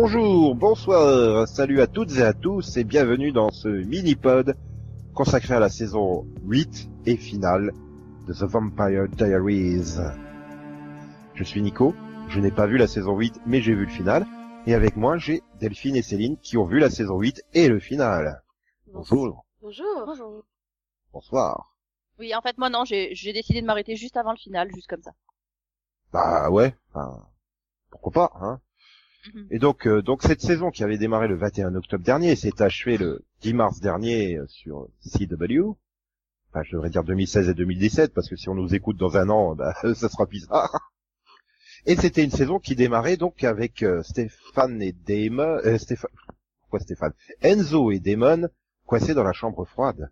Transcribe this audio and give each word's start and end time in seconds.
bonjour, 0.00 0.54
bonsoir, 0.54 1.48
salut 1.48 1.80
à 1.80 1.88
toutes 1.88 2.12
et 2.18 2.22
à 2.22 2.32
tous 2.32 2.76
et 2.76 2.84
bienvenue 2.84 3.32
dans 3.32 3.50
ce 3.50 3.66
mini-pod 3.66 4.54
consacré 5.12 5.54
à 5.54 5.58
la 5.58 5.68
saison 5.68 6.24
8 6.44 6.88
et 7.06 7.16
finale 7.16 7.72
de 8.28 8.32
The 8.32 8.44
Vampire 8.44 9.08
Diaries. 9.08 9.96
Je 11.34 11.42
suis 11.42 11.60
Nico, 11.60 11.96
je 12.28 12.38
n'ai 12.38 12.52
pas 12.52 12.68
vu 12.68 12.76
la 12.76 12.86
saison 12.86 13.16
8 13.16 13.40
mais 13.44 13.60
j'ai 13.60 13.74
vu 13.74 13.86
le 13.86 13.90
final 13.90 14.24
et 14.66 14.74
avec 14.74 14.94
moi 14.94 15.18
j'ai 15.18 15.42
Delphine 15.58 15.96
et 15.96 16.02
Céline 16.02 16.36
qui 16.36 16.56
ont 16.56 16.64
vu 16.64 16.78
la 16.78 16.90
saison 16.90 17.18
8 17.18 17.42
et 17.54 17.66
le 17.66 17.80
final. 17.80 18.44
Bonjour. 18.92 19.44
Bonjour. 19.60 20.04
Bonjour. 20.06 20.44
Bonsoir. 21.12 21.74
Oui, 22.20 22.32
en 22.36 22.40
fait, 22.40 22.56
moi 22.56 22.70
non, 22.70 22.84
j'ai 22.84 23.32
décidé 23.32 23.60
de 23.60 23.66
m'arrêter 23.66 23.96
juste 23.96 24.16
avant 24.16 24.30
le 24.30 24.38
final, 24.38 24.70
juste 24.72 24.86
comme 24.86 25.02
ça. 25.02 25.10
Bah 26.12 26.50
ouais, 26.50 26.76
enfin, 26.90 27.26
pourquoi 27.90 28.12
pas, 28.12 28.32
hein. 28.40 28.60
Mhm. 29.34 29.46
Et 29.50 29.58
donc, 29.58 29.86
euh, 29.86 30.02
donc 30.02 30.22
cette 30.22 30.40
saison 30.40 30.70
qui 30.70 30.84
avait 30.84 30.98
démarré 30.98 31.28
le 31.28 31.36
21 31.36 31.74
octobre 31.74 32.04
dernier 32.04 32.36
s'est 32.36 32.62
achevée 32.62 32.96
le 32.96 33.24
10 33.40 33.54
mars 33.54 33.80
dernier 33.80 34.36
euh, 34.36 34.46
sur 34.46 34.88
CW. 35.02 35.76
Enfin, 36.50 36.62
je 36.62 36.72
devrais 36.72 36.90
dire 36.90 37.04
2016 37.04 37.48
et 37.48 37.54
2017 37.54 38.14
parce 38.14 38.28
que 38.28 38.36
si 38.36 38.48
on 38.48 38.54
nous 38.54 38.74
écoute 38.74 38.96
dans 38.96 39.16
un 39.16 39.28
an, 39.28 39.54
bah, 39.56 39.74
ça 39.94 40.08
sera 40.08 40.26
bizarre. 40.26 40.92
Et 41.86 41.96
c'était 41.96 42.24
une 42.24 42.30
saison 42.30 42.58
qui 42.58 42.74
démarrait 42.74 43.16
donc 43.16 43.44
avec 43.44 43.82
euh, 43.82 44.02
Stéphane 44.02 44.82
et 44.82 44.92
Damon, 44.92 45.60
euh, 45.64 45.78
Stéphane, 45.78 46.10
quoi 46.70 46.80
Stéphane, 46.80 47.12
Enzo 47.40 47.90
et 47.92 48.00
Damon 48.00 48.48
coincés 48.86 49.14
dans 49.14 49.22
la 49.22 49.32
chambre 49.32 49.64
froide. 49.64 50.10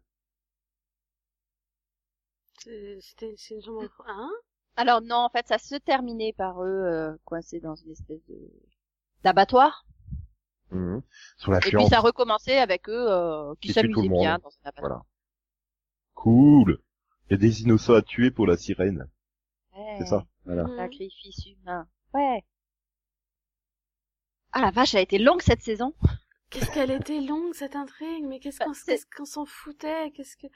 C'était 3.00 3.30
une 3.30 3.62
chambre 3.62 3.88
froide, 3.88 4.08
hein? 4.08 4.30
Alors 4.78 5.00
non, 5.00 5.16
en 5.16 5.30
fait, 5.30 5.46
ça 5.48 5.56
se 5.56 5.76
terminait 5.76 6.34
par 6.36 6.62
eux 6.62 7.16
coincés 7.24 7.60
dans 7.60 7.76
une 7.76 7.92
espèce 7.92 8.22
de 8.28 8.36
d'abattoir. 9.26 9.84
Mmh. 10.70 10.98
la 11.48 11.58
et 11.58 11.70
puis 11.70 11.86
ça 11.86 12.00
recommençait 12.00 12.58
avec 12.58 12.88
eux 12.88 13.06
euh, 13.08 13.54
qui 13.60 13.72
s'amusaient 13.72 14.08
bien 14.08 14.38
dans 14.38 14.50
cet 14.50 14.66
abattoir. 14.66 14.88
Voilà. 14.88 15.04
Cool. 16.14 16.80
Il 17.28 17.32
y 17.32 17.34
a 17.34 17.38
des 17.38 17.62
innocents 17.62 17.94
à 17.94 18.02
tuer 18.02 18.30
pour 18.30 18.46
la 18.46 18.56
sirène. 18.56 19.08
C'est 19.98 20.06
ça. 20.06 20.26
Voilà. 20.44 20.64
Mmh. 20.64 20.76
Sacrifice 20.76 21.46
humain. 21.46 21.86
Ouais. 22.14 22.44
Ah 24.52 24.60
la 24.60 24.70
vache, 24.70 24.94
elle 24.94 25.00
a 25.00 25.02
été 25.02 25.18
longue 25.18 25.42
cette 25.42 25.62
saison. 25.62 25.92
Qu'est-ce 26.50 26.70
qu'elle 26.70 26.92
était 26.92 27.20
longue 27.20 27.52
cette 27.54 27.76
intrigue, 27.76 28.24
mais 28.24 28.38
qu'est-ce 28.38 28.58
bah, 28.58 28.66
qu'on 29.16 29.24
s'en 29.24 29.44
foutait, 29.44 30.12
qu'est-ce 30.12 30.36
que. 30.36 30.46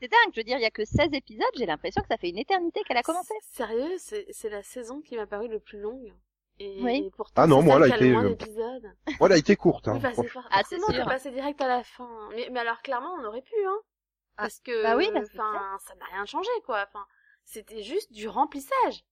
C'est 0.00 0.08
dingue, 0.08 0.32
je 0.34 0.40
veux 0.40 0.44
dire, 0.44 0.58
il 0.58 0.62
y 0.62 0.66
a 0.66 0.70
que 0.70 0.84
16 0.84 1.10
épisodes, 1.12 1.46
j'ai 1.56 1.66
l'impression 1.66 2.02
que 2.02 2.08
ça 2.08 2.18
fait 2.18 2.28
une 2.28 2.38
éternité 2.38 2.80
qu'elle 2.84 2.96
a 2.96 3.02
commencé. 3.02 3.32
Sérieux, 3.42 3.96
c'est 3.98 4.50
la 4.50 4.62
saison 4.62 5.00
qui 5.00 5.16
m'a 5.16 5.26
paru 5.26 5.48
le 5.48 5.60
plus 5.60 5.80
longue. 5.80 6.12
Et 6.60 6.80
oui. 6.82 7.10
pourtant, 7.16 7.42
ah 7.42 7.46
non, 7.48 7.62
moi, 7.62 7.76
elle 7.76 7.92
a 7.92 7.96
été, 7.96 8.14
euh... 8.14 8.36
moi, 9.18 9.28
elle 9.28 9.32
a 9.32 9.36
été 9.36 9.56
courte, 9.56 9.88
hein. 9.88 9.94
Oui, 9.94 10.00
bah, 10.00 10.42
ah, 10.50 10.62
c'est 10.68 10.78
sûr. 10.78 11.04
passé 11.04 11.30
direct 11.32 11.60
à 11.60 11.66
la 11.66 11.82
fin. 11.82 12.08
Mais, 12.34 12.48
mais 12.52 12.60
alors, 12.60 12.80
clairement, 12.82 13.12
on 13.18 13.24
aurait 13.24 13.42
pu, 13.42 13.56
hein. 13.66 13.78
Ah, 14.36 14.42
parce 14.42 14.60
que, 14.60 14.82
bah 14.82 14.96
oui, 14.96 15.08
enfin, 15.16 15.76
ça 15.80 15.94
n'a 15.96 16.06
rien 16.12 16.24
changé, 16.26 16.50
quoi. 16.64 16.84
Enfin, 16.88 17.04
c'était 17.44 17.82
juste 17.82 18.12
du 18.12 18.28
remplissage. 18.28 19.04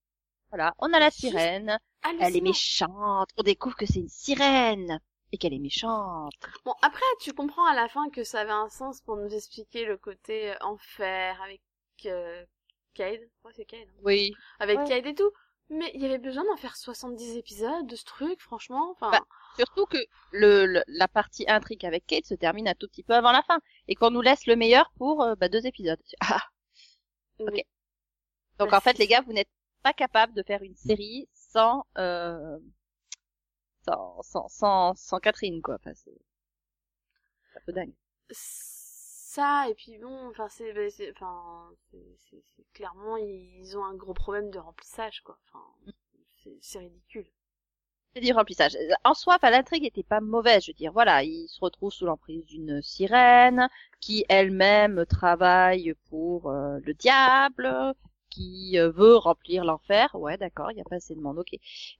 Voilà, 0.49 0.73
on 0.79 0.93
a 0.93 0.99
la 0.99 1.11
sirène. 1.11 1.77
Elle 2.21 2.37
est 2.37 2.41
méchante. 2.41 3.29
On 3.37 3.43
découvre 3.43 3.75
que 3.75 3.85
c'est 3.85 3.99
une 3.99 4.09
sirène 4.09 4.99
et 5.31 5.37
qu'elle 5.37 5.53
est 5.53 5.59
méchante. 5.59 6.33
Bon, 6.63 6.75
après, 6.81 7.01
tu 7.19 7.33
comprends 7.33 7.65
à 7.65 7.73
la 7.73 7.89
fin 7.89 8.09
que 8.09 8.23
ça 8.23 8.41
avait 8.41 8.51
un 8.51 8.69
sens 8.69 9.01
pour 9.01 9.17
nous 9.17 9.33
expliquer 9.33 9.85
le 9.85 9.97
côté 9.97 10.51
euh, 10.51 10.55
enfer 10.61 11.41
avec 11.41 11.61
euh, 12.05 12.45
Cade. 12.93 13.21
Ouais, 13.43 13.51
c'est 13.55 13.65
Cade. 13.65 13.87
Hein. 13.89 14.01
Oui. 14.03 14.33
Avec 14.59 14.77
ouais. 14.77 15.09
et 15.09 15.15
tout. 15.15 15.31
Mais 15.69 15.91
il 15.93 16.01
y 16.01 16.05
avait 16.05 16.19
besoin 16.19 16.43
d'en 16.45 16.57
faire 16.57 16.75
70 16.75 17.37
épisodes 17.37 17.87
de 17.87 17.95
ce 17.95 18.05
truc, 18.05 18.41
franchement. 18.41 18.91
Enfin. 18.91 19.11
Bah, 19.11 19.21
surtout 19.55 19.85
que 19.85 19.97
le, 20.31 20.83
la 20.87 21.07
partie 21.07 21.45
intrigue 21.47 21.85
avec 21.85 22.05
Kate 22.05 22.25
se 22.25 22.35
termine 22.35 22.67
un 22.67 22.75
tout 22.75 22.87
petit 22.87 23.03
peu 23.03 23.13
avant 23.13 23.31
la 23.31 23.41
fin 23.43 23.59
et 23.87 23.95
qu'on 23.95 24.11
nous 24.11 24.21
laisse 24.21 24.45
le 24.45 24.55
meilleur 24.55 24.91
pour 24.97 25.21
euh, 25.23 25.35
bah, 25.35 25.49
deux 25.49 25.65
épisodes. 25.65 26.01
Ah. 26.19 26.41
Ok. 27.39 27.63
Donc 28.59 28.69
bah, 28.69 28.77
en 28.77 28.81
fait, 28.81 28.97
les 28.97 29.07
gars, 29.07 29.21
vous 29.21 29.33
n'êtes 29.33 29.49
pas 29.81 29.93
capable 29.93 30.33
de 30.33 30.43
faire 30.43 30.63
une 30.63 30.75
série 30.75 31.27
sans 31.33 31.85
euh, 31.97 32.57
sans, 33.85 34.21
sans 34.21 34.47
sans 34.47 34.95
sans 34.95 35.19
Catherine 35.19 35.61
quoi. 35.61 35.75
Enfin, 35.75 35.93
c'est 35.95 36.11
un 37.55 37.59
peu 37.65 37.73
dingue 37.73 37.93
ça 39.33 39.67
et 39.69 39.73
puis 39.73 39.97
bon 39.97 40.29
enfin 40.29 40.47
c'est 40.49 40.71
enfin 41.11 41.69
c'est 42.17 42.43
clairement 42.73 43.17
ils 43.17 43.77
ont 43.77 43.83
un 43.83 43.95
gros 43.95 44.13
problème 44.13 44.49
de 44.51 44.59
remplissage 44.59 45.21
quoi. 45.21 45.37
Enfin 45.47 45.63
c'est 46.61 46.79
ridicule. 46.79 47.25
C'est 48.13 48.21
du 48.21 48.31
remplissage. 48.31 48.77
En 49.03 49.15
soi 49.15 49.35
enfin 49.35 49.49
l'intrigue 49.49 49.85
était 49.85 50.03
pas 50.03 50.21
mauvaise 50.21 50.63
je 50.63 50.71
veux 50.71 50.75
dire. 50.75 50.91
Voilà 50.93 51.23
ils 51.23 51.47
se 51.47 51.59
retrouvent 51.61 51.91
sous 51.91 52.05
l'emprise 52.05 52.45
d'une 52.45 52.81
sirène 52.83 53.69
qui 53.99 54.23
elle-même 54.29 55.05
travaille 55.07 55.95
pour 56.09 56.49
euh, 56.49 56.79
le 56.85 56.93
diable 56.93 57.95
qui 58.29 58.77
euh, 58.77 58.91
veut 58.91 59.15
remplir 59.15 59.65
l'enfer. 59.65 60.13
Ouais 60.15 60.37
d'accord 60.37 60.71
il 60.71 60.77
y 60.77 60.81
a 60.81 60.85
pas 60.85 60.97
assez 60.97 61.15
de 61.15 61.21
monde 61.21 61.39
ok. 61.39 61.55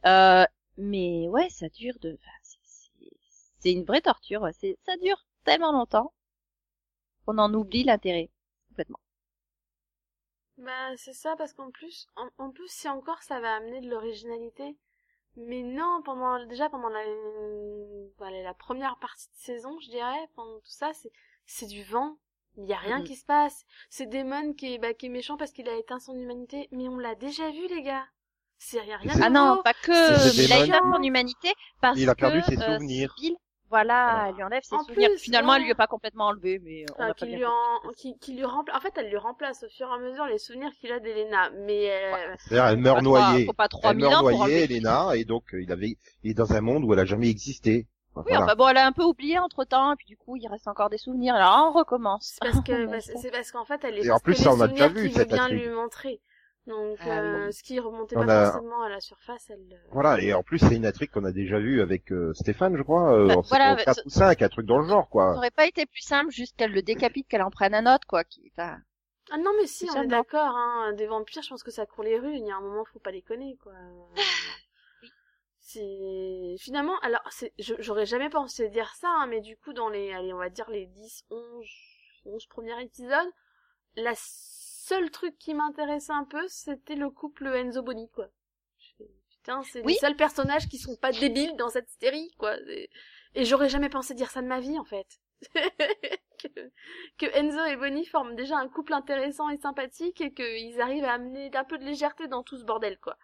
Euh, 0.05 0.45
mais 0.77 1.27
ouais 1.29 1.49
ça 1.49 1.67
dure 1.69 1.97
de 1.99 2.17
c'est 3.59 3.71
une 3.71 3.85
vraie 3.85 4.01
torture 4.01 4.47
c'est 4.59 4.77
ça 4.85 4.97
dure 4.97 5.25
tellement 5.45 5.71
longtemps 5.71 6.13
on 7.27 7.37
en 7.37 7.53
oublie 7.53 7.83
l'intérêt 7.83 8.29
complètement. 8.69 8.99
Bah 10.57 10.95
c'est 10.97 11.13
ça 11.13 11.35
parce 11.35 11.53
qu'en 11.53 11.71
plus 11.71 12.07
en, 12.37 12.51
plus 12.51 12.69
si 12.69 12.87
encore 12.87 13.21
ça 13.23 13.39
va 13.39 13.55
amener 13.55 13.81
de 13.81 13.89
l'originalité 13.89 14.77
mais 15.35 15.63
non 15.63 16.01
pendant 16.05 16.45
déjà 16.45 16.69
pendant 16.69 16.89
la 16.89 17.03
la 18.29 18.53
première 18.53 18.97
partie 18.99 19.29
de 19.29 19.35
saison 19.35 19.79
je 19.79 19.89
dirais 19.89 20.29
pendant 20.35 20.59
tout 20.59 20.71
ça 20.71 20.93
c'est 20.93 21.11
c'est 21.45 21.67
du 21.67 21.83
vent. 21.83 22.17
Il 22.57 22.65
y 22.65 22.73
a 22.73 22.77
rien 22.77 22.99
mm-hmm. 22.99 23.03
qui 23.05 23.15
se 23.15 23.25
passe. 23.25 23.65
C'est 23.89 24.05
Damon 24.05 24.53
qui 24.53 24.75
est 24.75 24.77
bah, 24.77 24.93
qui 24.93 25.07
est 25.07 25.09
méchant 25.09 25.37
parce 25.37 25.51
qu'il 25.51 25.67
a 25.67 25.75
éteint 25.75 25.99
son 25.99 26.13
humanité. 26.13 26.67
Mais 26.71 26.87
on 26.87 26.97
l'a 26.97 27.15
déjà 27.15 27.49
vu 27.49 27.67
les 27.67 27.81
gars. 27.81 28.05
C'est 28.59 28.79
rien 28.79 28.97
rien 28.97 29.13
ah 29.21 29.29
non 29.29 29.61
pas 29.61 29.73
que 29.73 30.41
il 30.41 30.53
a 30.53 30.63
éteint 30.63 30.79
son 30.93 31.01
humanité 31.01 31.51
parce 31.81 31.99
il 31.99 32.09
a 32.09 32.15
perdu 32.15 32.41
ses 32.43 32.57
euh, 32.57 32.73
souvenirs 32.73 33.13
voilà, 33.73 34.27
elle 34.29 34.35
lui 34.35 34.43
enlève 34.43 34.61
ses 34.61 34.77
souvenirs. 34.85 35.09
Finalement, 35.17 35.55
elle 35.55 35.63
lui 35.63 35.71
a 35.71 35.75
pas 35.75 35.87
complètement 35.87 36.27
enlevé, 36.27 36.61
mais 36.63 36.85
on 36.95 37.01
a 37.05 37.13
qui 37.15 37.25
lui, 37.25 37.43
en... 37.43 37.51
qui, 37.97 38.15
qui 38.19 38.35
lui 38.35 38.45
remplace. 38.45 38.77
En 38.77 38.79
fait, 38.79 38.93
elle 38.97 39.09
lui 39.09 39.17
remplace 39.17 39.63
au 39.63 39.69
fur 39.69 39.89
et 39.89 39.95
à 39.95 39.97
mesure 39.97 40.27
les 40.27 40.37
souvenirs 40.37 40.69
qu'il 40.79 40.91
a 40.91 40.99
d'Elena, 40.99 41.49
mais. 41.65 41.89
Euh... 41.89 42.35
C'est-à-dire, 42.37 42.65
elle 42.67 42.77
meurt 42.77 43.01
noyée. 43.01 43.47
Faut 43.47 43.53
pas 43.53 43.67
elle 43.81 43.97
meurt 43.97 44.21
noyée, 44.21 44.65
Elena, 44.65 45.15
et 45.15 45.25
donc 45.25 45.55
euh, 45.55 45.63
il 45.63 45.71
avait, 45.71 45.97
il 46.23 46.29
est 46.29 46.33
dans 46.35 46.53
un 46.53 46.61
monde 46.61 46.85
où 46.85 46.93
elle 46.93 46.99
a 46.99 47.05
jamais 47.05 47.31
existé. 47.31 47.87
oui, 48.15 48.37
enfin 48.37 48.53
bon, 48.55 48.67
elle 48.67 48.77
a 48.77 48.85
un 48.85 48.91
peu 48.91 49.03
oublié 49.03 49.39
entre 49.39 49.63
temps, 49.63 49.93
et 49.93 49.95
puis 49.95 50.05
du 50.05 50.17
coup, 50.17 50.35
il 50.35 50.47
reste 50.47 50.67
encore 50.67 50.91
des 50.91 50.99
souvenirs. 50.99 51.33
Alors, 51.33 51.71
on 51.73 51.79
recommence. 51.79 52.37
Parce 52.41 52.61
que, 52.61 52.85
bah, 52.91 53.01
c'est 53.01 53.31
parce 53.31 53.51
qu'en 53.51 53.65
fait, 53.65 53.83
elle 53.83 53.97
est. 53.97 54.05
Et 54.05 54.11
en 54.11 54.19
plus, 54.19 54.35
ça, 54.35 54.53
on 54.53 54.61
a 54.61 54.67
déjà 54.67 54.87
vu 54.87 55.09
cette 55.09 55.29
bien 55.29 55.49
lui 55.49 55.67
montrer. 55.69 56.21
Donc, 56.65 56.97
ah 57.01 57.19
euh, 57.19 57.51
ce 57.51 57.61
qui 57.61 57.77
remontait 57.79 58.15
pas 58.15 58.51
forcément 58.51 58.83
à 58.83 58.89
la 58.89 59.01
surface, 59.01 59.49
elle. 59.49 59.59
Euh, 59.73 59.87
voilà, 59.91 60.21
et 60.21 60.33
en 60.33 60.43
plus 60.43 60.59
c'est 60.59 60.75
une 60.75 60.85
intrigue 60.85 61.09
qu'on 61.09 61.25
a 61.25 61.33
déjà 61.33 61.59
vue 61.59 61.81
avec 61.81 62.09
euh, 62.13 62.33
Stéphane, 62.33 62.77
je 62.77 62.83
crois, 62.83 63.13
euh, 63.13 63.27
bah, 63.27 63.41
voilà, 63.49 63.75
4 63.75 64.05
ou 64.05 64.09
5, 64.09 64.41
un 64.41 64.49
truc 64.49 64.65
dans 64.65 64.79
le 64.79 64.87
genre, 64.87 65.09
quoi. 65.09 65.33
Ça 65.33 65.37
aurait 65.39 65.51
pas 65.51 65.67
été 65.67 65.85
plus 65.85 66.03
simple 66.03 66.31
juste 66.31 66.55
qu'elle 66.55 66.71
le 66.71 66.81
décapite, 66.81 67.27
qu'elle 67.27 67.41
en 67.41 67.49
prenne 67.49 67.75
un 67.75 67.93
autre, 67.93 68.07
quoi. 68.07 68.23
Qui, 68.23 68.49
enfin... 68.55 68.77
Ah 69.29 69.37
non, 69.37 69.51
mais 69.59 69.67
si, 69.67 69.89
on 69.93 70.03
est 70.03 70.07
d'accord, 70.07 70.55
hein. 70.55 70.93
Des 70.93 71.05
vampires, 71.05 71.43
je 71.43 71.49
pense 71.49 71.63
que 71.63 71.71
ça 71.71 71.85
court 71.85 72.03
les 72.03 72.17
rues. 72.17 72.35
Il 72.35 72.45
y 72.45 72.51
a 72.51 72.55
un 72.55 72.61
moment, 72.61 72.85
faut 72.85 72.99
pas 72.99 73.11
les 73.11 73.21
connaître, 73.21 73.61
quoi. 73.61 73.73
oui. 75.01 75.09
C'est 75.59 76.55
finalement, 76.59 76.97
alors, 76.99 77.23
c'est, 77.29 77.51
j'aurais 77.57 78.05
jamais 78.05 78.29
pensé 78.29 78.69
dire 78.69 78.93
ça, 78.95 79.09
hein, 79.09 79.27
mais 79.27 79.41
du 79.41 79.57
coup, 79.57 79.73
dans 79.73 79.89
les, 79.89 80.13
allez, 80.13 80.31
on 80.31 80.37
va 80.37 80.49
dire 80.49 80.69
les 80.69 80.85
10, 80.85 81.25
11, 81.29 81.65
11 82.25 82.45
premiers 82.47 82.81
épisodes, 82.81 83.31
la 83.95 84.13
seul 84.83 85.09
truc 85.11 85.37
qui 85.37 85.53
m'intéressait 85.53 86.11
un 86.11 86.25
peu, 86.25 86.45
c'était 86.47 86.95
le 86.95 87.09
couple 87.09 87.47
Enzo 87.47 87.81
Boni, 87.81 88.09
quoi. 88.09 88.29
Putain, 89.29 89.63
c'est 89.63 89.81
les 89.81 89.95
seuls 89.95 90.15
personnages 90.15 90.67
qui 90.67 90.77
sont 90.77 90.95
pas 90.97 91.11
débiles 91.11 91.55
dans 91.57 91.69
cette 91.69 91.89
série, 92.01 92.33
quoi. 92.37 92.55
Et 93.35 93.45
j'aurais 93.45 93.69
jamais 93.69 93.89
pensé 93.89 94.13
dire 94.13 94.29
ça 94.29 94.41
de 94.41 94.47
ma 94.47 94.59
vie, 94.59 94.77
en 94.77 94.83
fait. 94.83 95.19
que, 97.17 97.25
Enzo 97.37 97.63
et 97.65 97.75
Bonnie 97.75 98.05
forment 98.05 98.35
déjà 98.35 98.57
un 98.57 98.67
couple 98.67 98.93
intéressant 98.93 99.49
et 99.49 99.57
sympathique 99.57 100.21
et 100.21 100.33
qu'ils 100.33 100.79
arrivent 100.81 101.05
à 101.05 101.13
amener 101.13 101.49
un 101.53 101.63
peu 101.63 101.77
de 101.77 101.85
légèreté 101.85 102.27
dans 102.27 102.43
tout 102.43 102.57
ce 102.57 102.63
bordel, 102.63 102.99
quoi. 102.99 103.17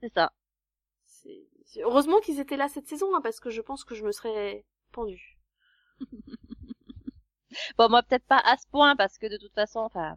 C'est 0.00 0.12
ça. 0.12 0.32
Heureusement 1.76 2.20
qu'ils 2.20 2.40
étaient 2.40 2.56
là 2.56 2.68
cette 2.68 2.86
saison, 2.86 3.14
hein, 3.14 3.20
parce 3.22 3.40
que 3.40 3.50
je 3.50 3.60
pense 3.60 3.84
que 3.84 3.94
je 3.94 4.04
me 4.04 4.12
serais 4.12 4.64
pendue. 4.92 5.38
bon, 7.78 7.88
moi 7.88 8.02
peut-être 8.02 8.26
pas 8.26 8.38
à 8.44 8.56
ce 8.56 8.66
point 8.68 8.96
parce 8.96 9.18
que 9.18 9.26
de 9.26 9.36
toute 9.36 9.54
façon, 9.54 9.80
enfin, 9.80 10.16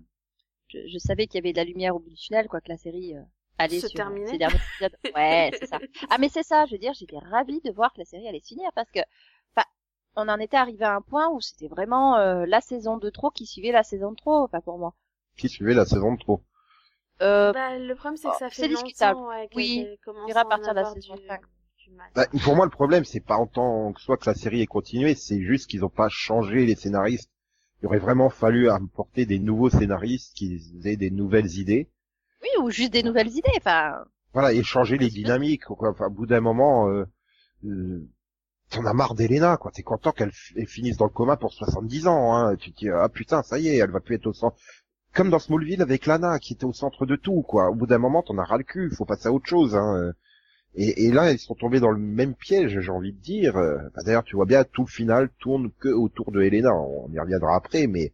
je, 0.68 0.80
je 0.88 0.98
savais 1.00 1.28
qu'il 1.28 1.36
y 1.36 1.44
avait 1.44 1.54
de 1.54 1.58
la 1.58 1.64
lumière 1.66 1.96
au 1.96 2.00
bout 2.00 2.10
du 2.10 2.16
tunnel, 2.16 2.48
quoi 2.48 2.62
que 2.62 2.70
la 2.70 2.78
série 2.78 3.16
euh, 3.16 3.22
allait 3.58 3.82
se 3.82 3.88
sur 3.88 3.98
terminer. 3.98 4.28
ces 4.28 4.38
derniers 4.38 4.58
épisodes. 4.58 4.98
Ouais, 5.16 5.52
c'est 5.60 5.68
ça. 5.68 5.80
Ah 6.10 6.18
mais 6.18 6.30
c'est 6.30 6.44
ça, 6.44 6.66
je 6.66 6.72
veux 6.74 6.78
dire, 6.80 6.94
j'étais 6.94 7.18
ravie 7.20 7.62
de 7.62 7.72
voir 7.72 7.94
que 7.94 8.00
la 8.00 8.06
série 8.06 8.28
allait 8.28 8.42
se 8.42 8.48
finir 8.48 8.70
parce 8.76 8.92
que, 8.92 9.00
enfin, 9.56 9.66
on 10.16 10.28
en 10.30 10.40
était 10.40 10.58
arrivé 10.58 10.86
à 10.86 10.96
un 10.96 11.02
point 11.02 11.30
où 11.30 11.42
c'était 11.42 11.68
vraiment 11.68 12.18
euh, 12.18 12.46
la 12.48 12.62
saison 12.62 12.98
de 12.98 13.10
trop 13.10 13.32
qui 13.32 13.46
suivait 13.46 13.72
la 13.72 13.84
saison 13.84 14.12
de 14.12 14.18
trop, 14.18 14.44
enfin 14.44 14.62
pour 14.62 14.78
moi. 14.78 14.94
Qui 15.38 15.50
suivait 15.50 15.74
la 15.74 15.86
saison 15.86 16.14
de 16.14 16.20
trop. 16.20 16.44
Euh, 17.22 17.54
bah, 17.54 17.78
le 17.78 17.96
problème, 17.96 18.18
c'est 18.18 18.30
que 18.30 18.36
ça 18.36 18.48
oh, 18.48 18.50
fait 18.50 18.62
c'est 18.62 18.68
discutable. 18.68 19.20
longtemps, 19.20 19.30
ouais, 19.30 19.50
Oui, 19.56 19.88
ira 20.28 20.42
à 20.42 20.46
partir 20.46 20.74
de 20.74 20.80
la 20.80 20.86
saison 20.86 21.16
du- 21.16 21.28
5. 21.28 21.42
Du 21.86 21.96
mal. 21.96 22.08
Bah, 22.16 22.28
pour 22.44 22.56
moi, 22.56 22.66
le 22.66 22.72
problème, 22.72 23.06
c'est 23.06 23.20
pas 23.20 23.38
en 23.38 23.48
tant 23.48 23.94
que 23.94 24.02
soit 24.02 24.18
que 24.18 24.30
la 24.30 24.36
série 24.36 24.62
est 24.62 24.68
continuée, 24.68 25.16
c'est 25.16 25.42
juste 25.42 25.70
qu'ils 25.70 25.86
ont 25.86 25.90
pas 25.90 26.10
changé 26.10 26.66
les 26.66 26.76
scénaristes. 26.76 27.30
Il 27.82 27.88
aurait 27.88 28.00
vraiment 28.00 28.30
fallu 28.30 28.70
apporter 28.70 29.26
des 29.26 29.40
nouveaux 29.40 29.70
scénaristes 29.70 30.34
qui 30.36 30.62
aient 30.86 30.96
des 30.96 31.12
nouvelles 31.12 31.58
idées. 31.58 31.90
Oui, 32.42 32.50
ou 32.64 32.70
juste 32.72 32.94
des 32.94 33.04
nouvelles 33.04 33.30
idées. 33.30 33.52
Enfin, 33.58 34.06
Voilà, 34.34 34.54
et 34.54 34.64
changer 34.64 34.98
les 34.98 35.10
dynamiques. 35.10 35.66
Quoi. 35.66 35.90
Enfin, 35.90 36.08
au 36.08 36.12
bout 36.12 36.26
d'un 36.26 36.40
moment, 36.40 36.90
euh, 36.90 37.06
euh, 37.66 38.08
t'en 38.70 38.86
as 38.86 38.94
marre 38.94 39.14
d'Elena, 39.14 39.58
quoi. 39.58 39.72
T'es 39.72 39.84
content 39.84 40.12
qu'elle 40.12 40.32
finisse 40.32 40.98
dans 40.98 41.06
le 41.06 41.12
coma 41.12 41.38
pour 41.38 41.54
70 41.54 42.08
ans. 42.08 42.36
Hein. 42.36 42.56
Tu 42.56 42.72
te 42.72 42.80
dis, 42.80 42.90
ah 42.90 43.10
putain, 43.10 43.44
ça 43.44 43.60
y 43.60 43.68
est, 43.68 43.78
elle 43.78 43.92
va 43.92 44.00
plus 44.00 44.16
être 44.16 44.28
au 44.28 44.34
centre. 44.34 44.58
Comme 45.14 45.30
dans 45.30 45.40
Smallville 45.40 45.82
avec 45.82 46.06
Lana, 46.08 46.40
qui 46.40 46.54
était 46.54 46.66
au 46.66 46.74
centre 46.74 47.06
de 47.06 47.16
tout, 47.16 47.42
quoi. 47.42 47.70
Au 47.70 47.76
bout 47.76 47.88
d'un 47.88 48.00
moment, 48.00 48.22
t'en 48.22 48.38
as 48.38 48.44
ras 48.44 48.58
le 48.58 48.64
cul. 48.64 48.92
Faut 48.96 49.06
passer 49.06 49.28
à 49.28 49.32
autre 49.32 49.48
chose. 49.48 49.76
Hein. 49.76 50.14
Et, 50.76 51.06
et 51.06 51.12
là, 51.12 51.32
ils 51.32 51.40
sont 51.40 51.56
tombés 51.56 51.80
dans 51.80 51.92
le 51.92 52.00
même 52.00 52.36
piège, 52.36 52.80
j'ai 52.80 52.92
envie 52.92 53.14
de 53.14 53.20
dire. 53.22 53.58
Euh, 53.58 53.78
bah, 53.96 54.04
D'ailleurs, 54.06 54.24
tu 54.24 54.36
vois 54.36 54.46
bien, 54.46 54.64
tout 54.64 54.84
le 54.84 54.90
final 54.92 55.30
tourne 55.40 55.72
que 55.80 55.90
autour 55.90 56.32
de 56.32 56.42
Elena. 56.42 56.74
On 56.74 57.10
y 57.12 57.20
reviendra 57.20 57.56
après, 57.56 57.88
mais 57.88 58.14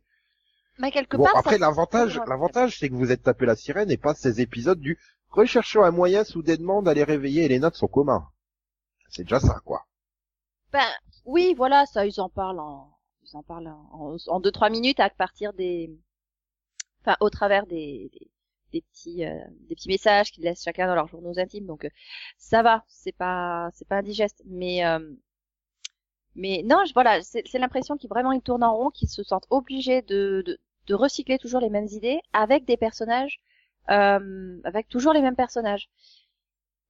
mais 0.77 0.91
quelque 0.91 1.15
Bon, 1.15 1.23
part. 1.27 1.37
après, 1.37 1.57
l'avantage, 1.57 2.19
l'avantage, 2.27 2.77
c'est 2.77 2.89
que 2.89 2.95
vous 2.95 3.11
êtes 3.11 3.23
tapé 3.23 3.45
la 3.45 3.55
sirène 3.55 3.91
et 3.91 3.97
pas 3.97 4.13
ces 4.13 4.41
épisodes 4.41 4.79
du 4.79 4.99
recherchons 5.29 5.83
un 5.83 5.91
moyen 5.91 6.25
soudainement 6.25 6.81
d'aller 6.81 7.03
réveiller 7.05 7.45
Elena 7.45 7.69
de 7.69 7.75
son 7.75 7.87
coma. 7.87 8.31
C'est 9.09 9.23
déjà 9.23 9.39
ça, 9.39 9.59
quoi. 9.65 9.87
Ben 10.73 10.87
oui, 11.25 11.53
voilà, 11.55 11.85
ça 11.85 12.05
ils 12.05 12.19
en 12.19 12.29
parlent 12.29 12.59
en 12.59 12.97
ils 13.23 13.37
en 13.37 13.43
parlent 13.43 13.67
en, 13.67 14.17
en 14.27 14.39
deux 14.39 14.51
trois 14.51 14.69
minutes 14.69 14.99
à 14.99 15.09
partir 15.09 15.53
des 15.53 15.89
enfin 17.01 17.15
au 17.19 17.29
travers 17.29 17.65
des 17.67 18.09
des, 18.13 18.30
des 18.71 18.81
petits 18.81 19.25
euh, 19.25 19.39
des 19.69 19.75
petits 19.75 19.89
messages 19.89 20.31
qu'ils 20.31 20.43
laissent 20.43 20.63
chacun 20.63 20.87
dans 20.87 20.95
leurs 20.95 21.07
journaux 21.07 21.37
intimes. 21.39 21.65
Donc 21.65 21.85
euh, 21.85 21.89
ça 22.37 22.63
va, 22.63 22.83
c'est 22.87 23.15
pas 23.15 23.69
c'est 23.73 23.87
pas 23.87 23.97
indigeste, 23.97 24.43
mais 24.45 24.85
euh, 24.85 24.99
mais 26.35 26.63
non, 26.65 26.83
je, 26.85 26.93
voilà, 26.93 27.21
c'est 27.21 27.59
l'impression 27.59 27.97
qu'ils 27.97 28.09
vraiment 28.09 28.31
ils 28.31 28.41
tournent 28.41 28.63
en 28.63 28.75
rond, 28.75 28.89
qu'ils 28.89 29.09
se 29.09 29.23
sentent 29.23 29.47
obligés 29.49 30.01
de, 30.01 30.43
de 30.87 30.95
recycler 30.95 31.37
toujours 31.37 31.59
les 31.61 31.69
mêmes 31.69 31.87
idées 31.91 32.21
avec 32.33 32.65
des 32.65 32.77
personnages 32.77 33.39
avec 33.87 34.87
toujours 34.87 35.11
les 35.13 35.21
mêmes 35.21 35.35
personnages. 35.35 35.89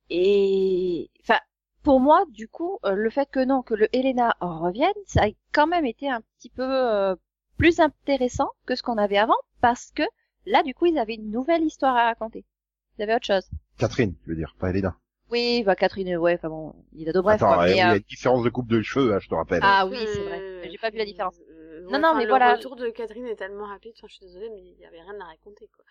Et 0.10 1.10
enfin 1.22 1.40
pour 1.84 2.00
moi, 2.00 2.26
du 2.30 2.48
coup, 2.48 2.78
le 2.84 3.10
fait 3.10 3.28
que 3.32 3.44
non, 3.44 3.64
que 3.64 3.74
le 3.74 3.88
Helena 3.96 4.36
revienne, 4.40 4.94
ça 5.08 5.24
a 5.24 5.30
quand 5.52 5.66
même 5.66 5.86
été 5.86 6.10
un 6.10 6.22
petit 6.38 6.50
peu 6.52 7.16
plus 7.58 7.80
intéressant 7.80 8.50
que 8.66 8.76
ce 8.76 8.84
qu'on 8.84 8.98
avait 8.98 9.18
avant, 9.18 9.38
parce 9.62 9.92
que 9.92 10.04
là, 10.46 10.64
du 10.64 10.74
coup, 10.74 10.86
ils 10.88 10.98
avaient 10.98 11.16
une 11.16 11.32
nouvelle 11.32 11.64
histoire 11.64 11.96
à 11.96 12.06
raconter. 12.06 12.46
Ils 12.98 13.04
avaient 13.04 13.16
autre 13.16 13.26
chose. 13.26 13.50
Catherine, 13.78 14.16
je 14.26 14.30
veux 14.32 14.36
dire, 14.36 14.56
pas 14.60 14.70
Elena. 14.70 14.96
Oui, 15.30 15.64
bah 15.64 15.78
Catherine, 15.78 16.18
ouais, 16.18 16.34
enfin 16.36 16.50
bon, 16.50 16.76
il 16.92 17.08
a 17.08 17.14
de 17.14 17.22
bref. 17.22 17.42
Attends, 17.42 17.54
quoi, 17.56 17.70
il 17.70 17.78
y 17.78 17.80
a 17.80 17.92
euh, 17.92 17.96
une 17.96 18.02
différence 18.02 18.44
de 18.44 18.50
coupe 18.50 18.68
de 18.68 18.82
cheveux, 18.82 19.14
hein, 19.14 19.20
je 19.22 19.30
te 19.30 19.34
rappelle. 19.36 19.62
Ah 19.64 19.86
oui, 19.88 19.98
c'est 20.14 20.24
vrai. 20.24 20.40
Euh, 20.42 20.66
J'ai 20.70 20.78
pas 20.78 20.90
vu 20.90 20.98
la 20.98 21.06
différence. 21.06 21.40
euh, 21.50 21.84
Non, 21.84 21.92
ouais, 21.92 22.00
non, 22.00 22.08
enfin, 22.10 22.18
mais 22.18 22.24
le 22.26 22.30
voilà. 22.30 22.56
retour 22.56 22.76
de 22.76 22.90
Catherine 22.90 23.26
est 23.28 23.38
tellement 23.38 23.66
rapide, 23.66 23.94
enfin, 23.98 24.08
je 24.10 24.16
suis 24.16 24.26
désolée, 24.26 24.50
mais 24.50 24.60
il 24.62 24.78
y 24.80 24.86
avait 24.86 25.02
rien 25.02 25.18
à 25.22 25.24
raconter, 25.24 25.70
quoi. 25.74 25.86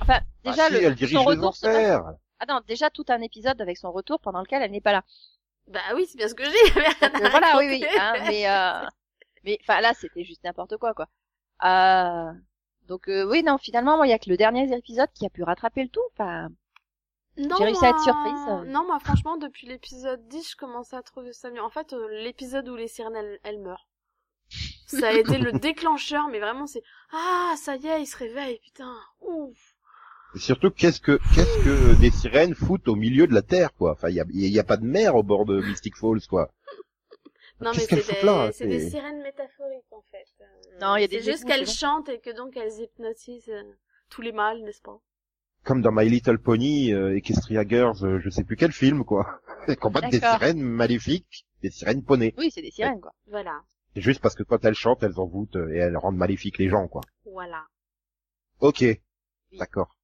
Enfin, 0.00 0.20
Ah 0.44 0.50
déjà, 0.50 0.66
si, 0.68 0.72
le, 0.72 0.82
elle 0.84 0.94
dirige 0.94 1.12
son 1.18 1.28
les 1.28 1.36
retour 1.36 1.54
se 1.54 1.66
passe-. 1.66 2.02
Ah 2.40 2.44
non, 2.48 2.60
déjà 2.66 2.88
tout 2.88 3.04
un 3.08 3.20
épisode 3.20 3.60
avec 3.60 3.76
son 3.76 3.92
retour 3.92 4.20
pendant 4.20 4.40
lequel 4.40 4.62
elle 4.62 4.70
n'est 4.70 4.80
pas 4.80 4.92
là. 4.92 5.04
Bah 5.66 5.80
oui, 5.94 6.06
c'est 6.08 6.16
bien 6.16 6.28
ce 6.28 6.34
que 6.34 6.44
euh, 6.44 7.28
voilà, 7.30 7.58
oui, 7.58 7.66
oui. 7.68 7.84
Hein, 8.00 8.14
mais, 8.26 8.48
euh, 8.48 8.88
mais, 9.44 9.58
enfin, 9.60 9.82
là, 9.82 9.92
c'était 9.92 10.24
juste 10.24 10.42
n'importe 10.44 10.78
quoi, 10.78 10.94
quoi. 10.94 11.08
Euh, 11.64 12.32
donc, 12.88 13.08
euh, 13.08 13.28
oui, 13.28 13.42
non, 13.42 13.58
finalement, 13.58 13.96
moi, 13.96 14.06
il 14.06 14.10
y 14.10 14.14
a 14.14 14.18
que 14.18 14.30
le 14.30 14.36
dernier 14.36 14.74
épisode 14.74 15.10
qui 15.14 15.26
a 15.26 15.30
pu 15.30 15.42
rattraper 15.42 15.82
le 15.82 15.90
tout. 15.90 16.00
Enfin, 16.12 16.48
Non, 17.36 17.54
J'ai 17.58 17.64
réussi 17.64 17.84
à 17.84 17.90
être 17.90 18.02
surprise. 18.02 18.66
Non, 18.66 18.86
moi, 18.86 18.98
franchement, 18.98 19.36
depuis 19.36 19.66
l'épisode 19.66 20.26
10, 20.28 20.52
je 20.52 20.56
commençais 20.56 20.96
à 20.96 21.02
trouver 21.02 21.32
ça 21.32 21.50
mieux. 21.50 21.62
En 21.62 21.68
fait, 21.68 21.92
euh, 21.92 22.08
l'épisode 22.22 22.68
où 22.68 22.76
les 22.76 22.88
sirènes, 22.88 23.14
elles, 23.14 23.38
elles 23.44 23.60
meurent. 23.60 23.86
Ça 24.86 25.08
a 25.08 25.12
été 25.12 25.36
le 25.36 25.52
déclencheur, 25.58 26.28
mais 26.28 26.40
vraiment, 26.40 26.66
c'est, 26.66 26.82
ah, 27.12 27.54
ça 27.56 27.76
y 27.76 27.86
est, 27.86 28.02
ils 28.02 28.06
se 28.06 28.16
réveillent, 28.16 28.60
putain, 28.60 28.96
ouf. 29.20 29.74
Et 30.34 30.38
surtout, 30.38 30.70
qu'est-ce 30.70 31.00
que, 31.00 31.18
qu'est-ce 31.34 31.64
que 31.64 32.00
des 32.00 32.10
sirènes 32.10 32.54
foutent 32.54 32.88
au 32.88 32.96
milieu 32.96 33.26
de 33.26 33.34
la 33.34 33.42
terre, 33.42 33.74
quoi. 33.74 33.92
Enfin, 33.92 34.08
il 34.08 34.14
y 34.16 34.20
a, 34.20 34.24
il 34.32 34.48
y 34.48 34.58
a 34.58 34.64
pas 34.64 34.76
de 34.78 34.84
mer 34.84 35.14
au 35.14 35.22
bord 35.22 35.44
de 35.44 35.60
Mystic 35.60 35.96
Falls, 35.96 36.26
quoi. 36.28 36.50
Non, 37.60 37.72
mais 37.74 37.80
c'est 37.80 37.96
des, 37.96 38.02
c'est 38.52 38.66
des 38.66 38.80
C'est- 38.80 38.90
sirènes 38.90 39.22
métaphoriques, 39.22 39.92
en 39.92 40.02
fait. 40.10 40.26
Euh, 40.40 40.44
Non, 40.80 40.96
il 40.96 41.00
y 41.00 41.04
a 41.04 41.08
des 41.08 41.20
C'est 41.20 41.30
juste 41.32 41.44
qu'elles 41.44 41.66
chantent 41.66 42.08
et 42.08 42.20
que 42.20 42.30
donc 42.30 42.56
elles 42.56 42.80
hypnotisent 42.80 43.48
euh, 43.48 43.62
tous 44.10 44.22
les 44.22 44.32
mâles, 44.32 44.62
n'est-ce 44.62 44.80
pas? 44.82 45.00
Comme 45.64 45.82
dans 45.82 45.90
My 45.92 46.08
Little 46.08 46.38
Pony, 46.38 46.92
euh, 46.92 47.16
Equestria 47.16 47.66
Girls, 47.66 48.04
euh, 48.04 48.20
je 48.20 48.30
sais 48.30 48.44
plus 48.44 48.56
quel 48.56 48.70
film, 48.72 49.04
quoi. 49.04 49.40
Elles 49.66 49.76
combattent 49.76 50.10
des 50.10 50.20
sirènes 50.20 50.62
maléfiques, 50.62 51.46
des 51.62 51.70
sirènes 51.70 52.04
ponées. 52.04 52.32
oui, 52.38 52.50
c'est 52.52 52.62
des 52.62 52.70
sirènes, 52.70 53.00
quoi. 53.00 53.12
Voilà. 53.26 53.60
C'est 53.94 54.00
juste 54.02 54.20
parce 54.20 54.36
que 54.36 54.44
quand 54.44 54.64
elles 54.64 54.74
chantent, 54.74 55.02
elles 55.02 55.18
envoûtent 55.18 55.56
euh, 55.56 55.72
et 55.74 55.78
elles 55.78 55.96
rendent 55.96 56.16
maléfiques 56.16 56.58
les 56.58 56.68
gens, 56.68 56.86
quoi. 56.86 57.00
Voilà. 57.32 57.64
Ok, 58.60 58.84
d'accord. 59.58 59.96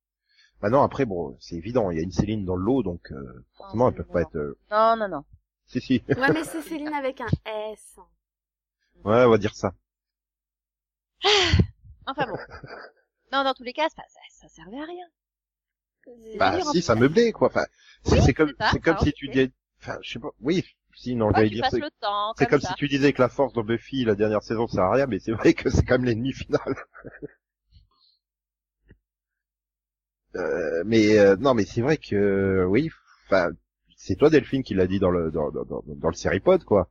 Maintenant, 0.61 0.83
après, 0.83 1.05
bon, 1.05 1.37
c'est 1.41 1.55
évident, 1.56 1.91
il 1.91 1.99
y 1.99 2.01
a 2.01 2.03
une 2.03 2.11
Céline 2.11 2.45
dans 2.45 2.56
l'eau, 2.56 2.83
donc 2.83 3.12
euh, 3.12 3.45
forcément, 3.56 3.85
Non, 3.85 3.91
elles 3.91 3.97
peuvent 3.97 4.06
non, 4.09 4.12
pas 4.12 4.23
être... 4.23 4.37
euh, 4.37 4.59
Non, 4.71 4.97
non, 4.97 5.09
non. 5.09 5.25
Si, 5.67 5.81
si. 5.81 6.03
Ouais, 6.09 6.33
mais 6.33 6.45
c'est 6.45 6.63
Céline 6.63 6.93
avec 6.93 7.21
un 7.21 7.27
S. 7.47 7.99
Ouais, 9.05 9.25
on 9.25 9.31
va 9.31 9.39
dire 9.39 9.55
ça. 9.55 9.73
Enfin 12.07 12.27
bon. 12.27 12.37
non, 13.33 13.45
dans 13.45 13.55
tous 13.55 13.63
les 13.63 13.73
cas, 13.73 13.89
ça, 13.89 14.03
ça, 14.09 14.21
ça 14.31 14.49
servait 14.49 14.81
à 14.81 14.85
rien. 14.85 15.07
Bah, 16.39 16.61
si, 16.73 16.83
ça 16.83 16.94
meublait, 16.94 17.33
quoi. 17.33 17.49
Enfin, 17.49 17.65
c'est 18.05 18.17
Oui, 18.17 18.23
c'est 18.25 18.35
comme, 18.35 18.53
c'est 18.71 18.81
comme 18.81 18.99
si 18.99 19.13
tu 19.13 19.29
disais... 19.29 19.53
Enfin, 19.81 19.99
je 20.03 20.13
sais 20.13 20.19
pas... 20.19 20.31
Oui, 20.41 20.65
si, 20.94 21.15
non, 21.15 21.31
Ouais, 21.31 21.49
dire... 21.49 21.67
C'est 22.37 22.47
comme 22.47 22.61
ça. 22.61 22.69
si 22.69 22.75
tu 22.75 22.89
disais 22.89 23.13
que 23.13 23.23
la 23.23 23.29
force 23.29 23.53
de 23.55 23.63
Buffy, 23.63 24.05
la 24.05 24.15
dernière 24.15 24.43
saison, 24.43 24.67
ça 24.67 24.75
sert 24.75 24.85
à 24.85 24.93
rien, 24.93 25.06
mais 25.06 25.19
c'est 25.19 25.33
vrai 25.33 25.55
que 25.55 25.71
c'est 25.71 25.83
quand 25.85 25.94
même 25.94 26.05
l'ennemi 26.05 26.33
final. 26.33 26.61
Euh, 30.37 30.83
mais 30.85 31.17
euh, 31.17 31.37
non, 31.37 31.55
mais 31.55 31.65
c'est 31.65 31.81
vrai 31.81 31.97
que 31.97 32.17
euh, 32.17 32.65
oui. 32.65 32.91
Enfin, 33.27 33.51
c'est 34.05 34.17
toi 34.17 34.29
Delphine 34.29 34.63
qui 34.63 34.75
l'a 34.75 34.87
dit 34.87 34.99
dans 34.99 35.11
le 35.11 35.31
dans, 35.31 35.51
dans, 35.51 35.65
dans, 35.65 35.82
dans 35.87 36.08
le 36.08 36.15
Seripod, 36.15 36.63
quoi. 36.65 36.91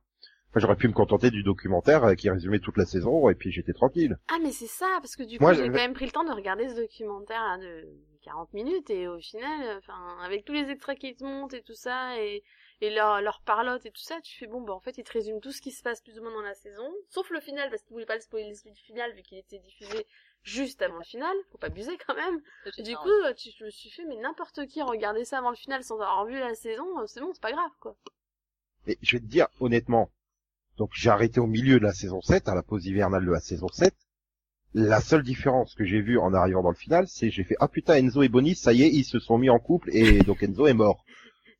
Enfin, 0.50 0.60
j'aurais 0.60 0.76
pu 0.76 0.88
me 0.88 0.92
contenter 0.92 1.30
du 1.30 1.42
documentaire 1.42 2.04
euh, 2.04 2.14
qui 2.14 2.28
résumait 2.28 2.58
toute 2.58 2.76
la 2.76 2.86
saison 2.86 3.28
et 3.28 3.34
puis 3.34 3.52
j'étais 3.52 3.72
tranquille. 3.72 4.16
Ah 4.28 4.38
mais 4.42 4.50
c'est 4.50 4.66
ça, 4.66 4.86
parce 5.00 5.14
que 5.14 5.22
du 5.22 5.38
coup 5.38 5.52
j'ai 5.52 5.66
quand 5.66 5.74
même 5.74 5.94
pris 5.94 6.06
le 6.06 6.10
temps 6.10 6.24
de 6.24 6.32
regarder 6.32 6.68
ce 6.68 6.74
documentaire 6.74 7.40
là, 7.40 7.58
de 7.58 7.88
40 8.22 8.52
minutes 8.52 8.90
et 8.90 9.06
au 9.06 9.18
final, 9.18 9.78
enfin 9.78 10.16
avec 10.24 10.44
tous 10.44 10.52
les 10.52 10.70
extraits 10.70 10.98
qui 10.98 11.14
te 11.14 11.24
montent 11.24 11.54
et 11.54 11.62
tout 11.62 11.74
ça 11.74 12.20
et, 12.20 12.42
et 12.80 12.90
leur, 12.90 13.20
leur 13.20 13.42
parlotte 13.44 13.86
et 13.86 13.90
tout 13.90 14.02
ça, 14.02 14.20
tu 14.22 14.36
fais 14.36 14.46
bon 14.46 14.60
bah 14.60 14.72
en 14.72 14.80
fait 14.80 14.98
ils 14.98 15.04
te 15.04 15.12
résument 15.12 15.40
tout 15.40 15.52
ce 15.52 15.60
qui 15.60 15.70
se 15.70 15.82
passe 15.82 16.00
plus 16.00 16.18
ou 16.18 16.22
moins 16.22 16.32
dans 16.32 16.42
la 16.42 16.54
saison, 16.54 16.88
sauf 17.10 17.30
le 17.30 17.40
final 17.40 17.70
parce 17.70 17.82
qu'ils 17.82 17.92
voulaient 17.92 18.06
pas 18.06 18.16
le 18.16 18.20
spoiler 18.20 18.52
le 18.64 18.74
final 18.74 19.12
vu 19.14 19.22
qu'il 19.22 19.38
était 19.38 19.58
diffusé 19.58 20.06
juste 20.44 20.80
avant 20.82 20.98
le 20.98 21.04
final, 21.04 21.34
faut 21.50 21.58
pas 21.58 21.66
abuser 21.66 21.98
quand 22.06 22.14
même. 22.14 22.40
Et 22.78 22.82
du 22.82 22.94
coup 22.96 23.10
tu, 23.36 23.50
je 23.58 23.64
me 23.64 23.70
suis 23.70 23.90
fait 23.90 24.04
mais 24.04 24.16
n'importe 24.16 24.66
qui 24.66 24.80
regarder 24.82 25.24
ça 25.24 25.38
avant 25.38 25.50
le 25.50 25.56
final 25.56 25.82
sans 25.82 25.96
avoir 25.96 26.24
vu 26.26 26.38
la 26.38 26.54
saison, 26.54 26.86
euh, 27.00 27.06
c'est 27.06 27.20
bon 27.20 27.32
c'est 27.32 27.42
pas 27.42 27.52
grave 27.52 27.70
quoi. 27.80 27.96
Mais 28.86 28.96
je 29.02 29.16
vais 29.16 29.20
te 29.20 29.26
dire 29.26 29.48
honnêtement, 29.60 30.10
donc 30.76 30.90
j'ai 30.92 31.10
arrêté 31.10 31.40
au 31.40 31.46
milieu 31.46 31.78
de 31.78 31.84
la 31.84 31.92
saison 31.92 32.20
7, 32.20 32.48
à 32.48 32.54
la 32.54 32.62
pause 32.62 32.86
hivernale 32.86 33.24
de 33.24 33.32
la 33.32 33.40
saison 33.40 33.68
7. 33.68 33.94
La 34.74 35.00
seule 35.00 35.22
différence 35.22 35.74
que 35.74 35.84
j'ai 35.84 36.00
vue 36.00 36.18
en 36.18 36.34
arrivant 36.34 36.62
dans 36.62 36.70
le 36.70 36.76
final, 36.76 37.06
c'est 37.08 37.30
j'ai 37.30 37.44
fait 37.44 37.56
ah 37.60 37.68
putain 37.68 37.94
Enzo 37.96 38.22
et 38.22 38.28
Bonnie, 38.28 38.54
ça 38.56 38.72
y 38.72 38.82
est, 38.82 38.90
ils 38.90 39.04
se 39.04 39.18
sont 39.20 39.38
mis 39.38 39.50
en 39.50 39.58
couple 39.58 39.88
et 39.92 40.18
donc 40.24 40.42
Enzo 40.42 40.66
est 40.66 40.74
mort. 40.74 41.04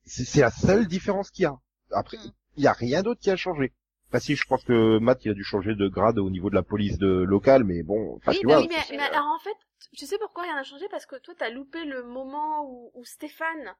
C'est 0.05 0.25
c'est 0.25 0.41
la 0.41 0.51
seule 0.51 0.87
différence 0.87 1.31
qu'il 1.31 1.43
y 1.43 1.45
a. 1.47 1.57
Après, 1.91 2.17
Mm. 2.17 2.31
il 2.57 2.63
y 2.63 2.67
a 2.67 2.73
rien 2.73 3.03
d'autre 3.03 3.21
qui 3.21 3.31
a 3.31 3.35
changé. 3.35 3.73
Enfin 4.15 4.23
si, 4.23 4.35
je 4.37 4.45
pense 4.47 4.63
que 4.63 4.97
Matt 4.99 5.25
il 5.25 5.31
a 5.31 5.33
dû 5.33 5.43
changer 5.43 5.75
de 5.75 5.89
grade 5.89 6.19
au 6.19 6.29
niveau 6.29 6.49
de 6.49 6.55
la 6.55 6.63
police 6.63 6.97
de 6.97 7.07
locale, 7.07 7.65
mais 7.65 7.83
bon, 7.83 8.17
Oui, 8.27 8.39
tu 8.39 8.47
bah 8.47 8.53
vois. 8.53 8.61
oui, 8.61 8.67
mais, 8.69 8.97
mais 8.97 9.03
alors 9.03 9.25
en 9.25 9.39
fait, 9.39 9.55
tu 9.97 10.05
sais 10.05 10.17
pourquoi 10.17 10.43
rien 10.43 10.55
n'a 10.55 10.63
changé? 10.63 10.87
Parce 10.89 11.05
que 11.05 11.17
toi, 11.17 11.33
t'as 11.37 11.49
loupé 11.49 11.83
le 11.83 12.01
moment 12.03 12.63
où, 12.65 12.91
où 12.93 13.03
Stéphane 13.03 13.75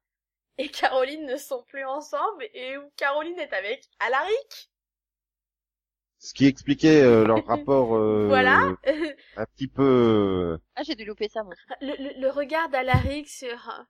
et 0.58 0.68
Caroline 0.68 1.26
ne 1.26 1.38
sont 1.38 1.64
plus 1.64 1.86
ensemble 1.86 2.44
et 2.54 2.78
où 2.78 2.90
Caroline 2.98 3.40
est 3.40 3.54
avec 3.54 3.88
Alaric. 4.00 4.70
Ce 6.20 6.34
qui 6.34 6.48
expliquait 6.48 7.02
euh, 7.02 7.26
leur 7.26 7.46
rapport 7.48 7.96
euh, 7.96 8.26
Voilà. 8.28 8.74
un 9.38 9.46
petit 9.46 9.68
peu. 9.68 10.58
Ah, 10.76 10.84
j'ai 10.84 10.96
dû 10.96 11.06
louper 11.06 11.30
ça, 11.30 11.44
moi. 11.44 11.54
le, 11.82 11.94
le, 11.98 12.20
le 12.20 12.30
regard 12.30 12.68
d'Alaric 12.70 13.30
sur... 13.30 13.70
euh, 13.70 13.84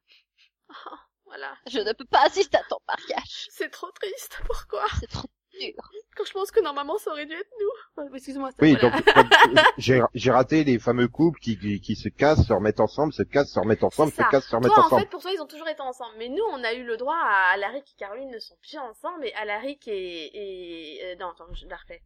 oh, 0.70 0.96
voilà. 1.26 1.56
Je 1.68 1.80
ne 1.80 1.94
peux 1.94 2.06
pas 2.06 2.24
assister 2.26 2.58
à 2.58 2.64
ton 2.70 2.78
mariage. 2.88 3.48
C'est 3.50 3.70
trop 3.72 3.90
triste. 3.92 4.40
Pourquoi? 4.46 4.86
C'est 5.00 5.10
trop 5.10 5.28
dur. 5.60 5.74
Quand 6.16 6.24
je 6.26 6.32
pense 6.34 6.52
que 6.52 6.62
normalement 6.62 6.98
ça 6.98 7.12
aurait 7.12 7.26
dû 7.26 7.34
être 7.34 7.52
nous. 7.60 8.06
Excuse-moi. 8.16 8.52
c'est- 8.52 8.62
Oui, 8.62 8.78
voilà. 8.80 9.00
donc 9.02 9.06
j'ai 9.78 10.02
j'ai 10.14 10.32
raté 10.32 10.64
les 10.64 10.80
fameux 10.80 11.08
couples 11.08 11.40
qui, 11.40 11.58
qui, 11.60 11.82
qui 11.82 11.96
se 11.96 12.10
cassent, 12.10 12.46
se 12.48 12.54
remettent 12.54 12.80
ensemble, 12.80 13.12
se 13.14 13.24
cassent, 13.24 13.52
se 13.52 13.60
remettent 13.60 13.84
ensemble, 13.84 14.12
se 14.12 14.22
cassent, 14.32 14.46
se 14.48 14.56
remettent 14.56 14.72
Toi, 14.72 14.84
en 14.84 14.86
ensemble. 14.88 15.02
fait, 15.02 15.10
pour 15.10 15.22
toi, 15.22 15.32
ils 15.34 15.42
ont 15.42 15.48
toujours 15.48 15.68
été 15.68 15.82
ensemble. 15.82 16.14
Mais 16.18 16.30
nous, 16.30 16.44
on 16.52 16.64
a 16.64 16.74
eu 16.74 16.84
le 16.84 16.96
droit 16.98 17.18
à 17.18 17.54
Alaric 17.54 17.84
et 17.92 17.96
Caroline 18.00 18.32
ne 18.32 18.40
sont 18.40 18.56
plus 18.62 18.78
ensemble. 18.78 19.26
Et 19.26 19.34
Alaric 19.34 19.88
et... 19.88 21.00
et... 21.00 21.06
euh, 21.06 21.16
non, 21.20 21.30
attends, 21.32 21.54
je 21.54 21.68
la 21.68 21.76
refais. 21.76 22.02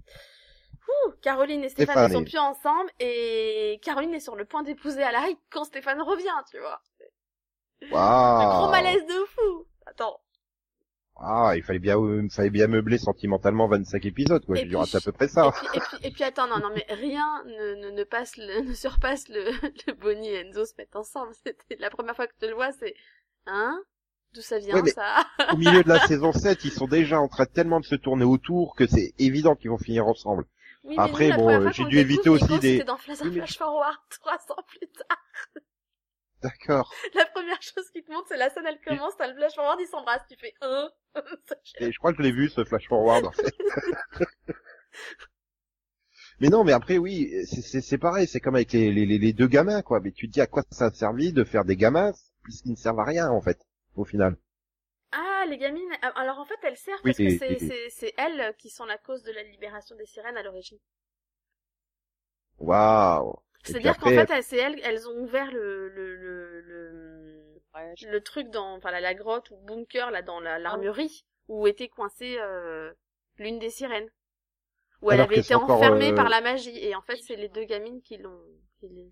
Ouh, 0.88 1.12
Caroline 1.22 1.64
et 1.64 1.70
Stéphane 1.70 1.94
Stéphane 1.96 2.12
ne 2.12 2.18
sont 2.18 2.24
plus 2.24 2.40
ensemble. 2.40 2.90
Et 3.00 3.80
Caroline 3.84 4.14
est 4.16 4.20
sur 4.20 4.36
le 4.36 4.46
point 4.46 4.64
d'épouser 4.64 5.04
Alaric 5.04 5.38
quand 5.52 5.64
Stéphane 5.66 6.02
revient, 6.02 6.34
tu 6.50 6.58
vois. 6.60 6.82
Waouh. 7.92 8.50
Gros 8.64 8.72
malaise 8.72 9.06
de 9.06 9.26
fou. 9.36 9.66
Attends. 9.86 10.20
Ah, 11.22 11.54
il 11.56 11.64
fallait 11.64 11.80
bien, 11.80 11.98
euh, 12.00 12.22
il 12.24 12.30
fallait 12.32 12.50
bien 12.50 12.68
meubler 12.68 12.98
sentimentalement 12.98 13.68
25 13.68 14.06
épisodes, 14.06 14.46
quoi. 14.46 14.58
Et 14.58 14.70
Je 14.70 14.78
c'est 14.86 14.98
à 14.98 15.02
peu 15.02 15.12
près 15.12 15.28
ça. 15.28 15.48
Et 15.48 15.52
puis, 15.52 15.68
et 15.74 15.80
puis, 15.80 16.08
et 16.08 16.12
puis 16.12 16.24
attends, 16.24 16.48
non, 16.48 16.60
non, 16.60 16.70
mais 16.74 16.86
rien 16.90 17.44
ne, 17.46 17.76
ne, 17.86 17.92
ne 17.92 18.04
passe 18.04 18.38
le, 18.38 18.62
ne 18.70 18.74
surpasse 18.74 19.28
le, 19.30 19.52
le 19.88 19.94
Bonnie 19.94 20.30
et 20.30 20.42
Enzo 20.48 20.66
se 20.66 20.74
mettent 20.78 20.96
ensemble. 20.96 21.34
C'était 21.46 21.76
la 21.80 21.90
première 21.90 22.16
fois 22.16 22.28
que 22.28 22.34
tu 22.40 22.48
le 22.48 22.54
vois, 22.56 22.72
c'est, 22.72 22.96
hein? 23.46 23.82
D'où 24.34 24.42
ça 24.42 24.60
vient, 24.60 24.80
Ouais, 24.80 24.90
ça? 24.92 25.26
Au 25.54 25.58
milieu 25.58 25.84
de 25.84 25.90
la 25.90 26.00
saison 26.06 26.32
7, 26.32 26.64
ils 26.64 26.72
sont 26.72 26.88
déjà 26.88 27.20
en 27.20 27.28
train 27.28 27.48
tellement 27.48 27.80
de 27.80 27.86
se 27.86 27.96
tourner 27.96 28.26
autour 28.26 28.76
que 28.76 28.86
c'est 28.86 29.14
évident 29.18 29.56
qu'ils 29.56 29.72
vont 29.72 29.80
finir 29.80 30.06
ensemble. 30.08 30.46
Oui, 30.84 30.96
Après, 30.98 31.30
nous, 31.30 31.38
bon, 31.38 31.72
j'ai 31.72 31.84
dû 31.86 31.98
éviter 31.98 32.30
aussi 32.30 32.60
des- 32.60 32.74
C'était 32.74 32.84
dans 32.86 32.98
Flash, 32.98 33.18
Oui, 33.24 33.30
mais- 33.32 33.38
Flash 33.38 33.58
Forward, 33.58 33.98
300 34.22 34.56
plus 34.68 34.88
tard. 34.88 35.18
D'accord. 36.42 36.92
La 37.16 37.26
première 37.26 37.62
chose 37.62 37.90
qui 37.92 38.04
te 38.04 38.12
montre, 38.12 38.28
c'est 38.30 38.38
la 38.38 38.50
scène, 38.50 38.66
elle 38.66 38.80
commence, 38.82 39.16
t'as 39.18 39.28
le 39.28 39.36
Flash 39.36 39.56
Forward, 39.56 39.80
ils 39.82 39.88
s'embrassent, 39.88 40.26
tu 40.30 40.38
fais, 40.38 40.54
hein? 40.62 40.90
Et 41.80 41.92
je 41.92 41.98
crois 41.98 42.12
que 42.12 42.20
je 42.20 42.24
l'ai 42.24 42.32
vu, 42.32 42.50
ce 42.50 42.64
flash 42.64 42.88
forward, 42.88 43.26
en 43.26 43.32
fait. 43.32 43.56
mais 46.40 46.50
non, 46.50 46.64
mais 46.64 46.72
après, 46.74 46.98
oui, 46.98 47.32
c'est- 47.46 47.98
pareil, 47.98 48.28
c'est 48.28 48.40
comme 48.40 48.56
avec 48.56 48.72
les, 48.74 48.92
les, 48.92 49.06
les- 49.06 49.34
deux 49.34 49.48
gamins, 49.48 49.82
quoi. 49.82 50.00
Mais 50.00 50.12
tu 50.12 50.28
te 50.28 50.34
dis 50.34 50.42
à 50.42 50.48
quoi 50.48 50.64
ça 50.72 50.86
a 50.86 50.92
servi 50.92 51.34
de 51.34 51.44
faire 51.44 51.66
des 51.66 51.76
gamins, 51.76 52.12
puisqu'ils 52.44 52.72
ne 52.72 52.76
servent 52.78 53.00
à 53.00 53.04
rien, 53.06 53.30
en 53.30 53.42
fait, 53.42 53.60
au 53.96 54.06
final? 54.06 54.38
Ah, 55.12 55.46
les 55.48 55.58
gamines. 55.58 55.92
ah, 56.02 56.12
Alors 56.16 56.40
en 56.40 56.46
fait, 56.46 56.58
elles 56.64 56.78
servent 56.78 57.00
Oui, 57.04 57.12
parce 57.12 57.18
que 57.18 57.60
c'est, 57.60 57.90
c'est 57.90 58.14
elles 58.18 58.56
qui 58.58 58.70
sont 58.70 58.86
la 58.86 58.98
cause 58.98 59.24
de 59.24 59.32
la 59.32 59.44
libération 59.44 59.96
des 59.96 60.06
sirènes 60.06 60.38
à 60.38 60.44
l'origine. 60.44 60.78
Waouh. 62.60 63.42
C'est-à-dire 63.64 63.98
qu'en 63.98 64.10
fait, 64.10 64.30
elles, 64.32 64.44
c'est 64.44 64.58
elles, 64.58 64.80
elles 64.84 65.08
ont 65.08 65.18
ouvert 65.22 65.52
le, 65.52 65.90
le, 65.90 66.16
le, 66.16 66.62
le, 66.62 67.44
Ouais, 67.76 67.94
je- 67.98 68.08
le 68.08 68.22
truc 68.22 68.50
dans, 68.50 68.76
enfin 68.78 68.90
la, 68.92 69.00
la 69.00 69.14
grotte 69.14 69.52
ou 69.52 69.58
bunker 69.68 70.10
là 70.12 70.22
dans 70.24 70.40
la, 70.40 70.58
l'armurerie 70.58 71.24
où 71.48 71.68
était 71.68 71.88
coincée 71.88 72.38
euh, 72.40 72.92
l'une 73.38 73.60
des 73.60 73.70
sirènes. 73.70 74.10
Où 75.02 75.12
elle 75.12 75.22
avait 75.22 75.38
été 75.40 75.56
enfermée 75.56 76.12
euh, 76.12 76.16
par 76.16 76.30
la 76.30 76.42
magie. 76.42 76.78
Et 76.78 76.94
en 76.96 77.02
fait, 77.02 77.18
c'est 77.26 77.36
les 77.36 77.48
deux 77.48 77.64
gamines 77.64 78.02
qui 78.02 78.18
l'ont. 78.18 78.40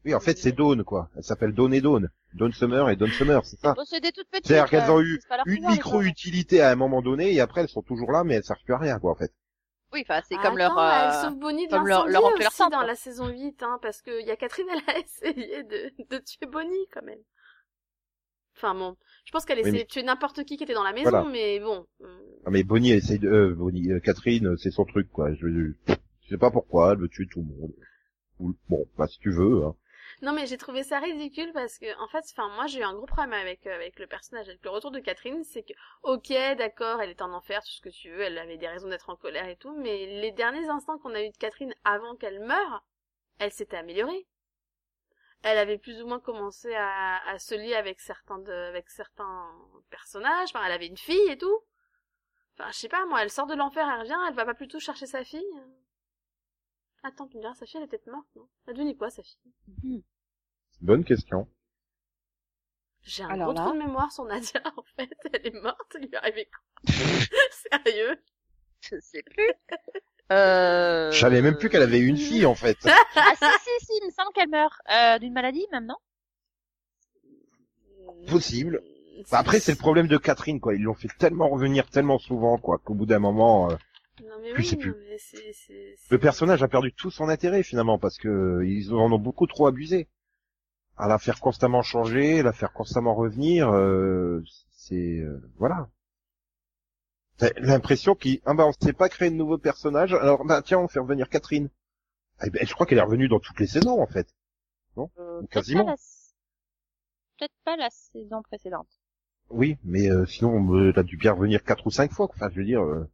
Oui, 0.06 0.14
en 0.16 0.20
fait, 0.20 0.38
c'est 0.38 0.54
Dawn, 0.54 0.84
quoi. 0.84 1.10
Elle 1.16 1.24
s'appelle 1.24 1.54
Dawn 1.54 1.74
et 1.74 1.82
Dawn. 1.82 2.10
Dawn 2.34 2.52
Summer 2.54 2.90
et 2.90 2.96
Dawn 2.96 3.10
Summer, 3.12 3.46
c'est 3.46 3.60
ça. 3.60 3.74
Bon, 3.74 3.84
c'est 3.86 4.00
des 4.00 4.12
toutes 4.12 4.30
petites. 4.30 4.48
C'est-à-dire 4.48 4.70
qu'elles 4.70 4.90
euh, 4.90 4.94
ont 4.94 5.02
eu 5.02 5.20
Une 5.46 5.68
micro-utilité 5.68 6.62
à 6.62 6.72
un 6.72 6.76
moment 6.76 7.02
donné, 7.02 7.34
et 7.34 7.40
après, 7.42 7.62
elles 7.62 7.70
sont 7.70 7.82
toujours 7.82 8.12
là, 8.12 8.24
mais 8.24 8.36
elles 8.36 8.44
servent 8.44 8.64
plus 8.64 8.74
à 8.74 8.78
rien, 8.78 9.00
quoi, 9.00 9.12
en 9.12 9.16
fait. 9.16 9.34
Oui, 9.94 10.02
enfin, 10.08 10.22
c'est 10.28 10.36
Ah, 10.38 10.42
comme 10.44 10.58
leur. 10.58 10.78
attends, 10.78 11.28
euh, 11.28 11.30
de 11.32 11.70
comme 11.70 11.88
leur- 11.88 12.08
leur 12.08 12.26
emplir 12.26 12.48
aussi 12.48 12.58
simple, 12.58 12.72
dans 12.72 12.80
quoi. 12.80 12.88
la 12.88 12.96
saison 12.96 13.28
8, 13.30 13.64
hein, 13.64 13.80
parce 13.82 14.02
que 14.02 14.22
y 14.26 14.30
a 14.32 14.36
Catherine, 14.36 14.68
elle 14.70 14.96
a 14.96 15.00
essayé 15.06 15.64
de, 15.64 15.92
de 16.10 16.18
tuer 16.20 16.46
Bonnie, 16.46 16.88
quand 16.94 17.04
même. 17.04 17.20
Enfin 18.56 18.74
bon, 18.74 18.98
je 19.26 19.32
pense 19.32 19.46
qu'elle 19.46 19.58
Oui, 19.58 19.62
essayait 19.62 19.78
mais- 19.78 19.84
de 19.84 19.90
tuer 19.90 20.04
n'importe 20.04 20.44
qui 20.44 20.58
qui 20.58 20.64
était 20.64 20.74
dans 20.74 20.84
la 20.84 20.92
maison, 20.94 21.10
Voilà. 21.12 21.30
mais 21.30 21.60
bon. 21.60 21.86
euh, 22.02 22.18
Ah, 22.46 22.50
mais 22.50 22.64
Bonnie 22.64 22.92
essaye 22.92 23.20
de, 23.20 23.30
euh, 23.30 23.54
Bonnie, 23.56 23.92
euh, 23.92 24.00
Catherine, 24.00 24.48
euh, 24.48 24.58
c'est 24.58 24.72
son 24.72 24.84
truc, 24.86 25.10
quoi. 25.12 25.32
Je, 25.36 25.48
je, 25.48 25.94
je 26.22 26.28
sais 26.30 26.38
pas 26.38 26.52
pourquoi, 26.52 26.92
elle 26.94 27.00
veut 27.00 27.08
tuer 27.10 27.28
tout 27.28 27.40
le 27.40 27.46
monde. 27.56 27.74
Ou- 28.40 28.56
Bon, 28.70 28.86
bah, 28.98 29.08
si 29.08 29.20
tu 29.20 29.32
veux, 29.32 29.64
hein. 29.66 29.76
Non 30.22 30.34
mais 30.34 30.48
j'ai 30.48 30.58
trouvé 30.58 30.84
ça 30.84 31.00
ridicule 31.00 31.52
parce 31.54 31.78
que 31.78 31.96
en 32.02 32.08
fait, 32.08 32.24
enfin 32.32 32.50
moi 32.50 32.66
j'ai 32.66 32.80
eu 32.80 32.84
un 32.84 32.94
gros 32.94 33.06
problème 33.06 33.34
avec 33.34 33.68
euh, 33.68 33.76
avec 33.76 34.00
le 34.00 34.08
personnage, 34.08 34.50
avec 34.50 34.64
le 34.64 34.72
retour 34.72 34.90
de 34.92 35.00
Catherine, 35.00 35.44
c'est 35.44 35.62
que 35.64 35.74
ok 36.04 36.30
d'accord, 36.58 37.02
elle 37.02 37.12
est 37.12 37.22
en 37.22 37.32
enfer, 37.34 37.62
tout 37.64 37.72
ce 37.72 37.82
que 37.82 37.90
tu 37.90 38.10
veux, 38.10 38.22
elle 38.22 38.38
avait 38.40 38.58
des 38.58 38.68
raisons 38.68 38.90
d'être 38.90 39.10
en 39.12 39.16
colère 39.16 39.48
et 39.48 39.56
tout, 39.58 39.76
mais 39.78 40.08
les 40.08 40.32
derniers 40.32 40.70
instants 40.70 40.98
qu'on 40.98 41.14
a 41.14 41.22
eu 41.22 41.30
de 41.30 41.38
Catherine 41.38 41.74
avant 41.84 42.16
qu'elle 42.16 42.40
meure, 42.40 42.84
elle 43.40 43.52
s'était 43.52 43.78
améliorée. 43.78 44.26
Elle 45.44 45.58
avait 45.58 45.78
plus 45.78 46.02
ou 46.02 46.08
moins 46.08 46.20
commencé 46.20 46.74
à, 46.76 47.18
à 47.28 47.40
se 47.40 47.56
lier 47.56 47.76
avec 47.76 48.00
certains 48.00 48.40
de, 48.40 48.52
avec 48.52 48.90
certains 48.90 49.52
personnages, 49.90 50.50
enfin 50.50 50.64
elle 50.66 50.72
avait 50.72 50.88
une 50.88 50.98
fille 50.98 51.30
et 51.30 51.38
tout. 51.38 51.60
Enfin 52.58 52.72
je 52.72 52.78
sais 52.80 52.90
pas 52.90 53.06
moi, 53.06 53.22
elle 53.22 53.30
sort 53.32 53.48
de 53.48 53.56
l'enfer, 53.56 53.88
elle 53.88 54.00
revient, 54.02 54.18
elle 54.28 54.34
va 54.36 54.46
pas 54.46 54.56
plutôt 54.56 54.80
chercher 54.80 55.06
sa 55.06 55.24
fille. 55.24 55.46
Attends, 57.08 57.28
tu 57.28 57.38
me 57.38 57.42
diras, 57.42 57.54
sa 57.54 57.66
fille 57.66 57.78
elle 57.78 57.84
est 57.86 57.88
peut-être 57.88 58.08
morte, 58.12 58.28
non? 58.36 58.48
Elle 58.66 58.74
est 58.74 58.78
devenue 58.78 58.98
quoi 58.98 59.10
sa 59.10 59.24
fille 59.24 59.40
Mhm. 59.84 60.02
Bonne 60.82 61.06
question. 61.06 61.48
J'ai 63.04 63.24
un 63.24 63.30
Alors 63.30 63.54
gros 63.54 63.64
trou 63.64 63.74
de 63.74 63.78
mémoire 63.78 64.12
sur 64.12 64.26
Nadia, 64.26 64.62
en 64.78 64.84
fait. 64.98 65.10
Elle 65.32 65.48
est 65.48 65.62
morte, 65.62 65.96
il 65.96 66.02
lui 66.02 66.10
est 66.12 66.18
arrivé 66.18 66.50
quoi? 66.50 66.94
Sérieux? 67.86 68.22
Je 68.82 69.00
sais 69.00 69.24
plus. 69.24 69.52
Euh... 70.34 71.10
Je 71.12 71.18
savais 71.20 71.42
même 71.42 71.58
plus 71.58 71.70
qu'elle 71.70 71.82
avait 71.82 72.02
une 72.02 72.18
fille, 72.18 72.46
en 72.46 72.56
fait. 72.56 72.78
Ah 73.16 73.32
si, 73.36 73.46
si, 73.46 73.86
si, 73.86 73.92
il 74.02 74.08
me 74.08 74.12
semble 74.12 74.34
qu'elle 74.34 74.50
meurt. 74.50 74.78
Euh, 74.92 75.18
d'une 75.20 75.32
maladie, 75.34 75.66
même, 75.72 75.86
non? 75.86 75.96
Possible. 78.28 78.84
Bah, 79.32 79.40
après, 79.40 79.60
c'est 79.62 79.72
le 79.72 79.78
problème 79.78 80.08
de 80.08 80.18
Catherine, 80.18 80.60
quoi. 80.60 80.76
Ils 80.76 80.84
l'ont 80.84 80.94
fait 80.94 81.10
tellement 81.18 81.48
revenir 81.48 81.90
tellement 81.90 82.20
souvent, 82.20 82.58
quoi, 82.58 82.78
qu'au 82.80 82.94
bout 82.94 83.06
d'un 83.06 83.20
moment, 83.20 83.72
euh, 83.72 83.76
Non 84.24 84.40
mais 84.42 84.52
Je 84.56 84.62
oui, 84.62 84.66
sais 84.68 84.76
non, 84.76 84.82
plus. 84.82 84.94
mais 85.10 85.18
c'est... 85.18 85.54
c'est- 85.54 85.96
c'est- 85.98 86.12
le 86.12 86.20
personnage 86.20 86.64
a 86.64 86.68
perdu 86.68 86.94
tout 86.94 87.12
son 87.12 87.30
intérêt, 87.30 87.64
finalement, 87.64 87.98
parce 88.00 88.18
que 88.18 88.28
euh, 88.28 88.68
ils 88.68 88.94
en 88.94 89.12
ont 89.12 89.20
beaucoup 89.20 89.48
trop 89.48 89.68
abusé. 89.68 90.08
À 90.98 91.08
la 91.08 91.20
faire 91.20 91.40
constamment 91.40 91.84
changer, 91.84 92.44
la 92.44 92.54
faire 92.54 92.74
constamment 92.74 93.16
revenir, 93.16 93.70
euh, 93.70 94.44
c'est, 94.72 95.20
euh, 95.20 95.42
voilà. 95.58 95.90
T'as 97.38 97.50
l'impression 97.58 98.14
qu'ils, 98.16 98.42
ah 98.46 98.54
bah, 98.54 98.66
on 98.68 98.74
sait 98.74 98.94
pas 98.94 99.10
créer 99.10 99.32
de 99.32 99.36
nouveaux 99.36 99.58
personnages, 99.58 100.14
alors, 100.14 100.46
bah, 100.46 100.62
tiens, 100.64 100.80
on 100.80 100.88
fait 100.88 101.00
revenir 101.00 101.30
Catherine. 101.30 101.70
Eh 102.46 102.50
ben, 102.50 102.66
je 102.68 102.74
crois 102.74 102.86
qu'elle 102.86 102.98
est 103.00 103.02
revenue 103.02 103.28
dans 103.30 103.40
toutes 103.40 103.60
les 103.60 103.68
saisons, 103.68 104.02
en 104.02 104.08
fait. 104.08 104.28
Euh, 105.20 105.42
Ou 105.42 105.48
peut-être 105.48 105.54
quasiment. 105.54 105.86
pas 105.86 105.92
la- 105.92 105.98
Peut-être 107.40 107.56
pas 107.64 107.76
la 107.78 107.90
saison 107.90 108.44
précédente. 108.44 109.00
Oui, 109.50 109.78
mais 109.84 110.10
euh, 110.10 110.26
sinon, 110.26 110.74
euh, 110.76 110.92
elle 110.92 111.00
a 111.00 111.04
dû 111.04 111.18
bien 111.18 111.34
revenir 111.34 111.64
quatre 111.64 111.86
ou 111.88 111.92
cinq 111.92 112.12
fois. 112.12 112.28
Enfin, 112.34 112.50
je 112.52 112.60
veux 112.60 112.66
dire. 112.66 112.82
euh, 112.84 113.10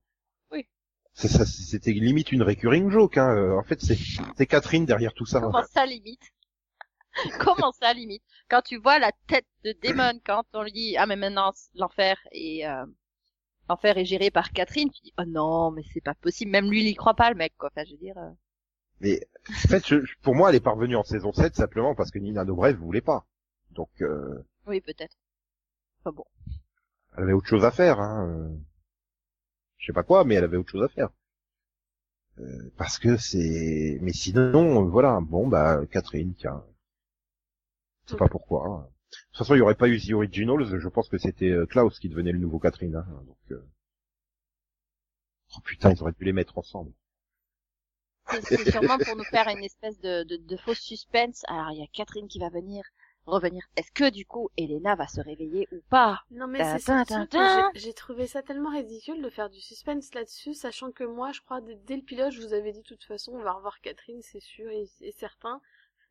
Oui. 0.51 0.67
c'est 0.69 1.02
ça, 1.02 1.02
c'était 1.13 1.91
limite 1.91 2.31
une 2.31 2.43
recurring 2.43 2.89
joke. 2.89 3.17
Hein. 3.17 3.29
euh, 3.35 3.57
En 3.57 3.63
fait, 3.63 3.81
c'est 3.81 4.45
Catherine 4.47 4.85
derrière 4.85 5.13
tout 5.13 5.25
ça. 5.25 5.39
Comment 5.41 5.63
ça, 5.71 5.85
limite? 5.85 6.21
Comment 7.39 7.71
ça, 7.71 7.93
limite? 7.93 8.23
Quand 8.49 8.61
tu 8.63 8.77
vois 8.77 8.97
la 8.99 9.11
tête 9.27 9.45
de 9.63 9.73
Damon, 9.83 10.19
quand 10.25 10.43
on 10.53 10.63
lui 10.63 10.71
dit 10.71 10.97
«Ah, 10.97 11.05
mais 11.05 11.15
maintenant, 11.15 11.53
l'enfer 11.75 12.17
est... 12.31 12.65
euh, 12.67 12.85
L'enfer 13.69 13.97
est 13.97 14.05
géré 14.05 14.29
par 14.31 14.51
Catherine», 14.51 14.89
tu 14.91 15.01
dis 15.03 15.13
«Oh 15.19 15.23
non, 15.25 15.71
mais 15.71 15.83
c'est 15.93 16.01
pas 16.03 16.15
possible.» 16.15 16.49
Même 16.51 16.69
lui, 16.69 16.81
il 16.81 16.87
y 16.89 16.95
croit 16.95 17.13
pas, 17.13 17.29
le 17.29 17.35
mec, 17.35 17.53
quoi. 17.57 17.69
Enfin, 17.71 17.85
je 17.85 17.91
veux 17.91 17.97
dire... 17.99 18.17
euh, 18.17 18.29
Mais 18.99 19.21
en 19.49 19.53
fait, 19.67 19.87
je- 19.87 20.03
je- 20.03 20.15
pour 20.23 20.33
moi, 20.35 20.49
elle 20.49 20.55
est 20.55 20.59
parvenue 20.59 20.95
en 20.95 21.03
saison 21.03 21.31
7 21.31 21.55
simplement 21.55 21.93
parce 21.95 22.09
que 22.11 22.17
Nina 22.19 22.43
Dobrev 22.45 22.75
voulait 22.77 23.01
pas. 23.01 23.25
Donc, 23.71 23.89
euh, 24.01 24.43
Oui, 24.65 24.81
peut-être. 24.81 25.15
Enfin 25.99 26.15
bon. 26.15 26.25
elle 27.15 27.23
avait 27.23 27.33
autre 27.33 27.47
chose 27.47 27.63
à 27.63 27.71
faire. 27.71 27.99
Hein. 27.99 28.49
Je 29.83 29.87
sais 29.87 29.93
pas 29.93 30.03
quoi, 30.03 30.23
mais 30.23 30.35
elle 30.35 30.45
avait 30.45 30.55
autre 30.55 30.71
chose 30.71 30.83
à 30.83 30.87
faire. 30.87 31.09
Euh, 32.39 32.71
parce 32.77 32.97
que 32.99 33.17
c'est. 33.17 33.97
Mais 34.01 34.13
sinon, 34.13 34.85
euh, 34.85 34.89
voilà. 34.89 35.19
Bon, 35.21 35.45
bah, 35.45 35.81
Catherine, 35.91 36.33
tiens. 36.35 36.63
Je 38.05 38.11
sais 38.11 38.17
pas 38.17 38.29
pourquoi. 38.29 38.65
hein. 38.65 38.87
De 39.11 39.17
toute 39.33 39.37
façon, 39.39 39.55
il 39.55 39.57
y 39.57 39.61
aurait 39.61 39.75
pas 39.75 39.89
eu 39.89 39.99
The 39.99 40.11
Originals. 40.13 40.79
Je 40.79 40.87
pense 40.87 41.09
que 41.09 41.17
c'était 41.17 41.49
euh, 41.51 41.65
Klaus 41.65 41.99
qui 41.99 42.07
devenait 42.07 42.31
le 42.31 42.39
nouveau 42.39 42.59
Catherine. 42.59 42.95
Hein. 42.95 43.05
Donc, 43.27 43.37
euh... 43.51 43.61
oh 45.57 45.59
putain, 45.65 45.91
ils 45.91 46.01
auraient 46.01 46.13
dû 46.13 46.23
les 46.23 46.31
mettre 46.33 46.57
ensemble. 46.57 46.93
C'est- 48.41 48.71
sûrement 48.71 48.97
pour 48.97 49.17
nous 49.17 49.25
faire 49.25 49.49
une 49.49 49.65
espèce 49.65 49.99
de, 49.99 50.23
de, 50.23 50.37
de 50.37 50.57
fausse 50.57 50.79
suspense. 50.79 51.43
Alors, 51.49 51.71
il 51.71 51.79
y 51.79 51.83
a 51.83 51.87
Catherine 51.91 52.29
qui 52.29 52.39
va 52.39 52.49
venir, 52.49 52.83
revenir. 53.25 53.63
Est-ce 53.75 53.91
que, 53.91 54.09
du 54.09 54.25
coup, 54.25 54.49
Elena 54.57 54.95
va 54.95 55.07
se 55.07 55.21
réveiller 55.21 55.67
ou 55.71 55.81
pas? 55.89 56.21
Non 56.31 56.47
mais 56.47 56.63
c'est 56.63 56.79
j'ai- 57.31 57.65
j'ai 57.75 57.93
trouvé 57.93 58.27
ça 58.27 58.41
tellement 58.43 58.71
ridicule 58.71 59.21
de 59.21 59.29
faire 59.29 59.49
du 59.49 59.61
suspense 59.61 60.13
là-dessus, 60.13 60.53
sachant 60.53 60.91
que 60.91 61.03
moi, 61.05 61.31
je 61.31 61.41
crois, 61.41 61.61
dès, 61.61 61.75
dès 61.75 61.95
le 61.95 62.01
pilote, 62.01 62.31
je 62.31 62.41
vous 62.41 62.53
avais 62.53 62.71
dit 62.73 62.79
de 62.81 62.87
toute 62.87 63.03
façon, 63.05 63.33
on 63.33 63.41
va 63.43 63.53
revoir 63.53 63.79
Catherine, 63.81 64.21
c'est 64.21 64.41
sûr 64.41 64.69
et, 64.69 64.85
et 65.01 65.11
certain. 65.11 65.61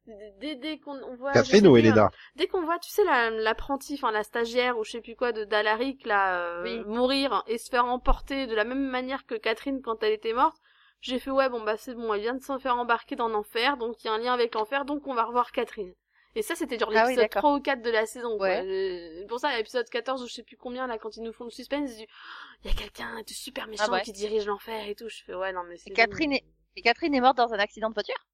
Dès, 0.07 0.33
dès- 0.41 0.57
dès 0.57 0.79
qu'on 0.79 0.97
on 1.03 1.17
voit... 1.17 1.33
Catherine 1.35 1.67
ou 1.67 1.77
Elena? 1.77 2.11
Dès 2.37 2.47
qu'on 2.49 2.63
voit, 2.65 2.79
tu 2.79 2.91
sais, 2.91 3.05
la- 3.05 3.31
l'apprenti, 3.31 3.95
enfin 3.95 4.13
la 4.13 4.25
stagiaire 4.25 4.79
ou 4.79 4.85
je 4.85 4.93
sais 4.93 5.01
plus 5.01 5.17
quoi 5.17 5.33
de 5.33 5.45
Dalaric, 5.45 6.07
là, 6.07 6.39
euh, 6.41 6.85
Oui. 6.85 6.95
mourir 6.95 7.43
et 7.49 7.59
se 7.59 7.71
faire 7.71 7.85
emporter 7.87 8.47
de 8.47 8.55
la 8.55 8.65
même 8.65 8.89
manière 8.89 9.27
que 9.27 9.35
Catherine 9.35 9.83
quand 9.83 10.03
elle 10.03 10.13
était 10.13 10.33
morte, 10.35 10.59
j'ai 11.01 11.19
fait 11.19 11.31
ouais, 11.33 11.49
bon 11.51 11.63
bah 11.63 11.77
c'est 11.77 11.95
bon, 11.95 12.15
elle 12.15 12.21
vient 12.23 12.35
de 12.35 12.43
s'en 12.43 12.59
faire 12.59 12.77
embarquer 12.79 13.17
dans 13.17 13.29
l'enfer, 13.29 13.77
donc 13.77 14.03
il 14.03 14.07
y 14.07 14.11
a 14.11 14.15
un 14.15 14.19
lien 14.19 14.33
avec 14.35 14.55
l'enfer, 14.55 14.85
donc 14.85 15.07
on 15.07 15.15
va 15.15 15.25
revoir 15.25 15.53
Catherine. 15.53 15.95
Et 16.35 16.43
ça, 16.43 16.55
c'était 16.55 16.79
genre 16.79 16.89
Ah 16.95 17.03
oui, 17.05 17.11
l'épisode 17.11 17.25
d'accord. 17.25 17.43
3 17.43 17.55
ou 17.57 17.61
4 17.61 17.83
de 17.83 17.91
la 17.91 18.07
saison. 18.07 18.37
quoi. 18.39 18.49
Ouais. 18.49 18.63
Euh, 18.65 19.27
Pour 19.27 19.39
ça, 19.39 19.49
à 19.51 19.57
l'épisode 19.59 19.89
14 19.89 20.23
ou 20.23 20.27
je 20.29 20.33
sais 20.33 20.43
plus 20.43 20.57
combien, 20.57 20.87
là, 20.87 20.97
quand 20.99 21.17
ils 21.17 21.23
nous 21.23 21.33
font 21.33 21.45
le 21.45 21.51
suspense, 21.51 21.91
il 21.99 22.71
y 22.71 22.71
a 22.71 22.75
quelqu'un 22.75 23.21
de 23.23 23.29
super 23.31 23.67
méchant 23.69 23.85
Ah 23.89 23.93
ouais. 23.93 24.03
qui 24.03 24.13
dirige 24.13 24.47
l'enfer 24.47 24.89
et 24.89 24.95
tout. 24.95 25.09
Je 25.09 25.23
fais 25.25 25.35
ouais, 25.35 25.53
non 25.53 25.63
mais 25.65 25.77
c'est... 25.77 25.91
Et 25.91 25.93
Catherine 25.93 26.33
est- 26.33 26.45
Et 26.77 26.81
Catherine 26.83 27.15
est 27.15 27.21
morte 27.21 27.37
dans 27.37 27.53
un 27.53 27.59
accident 27.59 27.91
de 27.91 27.95
voiture? 27.95 28.27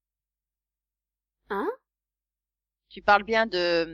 Hein? 1.49 1.69
Tu 2.89 3.01
parles 3.01 3.23
bien 3.23 3.45
de, 3.45 3.85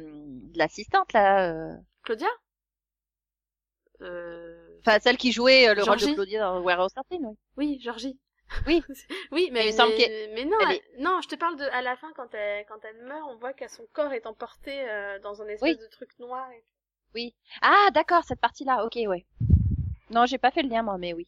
de 0.51 0.57
l'assistante, 0.57 1.11
là 1.13 1.49
euh, 1.51 1.75
Claudia? 2.03 2.27
Euh... 4.01 4.77
Enfin, 4.85 4.99
celle 5.01 5.17
qui 5.17 5.31
jouait 5.31 5.67
euh, 5.69 5.73
le 5.73 5.83
rôle 5.83 5.97
de 5.99 6.13
Claudia 6.13 6.41
dans 6.41 6.59
Warehouse 6.61 6.91
13, 6.93 7.19
oui. 7.21 7.35
Oui, 7.57 7.79
Georgie. 7.81 8.19
Oui. 8.67 8.83
oui, 9.31 9.49
mais, 9.51 9.65
Il 9.67 9.71
me 9.71 9.77
semble 9.77 9.93
mais, 9.93 9.97
qu'elle- 9.97 10.33
mais 10.33 10.45
non, 10.45 10.57
elle 10.69 11.03
non, 11.03 11.19
je 11.21 11.27
te 11.27 11.35
parle 11.35 11.57
de 11.57 11.63
à 11.65 11.81
la 11.81 11.95
fin 11.95 12.11
quand 12.13 12.33
elle 12.33 12.65
quand 12.67 12.83
elle 12.83 12.97
meurt, 13.03 13.27
on 13.29 13.35
voit 13.37 13.53
qu'à 13.53 13.67
son 13.67 13.85
corps 13.93 14.13
est 14.13 14.25
emporté 14.27 14.87
euh, 14.89 15.19
dans 15.19 15.41
un 15.41 15.47
espèce 15.47 15.77
Oui. 15.77 15.77
de 15.77 15.87
truc 15.87 16.17
noir. 16.19 16.49
Et... 16.51 16.63
Oui. 17.13 17.35
Ah, 17.61 17.87
d'accord, 17.93 18.23
cette 18.23 18.39
partie-là. 18.39 18.85
Ok, 18.85 18.97
ouais. 19.07 19.25
Non, 20.11 20.25
j'ai 20.25 20.37
pas 20.37 20.51
fait 20.51 20.61
le 20.61 20.69
lien 20.69 20.83
moi, 20.83 20.97
mais 20.97 21.13
oui. 21.13 21.27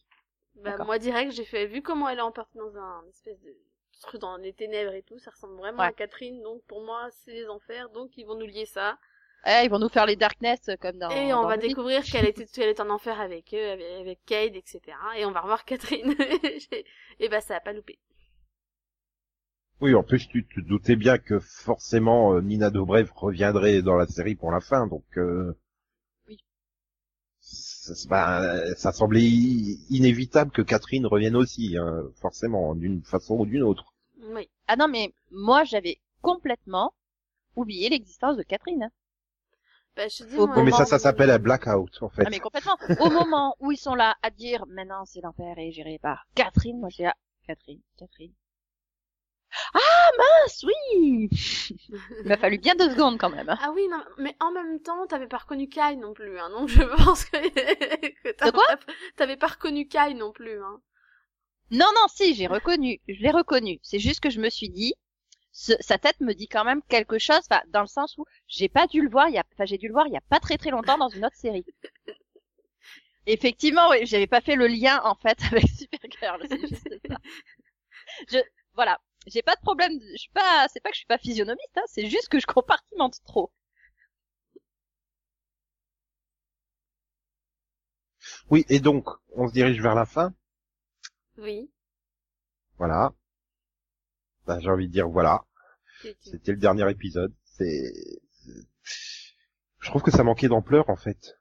Bah, 0.56 0.76
moi 0.84 0.98
direct, 0.98 1.32
j'ai 1.32 1.44
fait 1.44 1.66
vu 1.66 1.82
comment 1.82 2.08
elle 2.08 2.18
est 2.18 2.22
emportée 2.22 2.58
dans 2.58 2.76
un 2.76 3.04
espèce 3.08 3.40
de 3.40 3.56
truc 4.00 4.20
dans 4.20 4.36
les 4.36 4.52
ténèbres 4.52 4.92
et 4.92 5.02
tout, 5.02 5.18
ça 5.18 5.30
ressemble 5.30 5.56
vraiment 5.56 5.82
à 5.82 5.92
Catherine. 5.92 6.42
Donc 6.42 6.62
pour 6.64 6.82
moi, 6.84 7.08
c'est 7.10 7.32
les 7.32 7.48
enfers. 7.48 7.90
Donc 7.90 8.16
ils 8.16 8.24
vont 8.24 8.36
nous 8.36 8.46
lier 8.46 8.66
ça. 8.66 8.98
Eh, 9.46 9.64
ils 9.64 9.70
vont 9.70 9.78
nous 9.78 9.88
faire 9.88 10.06
les 10.06 10.16
Darkness 10.16 10.70
comme 10.80 10.98
dans. 10.98 11.10
Et 11.10 11.32
on 11.32 11.46
va 11.46 11.56
découvrir 11.56 12.02
qu'elle 12.04 12.26
était, 12.26 12.46
qu'elle 12.52 12.68
est 12.68 12.80
en 12.80 12.90
enfer 12.90 13.20
avec 13.20 13.54
eux, 13.54 13.70
avec, 13.70 13.86
avec 14.00 14.18
Cade, 14.26 14.56
etc. 14.56 14.80
Et 15.16 15.24
on 15.24 15.30
va 15.30 15.40
revoir 15.40 15.64
Catherine. 15.64 16.14
et 17.20 17.28
bah 17.28 17.40
ça 17.40 17.56
a 17.56 17.60
pas 17.60 17.72
loupé. 17.72 17.98
Oui, 19.80 19.94
en 19.94 20.02
plus 20.02 20.26
tu 20.26 20.44
te 20.44 20.60
doutais 20.60 20.96
bien 20.96 21.18
que 21.18 21.38
forcément 21.38 22.34
euh, 22.34 22.40
Nina 22.40 22.70
Dobrev 22.70 23.10
reviendrait 23.14 23.80
dans 23.80 23.94
la 23.94 24.06
série 24.06 24.34
pour 24.34 24.50
la 24.50 24.60
fin, 24.60 24.88
donc. 24.88 25.04
Euh... 25.16 25.56
Oui. 26.26 26.38
Ça, 27.40 27.94
bah, 28.08 28.74
ça 28.74 28.92
semblait 28.92 29.22
inévitable 29.22 30.50
que 30.50 30.62
Catherine 30.62 31.06
revienne 31.06 31.36
aussi, 31.36 31.76
hein, 31.78 32.02
forcément, 32.20 32.74
d'une 32.74 33.02
façon 33.02 33.36
ou 33.36 33.46
d'une 33.46 33.62
autre. 33.62 33.94
Oui. 34.20 34.50
Ah 34.66 34.74
non, 34.74 34.88
mais 34.88 35.14
moi 35.30 35.62
j'avais 35.62 35.98
complètement 36.22 36.92
oublié 37.54 37.88
l'existence 37.88 38.36
de 38.36 38.42
Catherine. 38.42 38.90
Bah, 39.98 40.06
je 40.06 40.22
dis, 40.22 40.36
mais 40.62 40.70
ça, 40.70 40.84
ça 40.84 41.00
s'appelle 41.00 41.28
un 41.28 41.40
blackout, 41.40 42.02
en 42.02 42.08
fait. 42.08 42.22
Ah, 42.24 42.30
mais 42.30 42.38
complètement. 42.38 42.76
Au 43.00 43.10
moment 43.10 43.56
où 43.58 43.72
ils 43.72 43.76
sont 43.76 43.96
là 43.96 44.16
à 44.22 44.30
dire, 44.30 44.64
maintenant 44.68 45.04
c'est 45.04 45.20
l'enfer 45.20 45.58
et 45.58 45.72
géré 45.72 45.98
par 46.00 46.24
Catherine, 46.36 46.78
moi 46.78 46.88
j'ai 46.88 47.02
là, 47.02 47.16
Catherine, 47.48 47.80
Catherine. 47.98 48.32
Ah 49.74 50.10
mince, 50.16 50.64
oui 50.64 51.28
Il 52.22 52.28
m'a 52.28 52.36
fallu 52.36 52.58
bien 52.58 52.76
deux 52.76 52.90
secondes 52.90 53.18
quand 53.18 53.30
même. 53.30 53.48
Hein. 53.48 53.58
Ah 53.60 53.72
oui, 53.74 53.88
non, 53.90 54.00
mais 54.18 54.36
en 54.38 54.52
même 54.52 54.80
temps, 54.80 55.04
t'avais 55.08 55.26
pas 55.26 55.38
reconnu 55.38 55.68
Kai 55.68 55.96
non 55.96 56.14
plus, 56.14 56.38
hein, 56.38 56.48
donc 56.50 56.68
je 56.68 56.82
pense 57.04 57.24
que... 57.24 57.36
que 58.32 58.50
quoi? 58.52 58.66
T'avais 59.16 59.36
pas 59.36 59.48
reconnu 59.48 59.88
Kai 59.88 60.14
non 60.14 60.30
plus, 60.30 60.62
hein. 60.62 60.80
Non, 61.72 61.88
non, 61.96 62.06
si, 62.06 62.34
j'ai 62.34 62.46
reconnu, 62.46 63.00
je 63.08 63.20
l'ai 63.20 63.32
reconnu. 63.32 63.80
C'est 63.82 63.98
juste 63.98 64.20
que 64.20 64.30
je 64.30 64.40
me 64.40 64.48
suis 64.48 64.70
dit, 64.70 64.94
sa 65.58 65.98
tête 65.98 66.20
me 66.20 66.34
dit 66.34 66.46
quand 66.46 66.64
même 66.64 66.82
quelque 66.88 67.18
chose, 67.18 67.40
dans 67.68 67.80
le 67.80 67.88
sens 67.88 68.16
où 68.16 68.24
j'ai 68.46 68.68
pas 68.68 68.86
dû 68.86 69.02
le 69.02 69.10
voir, 69.10 69.28
il 69.28 69.34
y 69.34 69.38
a, 69.38 69.44
enfin, 69.54 69.64
j'ai 69.64 69.78
dû 69.78 69.88
le 69.88 69.92
voir 69.92 70.06
il 70.06 70.12
y 70.12 70.16
a 70.16 70.20
pas 70.20 70.38
très 70.38 70.56
très 70.56 70.70
longtemps 70.70 70.98
dans 70.98 71.08
une 71.08 71.24
autre 71.24 71.36
série. 71.36 71.66
Effectivement, 73.26 73.90
oui, 73.90 74.06
j'avais 74.06 74.26
pas 74.26 74.40
fait 74.40 74.54
le 74.54 74.68
lien 74.68 75.00
en 75.04 75.14
fait 75.16 75.38
avec 75.50 75.68
Supergirl, 75.68 76.46
c'est 76.48 76.60
juste 76.60 76.88
ça. 77.08 77.16
Je, 78.28 78.38
voilà, 78.74 79.00
j'ai 79.26 79.42
pas 79.42 79.56
de 79.56 79.60
problème, 79.60 79.92
je 80.12 80.16
suis 80.16 80.30
pas, 80.30 80.66
c'est 80.72 80.80
pas 80.80 80.90
que 80.90 80.94
je 80.94 81.00
suis 81.00 81.06
pas 81.06 81.18
physionomiste, 81.18 81.76
hein, 81.76 81.82
c'est 81.86 82.08
juste 82.08 82.28
que 82.28 82.38
je 82.38 82.46
compartimente 82.46 83.18
trop. 83.24 83.52
Oui, 88.50 88.64
et 88.68 88.80
donc, 88.80 89.08
on 89.34 89.48
se 89.48 89.52
dirige 89.52 89.80
vers 89.80 89.94
la 89.94 90.06
fin. 90.06 90.32
Oui. 91.38 91.70
Voilà. 92.78 93.12
Bah, 94.46 94.58
j'ai 94.60 94.70
envie 94.70 94.88
de 94.88 94.92
dire 94.92 95.08
voilà. 95.08 95.44
C'était 96.20 96.52
le 96.52 96.58
dernier 96.58 96.90
épisode. 96.90 97.32
C'est, 97.44 97.92
je 99.80 99.88
trouve 99.88 100.02
que 100.02 100.10
ça 100.10 100.24
manquait 100.24 100.48
d'ampleur 100.48 100.88
en 100.90 100.96
fait. 100.96 101.38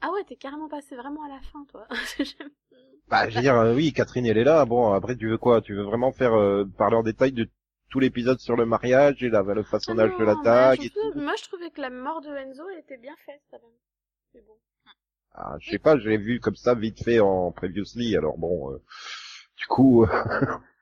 Ah 0.00 0.10
ouais, 0.12 0.24
t'es 0.24 0.36
carrément 0.36 0.68
passé 0.68 0.96
vraiment 0.96 1.24
à 1.24 1.28
la 1.28 1.40
fin, 1.40 1.64
toi. 1.70 1.86
bah, 3.08 3.28
je 3.28 3.36
veux 3.36 3.40
dire, 3.40 3.56
euh, 3.56 3.74
oui, 3.74 3.92
Catherine, 3.92 4.26
elle 4.26 4.36
est 4.36 4.44
là. 4.44 4.64
Bon, 4.66 4.92
après, 4.92 5.16
tu 5.16 5.28
veux 5.28 5.38
quoi? 5.38 5.62
Tu 5.62 5.74
veux 5.74 5.82
vraiment 5.82 6.12
faire 6.12 6.34
euh, 6.34 6.66
parler 6.76 6.96
en 6.96 7.02
détail 7.02 7.32
de 7.32 7.48
tout 7.88 8.00
l'épisode 8.00 8.38
sur 8.38 8.54
le 8.54 8.66
mariage 8.66 9.22
et 9.22 9.30
la, 9.30 9.42
le 9.42 9.62
façonnage 9.62 10.10
ah 10.14 10.18
de 10.18 10.24
l'attaque 10.24 10.80
Moi, 11.14 11.32
je 11.38 11.44
trouvais 11.44 11.70
que 11.70 11.80
la 11.80 11.88
mort 11.88 12.20
de 12.20 12.28
Enzo 12.28 12.68
était 12.78 12.98
bien 12.98 13.14
faite, 13.24 13.40
quand 13.50 13.58
même. 13.62 13.70
C'est 14.32 14.44
bon. 14.44 14.58
Ah, 15.32 15.56
je 15.58 15.70
sais 15.70 15.78
pas, 15.78 15.98
je 15.98 16.08
l'ai 16.08 16.18
vu 16.18 16.38
comme 16.38 16.54
ça 16.54 16.74
vite 16.74 17.02
fait 17.02 17.20
en 17.20 17.50
previously, 17.50 18.16
alors 18.16 18.36
bon, 18.36 18.72
euh, 18.72 18.82
du 19.56 19.66
coup, 19.66 20.06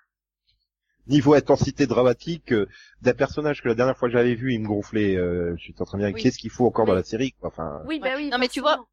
niveau 1.06 1.34
intensité 1.34 1.86
dramatique 1.86 2.52
euh, 2.52 2.68
d'un 3.00 3.14
personnage 3.14 3.62
que 3.62 3.68
la 3.68 3.74
dernière 3.74 3.96
fois 3.96 4.08
que 4.08 4.12
j'avais 4.12 4.34
vu, 4.34 4.54
il 4.54 4.60
me 4.60 4.68
gonflait. 4.68 5.16
Euh, 5.16 5.54
je 5.56 5.62
suis 5.62 5.74
en 5.78 5.84
train 5.84 5.98
de 5.98 6.06
dire 6.06 6.14
qu'est-ce 6.14 6.38
qu'il 6.38 6.50
faut 6.50 6.66
encore 6.66 6.86
dans 6.86 6.94
la 6.94 7.02
série 7.02 7.32
quoi. 7.32 7.48
Enfin. 7.48 7.82
Oui, 7.86 7.98
bah 8.00 8.10
oui. 8.16 8.30
Non 8.30 8.38
mais 8.38 8.48
tu 8.48 8.60
vois, 8.60 8.84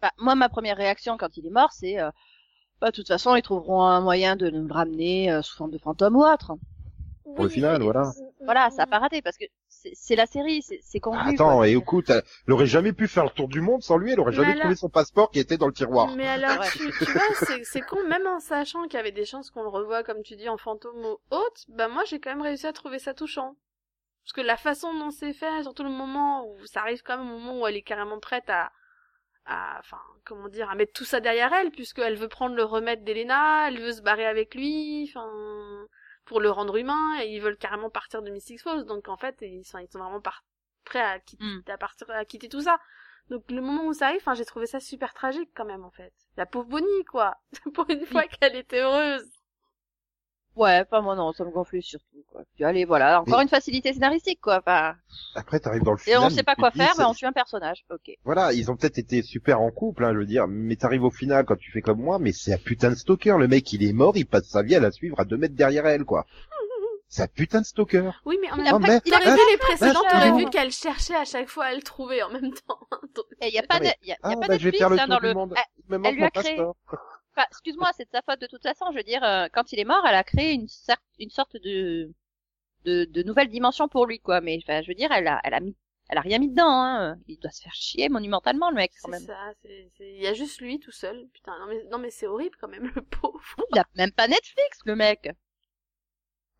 bah, 0.00 0.12
moi 0.18 0.34
ma 0.34 0.48
première 0.48 0.76
réaction 0.76 1.16
quand 1.16 1.36
il 1.36 1.46
est 1.46 1.50
mort, 1.50 1.72
c'est 1.72 2.00
euh, 2.00 2.10
bah 2.80 2.90
de 2.90 2.96
toute 2.96 3.08
façon 3.08 3.36
ils 3.36 3.42
trouveront 3.42 3.82
un 3.82 4.00
moyen 4.00 4.36
de 4.36 4.50
nous 4.50 4.66
le 4.66 4.72
ramener 4.72 5.40
sous 5.42 5.56
forme 5.56 5.70
de 5.70 5.78
fantôme 5.78 6.16
ou 6.16 6.24
autre. 6.24 6.56
Pour 7.24 7.44
le 7.44 7.50
final, 7.50 7.82
voilà. 7.82 8.10
Voilà, 8.44 8.70
ça 8.70 8.82
a 8.82 8.86
pas 8.86 8.98
raté 8.98 9.22
parce 9.22 9.36
que 9.36 9.44
c'est 9.94 10.16
la 10.16 10.26
série, 10.26 10.62
c'est 10.62 11.00
convenu. 11.00 11.34
Attends, 11.34 11.64
et 11.64 11.72
écoute, 11.72 12.10
elle 12.10 12.52
aurait 12.52 12.66
jamais 12.66 12.92
pu 12.92 13.08
faire 13.08 13.24
le 13.24 13.30
tour 13.30 13.48
du 13.48 13.60
monde 13.60 13.82
sans 13.82 13.96
lui, 13.96 14.12
elle 14.12 14.20
aurait 14.20 14.32
jamais 14.32 14.58
trouvé 14.58 14.76
son 14.76 14.88
passeport 14.88 15.30
qui 15.30 15.38
était 15.38 15.56
dans 15.56 15.66
le 15.66 15.72
tiroir. 15.72 16.14
Mais 16.16 16.28
alors, 16.28 16.64
tu, 16.70 16.90
tu 16.98 17.04
vois, 17.04 17.22
c'est 17.62 17.80
con, 17.82 18.02
même 18.08 18.26
en 18.26 18.40
sachant 18.40 18.84
qu'il 18.84 18.94
y 18.94 19.00
avait 19.00 19.12
des 19.12 19.24
chances 19.24 19.50
qu'on 19.50 19.62
le 19.62 19.68
revoie, 19.68 20.02
comme 20.02 20.22
tu 20.22 20.36
dis, 20.36 20.48
en 20.48 20.56
fantôme 20.56 21.04
ou 21.04 21.18
autre, 21.30 21.62
bah 21.68 21.88
moi 21.88 22.04
j'ai 22.06 22.20
quand 22.20 22.30
même 22.30 22.42
réussi 22.42 22.66
à 22.66 22.72
trouver 22.72 22.98
ça 22.98 23.14
touchant. 23.14 23.56
Parce 24.24 24.32
que 24.34 24.40
la 24.40 24.56
façon 24.56 24.94
dont 24.94 25.10
c'est 25.10 25.32
fait, 25.32 25.62
surtout 25.62 25.82
le 25.82 25.90
moment 25.90 26.46
où 26.46 26.66
ça 26.66 26.80
arrive 26.80 27.02
quand 27.02 27.18
même 27.18 27.30
au 27.30 27.38
moment 27.38 27.60
où 27.60 27.66
elle 27.66 27.76
est 27.76 27.82
carrément 27.82 28.20
prête 28.20 28.48
à, 28.48 28.70
à, 29.46 29.78
enfin, 29.80 29.98
comment 30.24 30.48
dire, 30.48 30.70
à 30.70 30.76
mettre 30.76 30.92
tout 30.92 31.04
ça 31.04 31.18
derrière 31.18 31.52
elle, 31.52 31.72
puisqu'elle 31.72 32.16
veut 32.16 32.28
prendre 32.28 32.54
le 32.54 32.62
remède 32.62 33.02
d'Elena, 33.02 33.68
elle 33.68 33.80
veut 33.80 33.92
se 33.92 34.02
barrer 34.02 34.26
avec 34.26 34.54
lui, 34.54 35.10
enfin, 35.10 35.28
pour 36.24 36.40
le 36.40 36.50
rendre 36.50 36.76
humain 36.76 37.20
et 37.20 37.34
ils 37.34 37.40
veulent 37.40 37.56
carrément 37.56 37.90
partir 37.90 38.22
de 38.22 38.30
Mystic 38.30 38.60
Falls 38.60 38.84
donc 38.84 39.08
en 39.08 39.16
fait 39.16 39.36
ils 39.40 39.64
sont 39.64 39.78
ils 39.78 39.88
sont 39.90 39.98
vraiment 39.98 40.22
prêts 40.84 41.00
à 41.00 41.18
quitter 41.20 41.44
hmm. 41.44 41.62
à 41.68 41.78
partir 41.78 42.10
à 42.10 42.24
quitter 42.24 42.48
tout 42.48 42.62
ça. 42.62 42.78
Donc 43.30 43.50
le 43.50 43.60
moment 43.60 43.86
où 43.86 43.92
ça 43.92 44.06
arrive 44.06 44.22
j'ai 44.34 44.44
trouvé 44.44 44.66
ça 44.66 44.80
super 44.80 45.14
tragique 45.14 45.50
quand 45.54 45.64
même 45.64 45.84
en 45.84 45.90
fait. 45.90 46.12
La 46.36 46.46
pauvre 46.46 46.68
Bonnie 46.68 47.04
quoi. 47.06 47.36
Pour 47.74 47.88
une 47.90 48.06
fois 48.06 48.24
qu'elle 48.24 48.56
était 48.56 48.80
heureuse 48.80 49.30
Ouais, 50.54 50.84
pas 50.84 51.00
moi 51.00 51.16
non, 51.16 51.32
ça 51.32 51.44
me 51.44 51.50
gonflait 51.50 51.80
surtout 51.80 52.24
quoi. 52.30 52.42
Puis 52.54 52.64
allez, 52.64 52.84
voilà, 52.84 53.20
encore 53.20 53.40
une 53.40 53.48
facilité 53.48 53.92
scénaristique 53.92 54.40
quoi. 54.40 54.58
Enfin... 54.58 54.94
Après 55.34 55.58
t'arrives 55.60 55.82
dans 55.82 55.92
le 55.92 55.98
final. 55.98 56.20
Et 56.20 56.24
on 56.24 56.30
sait 56.30 56.42
pas 56.42 56.54
quoi 56.54 56.70
faire, 56.70 56.92
mais 56.98 57.04
on 57.04 57.14
tue 57.14 57.26
un 57.26 57.32
personnage. 57.32 57.84
Ok. 57.90 58.10
Voilà, 58.24 58.52
ils 58.52 58.70
ont 58.70 58.76
peut-être 58.76 58.98
été 58.98 59.22
super 59.22 59.60
en 59.60 59.70
couple, 59.70 60.04
hein, 60.04 60.12
je 60.12 60.18
veux 60.18 60.26
dire. 60.26 60.46
Mais 60.48 60.76
t'arrives 60.76 61.04
au 61.04 61.10
final 61.10 61.44
quand 61.44 61.56
tu 61.56 61.70
fais 61.70 61.80
comme 61.80 62.00
moi, 62.00 62.18
mais 62.18 62.32
c'est 62.32 62.52
un 62.52 62.58
putain 62.58 62.90
de 62.90 62.96
stalker. 62.96 63.36
Le 63.38 63.48
mec, 63.48 63.72
il 63.72 63.82
est 63.82 63.92
mort, 63.92 64.16
il 64.16 64.26
passe 64.26 64.48
sa 64.48 64.62
vie 64.62 64.74
à 64.74 64.80
la 64.80 64.90
suivre 64.90 65.18
à 65.18 65.24
deux 65.24 65.38
mètres 65.38 65.54
derrière 65.54 65.86
elle 65.86 66.04
quoi. 66.04 66.26
C'est 67.08 67.24
un 67.24 67.26
putain 67.26 67.60
de 67.60 67.66
stalker. 67.66 68.10
Oui, 68.24 68.38
mais 68.40 68.50
en 68.50 68.56
même 68.56 68.70
temps, 68.70 69.00
il 69.04 69.12
aurait 69.12 69.34
vu 69.34 69.40
les 69.50 69.58
précédentes, 69.58 70.02
t'aurais 70.10 70.32
vu 70.32 70.48
qu'elle 70.48 70.70
cherchait 70.70 71.14
à 71.14 71.26
chaque 71.26 71.46
fois 71.46 71.66
à 71.66 71.74
le 71.74 71.82
trouver 71.82 72.22
en 72.22 72.30
même 72.30 72.54
temps. 72.54 72.78
Et 73.42 73.48
il 73.48 73.54
y 73.54 73.58
a 73.58 73.62
pas 73.64 73.80
de, 73.80 73.84
y 74.02 74.12
a, 74.12 74.16
ah, 74.22 74.30
pas 74.30 74.48
bah, 74.48 74.56
de 74.56 74.98
hein, 74.98 75.06
dans 75.06 75.18
le. 75.18 75.34
Monde. 75.34 75.54
Elle, 75.90 76.14
lui 76.14 76.24
a 76.24 76.30
créé. 76.30 76.58
Enfin, 77.34 77.46
excuse-moi, 77.50 77.90
c'est 77.96 78.04
de 78.04 78.10
sa 78.10 78.22
faute 78.22 78.40
de 78.40 78.46
toute 78.46 78.62
façon. 78.62 78.86
Je 78.92 78.98
veux 78.98 79.02
dire, 79.02 79.24
euh, 79.24 79.46
quand 79.52 79.72
il 79.72 79.80
est 79.80 79.84
mort, 79.84 80.04
elle 80.06 80.14
a 80.14 80.24
créé 80.24 80.52
une, 80.52 80.66
une 81.18 81.30
sorte 81.30 81.56
de, 81.56 82.12
de, 82.84 83.04
de 83.04 83.22
nouvelle 83.22 83.48
dimension 83.48 83.88
pour 83.88 84.06
lui, 84.06 84.20
quoi. 84.20 84.40
Mais 84.40 84.58
enfin, 84.62 84.82
je 84.82 84.88
veux 84.88 84.94
dire, 84.94 85.12
elle 85.12 85.28
a, 85.28 85.40
elle 85.44 85.54
a 85.54 85.60
mis, 85.60 85.76
elle 86.08 86.18
a 86.18 86.20
rien 86.20 86.38
mis 86.38 86.50
dedans. 86.50 86.68
Hein. 86.68 87.16
Il 87.28 87.38
doit 87.38 87.50
se 87.50 87.62
faire 87.62 87.74
chier 87.74 88.08
monumentalement, 88.08 88.70
le 88.70 88.76
mec, 88.76 88.92
quand 89.02 89.10
même. 89.10 89.20
C'est 89.20 89.26
ça. 89.26 89.52
C'est, 89.62 89.90
il 90.00 90.22
y 90.22 90.26
a 90.26 90.34
juste 90.34 90.60
lui 90.60 90.78
tout 90.78 90.92
seul. 90.92 91.26
Putain, 91.32 91.58
non 91.58 91.66
mais, 91.68 91.82
non 91.90 91.98
mais 91.98 92.10
c'est 92.10 92.26
horrible 92.26 92.56
quand 92.60 92.68
même, 92.68 92.84
le 92.94 93.02
pauvre. 93.02 93.40
Il 93.72 93.78
a 93.78 93.86
même 93.94 94.12
pas 94.12 94.28
Netflix, 94.28 94.80
le 94.84 94.96
mec. 94.96 95.30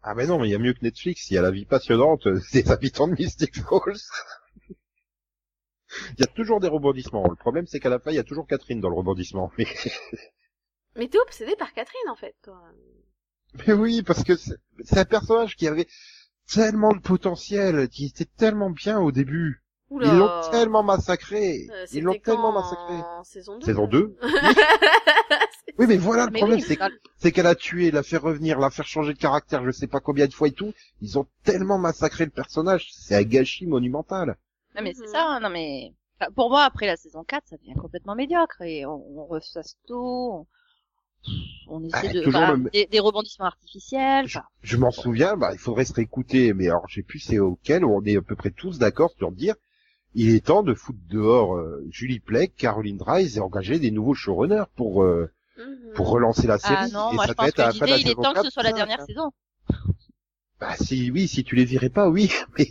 Ah 0.02 0.14
mais 0.14 0.26
non, 0.26 0.38
mais 0.38 0.48
il 0.48 0.52
y 0.52 0.54
a 0.54 0.58
mieux 0.58 0.72
que 0.72 0.82
Netflix. 0.82 1.30
Il 1.30 1.34
y 1.34 1.38
a 1.38 1.42
la 1.42 1.50
vie 1.50 1.66
passionnante 1.66 2.26
des 2.52 2.70
habitants 2.70 3.08
de 3.08 3.12
Mystic 3.12 3.62
Falls. 3.62 3.96
Il 6.18 6.20
y 6.20 6.22
a 6.22 6.26
toujours 6.26 6.58
des 6.58 6.68
rebondissements. 6.68 7.28
Le 7.28 7.36
problème, 7.36 7.66
c'est 7.66 7.78
qu'à 7.78 7.90
la 7.90 7.98
fin, 7.98 8.10
il 8.10 8.16
y 8.16 8.18
a 8.18 8.24
toujours 8.24 8.46
Catherine 8.46 8.80
dans 8.80 8.88
le 8.88 8.94
rebondissement. 8.94 9.52
Mais 9.58 9.66
Mais 10.96 11.08
t'es 11.08 11.18
obsédé 11.18 11.56
par 11.56 11.72
Catherine, 11.72 12.10
en 12.10 12.16
fait, 12.16 12.34
toi. 12.42 12.60
Mais 13.66 13.72
oui, 13.72 14.02
parce 14.02 14.24
que 14.24 14.34
c'est 14.36 14.98
un 14.98 15.04
personnage 15.04 15.56
qui 15.56 15.66
avait 15.68 15.86
tellement 16.46 16.92
de 16.92 17.00
potentiel, 17.00 17.88
qui 17.88 18.06
était 18.06 18.24
tellement 18.24 18.70
bien 18.70 19.00
au 19.00 19.12
début. 19.12 19.62
Ils 20.00 20.16
l'ont 20.16 20.40
tellement 20.50 20.82
massacré. 20.82 21.66
Euh, 21.70 21.86
Ils 21.92 22.02
l'ont 22.02 22.18
tellement 22.18 22.52
massacré. 22.52 22.94
Saison 23.24 23.58
2. 23.58 23.66
Saison 23.66 23.86
2 23.86 24.16
Oui, 25.78 25.86
mais 25.86 25.96
voilà, 25.96 26.26
le 26.26 26.32
problème, 26.32 26.60
c'est 27.18 27.32
qu'elle 27.32 27.46
a 27.46 27.54
tué, 27.54 27.90
l'a 27.90 28.02
fait 28.02 28.16
revenir, 28.16 28.58
l'a 28.58 28.70
fait 28.70 28.82
changer 28.82 29.14
de 29.14 29.18
caractère, 29.18 29.64
je 29.64 29.70
sais 29.70 29.86
pas 29.86 30.00
combien 30.00 30.26
de 30.26 30.32
fois 30.32 30.48
et 30.48 30.52
tout. 30.52 30.72
Ils 31.00 31.18
ont 31.18 31.26
tellement 31.44 31.78
massacré 31.78 32.24
le 32.24 32.30
personnage, 32.30 32.90
c'est 32.92 33.14
un 33.14 33.22
gâchis 33.22 33.66
monumental. 33.66 34.36
Non, 34.74 34.82
mais 34.82 34.94
c'est 34.94 35.06
mhm. 35.06 35.12
ça, 35.12 35.40
non, 35.40 35.50
mais... 35.50 35.94
pour 36.34 36.50
moi, 36.50 36.64
après 36.64 36.86
la 36.86 36.96
saison 36.96 37.24
4, 37.24 37.48
ça 37.48 37.56
devient 37.56 37.74
complètement 37.74 38.14
médiocre 38.14 38.62
et 38.62 38.86
on, 38.86 39.02
on 39.18 39.26
ressasse 39.26 39.76
tout, 39.86 39.94
on 39.96 40.46
essaie 41.24 42.08
ah, 42.08 42.56
de 42.56 42.88
des, 42.90 43.00
rebondissements 43.00 43.46
artificiels. 43.46 44.26
Je, 44.62 44.76
m'en 44.76 44.90
souviens, 44.90 45.36
bah 45.36 45.50
il 45.52 45.58
faudrait 45.58 45.84
se 45.84 45.92
réécouter, 45.92 46.52
mais 46.52 46.66
alors 46.66 46.86
j'ai 46.88 47.02
plus 47.02 47.20
c'est 47.20 47.38
auquel 47.38 47.84
on 47.84 48.02
est 48.04 48.16
à 48.16 48.22
peu 48.22 48.36
près 48.36 48.50
tous 48.50 48.78
d'accord 48.78 49.12
sur 49.16 49.32
dire 49.32 49.54
il 50.14 50.34
est 50.34 50.44
temps 50.44 50.62
de 50.62 50.74
foutre 50.74 50.98
dehors 51.08 51.56
euh, 51.56 51.86
Julie 51.90 52.20
Plec, 52.20 52.54
Caroline 52.56 52.98
Dries 52.98 53.36
et 53.36 53.40
engager 53.40 53.78
des 53.78 53.90
nouveaux 53.90 54.14
showrunners 54.14 54.64
pour 54.76 55.02
euh, 55.02 55.30
mhm. 55.56 55.94
pour 55.94 56.10
relancer 56.10 56.46
la 56.46 56.58
série. 56.58 56.74
Ah 56.76 56.88
non, 56.88 57.12
moi 57.14 57.26
je 57.26 57.32
pense 57.32 57.50
que 57.50 57.72
l'idée 57.72 58.00
il 58.00 58.10
est 58.10 58.14
temps 58.14 58.34
que 58.34 58.42
ce 58.42 58.50
soit 58.50 58.62
la 58.62 58.72
dernière 58.72 59.04
saison. 59.06 59.30
Bah 60.60 60.76
si 60.78 61.10
oui, 61.10 61.28
si 61.28 61.44
tu 61.44 61.56
les 61.56 61.64
virais 61.64 61.88
pas, 61.88 62.08
oui, 62.08 62.30
mais 62.58 62.68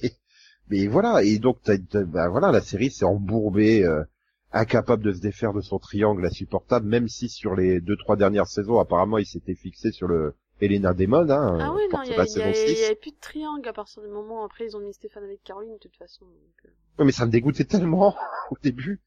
Mais 0.70 0.88
voilà, 0.88 1.24
et 1.24 1.40
donc 1.40 1.58
t'as, 1.64 1.78
bah 2.06 2.30
voilà, 2.30 2.52
la 2.52 2.62
série 2.62 2.92
s'est 2.92 3.06
embourbée, 3.06 3.84
euh, 3.84 4.04
incapable 4.52 5.04
de 5.04 5.12
se 5.14 5.22
défaire 5.22 5.54
de 5.54 5.62
son 5.62 5.80
triangle 5.80 6.26
insupportable, 6.26 6.88
même 6.88 7.08
si 7.08 7.30
sur 7.30 7.56
les 7.56 7.80
deux 7.82 7.98
trois 7.98 8.16
dernières 8.16 8.48
saisons, 8.48 8.80
apparemment, 8.80 9.18
il 9.18 9.26
s'était 9.26 9.56
fixé 9.56 9.92
sur 9.92 10.08
le 10.08 10.36
Elena 10.60 10.94
Demon, 10.94 11.30
hein. 11.30 11.58
Ah 11.60 11.74
oui, 11.74 11.82
non, 11.92 12.02
il 12.04 12.12
y, 12.12 12.16
la 12.16 12.24
a- 12.24 12.28
saison 12.28 12.46
y, 12.46 12.50
a- 12.50 12.54
6. 12.54 12.80
y 12.80 12.84
avait 12.86 12.96
plus 12.96 13.12
de 13.12 13.20
triangle 13.20 13.68
à 13.68 13.74
partir 13.74 14.04
du 14.04 14.10
moment 14.10 14.42
où 14.42 14.46
après 14.46 14.66
ils 14.66 14.76
ont 14.78 14.80
mis 14.80 14.94
Stéphane 14.94 15.24
avec 15.24 15.42
Caroline 15.44 15.74
de 15.74 15.80
toute 15.80 15.96
façon. 15.96 16.26
donc, 16.26 16.66
euh. 16.66 16.70
Ouais, 17.00 17.06
mais 17.06 17.12
ça 17.12 17.26
me 17.26 17.32
dégoûtait 17.32 17.64
tellement 17.66 18.16
au 18.52 18.56
début. 18.62 19.02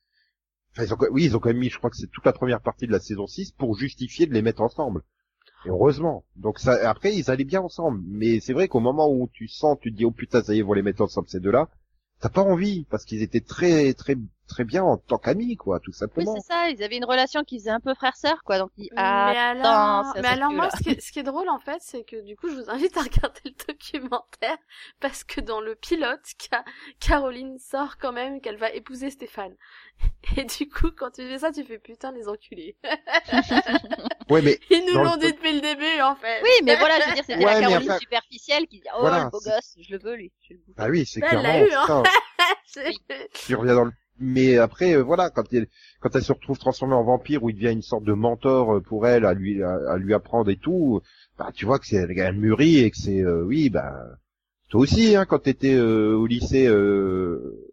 Enfin, 0.73 0.85
ils 0.85 0.93
ont, 0.95 0.99
oui, 1.13 1.25
ils 1.27 1.37
ont 1.37 1.39
quand 1.41 1.51
même 1.51 1.59
mis, 1.59 1.71
je 1.71 1.79
crois 1.79 1.91
que 1.91 1.97
c'est 1.97 2.11
toute 2.11 2.25
la 2.27 2.33
première 2.33 2.61
partie 2.61 2.87
de 2.89 2.93
la 2.93 2.99
saison 2.99 3.27
6 3.29 3.53
pour 3.53 3.77
justifier 3.79 4.27
de 4.27 4.33
les 4.35 4.43
mettre 4.43 4.63
ensemble. 4.63 5.03
Et 5.65 5.69
heureusement. 5.69 6.25
Donc 6.35 6.59
ça, 6.59 6.73
après, 6.91 7.15
ils 7.15 7.31
allaient 7.31 7.45
bien 7.45 7.61
ensemble. 7.63 8.03
Mais 8.09 8.41
c'est 8.41 8.53
vrai 8.53 8.67
qu'au 8.67 8.81
moment 8.81 9.09
où 9.09 9.29
tu 9.33 9.47
sens, 9.47 9.79
tu 9.81 9.93
te 9.93 9.97
dis, 9.97 10.05
oh 10.05 10.11
putain, 10.11 10.43
ça 10.43 10.53
y 10.53 10.57
est, 10.57 10.59
ils 10.59 10.65
vont 10.65 10.73
les 10.73 10.83
mettre 10.83 11.03
ensemble, 11.03 11.29
ces 11.29 11.39
deux-là, 11.41 11.69
t'as 12.21 12.29
pas 12.31 12.43
envie, 12.43 12.85
parce 12.91 13.05
qu'ils 13.05 13.23
étaient 13.23 13.41
très, 13.41 13.95
très, 13.95 14.17
très 14.47 14.65
bien 14.65 14.83
en 14.85 14.97
tant 14.97 15.19
qu'amis, 15.19 15.57
quoi, 15.57 15.81
tout 15.81 15.91
Oui, 15.91 15.97
simplement. 15.97 16.35
c'est 16.37 16.53
ça. 16.53 16.69
Ils 16.71 16.83
avaient 16.83 16.97
une 16.97 17.05
relation 17.05 17.43
qui 17.45 17.59
faisait 17.59 17.71
un 17.71 17.81
peu 17.81 17.95
frère-sœur, 17.95 18.43
quoi. 18.45 18.59
Donc, 18.59 18.71
ils... 18.77 18.89
mais 18.95 19.01
attends, 19.01 19.61
alors, 20.03 20.15
mais 20.17 20.29
alors 20.29 20.51
moi, 20.53 20.69
ce 20.71 20.83
qui, 20.83 20.91
est, 20.97 21.01
ce 21.01 21.13
qui 21.13 21.19
est 21.21 21.23
drôle 21.25 21.49
en 21.49 21.59
fait, 21.59 21.79
c'est 21.81 22.05
que 22.05 22.23
du 22.25 22.37
coup, 22.37 22.49
je 22.49 22.55
vous 22.55 22.71
invite 22.71 22.97
à 22.97 23.03
regarder 23.03 23.41
le 23.45 23.53
documentaire 23.67 24.57
parce 25.01 25.25
que 25.25 25.41
dans 25.41 25.61
le 25.61 25.75
pilote, 25.75 26.21
Ca- 26.39 26.65
Caroline 27.01 27.59
sort 27.59 27.97
quand 27.99 28.13
même 28.13 28.41
qu'elle 28.41 28.59
va 28.59 28.71
épouser 28.71 29.11
Stéphane. 29.11 29.55
Et 30.37 30.45
du 30.45 30.69
coup, 30.69 30.91
quand 30.97 31.11
tu 31.13 31.23
fais 31.23 31.39
ça, 31.39 31.53
tu 31.53 31.65
fais 31.65 31.79
putain 31.79 32.13
les 32.13 32.29
enculés. 32.29 32.77
Ouais, 34.31 34.41
mais, 34.41 34.59
Ils 34.71 34.85
nous 34.87 34.99
le 34.99 35.05
l'ont 35.05 35.17
dit 35.17 35.31
depuis 35.33 35.53
le 35.53 35.61
début 35.61 36.01
en 36.01 36.15
fait. 36.17 36.41
Oui, 36.43 36.49
mais 36.65 36.77
voilà, 36.77 36.99
je 37.01 37.09
veux 37.09 37.15
dire, 37.15 37.25
c'était 37.27 37.45
Ouais, 37.45 37.55
la 37.55 37.61
Caroline 37.61 37.91
enfin- 37.91 37.99
superficielle 37.99 38.67
qui 38.69 38.81
dit, 38.81 38.87
oh, 38.97 39.01
Voilà, 39.01 39.25
le 39.25 39.31
beau 39.31 39.39
gosse, 39.39 39.77
je 39.79 39.93
le 39.93 39.99
veux, 39.99 40.15
lui. 40.17 40.33
Je 40.49 40.55
le 40.55 40.61
ah 40.79 40.89
oui, 40.89 41.05
c'est 41.05 41.21
Elle 41.23 41.43
l'a 41.43 41.51
clairement, 41.61 41.67
eu, 41.67 41.73
hein. 41.75 42.03
tu 43.35 43.55
reviens 43.55 43.75
dans 43.75 43.85
le 43.85 43.93
mais 44.19 44.59
après 44.59 44.95
euh, 44.95 45.03
voilà 45.03 45.31
quand 45.31 45.53
elle 45.53 45.67
quand 46.01 46.15
elle 46.15 46.23
se 46.23 46.33
retrouve 46.33 46.59
transformée 46.59 46.95
en 46.95 47.03
vampire 47.03 47.43
où 47.43 47.51
il 47.51 47.57
devient 47.57 47.73
une 47.73 47.83
sorte 47.83 48.05
de 48.05 48.13
mentor 48.13 48.77
euh, 48.77 48.81
pour 48.81 49.07
elle 49.07 49.25
à 49.25 49.35
lui 49.35 49.63
à, 49.63 49.77
à 49.91 49.99
lui 49.99 50.15
apprendre 50.15 50.51
et 50.51 50.57
tout 50.57 51.01
bah 51.39 51.51
tu 51.53 51.65
vois 51.65 51.79
que 51.79 51.87
c'est 51.87 51.97
elle 51.97 52.37
mûrit 52.37 52.79
et 52.79 52.91
que 52.91 52.97
c'est 52.97 53.23
euh, 53.23 53.43
oui 53.45 53.71
bah 53.71 53.93
toi 54.69 54.81
aussi 54.81 55.17
hein 55.17 55.25
quand 55.27 55.41
t'étais 55.41 55.75
euh, 55.75 56.15
au 56.17 56.27
lycée 56.27 56.67
euh, 56.69 57.73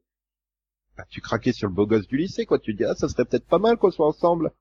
bah, 0.98 1.06
tu 1.10 1.22
craquais 1.22 1.54
sur 1.54 1.68
le 1.68 1.76
beau 1.76 1.86
gosse 1.86 2.08
du 2.08 2.18
lycée 2.18 2.46
quoi 2.46 2.58
tu 2.58 2.74
te 2.74 2.78
dis 2.80 2.86
ah 2.86 2.96
ça 2.96 3.08
serait 3.08 3.26
peut-être 3.26 3.48
pas 3.48 3.60
mal 3.60 3.78
qu'on 3.78 3.92
soit 3.92 4.08
ensemble 4.08 4.52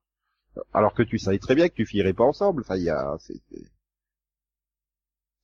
alors 0.73 0.93
que 0.93 1.03
tu 1.03 1.17
savais 1.17 1.39
très 1.39 1.55
bien 1.55 1.67
que 1.67 1.73
tu 1.73 1.85
finirais 1.85 2.13
pas 2.13 2.25
ensemble 2.25 2.61
enfin 2.61 2.75
il 2.75 2.83
y 2.83 2.89
a 2.89 3.17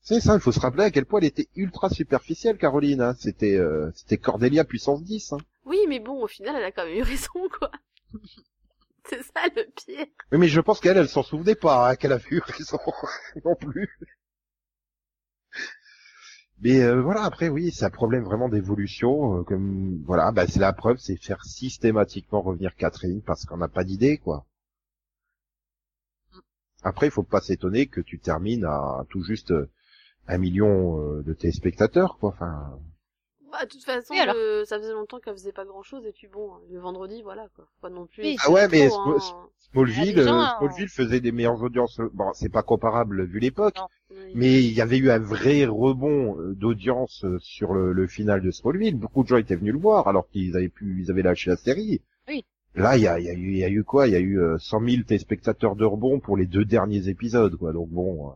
c'est 0.08 0.22
ça, 0.22 0.36
il 0.36 0.40
faut 0.40 0.54
se 0.54 0.60
rappeler 0.62 0.86
à 0.86 0.90
quel 0.90 1.06
point 1.06 1.20
elle 1.20 1.26
était 1.26 1.50
ultra 1.58 1.90
superficielle, 1.90 2.58
Caroline. 2.58 3.02
Hein. 3.02 3.14
C'était, 3.20 3.58
euh, 3.58 3.92
c'était 3.94 4.18
Cordelia 4.18 4.64
puissance 4.64 5.04
10. 5.04 5.34
Hein. 5.34 5.38
Oui, 5.68 5.78
mais 5.88 6.00
bon, 6.00 6.24
au 6.24 6.28
final, 6.28 6.56
elle 6.56 6.64
a 6.64 6.72
quand 6.72 6.86
même 6.86 6.98
eu 6.98 7.02
raison, 7.04 7.48
quoi. 7.60 7.70
C'est 9.10 9.24
ça 9.24 9.42
le 9.56 9.66
pire. 9.76 10.08
Oui, 10.32 10.38
mais 10.40 10.48
je 10.48 10.62
pense 10.62 10.80
qu'elle, 10.80 10.98
elle 10.98 11.10
s'en 11.10 11.24
souvenait 11.24 11.56
pas, 11.56 11.90
hein, 11.92 11.96
qu'elle 11.96 12.14
a 12.14 12.18
vu 12.18 12.40
raison 12.46 12.80
non 13.46 13.56
plus. 13.56 13.90
Mais 16.62 16.82
euh, 16.84 17.02
voilà, 17.02 17.24
après 17.24 17.50
oui, 17.50 17.72
c'est 17.72 17.86
un 17.86 17.90
problème 17.90 18.24
vraiment 18.24 18.48
d'évolution. 18.48 19.40
euh, 19.40 19.44
comme 19.44 20.04
voilà, 20.06 20.32
bah, 20.32 20.46
c'est 20.48 20.60
la 20.60 20.72
preuve, 20.72 20.98
c'est 21.00 21.16
faire 21.18 21.44
systématiquement 21.44 22.42
revenir 22.42 22.76
Catherine 22.76 23.22
parce 23.24 23.44
qu'on 23.46 23.58
n'a 23.58 23.68
pas 23.68 23.84
d'idée, 23.84 24.20
quoi. 24.20 24.46
Après, 26.82 27.06
il 27.06 27.12
faut 27.12 27.22
pas 27.22 27.40
s'étonner 27.40 27.86
que 27.86 28.02
tu 28.02 28.18
termines 28.20 28.66
à 28.66 29.06
tout 29.12 29.22
juste 29.22 29.52
euh, 29.52 29.70
un 30.28 30.40
million 30.40 31.22
de 31.22 31.34
téléspectateurs, 31.34 32.18
quoi. 32.20 32.30
Enfin, 32.30 32.80
Bah, 33.52 33.66
de 33.66 33.70
toute 33.70 33.84
façon, 33.84 34.14
Oui, 34.14 34.20
alors. 34.20 34.36
le- 34.36 34.66
ça 34.66 34.78
faisait 34.78 34.92
longtemps 34.94 35.20
qu'elle 35.20 35.34
faisait 35.34 35.52
pas 35.54 35.66
grand 35.66 35.84
chose, 35.84 36.06
et 36.06 36.12
puis 36.12 36.28
bon, 36.28 36.52
le 36.70 36.80
vendredi, 36.80 37.22
voilà, 37.22 37.48
quoi. 37.56 37.66
Pas 37.82 37.90
non 37.90 38.06
plus. 38.06 38.24
Oui. 38.24 38.36
Ah 38.46 38.52
ouais, 38.52 38.68
mais 38.68 38.90
trop, 38.90 39.00
hein. 39.12 39.50
Smallville, 39.72 40.20
Ah, 40.20 40.24
gens, 40.24 40.40
euh, 40.40 40.44
hein. 40.44 40.56
Smallville 40.60 40.90
faisait 40.90 41.20
des 41.20 41.32
meilleures 41.32 41.62
audiences. 41.62 42.00
Bon, 42.14 42.32
c'est 42.34 42.50
pas 42.52 42.64
comparable 42.64 43.24
vu 43.26 43.40
l'époque. 43.40 43.78
Oui. 44.10 44.32
mais 44.36 44.64
il 44.64 44.72
y 44.72 44.80
avait 44.82 44.98
eu 44.98 45.10
un 45.12 45.20
vrai 45.20 45.66
rebond 45.66 46.40
euh, 46.40 46.54
d'audience 46.56 47.26
euh, 47.26 47.38
sur 47.40 47.74
le, 47.74 47.92
le 47.92 48.08
final 48.08 48.42
de 48.42 48.52
Smallville. 48.52 48.96
Beaucoup 48.96 49.24
de 49.24 49.28
gens 49.28 49.36
étaient 49.38 49.56
venus 49.58 49.74
le 49.74 49.80
voir 49.80 50.08
alors 50.08 50.30
qu'ils 50.30 50.56
avaient 50.56 50.70
pu, 50.70 51.02
ils 51.04 51.12
avaient 51.12 51.24
lâché 51.24 51.50
la 51.50 51.58
série. 51.58 52.02
Oui. 52.30 52.46
Là, 52.76 52.96
il 52.98 53.04
y 53.04 53.08
a, 53.08 53.20
il 53.20 53.26
y, 53.26 53.30
a 53.30 53.34
eu, 53.34 53.52
il 53.52 53.58
y 53.58 53.64
a 53.66 53.70
eu 53.70 53.84
quoi? 53.84 54.08
Il 54.08 54.14
y 54.14 54.16
a 54.16 54.20
eu 54.20 54.40
euh, 54.40 54.58
100 54.60 54.80
000 54.82 55.04
téléspectateurs 55.04 55.76
de 55.76 55.84
rebond 55.86 56.20
pour 56.22 56.38
les 56.38 56.46
deux 56.46 56.64
derniers 56.66 57.10
épisodes, 57.10 57.56
quoi. 57.58 57.74
Donc 57.74 57.90
bon, 57.90 58.30
euh, 58.30 58.34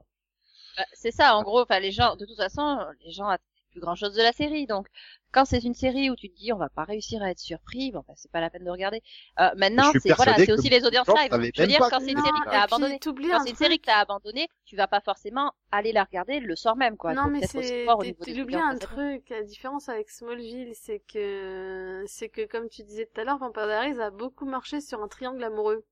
Bah, 0.78 0.84
c'est 0.93 1.12
ça, 1.12 1.36
en 1.36 1.43
gros, 1.43 1.62
enfin, 1.62 1.80
les 1.80 1.91
gens, 1.91 2.15
de 2.17 2.26
toute 2.26 2.38
façon, 2.38 2.80
les 3.06 3.12
gens 3.12 3.28
attendent 3.28 3.45
plus 3.72 3.80
grand 3.80 3.96
chose 3.96 4.14
de 4.14 4.22
la 4.22 4.32
série, 4.32 4.68
donc, 4.68 4.88
quand 5.32 5.46
c'est 5.46 5.64
une 5.64 5.74
série 5.74 6.10
où 6.10 6.16
tu 6.16 6.30
te 6.30 6.36
dis, 6.36 6.52
on 6.52 6.58
va 6.58 6.70
pas 6.70 6.84
réussir 6.84 7.24
à 7.24 7.32
être 7.32 7.40
surpris, 7.40 7.92
bon, 7.92 8.04
bah, 8.08 8.14
c'est 8.18 8.32
pas 8.32 8.42
la 8.42 8.50
peine 8.50 8.66
de 8.66 8.70
regarder. 8.70 9.02
Euh, 9.40 9.50
maintenant, 9.56 9.92
c'est, 10.00 10.14
voilà, 10.14 10.36
c'est 10.36 10.52
aussi 10.52 10.70
les 10.70 10.86
audiences 10.86 11.08
live. 11.08 11.52
Je 11.56 11.62
veux 11.62 11.68
dire, 11.68 11.80
quand 11.80 12.00
c'est 12.00 12.12
une 12.12 12.22
série 12.22 12.42
que 12.46 12.50
t'as 12.50 12.64
abandonnée, 12.64 13.00
quand 13.00 13.44
c'est 13.44 13.50
une 13.50 13.56
série 13.56 13.80
que 13.80 13.86
t'as 13.86 14.00
abandonnée, 14.00 14.48
tu 14.66 14.76
vas 14.76 14.88
pas 14.88 15.02
forcément 15.02 15.54
aller 15.72 15.94
la 15.94 16.04
regarder 16.04 16.40
le 16.40 16.56
soir 16.56 16.76
même, 16.76 16.98
quoi. 16.98 17.14
Non, 17.14 17.28
mais 17.28 17.46
c'est, 17.48 17.88
tu 18.24 18.42
oublies 18.42 18.56
un 18.56 18.78
truc, 18.78 19.30
la 19.30 19.44
différence 19.44 19.90
avec 19.90 20.10
Smallville, 20.10 20.74
c'est 20.76 21.00
que, 21.00 22.04
c'est 22.08 22.30
que 22.30 22.46
comme 22.46 22.70
tu 22.70 22.84
disais 22.84 23.06
tout 23.06 23.22
à 23.22 23.24
l'heure, 23.24 23.38
Vampire 23.38 23.68
Diaries 23.68 24.02
a 24.02 24.12
beaucoup 24.12 24.46
marché 24.46 24.82
sur 24.82 25.02
un 25.02 25.08
triangle 25.08 25.44
amoureux. 25.44 25.86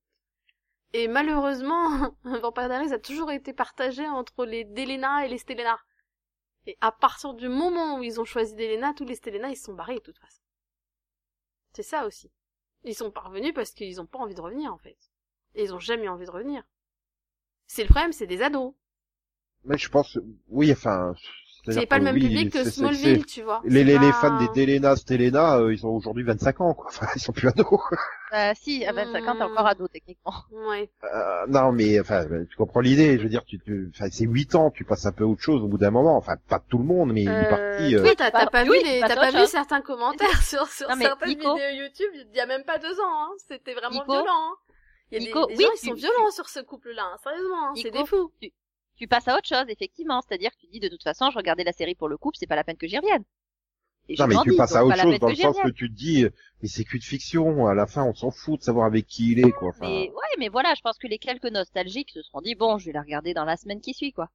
Et 0.93 1.07
malheureusement, 1.07 1.89
Vampire 2.23 2.67
Diaries 2.67 2.93
a 2.93 2.99
toujours 2.99 3.31
été 3.31 3.53
partagé 3.53 4.07
entre 4.07 4.45
les 4.45 4.65
Delena 4.65 5.25
et 5.25 5.29
les 5.29 5.37
Stelena. 5.37 5.79
Et 6.65 6.77
à 6.81 6.91
partir 6.91 7.33
du 7.33 7.47
moment 7.47 7.97
où 7.97 8.03
ils 8.03 8.19
ont 8.19 8.25
choisi 8.25 8.55
Delena, 8.55 8.93
tous 8.93 9.05
les 9.05 9.15
Stelena, 9.15 9.49
ils 9.49 9.55
se 9.55 9.65
sont 9.65 9.73
barrés, 9.73 9.95
de 9.95 9.99
toute 9.99 10.19
façon. 10.19 10.41
C'est 11.73 11.83
ça 11.83 12.05
aussi. 12.05 12.31
Ils 12.83 12.95
sont 12.95 13.11
parvenus 13.11 13.53
parce 13.53 13.71
qu'ils 13.71 13.99
ont 14.01 14.05
pas 14.05 14.19
envie 14.19 14.35
de 14.35 14.41
revenir, 14.41 14.73
en 14.73 14.77
fait. 14.77 14.97
Et 15.55 15.63
ils 15.63 15.73
ont 15.73 15.79
jamais 15.79 16.07
envie 16.07 16.25
de 16.25 16.31
revenir. 16.31 16.63
C'est 17.67 17.83
le 17.83 17.89
problème, 17.89 18.13
c'est 18.13 18.27
des 18.27 18.41
ados. 18.41 18.73
mais 19.63 19.77
je 19.77 19.89
pense, 19.89 20.17
oui, 20.47 20.71
enfin, 20.71 21.13
C'est 21.65 21.85
pas 21.85 21.99
que 21.99 22.05
le 22.05 22.05
même 22.05 22.15
oui, 22.15 22.27
public 22.27 22.53
que 22.53 22.63
Smallville, 22.69 23.25
tu 23.25 23.43
vois. 23.43 23.61
Les, 23.65 23.83
les, 23.83 24.11
fans 24.13 24.37
des 24.39 24.47
Delena, 24.65 24.95
Stelena, 24.95 25.57
euh, 25.57 25.73
ils 25.73 25.85
ont 25.85 25.95
aujourd'hui 25.95 26.23
25 26.23 26.61
ans, 26.61 26.73
quoi. 26.73 26.87
Enfin, 26.89 27.07
ils 27.15 27.21
sont 27.21 27.33
plus 27.33 27.47
ados. 27.47 27.79
Euh, 28.33 28.51
si, 28.55 28.85
à 28.85 28.91
25 28.93 29.27
ans, 29.27 29.33
t'es 29.35 29.39
Hmm. 29.39 29.51
encore 29.51 29.65
ado, 29.67 29.87
techniquement. 29.87 30.33
Ouais. 30.51 30.89
Euh, 31.03 31.45
non, 31.47 31.71
mais 31.71 31.99
enfin, 31.99 32.25
tu 32.49 32.55
comprends 32.57 32.79
l'idée. 32.79 33.17
Je 33.17 33.23
veux 33.23 33.29
dire, 33.29 33.43
tu, 33.43 33.59
tu, 33.59 33.91
enfin, 33.95 34.07
c'est 34.11 34.25
8 34.25 34.53
ans, 34.55 34.69
tu 34.69 34.85
passes 34.85 35.05
un 35.07 35.11
peu 35.11 35.23
autre 35.23 35.41
chose 35.41 35.63
au 35.63 35.67
bout 35.67 35.77
d'un 35.79 35.89
moment. 35.91 36.15
Enfin, 36.15 36.35
pas 36.47 36.59
tout 36.59 36.77
le 36.77 36.83
monde, 36.83 37.11
mais 37.11 37.23
une 37.23 37.29
Euh, 37.29 37.49
partie. 37.49 37.95
euh, 37.95 38.03
oui, 38.03 38.15
t'as 38.15 38.29
pas 38.31 38.63
oui, 38.63 38.77
vu 38.79 38.83
les, 38.85 38.99
t'as 39.01 39.07
c'est 39.09 39.15
pas 39.15 39.31
vu 39.31 39.47
certains 39.47 39.81
commentaires 39.81 40.29
sur, 40.43 40.67
sur 40.67 40.87
Non, 40.89 40.95
mais 40.95 41.05
certaines 41.05 41.29
Nico- 41.29 41.55
vidéos 41.55 41.83
YouTube 41.85 42.11
il 42.13 42.35
y 42.37 42.39
a 42.39 42.45
même 42.45 42.63
pas 42.65 42.77
deux 42.77 42.99
ans, 42.99 43.23
hein. 43.23 43.29
C'était 43.47 43.73
vraiment 43.73 43.99
Nico- 44.01 44.11
violent, 44.13 44.27
hein. 44.29 44.55
Il 45.11 45.17
y 45.17 45.23
a 45.23 45.27
Nico, 45.27 45.47
des, 45.47 45.55
des 45.55 45.57
oui, 45.57 45.63
gens, 45.65 45.71
ils 45.75 45.79
tu- 45.79 45.87
sont 45.87 45.93
tu- 45.95 45.99
violents 46.01 46.31
sur 46.31 46.49
ce 46.49 46.59
couple-là, 46.59 47.03
hein. 47.13 47.17
Sérieusement, 47.23 47.69
hein. 47.69 47.73
C'est 47.75 47.89
des 47.91 48.05
fous. 48.05 48.31
Tu 48.95 49.07
passes 49.07 49.27
à 49.27 49.35
autre 49.37 49.47
chose, 49.47 49.65
effectivement. 49.69 50.21
C'est-à-dire 50.21 50.51
que 50.51 50.57
tu 50.59 50.67
dis, 50.67 50.79
de 50.79 50.89
toute 50.89 51.01
façon, 51.03 51.31
je 51.31 51.37
regardais 51.37 51.63
la 51.63 51.71
série 51.71 51.95
pour 51.95 52.09
le 52.09 52.17
couple, 52.17 52.35
c'est 52.39 52.47
pas 52.47 52.55
la 52.57 52.63
peine 52.65 52.77
que 52.77 52.85
j'y 52.85 52.97
revienne. 52.97 53.23
Et 54.09 54.15
Non, 54.17 54.25
je 54.25 54.29
mais 54.29 54.35
tu 54.43 54.49
dis, 54.49 54.57
passes 54.57 54.75
à 54.75 54.83
autre 54.83 54.97
chose 54.99 55.19
dans 55.19 55.27
que 55.27 55.31
le 55.31 55.37
sens 55.37 55.55
que 55.63 55.69
tu 55.69 55.89
te 55.89 55.95
dis, 55.95 56.25
mais 56.61 56.67
c'est 56.67 56.83
qu'une 56.83 57.01
fiction. 57.01 57.67
À 57.67 57.75
la 57.75 57.85
fin, 57.85 58.03
on 58.03 58.13
s'en 58.15 58.31
fout 58.31 58.59
de 58.59 58.63
savoir 58.63 58.87
avec 58.87 59.05
qui 59.05 59.31
il 59.33 59.39
est, 59.39 59.51
quoi. 59.51 59.69
Enfin, 59.69 59.87
Mais 59.87 60.09
ouais, 60.09 60.35
mais 60.39 60.49
voilà, 60.49 60.73
je 60.75 60.81
pense 60.81 60.97
que 60.97 61.07
les 61.07 61.19
quelques 61.19 61.45
nostalgiques 61.45 62.09
se 62.11 62.21
seront 62.23 62.41
dit 62.41 62.55
bon, 62.55 62.77
je 62.79 62.87
vais 62.87 62.91
la 62.91 63.01
regarder 63.01 63.33
dans 63.35 63.45
la 63.45 63.55
semaine 63.55 63.81
qui 63.81 63.93
suit, 63.93 64.11
quoi. 64.11 64.29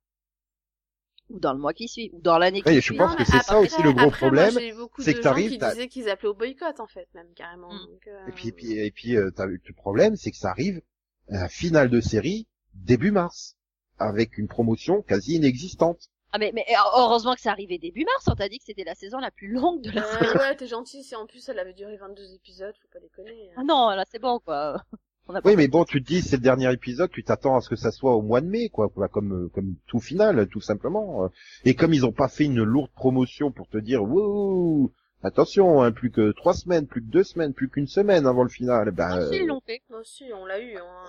Ou 1.30 1.38
dans 1.40 1.52
le 1.54 1.58
mois 1.58 1.72
qui 1.72 1.88
suit, 1.88 2.10
ou 2.12 2.20
dans 2.20 2.38
l'année 2.38 2.60
qui 2.60 2.68
Ouais, 2.68 2.74
je 2.76 2.80
suit. 2.80 2.96
pense 2.96 3.12
Non, 3.12 3.16
que 3.16 3.24
c'est 3.24 3.42
ça 3.42 3.58
aussi 3.58 3.82
le 3.82 3.92
gros 3.92 4.08
après, 4.08 4.18
problème, 4.18 4.50
c'est 4.50 5.12
de 5.14 5.18
que 5.18 5.22
t'arrives, 5.22 5.50
qui 5.52 5.58
t'as- 5.58 5.72
disaient 5.72 5.88
qu'ils 5.88 6.08
appelaient 6.10 6.28
au 6.28 6.34
boycott, 6.34 6.78
en 6.80 6.86
fait, 6.86 7.08
même, 7.14 7.28
carrément. 7.34 7.72
Mm. 7.72 7.78
Donc, 7.90 8.06
euh, 8.08 8.26
Et 8.28 8.32
puis, 8.32 8.48
et 8.48 8.52
puis, 8.52 8.72
et 8.78 8.90
puis, 8.90 9.16
euh, 9.16 9.30
t'as 9.34 9.46
eu 9.46 9.60
le 9.66 9.72
problème, 9.74 10.16
c'est 10.16 10.30
que 10.30 10.36
ça 10.36 10.50
arrive 10.50 10.82
à 11.30 11.44
un 11.44 11.48
final 11.48 11.88
de 11.88 12.00
série 12.00 12.46
début 12.74 13.10
mars, 13.10 13.56
avec 13.98 14.36
une 14.38 14.48
promotion 14.48 15.00
quasi 15.02 15.36
inexistante. 15.36 16.10
Ah 16.36 16.38
mais, 16.38 16.50
mais 16.52 16.64
heureusement 16.96 17.34
que 17.36 17.40
c'est 17.40 17.48
arrivé 17.48 17.78
début 17.78 18.04
mars, 18.04 18.24
on 18.28 18.34
t'a 18.34 18.48
dit 18.48 18.58
que 18.58 18.64
c'était 18.64 18.82
la 18.82 18.96
saison 18.96 19.18
la 19.20 19.30
plus 19.30 19.46
longue 19.52 19.82
de 19.82 19.92
la 19.92 20.02
série. 20.02 20.26
Euh, 20.26 20.38
ouais, 20.40 20.56
t'es 20.56 20.66
gentil, 20.66 21.04
si 21.04 21.14
en 21.14 21.26
plus 21.26 21.48
elle 21.48 21.60
avait 21.60 21.74
duré 21.74 21.96
22 21.96 22.34
épisodes, 22.34 22.74
faut 22.82 22.88
pas 22.92 22.98
déconner. 22.98 23.50
hein. 23.50 23.54
Ah 23.58 23.62
non, 23.64 23.90
là 23.90 24.04
c'est 24.10 24.18
bon, 24.18 24.40
quoi. 24.40 24.82
On 25.28 25.34
a 25.36 25.40
pas 25.40 25.48
Oui, 25.48 25.54
mais 25.54 25.68
bon, 25.68 25.84
tu 25.84 26.02
te 26.02 26.06
dis, 26.08 26.22
c'est 26.22 26.36
le 26.36 26.42
dernier 26.42 26.72
épisode, 26.72 27.08
tu 27.12 27.22
t'attends 27.22 27.56
à 27.56 27.60
ce 27.60 27.68
que 27.68 27.76
ça 27.76 27.92
soit 27.92 28.14
au 28.16 28.20
mois 28.20 28.40
de 28.40 28.46
mai, 28.48 28.68
quoi, 28.68 28.88
quoi, 28.88 29.06
comme, 29.08 29.44
euh, 29.44 29.48
comme 29.54 29.76
tout 29.86 30.00
final, 30.00 30.48
tout 30.48 30.60
simplement. 30.60 31.30
Et 31.64 31.76
comme 31.76 31.94
ils 31.94 32.04
ont 32.04 32.12
pas 32.12 32.28
fait 32.28 32.44
une 32.46 32.64
lourde 32.64 32.90
promotion 32.96 33.52
pour 33.52 33.68
te 33.68 33.78
dire, 33.78 34.02
wouh, 34.02 34.92
attention, 35.22 35.82
hein, 35.82 35.92
plus 35.92 36.10
que 36.10 36.32
trois 36.32 36.52
semaines, 36.52 36.86
plus 36.88 37.00
que 37.00 37.06
deux 37.10 37.24
semaines, 37.24 37.54
plus 37.54 37.70
qu'une 37.70 37.86
semaine 37.86 38.26
avant 38.26 38.42
le 38.42 38.48
final, 38.50 38.90
ben, 38.90 39.08
Ah, 39.08 39.26
si, 39.28 39.36
euh, 39.36 39.42
ils 39.42 39.46
l'ont 39.46 39.62
fait. 39.64 39.80
Moi 39.88 40.00
aussi, 40.00 40.24
on 40.34 40.44
l'a 40.46 40.58
eu, 40.60 40.76
hein. 40.76 41.04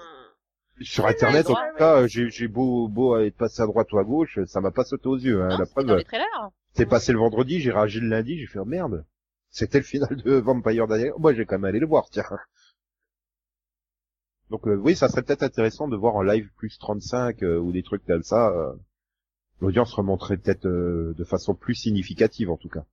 Sur 0.82 1.06
internet, 1.08 1.46
en 1.50 1.54
tout 1.72 1.78
cas, 1.78 2.08
j'ai, 2.08 2.30
j'ai 2.30 2.48
beau, 2.48 2.88
beau 2.88 3.18
être 3.18 3.38
passé 3.38 3.62
à 3.62 3.66
droite 3.66 3.92
ou 3.94 4.00
à 4.00 4.04
gauche, 4.04 4.40
ça 4.46 4.60
m'a 4.62 4.72
pas 4.72 4.84
sauté 4.84 5.08
aux 5.08 5.18
yeux, 5.18 5.42
hein. 5.42 5.48
Non, 5.50 5.58
La 5.58 5.66
preuve, 5.66 5.86
c'est 6.74 6.86
passé 6.86 7.12
le 7.14 7.20
vendredi, 7.20 7.60
j'ai 7.62 7.72
réagi 7.72 8.00
le 8.02 8.08
lundi, 8.08 8.38
j'ai 8.38 8.48
fait, 8.48 8.60
oh, 8.60 8.66
merde. 8.66 9.06
C'était 9.50 9.78
le 9.78 9.84
final 9.86 10.16
de 10.18 10.34
Vampire 10.36 10.88
Diaries. 10.88 11.12
Moi, 11.18 11.34
j'ai 11.34 11.46
quand 11.46 11.56
même 11.56 11.66
allé 11.66 11.80
le 11.80 11.88
voir, 11.88 12.10
tiens. 12.10 12.26
Donc 14.50 14.68
euh, 14.68 14.76
oui, 14.76 14.96
ça 14.96 15.10
serait 15.10 15.24
peut-être 15.24 15.44
intéressant 15.44 15.88
de 15.88 15.96
voir 15.96 16.16
en 16.16 16.22
live 16.22 16.50
plus 16.58 16.78
35 16.78 17.42
euh, 17.44 17.58
ou 17.58 17.72
des 17.72 17.82
trucs 17.84 18.06
comme 18.06 18.24
ça. 18.24 18.50
euh, 18.50 18.74
L'audience 19.62 19.94
remonterait 19.94 20.38
peut-être 20.38 20.68
euh, 20.68 21.14
de 21.18 21.24
façon 21.24 21.56
plus 21.56 21.76
significative 21.76 22.52
en 22.52 22.58
tout 22.58 22.70
cas. 22.70 22.86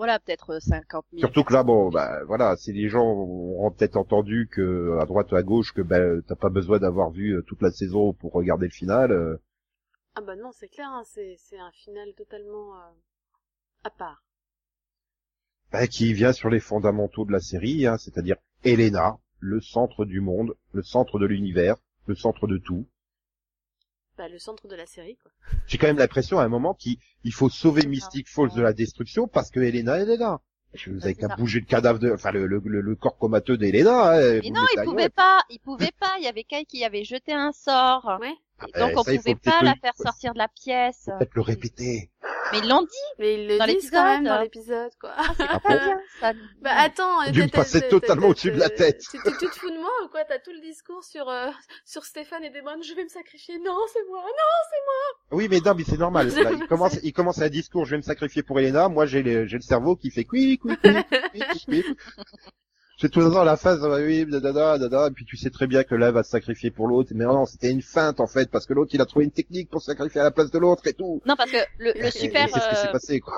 Voilà, 0.00 0.18
peut-être 0.18 0.58
50 0.60 1.04
000. 1.12 1.20
Surtout 1.20 1.44
que 1.44 1.52
là, 1.52 1.62
bon, 1.62 1.90
bah 1.90 2.24
voilà, 2.24 2.56
si 2.56 2.72
les 2.72 2.88
gens 2.88 3.04
auront 3.04 3.70
peut-être 3.70 3.96
entendu 3.96 4.48
que 4.50 4.98
à 5.00 5.04
droite 5.06 5.30
ou 5.32 5.36
à 5.36 5.42
gauche 5.42 5.72
que 5.72 5.82
ben 5.82 6.22
t'as 6.26 6.34
pas 6.34 6.48
besoin 6.48 6.78
d'avoir 6.78 7.10
vu 7.10 7.36
euh, 7.36 7.42
toute 7.42 7.62
la 7.62 7.70
saison 7.70 8.12
pour 8.14 8.32
regarder 8.32 8.66
le 8.66 8.72
final. 8.72 9.12
euh, 9.12 9.36
Ah 10.14 10.20
bah 10.20 10.36
non, 10.36 10.52
c'est 10.52 10.68
clair, 10.68 10.88
hein, 10.88 11.02
c'est 11.04 11.34
c'est 11.36 11.58
un 11.58 11.72
final 11.72 12.14
totalement 12.14 12.76
euh, 12.76 12.92
à 13.84 13.90
part. 13.90 14.22
bah, 15.72 15.86
qui 15.88 16.12
vient 16.12 16.32
sur 16.32 16.48
les 16.48 16.60
fondamentaux 16.60 17.24
de 17.24 17.32
la 17.32 17.40
série, 17.40 17.86
hein, 17.86 17.98
c'est-à-dire 17.98 18.36
Elena, 18.64 19.18
le 19.40 19.60
centre 19.60 20.04
du 20.04 20.20
monde, 20.20 20.54
le 20.72 20.82
centre 20.82 21.18
de 21.18 21.26
l'univers, 21.26 21.76
le 22.06 22.14
centre 22.14 22.46
de 22.46 22.58
tout. 22.58 22.86
Bah 24.20 24.28
le 24.28 24.38
centre 24.38 24.68
de 24.68 24.76
la 24.76 24.84
série, 24.84 25.16
quoi. 25.22 25.30
J'ai 25.66 25.78
quand 25.78 25.86
même 25.86 25.96
l'impression 25.96 26.38
à 26.38 26.44
un 26.44 26.48
moment 26.48 26.74
qu'il 26.74 26.98
il 27.24 27.32
faut 27.32 27.48
sauver 27.48 27.86
Mystic 27.86 28.28
Falls 28.28 28.52
de 28.54 28.60
la 28.60 28.74
destruction 28.74 29.26
parce 29.28 29.50
que 29.50 29.60
Elena 29.60 29.96
elle 29.96 30.10
est 30.10 30.18
là. 30.18 30.40
Vous 30.86 30.92
avez 31.02 31.14
c'est 31.14 31.14
qu'à 31.14 31.34
bouger 31.36 31.60
le 31.60 31.64
cadavre 31.66 31.98
de, 31.98 32.12
enfin 32.12 32.30
le, 32.30 32.46
le, 32.46 32.60
le- 32.62 32.82
le 32.82 32.94
corps 32.96 33.16
comateux 33.16 33.56
d'Elena. 33.56 34.12
hein, 34.12 34.40
Mais 34.42 34.50
non, 34.50 34.60
il 34.76 34.82
pouvait 34.84 35.08
pas, 35.08 35.40
il 35.48 35.58
pouvait 35.58 35.90
pas. 35.98 36.12
Il 36.18 36.24
y 36.24 36.28
avait 36.28 36.44
Kai 36.44 36.66
qui 36.66 36.84
avait 36.84 37.02
jeté 37.04 37.32
un 37.32 37.52
sort. 37.52 38.18
Ouais. 38.20 38.34
Ah 38.58 38.66
Et 38.68 38.72
ben, 38.72 38.88
donc 38.88 38.98
on 38.98 39.02
ça, 39.02 39.14
pouvait 39.16 39.34
pas 39.36 39.62
la 39.62 39.74
faire 39.76 39.96
sortir 39.96 40.34
de 40.34 40.38
la 40.38 40.48
pièce. 40.48 41.04
faut 41.06 41.12
peut-être 41.18 41.34
le 41.34 41.40
répéter. 41.40 42.10
Mais 42.52 42.58
ils 42.58 42.68
l'ont 42.68 42.82
dit. 42.82 42.88
Mais 43.18 43.34
ils 43.34 43.46
le 43.48 43.58
Dans 43.58 43.66
disent 43.66 43.90
quand 43.90 44.04
même 44.04 44.22
l'épisode. 44.24 44.36
dans 44.36 44.42
l'épisode, 44.42 44.90
quoi. 45.00 45.12
Ah, 45.16 45.24
c'est 45.36 45.46
Ah 45.48 45.60
pas 45.62 45.68
bon 45.78 45.84
bien 45.84 46.00
ça. 46.20 46.32
Bah 46.60 46.70
attends, 46.76 47.20
me 47.32 47.48
passer 47.50 47.80
t'as- 47.80 47.88
totalement 47.88 48.28
au-dessus 48.28 48.50
de 48.50 48.58
la 48.58 48.68
tête. 48.70 49.00
Tu, 49.10 49.18
tu- 49.22 49.36
tu 49.38 49.46
te 49.48 49.54
fous 49.58 49.70
de 49.70 49.78
moi 49.78 49.90
ou 50.04 50.08
quoi? 50.08 50.24
T'as 50.24 50.38
tout 50.38 50.52
le 50.52 50.60
discours 50.60 51.04
sur 51.04 51.28
euh, 51.28 51.48
sur 51.84 52.04
Stéphane 52.04 52.44
et 52.44 52.50
Damon. 52.50 52.82
Je 52.82 52.94
vais 52.94 53.04
me 53.04 53.08
sacrifier. 53.08 53.58
Non, 53.58 53.76
c'est 53.92 54.06
moi. 54.08 54.20
Non. 54.22 55.36
Oui, 55.36 55.46
mais 55.50 55.60
non, 55.60 55.74
mais 55.76 55.84
c'est 55.84 55.98
normal. 55.98 56.28
Là, 56.34 56.52
il 56.52 56.66
commence, 56.66 56.98
il 57.02 57.12
commence 57.12 57.40
un 57.40 57.48
discours. 57.48 57.84
Je 57.84 57.92
vais 57.92 57.96
me 57.98 58.02
sacrifier 58.02 58.42
pour 58.42 58.58
Elena. 58.58 58.88
Moi, 58.88 59.06
j'ai 59.06 59.22
le, 59.22 59.46
j'ai 59.46 59.56
le 59.56 59.62
cerveau 59.62 59.96
qui 59.96 60.10
fait 60.10 60.26
oui, 60.32 60.58
oui, 60.64 60.76
oui, 60.84 61.42
oui, 61.68 61.84
J'ai 63.00 63.08
tout 63.08 63.20
le 63.20 63.30
temps 63.30 63.44
la 63.44 63.56
phase, 63.56 63.82
ah 63.82 63.96
oui, 63.96 64.26
dada, 64.26 64.76
dada, 64.76 65.06
et 65.06 65.10
puis 65.10 65.24
tu 65.24 65.38
sais 65.38 65.48
très 65.48 65.66
bien 65.66 65.84
que 65.84 65.94
l'un 65.94 66.10
va 66.10 66.22
se 66.22 66.28
sacrifier 66.28 66.70
pour 66.70 66.86
l'autre, 66.86 67.12
mais 67.14 67.24
non, 67.24 67.46
c'était 67.46 67.70
une 67.70 67.80
feinte 67.80 68.20
en 68.20 68.26
fait, 68.26 68.50
parce 68.50 68.66
que 68.66 68.74
l'autre 68.74 68.90
il 68.94 69.00
a 69.00 69.06
trouvé 69.06 69.24
une 69.24 69.30
technique 69.30 69.70
pour 69.70 69.80
se 69.80 69.86
sacrifier 69.86 70.20
à 70.20 70.24
la 70.24 70.30
place 70.30 70.50
de 70.50 70.58
l'autre 70.58 70.86
et 70.86 70.92
tout. 70.92 71.22
Non, 71.24 71.34
parce 71.34 71.50
que 71.50 71.56
le, 71.78 71.92
super, 72.10 72.46
et 72.46 72.50
c'est 72.52 72.60
ce 72.60 72.68
qui 72.68 72.76
s'est 72.76 72.88
euh, 72.88 72.92
passé 72.92 73.20
quoi. 73.20 73.32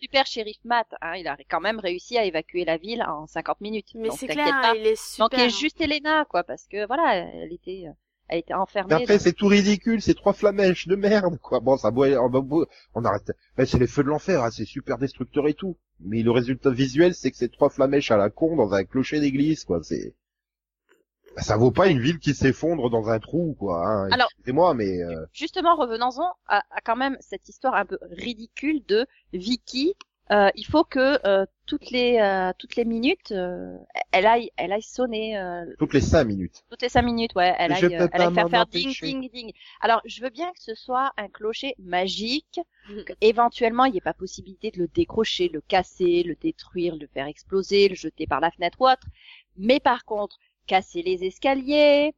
super 0.00 0.24
shérif 0.24 0.56
Matt, 0.64 0.86
hein, 1.02 1.16
il 1.16 1.28
a 1.28 1.36
quand 1.50 1.60
même 1.60 1.80
réussi 1.80 2.16
à 2.16 2.24
évacuer 2.24 2.64
la 2.64 2.78
ville 2.78 3.04
en 3.06 3.26
50 3.26 3.60
minutes. 3.60 3.88
Mais 3.94 4.08
Donc, 4.08 4.16
c'est 4.18 4.26
clair, 4.26 4.58
pas. 4.62 4.74
il 4.74 4.86
est 4.86 4.96
super. 4.96 5.28
Donc 5.28 5.34
il 5.34 5.40
y 5.40 5.42
a 5.42 5.48
juste 5.48 5.82
Elena, 5.82 6.24
quoi, 6.24 6.42
parce 6.42 6.66
que 6.66 6.86
voilà, 6.86 7.14
elle 7.14 7.52
était, 7.52 7.84
euh, 7.86 7.92
elle 8.28 8.38
était 8.40 8.54
enfermée. 8.54 8.88
Mais 8.94 9.02
après 9.02 9.16
dans- 9.18 9.22
c'est 9.22 9.32
tout 9.32 9.46
ridicule, 9.46 10.00
c'est 10.02 10.14
trois 10.14 10.32
flamèches 10.32 10.86
de 10.88 10.96
merde 10.96 11.38
quoi. 11.40 11.60
Bon, 11.60 11.76
ça 11.76 11.90
boit, 11.90 12.08
on, 12.94 13.04
arrête. 13.04 13.32
Mais 13.58 13.66
c'est 13.66 13.78
les 13.78 13.86
feux 13.86 14.02
de 14.02 14.08
l'enfer, 14.08 14.42
hein, 14.42 14.50
c'est 14.50 14.64
super 14.64 14.98
destructeur 14.98 15.46
et 15.48 15.54
tout. 15.54 15.76
Mais 16.00 16.22
le 16.22 16.30
résultat 16.30 16.70
visuel, 16.70 17.14
c'est 17.14 17.30
que 17.30 17.36
c'est 17.36 17.52
trois 17.52 17.70
flamèches 17.70 18.10
à 18.10 18.16
la 18.16 18.30
con 18.30 18.56
dans 18.56 18.72
un 18.74 18.84
clocher 18.84 19.20
d'église 19.20 19.64
quoi. 19.64 19.80
C'est 19.82 20.14
Bah, 21.36 21.42
ça 21.42 21.56
vaut 21.56 21.70
pas 21.72 21.88
une 21.88 22.00
ville 22.00 22.18
qui 22.18 22.32
s'effondre 22.34 22.90
dans 22.90 23.08
un 23.08 23.18
trou 23.18 23.56
quoi. 23.58 23.86
Hein. 23.86 24.10
Alors- 24.12 24.28
Excusez-moi, 24.32 24.74
mais 24.74 25.02
euh, 25.02 25.26
Justement, 25.32 25.74
revenons-en 25.76 26.30
à, 26.46 26.62
à 26.70 26.80
quand 26.84 26.96
même 26.96 27.16
cette 27.20 27.48
histoire 27.48 27.74
un 27.74 27.84
peu 27.84 27.98
ridicule 28.10 28.84
de 28.86 29.06
Vicky. 29.32 29.94
Euh, 30.30 30.48
il 30.54 30.64
faut 30.64 30.84
que 30.84 31.18
euh, 31.26 31.44
toutes 31.66 31.90
les 31.90 32.18
euh, 32.18 32.52
toutes 32.58 32.76
les 32.76 32.86
minutes, 32.86 33.30
euh, 33.32 33.76
elle 34.10 34.26
aille 34.26 34.50
elle 34.56 34.72
aille 34.72 34.82
sonner 34.82 35.36
euh, 35.36 35.66
toutes 35.78 35.92
les 35.92 36.00
cinq 36.00 36.24
minutes. 36.24 36.64
toutes 36.70 36.80
les 36.80 36.88
cinq 36.88 37.02
minutes, 37.02 37.34
ouais, 37.34 37.54
elle 37.58 37.72
aille, 37.72 37.94
euh, 37.94 38.08
elle 38.10 38.22
aille 38.22 38.32
pas 38.32 38.48
faire 38.48 38.48
faire 38.48 38.66
ding 38.66 38.94
ding 39.02 39.30
ding. 39.30 39.52
Alors, 39.80 40.00
je 40.06 40.22
veux 40.22 40.30
bien 40.30 40.50
que 40.52 40.62
ce 40.62 40.74
soit 40.74 41.12
un 41.18 41.28
clocher 41.28 41.74
magique, 41.78 42.58
que 43.06 43.12
éventuellement 43.20 43.84
il 43.84 43.92
n'y 43.92 43.98
ait 43.98 44.00
pas 44.00 44.14
possibilité 44.14 44.70
de 44.70 44.78
le 44.78 44.88
décrocher, 44.88 45.48
le 45.48 45.60
casser, 45.60 46.22
le 46.22 46.36
détruire, 46.36 46.96
le 46.96 47.06
faire 47.06 47.26
exploser, 47.26 47.88
le 47.88 47.94
jeter 47.94 48.26
par 48.26 48.40
la 48.40 48.50
fenêtre 48.50 48.80
ou 48.80 48.88
autre. 48.88 49.06
Mais 49.56 49.78
par 49.78 50.04
contre, 50.06 50.38
casser 50.66 51.02
les 51.02 51.24
escaliers, 51.24 52.14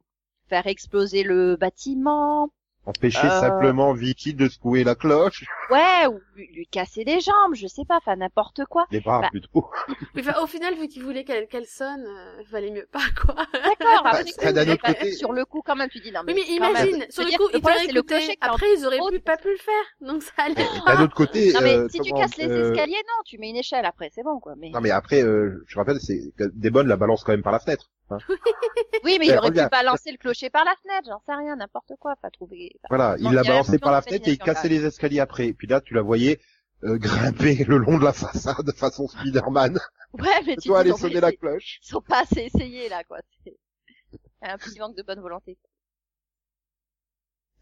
faire 0.47 0.65
exploser 0.67 1.23
le 1.23 1.57
bâtiment, 1.57 2.49
Empêcher 2.87 3.27
Euh. 3.27 3.41
simplement 3.41 3.91
Vicky 3.93 4.33
de 4.33 4.47
secouer 4.47 4.83
la 4.85 4.95
cloche, 4.95 5.43
ouais, 5.69 6.07
ou 6.07 6.19
lui, 6.37 6.65
casser 6.71 7.03
les 7.03 7.19
jambes, 7.19 7.53
je 7.53 7.67
sais 7.67 7.83
pas, 7.85 7.97
enfin 7.97 8.15
n'importe 8.15 8.63
quoi. 8.69 8.85
les 8.91 9.01
bras 9.01 9.19
Bah. 9.21 9.27
plutôt. 9.29 9.69
Mais 10.15 10.21
enfin, 10.27 10.41
au 10.41 10.47
final, 10.47 10.73
vu 10.75 10.87
qu'il 10.87 11.03
voulait 11.03 11.23
qu'elle 11.25 11.47
qu'elle 11.47 11.65
sonne, 11.65 12.05
euh, 12.07 12.41
valait 12.49 12.71
mieux 12.71 12.87
pas, 12.91 13.01
quoi. 13.21 13.35
D'accord, 13.53 14.05
après, 14.07 14.23
Bah, 14.53 14.77
côté- 14.77 15.11
sur 15.11 15.33
le 15.33 15.43
coup 15.43 15.61
quand 15.65 15.75
même, 15.75 15.89
tu 15.89 15.99
dis 15.99 16.11
non 16.13 16.21
mais. 16.25 16.33
Oui, 16.33 16.43
mais 16.47 16.59
même. 16.59 16.69
imagine, 16.71 17.05
sur 17.09 17.23
le 17.23 17.37
coup, 17.37 17.49
ils 17.53 17.59
t'auraient 17.61 17.73
c'est 17.85 17.91
le 17.91 17.99
écouté. 17.99 18.37
Après, 18.39 18.65
ils 18.77 18.85
auraient 18.85 18.99
pu, 19.11 19.19
pas 19.19 19.35
pu 19.37 19.49
le 19.49 19.57
faire. 19.57 19.73
Donc 19.99 20.23
ça 20.23 20.31
allait. 20.37 20.55
D'un 20.85 21.03
autre 21.03 21.15
côté, 21.15 21.51
Non 21.53 21.59
mais 21.61 21.75
euh, 21.77 21.87
si 21.89 21.99
tu 21.99 22.13
casses 22.13 22.37
les 22.37 22.45
escaliers, 22.45 22.93
non, 22.95 23.23
tu 23.25 23.37
mets 23.37 23.49
une 23.49 23.57
échelle 23.57 23.85
après, 23.85 24.09
c'est 24.15 24.23
bon 24.23 24.39
quoi. 24.39 24.53
Mais 24.57 24.69
Non 24.69 24.79
mais 24.79 24.91
après, 24.91 25.21
euh, 25.23 25.63
je 25.67 25.77
rappelle, 25.77 25.99
c'est 25.99 26.31
que 26.37 26.45
Desmond 26.53 26.83
la 26.83 26.95
balance 26.95 27.23
quand 27.25 27.33
même 27.33 27.43
par 27.43 27.51
la 27.51 27.59
fenêtre. 27.59 27.89
Hein. 28.11 28.17
oui, 29.03 29.17
mais 29.19 29.27
Eh, 29.27 29.31
il 29.31 29.37
aurait 29.37 29.49
regarde. 29.49 29.69
pu 29.71 29.77
balancer 29.77 30.11
le 30.11 30.17
clocher 30.17 30.49
par 30.49 30.65
la 30.65 30.75
fenêtre, 30.81 31.07
j'en 31.09 31.19
sais 31.25 31.33
rien, 31.35 31.55
n'importe 31.55 31.93
quoi, 31.99 32.15
pas 32.17 32.29
trouver. 32.31 32.73
Voilà, 32.89 33.15
il 33.19 33.31
l'a 33.31 33.43
balancé 33.43 33.79
par 33.79 33.91
la 33.91 34.01
de 34.01 34.05
fenêtre 34.05 34.27
et 34.27 34.31
il 34.33 34.37
cassait 34.39 34.69
les 34.69 34.85
escaliers 34.85 35.19
après. 35.19 35.47
Et 35.47 35.53
puis 35.53 35.67
là, 35.67 35.81
tu 35.81 35.93
la 35.93 36.01
voyais 36.01 36.39
euh, 36.83 36.97
grimper 36.99 37.63
le 37.65 37.77
long 37.77 37.97
de 37.97 38.03
la 38.03 38.13
façade 38.13 38.71
façon 38.75 39.07
Spider-Man. 39.07 39.79
Ouais, 40.13 40.41
mais 40.45 40.55
tu 40.55 40.69
Toi, 40.69 40.83
dis, 40.83 40.89
aller 40.89 40.97
sonner 40.99 41.19
la 41.19 41.31
cloche. 41.31 41.79
Ils 41.83 41.87
sont 41.87 42.01
pas 42.01 42.21
assez 42.21 42.41
essayés 42.41 42.89
là 42.89 43.03
quoi. 43.03 43.19
C'est 43.43 43.57
un 44.41 44.57
petit 44.57 44.79
manque 44.79 44.95
de 44.95 45.03
bonne 45.03 45.19
volonté. 45.19 45.57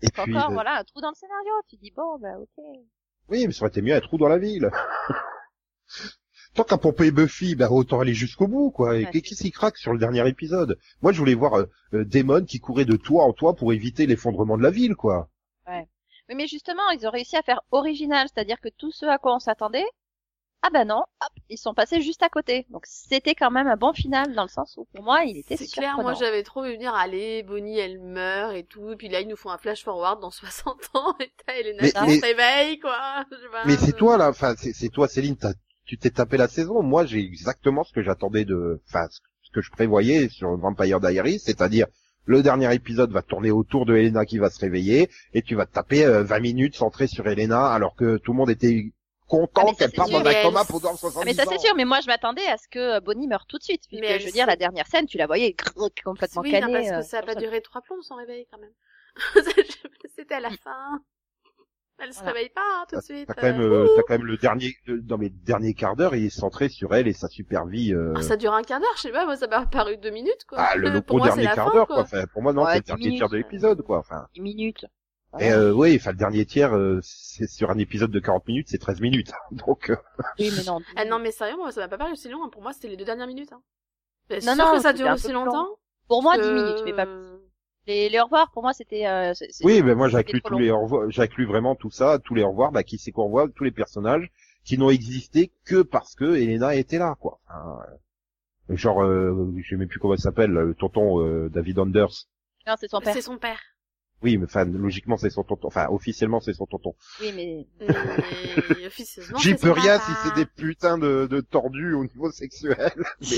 Et 0.02 0.10
puis, 0.12 0.36
Encore, 0.36 0.52
euh, 0.52 0.54
voilà, 0.54 0.80
un 0.80 0.84
trou 0.84 1.02
dans 1.02 1.10
le 1.10 1.16
scénario. 1.16 1.52
Tu 1.70 1.78
dis 1.78 1.92
bon, 1.96 2.20
bah 2.20 2.38
ok. 2.38 2.64
oui, 3.30 3.48
mais 3.48 3.54
ça 3.54 3.62
aurait 3.64 3.70
été 3.70 3.82
mieux 3.82 3.96
un 3.96 4.02
trou 4.02 4.18
dans 4.18 4.28
la 4.28 4.38
ville. 4.38 4.70
Tant 6.56 6.64
qu'à 6.64 6.78
pomper 6.78 7.12
Buffy, 7.12 7.56
bah 7.56 7.70
autant 7.70 8.00
aller 8.00 8.14
jusqu'au 8.14 8.48
bout, 8.48 8.72
quoi. 8.72 8.98
Et 8.98 9.06
Ouais, 9.06 9.12
qu'est-ce 9.12 9.44
qui 9.44 9.52
craque 9.52 9.78
sur 9.78 9.94
le 9.94 10.00
dernier 10.00 10.28
épisode? 10.28 10.80
Moi, 11.02 11.12
je 11.12 11.20
voulais 11.20 11.34
voir 11.36 11.56
euh, 11.60 11.70
euh, 11.94 12.06
Damon 12.06 12.46
qui 12.46 12.60
courait 12.60 12.86
de 12.86 12.96
toit 12.96 13.26
en 13.26 13.34
toit 13.34 13.56
pour 13.56 13.74
éviter 13.74 14.06
l'effondrement 14.08 14.58
de 14.58 14.64
la 14.64 14.72
ville, 14.72 14.96
quoi. 14.96 15.30
Oui, 15.68 16.36
mais 16.36 16.48
justement, 16.48 16.90
ils 16.92 17.06
ont 17.06 17.12
réussi 17.12 17.36
à 17.38 17.44
faire 17.44 17.62
original, 17.72 18.28
c'est-à-dire 18.34 18.60
que 18.60 18.70
tout 18.70 18.92
ce 18.92 19.06
à 19.06 19.18
quoi 19.18 19.36
on 19.36 19.40
s'attendait, 19.40 19.86
ah 20.64 20.70
ben 20.72 20.86
non, 20.86 21.04
hop, 21.22 21.30
ils 21.50 21.60
sont 21.60 21.76
passés 21.76 22.02
juste 22.02 22.24
à 22.24 22.30
côté. 22.30 22.66
Donc 22.72 22.86
c'était 22.88 23.36
quand 23.36 23.52
même 23.52 23.68
un 23.68 23.76
bon 23.76 23.94
final 23.94 24.34
dans 24.34 24.42
le 24.44 24.50
sens 24.50 24.78
où 24.78 24.86
pour 24.86 25.04
moi 25.04 25.24
il 25.26 25.38
était 25.38 25.58
C'est 25.58 25.68
clair, 25.68 26.00
moi 26.00 26.14
j'avais 26.14 26.42
trop 26.42 26.64
vu 26.64 26.74
venir, 26.74 26.96
allez, 26.96 27.44
Bonnie 27.44 27.78
elle 27.78 28.00
meurt 28.00 28.56
et 28.56 28.64
tout, 28.64 28.92
et 28.92 28.96
puis 28.96 29.08
là 29.08 29.22
ils 29.22 29.28
nous 29.28 29.36
font 29.36 29.52
un 29.52 29.60
flash 29.60 29.84
forward 29.84 30.20
dans 30.22 30.32
60 30.32 30.90
ans, 30.96 31.16
et 31.20 31.32
t'as 31.46 31.54
Elena 31.54 31.88
qui 31.88 32.20
réveille, 32.20 32.80
quoi. 32.80 33.24
Je 33.32 33.38
sais 33.38 33.50
pas, 33.52 33.66
Mais 33.68 33.78
c'est 33.78 33.94
euh, 33.94 33.98
toi 33.98 34.18
là, 34.18 34.30
enfin 34.30 34.56
c'est 34.58 34.74
c'est 34.74 34.90
toi 34.90 35.08
Céline, 35.08 35.38
t'as- 35.38 35.54
tu 35.86 35.98
t'es 35.98 36.10
tapé 36.10 36.38
la 36.38 36.48
saison. 36.48 36.82
Moi 36.84 37.06
j'ai 37.06 37.20
exactement 37.20 37.84
ce 37.84 37.94
que 37.94 38.02
j'attendais 38.02 38.46
de, 38.46 38.82
enfin 38.88 39.08
ce 39.10 39.52
que 39.52 39.62
je 39.62 39.72
prévoyais 39.72 40.30
sur 40.30 40.56
Vampire 40.58 41.00
Diaries, 41.00 41.40
c'est-à-dire 41.40 41.88
le 42.26 42.42
dernier 42.42 42.74
épisode 42.74 43.12
va 43.12 43.22
tourner 43.22 43.52
autour 43.52 43.86
de 43.86 43.96
Elena 43.96 44.26
qui 44.26 44.40
va 44.40 44.50
se 44.50 44.60
réveiller 44.60 45.10
et 45.34 45.42
tu 45.44 45.54
vas 45.56 45.66
te 45.68 45.74
taper 45.74 46.04
euh, 46.06 46.24
20 46.24 46.40
minutes 46.40 46.76
centrées 46.76 47.08
sur 47.08 47.28
Elena 47.28 47.68
alors 47.72 47.96
que 47.96 48.18
tout 48.18 48.32
le 48.34 48.38
monde 48.38 48.50
était 48.50 48.86
Ah, 48.88 49.28
content 49.28 49.68
ça, 49.68 49.74
qu'elle 49.76 49.92
parte 49.92 50.12
dans 50.12 50.26
un 50.26 50.42
coma 50.42 50.66
pendant 50.66 50.96
70 50.96 51.20
Ah, 51.22 51.26
mais 51.26 51.34
ça 51.36 51.44
c'est 51.48 51.60
sûr, 51.60 51.76
mais 51.76 51.86
moi 51.86 52.00
je 52.02 52.08
m'attendais 52.08 52.46
à 52.48 52.58
ce 52.58 52.68
que 52.68 53.00
Bonnie 53.00 53.28
meure 53.28 53.46
tout 53.48 53.58
de 53.60 53.64
suite, 53.64 53.84
puisque 53.88 54.02
Mais 54.02 54.20
je 54.20 54.26
veux 54.26 54.32
dire 54.32 54.48
la 54.48 54.56
dernière 54.56 54.88
scène, 54.88 55.06
tu 55.06 55.18
la 55.18 55.28
voyais 55.28 55.56
complètement 56.04 56.42
Oui, 56.42 56.52
non, 56.52 56.60
canée. 56.62 56.74
parce 56.74 56.90
euh, 56.92 57.02
que 57.02 57.06
ça 57.06 57.20
a 57.20 57.22
pas 57.24 57.36
duré 57.36 57.62
trois 57.62 57.82
plombs 57.82 58.02
son 58.02 58.16
réveil 58.16 58.48
quand 58.52 58.58
même. 58.60 58.74
C'était 60.16 60.36
à 60.36 60.40
la 60.40 60.50
fin. 60.50 61.00
Elle 61.98 62.12
se 62.14 62.20
Voilà. 62.20 62.34
réveille 62.34 62.50
pas 62.50 62.62
hein, 62.62 62.86
tout 62.90 62.98
de 62.98 63.02
suite. 63.02 63.28
T'as 63.28 63.34
quand 63.36 63.44
même, 63.44 63.62
euh, 63.62 63.86
euh, 63.86 63.88
t'as 63.96 64.02
quand 64.04 64.14
même 64.16 64.26
le 64.26 64.36
dernier, 64.38 64.76
le- 64.86 65.02
dans 65.02 65.18
mes 65.18 65.30
derniers 65.30 65.74
quarts 65.74 65.96
d'heure, 65.96 66.14
il 66.16 66.26
est 66.26 66.30
centré 66.30 66.68
sur 66.70 66.94
elle 66.94 67.08
et 67.08 67.14
sa 67.14 67.28
super 67.30 67.66
vie. 67.66 67.94
euh, 67.94 68.14
ah, 68.18 68.22
ça 68.22 68.36
dure 68.36 68.54
un 68.54 68.64
quart 68.64 68.80
d'heure, 68.82 68.92
je 68.98 69.02
sais 69.04 69.12
pas, 69.12 69.26
moi 69.26 69.36
ça 69.38 69.48
m'a 69.48 69.66
paru 69.66 69.96
deux 69.98 70.10
minutes 70.12 70.44
quoi. 70.48 70.58
ah, 70.60 70.76
le, 70.76 70.90
le 70.90 71.02
Pour 71.02 71.18
moi, 71.20 71.28
dernier 71.28 71.46
quart 71.46 71.72
d'heure, 71.72 71.88
quoi. 71.88 72.00
Enfin, 72.00 72.26
pour 72.34 72.42
moi, 72.42 72.52
non, 72.54 72.64
Ouais, 72.64 72.74
c'est 72.74 72.78
le 72.80 72.82
10 72.84 72.88
dernier 72.88 73.04
minutes, 73.06 73.18
tiers 73.20 73.30
de 73.30 73.38
l'épisode, 73.38 73.82
quoi. 73.84 74.00
Enfin. 74.00 74.28
10 74.36 74.42
minutes. 74.42 74.86
Et 75.40 75.52
euh, 75.52 75.74
oui, 75.74 75.98
enfin 76.00 76.12
le 76.12 76.18
dernier 76.18 76.46
tiers, 76.46 76.74
euh, 76.76 77.00
c'est 77.04 77.48
sur 77.50 77.70
un 77.70 77.78
épisode 77.78 78.10
de 78.12 78.20
40 78.22 78.48
minutes, 78.48 78.68
c'est 78.70 78.78
13 78.78 79.02
minutes. 79.02 79.32
Donc 79.52 79.90
euh, 79.90 79.96
Oui, 80.40 80.50
mais 80.56 80.64
non. 80.64 80.80
Ah 80.96 81.04
non 81.06 81.20
mais 81.20 81.32
sérieux, 81.32 81.58
moi 81.58 81.72
ça 81.74 81.82
m'a 81.82 81.88
pas 81.90 81.98
paru 81.98 82.14
aussi 82.14 82.30
long, 82.30 82.44
hein. 82.46 82.50
pour 82.52 82.62
moi 82.62 82.72
c'était 82.74 82.88
les 82.88 82.96
deux 82.98 83.04
dernières 83.06 83.28
minutes. 83.28 83.52
Hein. 83.52 83.62
Non, 84.32 84.40
sûr 84.40 84.56
non, 84.56 84.74
que 84.74 84.80
ça 84.82 84.94
dure 84.94 85.12
aussi 85.12 85.32
longtemps. 85.34 85.68
Pour 86.08 86.24
moi 86.24 86.36
10 86.38 86.42
que- 86.44 86.54
minutes, 86.54 86.82
mais 86.86 86.94
pas 86.94 87.06
plus. 87.06 87.35
Les, 87.88 88.10
les 88.10 88.20
au 88.20 88.24
revoir 88.26 88.52
pour 88.52 88.64
moi 88.64 88.74
c'était. 88.74 89.06
Euh, 89.08 89.34
c'est- 89.34 89.52
c'est- 89.52 89.64
oui, 89.66 89.82
ben 89.82 89.96
moi 89.96 90.10
j'inclus 90.10 90.42
tous 90.42 90.52
long. 90.54 90.60
les 90.60 90.72
au 90.72 90.82
revoir, 90.82 91.10
j'inclus 91.12 91.46
vraiment 91.46 91.76
tout 91.76 91.92
ça, 91.92 92.20
tous 92.20 92.34
les 92.36 92.44
au 92.44 92.50
revoir, 92.50 92.72
bah 92.72 92.84
qui 92.84 92.98
c'est 92.98 93.12
qu'on 93.12 93.26
revoit, 93.26 93.48
tous 93.50 93.64
les 93.64 93.72
personnages 93.72 94.32
qui 94.64 94.78
n'ont 94.78 94.90
existé 94.90 95.52
que 95.66 95.84
parce 95.84 96.16
que 96.16 96.26
Elena 96.36 96.74
était 96.76 96.98
là, 96.98 97.16
quoi. 97.20 97.40
Euh, 98.70 98.76
genre, 98.76 99.04
euh, 99.04 99.54
je 99.62 99.70
sais 99.70 99.76
même 99.76 99.88
plus 99.88 100.00
comment 100.00 100.16
il 100.16 100.20
s'appelle, 100.22 100.50
le 100.52 100.74
tonton 100.74 101.22
euh, 101.22 101.50
David 101.50 101.78
Anders. 101.80 102.28
Non, 102.66 102.74
c'est 102.80 102.90
son 102.90 103.00
père. 103.00 103.14
C'est 103.14 103.22
son 103.22 103.38
père. 103.38 103.60
Oui, 104.24 104.38
mais 104.38 104.46
enfin 104.46 104.66
logiquement 104.66 105.18
c'est 105.18 105.30
son 105.30 105.44
tonton, 105.44 105.68
enfin 105.68 105.88
officiellement 105.90 106.40
c'est 106.40 106.54
son 106.54 106.66
tonton. 106.66 106.96
Oui, 107.22 107.32
mais 107.36 107.68
Mais 107.80 107.88
officieusement, 108.88 109.38
J'y 109.38 109.54
peux 109.54 109.72
rien 109.72 110.00
si 110.00 110.12
c'est 110.24 110.34
des 110.36 110.46
putains 110.48 110.98
de, 110.98 111.28
de 111.30 111.42
tordus 111.42 111.94
au 111.94 112.04
niveau 112.06 112.32
sexuel. 112.32 112.94
Mais, 113.22 113.38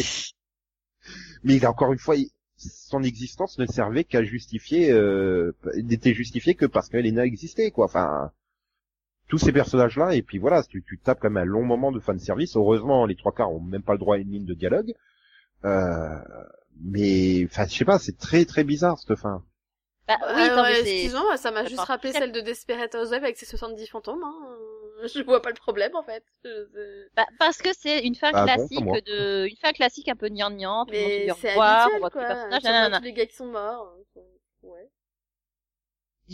mais 1.43 1.55
il 1.55 1.65
a 1.65 1.69
encore 1.71 1.91
une 1.93 1.99
fois, 1.99 2.15
il- 2.15 2.29
son 2.57 3.03
existence 3.03 3.57
ne 3.59 3.65
servait 3.65 4.03
qu'à 4.03 4.23
justifier, 4.23 4.91
euh, 4.91 5.53
n'était 5.75 6.13
justifiée 6.13 6.55
que 6.55 6.65
parce 6.65 6.89
qu'Elena 6.89 7.25
existait, 7.25 7.71
quoi. 7.71 7.85
Enfin, 7.85 8.31
tous 9.27 9.37
ces 9.37 9.51
personnages-là, 9.51 10.15
et 10.15 10.21
puis 10.21 10.37
voilà, 10.37 10.63
tu, 10.63 10.83
tu 10.83 10.97
tapes 10.97 11.19
quand 11.21 11.29
même 11.29 11.43
un 11.43 11.45
long 11.45 11.63
moment 11.63 11.91
de 11.91 11.99
fan 11.99 12.17
service. 12.19 12.55
Heureusement, 12.55 13.05
les 13.05 13.15
trois 13.15 13.33
quarts 13.33 13.51
ont 13.51 13.59
même 13.59 13.83
pas 13.83 13.93
le 13.93 13.99
droit 13.99 14.15
à 14.15 14.19
une 14.19 14.31
ligne 14.31 14.45
de 14.45 14.53
dialogue. 14.53 14.93
Euh, 15.65 16.19
mais, 16.81 17.45
enfin, 17.45 17.65
je 17.67 17.75
sais 17.75 17.85
pas, 17.85 17.99
c'est 17.99 18.17
très 18.17 18.45
très 18.45 18.63
bizarre 18.63 18.97
cette 18.99 19.17
fin. 19.17 19.43
Bah, 20.07 20.15
oui, 20.35 20.49
Euh, 20.49 20.63
excuse-moi, 20.79 21.35
ça 21.37 21.51
m'a 21.51 21.65
juste 21.65 21.81
rappelé 21.81 22.13
celle 22.13 22.31
de 22.31 22.39
Desperate 22.39 22.95
Housewives 22.95 23.23
avec 23.23 23.37
ses 23.37 23.45
70 23.45 23.87
fantômes. 23.87 24.23
Hein. 24.23 24.35
Je 25.15 25.21
vois 25.23 25.41
pas 25.41 25.49
le 25.49 25.55
problème 25.55 25.95
en 25.95 26.03
fait. 26.03 26.23
Je- 26.43 27.07
Bah, 27.15 27.25
parce 27.39 27.57
que 27.61 27.73
c'est 27.73 27.99
une 28.05 28.15
fin 28.15 28.33
Ah 28.33 28.47
bon, 28.47 28.69
classique 28.71 28.91
de, 28.93 29.47
une 29.47 29.57
fin 29.57 29.71
classique 29.73 30.07
un 30.09 30.15
peu 30.15 30.29
gnangnan, 30.29 30.85
tout 30.85 30.95
le 30.95 31.01
monde 31.01 31.13
se 31.13 31.21
dit 31.21 31.31
on 31.31 31.39
voit 31.51 32.09
tous 32.11 32.19
les 32.19 32.25
personnages, 32.25 32.93
tous 32.95 33.03
les 33.03 33.13
gars 33.13 33.25
qui 33.25 33.35
sont 33.35 33.47
morts. 33.47 33.95
hein. 34.15 34.21
Ouais. 34.63 34.89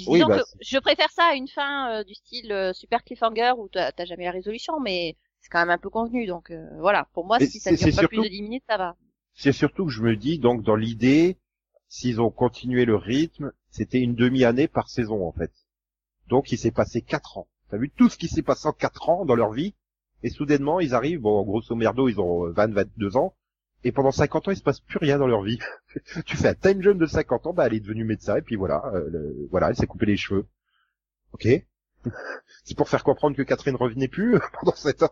Oui, 0.06 0.24
Disons 0.24 0.26
bah, 0.26 0.38
que 0.38 0.42
je 0.62 0.78
préfère 0.78 1.10
ça 1.12 1.24
à 1.32 1.34
une 1.36 1.48
fin 1.48 1.92
euh, 2.00 2.04
du 2.04 2.14
style 2.14 2.52
euh, 2.52 2.74
super 2.74 3.04
cliffhanger 3.04 3.54
où 3.58 3.70
t'as 3.70 3.92
jamais 4.06 4.26
la 4.26 4.32
résolution, 4.32 4.80
mais 4.80 5.18
c'est 5.40 5.50
quand 5.50 5.60
même 5.60 5.70
un 5.72 5.78
peu 5.80 5.90
convenu. 5.90 6.26
Donc 6.28 6.52
euh, 6.52 6.68
voilà, 6.80 7.08
pour 7.14 7.26
moi, 7.26 7.40
Mais 7.40 7.48
si 7.48 7.60
ça 7.60 7.74
dure 7.74 7.92
pas 7.92 8.04
plus 8.04 8.20
de 8.20 8.28
10 8.28 8.42
minutes, 8.44 8.64
ça 8.70 8.78
va. 8.78 8.96
C'est 9.36 9.52
surtout 9.52 9.86
que 9.86 9.92
je 9.92 10.02
me 10.02 10.16
dis, 10.18 10.40
donc 10.40 10.64
dans 10.64 10.76
l'idée, 10.76 11.38
s'ils 11.88 12.20
ont 12.20 12.32
continué 12.32 12.84
le 12.84 12.96
rythme, 12.96 13.52
c'était 13.70 14.00
une 14.02 14.16
demi-année 14.16 14.68
par 14.68 14.90
saison 14.90 15.28
en 15.28 15.32
fait. 15.32 15.52
Donc 16.28 16.52
il 16.52 16.58
s'est 16.60 16.72
passé 16.72 17.02
quatre 17.02 17.38
ans. 17.38 17.48
T'as 17.74 17.80
vu 17.80 17.90
tout 17.90 18.08
ce 18.08 18.18
qui 18.18 18.28
s'est 18.28 18.44
passé 18.44 18.68
en 18.68 18.72
quatre 18.72 19.10
ans 19.10 19.26
dans 19.26 19.34
leur 19.34 19.52
vie? 19.52 19.74
Et 20.22 20.30
soudainement, 20.30 20.80
ils 20.80 20.94
arrivent, 20.94 21.22
bon, 21.22 21.42
grosso 21.42 21.74
merdo, 21.74 22.08
ils 22.08 22.22
ont 22.22 22.48
20, 22.52 22.72
22 22.72 23.18
ans, 23.18 23.34
et 23.84 23.92
pendant 23.92 24.12
50 24.12 24.48
ans, 24.48 24.52
il 24.52 24.58
se 24.58 24.62
passe 24.62 24.80
plus 24.80 25.00
rien 25.00 25.18
dans 25.18 25.26
leur 25.26 25.42
vie. 25.42 25.58
tu 26.28 26.38
fais 26.38 26.50
un 26.50 26.54
time 26.54 26.84
jump 26.84 27.00
de 27.00 27.08
50 27.08 27.48
ans, 27.48 27.54
bah, 27.54 27.66
elle 27.66 27.74
est 27.74 27.80
devenue 27.80 28.04
médecin, 28.04 28.36
et 28.36 28.44
puis 28.44 28.58
voilà, 28.58 28.84
euh, 28.94 29.48
voilà, 29.50 29.70
elle 29.70 29.76
s'est 29.76 29.88
coupé 29.88 30.06
les 30.06 30.18
cheveux. 30.18 30.46
Ok? 31.32 31.48
C'est 32.64 32.78
pour 32.78 32.90
faire 32.90 33.04
comprendre 33.04 33.36
que 33.36 33.42
Catherine 33.42 33.76
revenait 33.76 34.08
plus 34.08 34.40
pendant 34.60 34.76
cette 34.76 35.02
ans 35.02 35.10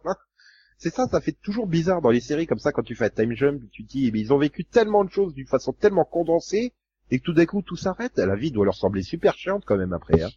C'est 0.78 0.93
ça, 0.93 1.08
ça 1.08 1.19
fait 1.19 1.36
toujours 1.41 1.65
bizarre 1.65 2.04
dans 2.04 2.12
les 2.12 2.21
séries 2.21 2.45
comme 2.45 2.60
ça, 2.60 2.71
quand 2.71 2.84
tu 2.84 2.93
fais 2.93 3.06
un 3.06 3.10
time 3.10 3.34
jump, 3.34 3.63
tu 3.71 3.82
dis, 3.82 4.06
eh 4.06 4.12
bien, 4.12 4.21
ils 4.21 4.34
ont 4.34 4.38
vécu 4.38 4.65
tellement 4.65 5.04
de 5.04 5.10
choses 5.10 5.34
d'une 5.34 5.47
façon 5.47 5.74
tellement 5.74 6.06
condensée, 6.06 6.76
et 7.10 7.17
que 7.17 7.24
tout 7.24 7.34
d'un 7.34 7.47
coup, 7.47 7.63
tout 7.63 7.76
s'arrête. 7.76 8.19
La 8.19 8.36
vie 8.36 8.52
doit 8.52 8.65
leur 8.65 8.76
sembler 8.76 9.02
super 9.02 9.34
chiante 9.34 9.63
quand 9.65 9.78
même 9.78 9.93
après, 9.93 10.21
hein. 10.21 10.30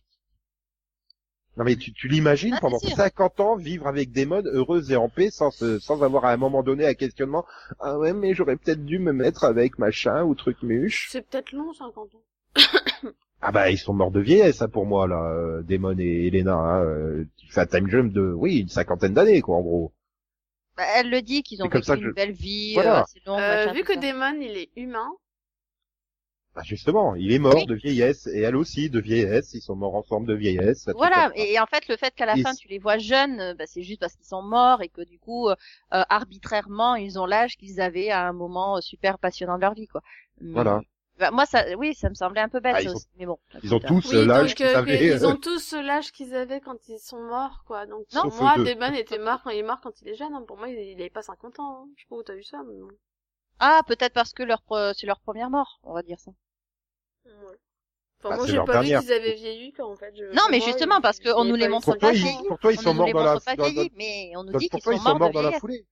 Non 1.57 1.65
mais 1.65 1.77
tu, 1.77 1.93
tu 1.93 2.09
l'imagines 2.09 2.55
Ah, 2.57 2.61
pendant 2.61 2.79
sûr. 2.81 2.97
50 2.97 3.39
ans 3.41 3.57
vivre 3.57 3.87
avec 3.87 4.11
des 4.11 4.27
modes 4.27 4.47
heureuses 4.49 4.91
et 4.91 4.97
en 4.97 5.09
paix 5.09 5.31
sans 5.31 5.51
se- 5.53 5.79
sans 5.79 6.03
avoir 6.03 6.25
à 6.25 6.33
un 6.33 6.37
moment 6.37 6.63
donné 6.65 6.85
un 6.87 6.95
questionnement 6.95 7.45
ah 7.81 7.97
ouais 7.99 8.13
mais 8.13 8.35
j'aurais 8.35 8.57
peut-être 8.57 8.85
dû 8.85 8.99
me 8.99 9.13
mettre 9.13 9.45
avec 9.45 9.79
machin 9.79 10.25
ou 10.25 10.35
truc 10.35 10.63
muche 10.63 11.09
C'est 11.13 11.25
peut-être 11.27 11.53
long 11.53 11.73
50 11.73 12.11
ans. 12.15 12.23
ah 13.41 13.53
bah 13.53 13.71
ils 13.71 13.79
sont 13.79 13.95
morts 13.95 14.11
de 14.11 14.21
vieillesse 14.21 14.57
ça 14.57 14.69
pour 14.69 14.87
moi 14.87 15.07
là 15.07 15.23
euh, 15.33 15.63
Damon 15.63 15.97
et 15.99 16.27
Elena 16.27 16.55
hein, 16.57 16.85
euh, 16.85 17.25
tu 17.37 17.53
fais 17.53 17.61
un 17.61 17.67
time 17.67 17.89
jump 17.89 18.13
de 18.13 18.33
oui 18.33 18.59
une 18.61 18.69
cinquantaine 18.69 19.15
d'années 19.15 19.41
quoi 19.41 19.57
en 19.59 19.63
gros 19.63 19.93
Bah, 20.77 20.83
elle 20.97 21.11
le 21.11 21.23
dit 21.23 21.43
qu'ils 21.45 21.63
ont 21.63 21.69
vécu 21.69 21.89
une 21.93 22.03
je- 22.09 22.11
belle 22.11 22.33
vie, 22.33 22.75
Voilà. 22.75 23.05
euh, 23.29 23.31
Euh, 23.31 23.37
machin, 23.67 23.73
vu 23.75 23.85
que 23.85 23.95
ça. 23.95 24.01
Damon 24.01 24.41
il 24.41 24.57
est 24.57 24.71
humain, 24.77 25.09
bah 26.55 26.63
justement 26.65 27.15
il 27.17 27.33
est 27.33 27.39
mort 27.41 27.55
Oui. 27.57 27.67
de 27.67 27.75
vieillesse 27.75 28.27
et 28.29 28.41
elle 28.41 28.55
aussi 28.57 28.89
de 28.89 29.01
vieillesse 29.01 29.55
ils 29.55 29.61
sont 29.61 29.75
morts 29.75 29.95
ensemble 29.97 30.27
de 30.29 30.35
vieillesse 30.35 30.89
Voilà, 30.95 31.33
et 31.35 31.59
en 31.59 31.67
fait, 31.67 31.89
le 31.89 31.97
fait 31.97 32.15
qu'à 32.15 32.27
la 32.27 32.37
Et 32.37 32.43
fin 32.43 32.55
tu 32.55 32.69
les 32.69 32.79
vois 32.79 32.99
jeunes, 32.99 33.41
euh, 33.41 33.55
bah, 33.55 33.65
c'est 33.67 33.83
juste 33.83 34.01
parce 34.01 34.15
qu'ils 34.15 34.27
sont 34.27 34.43
morts 34.43 34.81
et 34.83 34.89
que 34.89 35.03
du 35.03 35.19
coup, 35.19 35.49
euh, 35.49 35.57
euh, 35.93 36.03
arbitrairement, 36.09 36.95
ils 36.95 37.19
ont 37.19 37.27
l'âge 37.27 37.57
qu'ils 37.57 37.81
avaient 37.81 38.11
à 38.11 38.27
un 38.29 38.33
moment 38.33 38.77
euh, 38.77 38.81
super 38.81 39.19
passionnant 39.19 39.57
de 39.57 39.63
leur 39.63 39.75
vie, 39.75 39.89
quoi. 39.89 40.01
Mais- 40.41 40.53
Voilà. 40.53 40.81
Bah, 41.19 41.31
moi, 41.31 41.47
ça, 41.47 41.65
oui, 41.79 41.95
ça 41.95 42.09
me 42.09 42.15
semblait 42.15 42.41
un 42.41 42.49
peu 42.49 42.59
bête, 42.59 42.75
Ah, 42.77 42.81
ça 42.81 42.85
ils 42.85 42.91
ont- 42.91 42.95
aussi, 42.97 43.07
mais 43.19 43.27
bon. 43.27 43.39
ils 43.63 43.73
ont 43.73 43.79
tous 43.79 44.13
oui, 44.13 44.25
l'âge 44.27 44.55
qu'ils 44.57 44.67
avaient 44.67 45.07
ils 45.07 45.25
ont 45.27 45.37
tous 45.37 45.73
l'âge 45.75 46.11
qu'ils 46.11 46.35
avaient 46.35 46.61
quand 46.61 46.89
ils 46.89 46.99
sont 46.99 47.21
morts, 47.23 47.63
quoi. 47.69 47.87
Donc 47.87 48.05
Non. 48.13 48.23
Sauf 48.23 48.41
moi. 48.41 48.55
Damon 48.59 48.93
était 48.95 49.19
mort 49.21 49.41
quand 49.45 49.51
il 49.51 49.59
est 49.59 49.63
mort 49.63 49.81
quand 49.81 50.01
il 50.03 50.09
est 50.09 50.17
jeune. 50.17 50.33
hein. 50.35 50.43
Pour 50.47 50.57
moi, 50.57 50.69
il, 50.69 50.77
il 50.77 51.01
avait 51.01 51.11
pas 51.11 51.23
50 51.23 51.61
ans. 51.61 51.83
hein. 51.85 51.89
Je 51.97 52.03
sais 52.03 52.07
pas 52.09 52.17
où 52.17 52.23
t'as 52.25 52.35
vu 52.35 52.43
ça, 52.43 52.59
mais 52.67 52.75
bon. 52.81 52.89
Ah, 53.61 53.83
peut-être 53.87 54.13
parce 54.13 54.33
que 54.33 54.43
leur, 54.43 54.61
pre- 54.69 54.93
c'est 54.99 55.07
leur 55.07 55.21
première 55.21 55.51
mort, 55.51 55.79
on 55.85 55.95
va 55.95 56.03
dire 56.03 56.19
ça. 56.19 56.31
Ouais. 57.25 57.33
Enfin, 58.19 58.31
Bah, 58.31 58.37
moi, 58.37 58.47
j'ai 58.47 58.57
pas 58.59 58.65
dernière. 58.73 59.01
vu 59.01 59.07
qu'ils 59.07 59.15
avaient 59.15 59.35
vieilli, 59.35 59.73
quoi, 59.73 59.87
en 59.87 59.97
fait. 59.97 60.15
Je- 60.17 60.25
Non, 60.35 60.43
mais 60.51 60.59
moi, 60.59 60.67
justement, 60.67 61.01
parce 61.01 61.21
qu'on 61.21 61.45
nous 61.45 61.55
les 61.57 61.67
pas 61.67 61.71
montre 61.71 61.85
pour 61.87 61.99
toi, 61.99 62.13
50 62.15 62.23
ils, 62.31 62.37
ans. 62.37 62.45
pour 62.49 62.59
toi 62.59 62.73
ils 62.73 62.79
on 62.79 62.83
sont 62.83 62.95
morts 62.95 63.13
dans 63.13 63.25
la 63.25 63.41
pas 63.41 63.55
vieillis, 63.55 63.93
mais 63.97 64.33
on 64.37 64.45
nous 64.45 64.59
dit 64.59 64.69
qu'ils 64.71 64.83
sont 64.83 64.93
ils 64.93 64.99
sont 64.99 65.17
morts 65.19 65.31
dans 65.31 65.43
la 65.43 65.51
vieillesse. 65.51 65.61
foulée? 65.61 65.87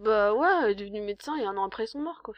Bah 0.00 0.34
ouais, 0.34 0.48
il 0.66 0.70
est 0.70 0.74
devenu 0.76 1.00
médecin 1.00 1.36
et 1.36 1.44
un 1.44 1.56
an 1.56 1.64
après 1.66 1.84
ils 1.84 1.88
sont 1.88 1.98
morts, 2.00 2.22
quoi. 2.22 2.34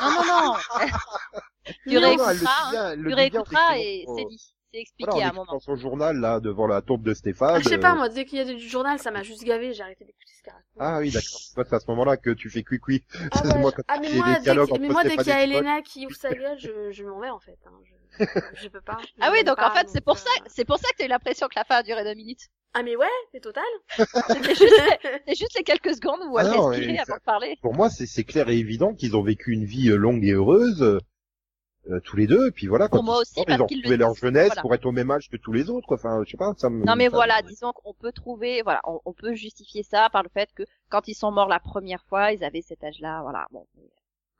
Non, 0.00 0.10
non, 0.10 0.44
non. 0.44 0.54
tu 1.64 1.96
elle 1.96 1.98
réécouteras, 2.04 2.66
hein. 2.76 2.92
elle 2.92 3.02
tu 3.06 3.14
réécouteras 3.14 3.78
et 3.78 4.04
c'est 4.06 4.22
son- 4.22 4.28
dit. 4.28 4.54
C'est 4.78 4.82
expliqué 4.82 5.10
Voilà, 5.10 5.26
en 5.26 5.28
à 5.28 5.32
un 5.32 5.34
moment. 5.34 5.58
son 5.58 5.74
journal 5.76 6.16
là 6.20 6.38
devant 6.38 6.68
la 6.68 6.82
tombe 6.82 7.02
de 7.02 7.12
Stéphane. 7.12 7.54
Ah, 7.56 7.58
je 7.58 7.68
sais 7.68 7.74
euh, 7.74 7.80
pas, 7.80 7.94
moi, 7.96 8.08
dès 8.08 8.24
qu'il 8.24 8.38
y 8.38 8.40
a 8.40 8.44
du 8.44 8.58
journal, 8.68 8.98
ça 9.00 9.10
m'a 9.10 9.24
juste 9.24 9.42
gavé, 9.42 9.72
j'ai 9.72 9.82
arrêté 9.82 10.04
d'écouter 10.04 10.32
ce 10.36 10.42
qu'il 10.44 10.52
raconte. 10.52 10.66
Ah 10.78 10.98
oui, 11.00 11.10
d'accord. 11.10 11.40
Toi, 11.54 11.64
c'est 11.68 11.74
à 11.76 11.80
ce 11.80 11.90
moment-là 11.90 12.16
que 12.16 12.30
tu 12.30 12.48
fais 12.48 12.62
cuicui. 12.62 13.02
Ah, 13.32 13.40
C'est 13.42 13.52
ouais, 13.54 13.58
moi 13.60 13.72
quand 13.72 13.82
ah, 13.88 13.98
mais 14.00 14.12
moi, 14.14 14.34
des 14.38 14.44
dès 14.44 14.78
mais 14.78 14.88
moi, 14.88 15.02
dès 15.02 15.16
qu'il 15.16 15.26
y 15.26 15.30
a. 15.32 15.42
Elena 15.42 15.82
qui 15.82 16.06
ouvre 16.06 16.14
sa 16.14 16.30
gueule, 16.32 16.58
je, 16.58 16.92
je 16.92 17.04
m'en 17.04 17.18
vais, 17.18 17.30
en 17.30 17.40
fait. 17.40 17.58
Hein. 17.66 17.72
Je, 18.20 18.24
je 18.54 18.68
peux 18.68 18.80
pas. 18.80 18.98
je 19.02 19.08
Ah 19.20 19.30
oui, 19.32 19.42
donc 19.42 19.58
en 19.58 19.62
pas, 19.70 19.80
fait, 19.80 19.88
c'est 19.88 20.00
pour 20.04 20.16
ça, 20.16 20.30
euh, 20.38 20.44
c'est 20.46 20.64
pour 20.64 20.78
ça 20.78 20.88
que 20.92 20.96
t'as 20.98 21.06
eu 21.06 21.08
l'impression 21.08 21.48
que 21.48 21.54
la 21.56 21.64
fin 21.64 21.76
a 21.76 21.82
duré 21.82 22.04
deux 22.04 22.14
minutes. 22.14 22.46
Ah 22.74 22.82
mais 22.82 22.94
ouais, 22.96 23.06
c'est 23.32 23.40
total. 23.40 23.64
C'était 23.96 24.54
juste, 24.54 24.82
c'est 25.26 25.34
juste 25.34 25.56
les 25.56 25.64
quelques 25.64 25.94
secondes 25.94 26.20
où 26.30 26.36
Ah 26.38 26.42
elle 26.44 26.50
non, 26.50 26.66
respirait 26.66 26.98
avant 26.98 27.04
ça- 27.14 27.18
de 27.18 27.24
parler. 27.24 27.58
Pour 27.62 27.74
moi, 27.74 27.88
c'est 27.90 28.06
c'est 28.06 28.24
clair 28.24 28.48
et 28.48 28.58
évident 28.58 28.94
qu'ils 28.94 29.16
ont 29.16 29.22
vécu 29.22 29.52
une 29.52 29.64
vie 29.64 29.90
euh, 29.90 29.96
longue 29.96 30.24
et 30.24 30.32
heureuse, 30.32 31.00
euh, 31.90 32.00
tous 32.00 32.16
les 32.16 32.26
deux. 32.26 32.48
Et 32.48 32.50
puis 32.50 32.66
voilà, 32.66 32.88
Pour 32.88 33.02
moi 33.02 33.18
aussi, 33.18 33.34
parce 33.34 33.58
ils 33.58 33.62
ont 33.62 33.66
qu'ils 33.66 33.78
le 33.78 33.82
retrouvé 33.82 33.96
leur 33.96 34.12
disent. 34.12 34.20
jeunesse 34.20 34.46
Voilà. 34.48 34.62
pour 34.62 34.74
être 34.74 34.86
au 34.86 34.92
même 34.92 35.10
âge 35.10 35.28
que 35.30 35.36
tous 35.36 35.52
les 35.52 35.70
autres. 35.70 35.86
Quoi. 35.86 35.96
Enfin, 35.96 36.22
je 36.24 36.30
sais 36.30 36.36
pas. 36.36 36.52
Ça 36.58 36.68
me, 36.70 36.84
Non 36.84 36.96
mais 36.96 37.04
ça- 37.06 37.10
voilà, 37.16 37.42
disons 37.42 37.72
qu'on 37.72 37.94
peut 37.94 38.12
trouver, 38.12 38.62
voilà, 38.62 38.80
on, 38.84 39.00
on 39.04 39.12
peut 39.12 39.34
justifier 39.34 39.82
ça 39.82 40.08
par 40.10 40.22
le 40.22 40.28
fait 40.28 40.48
que 40.54 40.62
quand 40.90 41.08
ils 41.08 41.14
sont 41.14 41.30
morts 41.30 41.48
la 41.48 41.60
première 41.60 42.02
fois, 42.04 42.32
ils 42.32 42.44
avaient 42.44 42.62
cet 42.62 42.84
âge-là, 42.84 43.20
voilà. 43.22 43.46
Bon, 43.52 43.66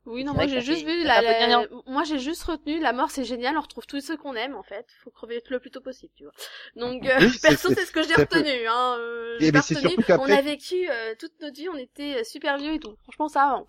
Oui, 0.05 0.23
non, 0.23 0.33
moi 0.33 0.47
j'ai 0.47 0.61
juste 0.61 0.85
fait- 0.85 0.91
vu 0.91 1.03
la, 1.03 1.21
la- 1.21 1.67
moi 1.85 2.03
j'ai 2.03 2.17
juste 2.19 2.41
retenu 2.43 2.79
la 2.79 2.93
mort 2.93 3.11
c'est 3.11 3.25
génial, 3.25 3.57
on 3.57 3.61
retrouve 3.61 3.85
tous 3.85 3.99
ceux 4.01 4.17
qu'on 4.17 4.33
aime 4.33 4.55
en 4.55 4.63
fait. 4.63 4.87
Faut 5.03 5.11
crever 5.11 5.41
le 5.47 5.59
plus 5.59 5.69
tôt 5.69 5.81
possible, 5.81 6.11
tu 6.15 6.23
vois. 6.23 6.33
Donc 6.77 7.05
euh, 7.05 7.17
Oui, 7.19 7.27
perso 7.43 7.69
c'est- 7.75 7.85
ce 7.85 7.91
que 7.91 8.01
j'ai 8.01 8.15
retenu 8.15 8.65
hein. 8.67 8.95
Euh, 8.97 9.37
Eh 9.39 9.51
j'ai 9.51 9.59
retenu. 9.75 10.03
On 10.19 10.29
a 10.31 10.41
vécu 10.41 10.89
euh, 10.89 11.13
toute 11.19 11.33
notre 11.41 11.55
vie, 11.57 11.69
on 11.69 11.75
était 11.77 12.21
euh, 12.21 12.23
super 12.23 12.57
vieux 12.57 12.73
et 12.73 12.79
tout. 12.79 12.95
Franchement 13.03 13.27
ça 13.27 13.43
hein. 13.49 13.65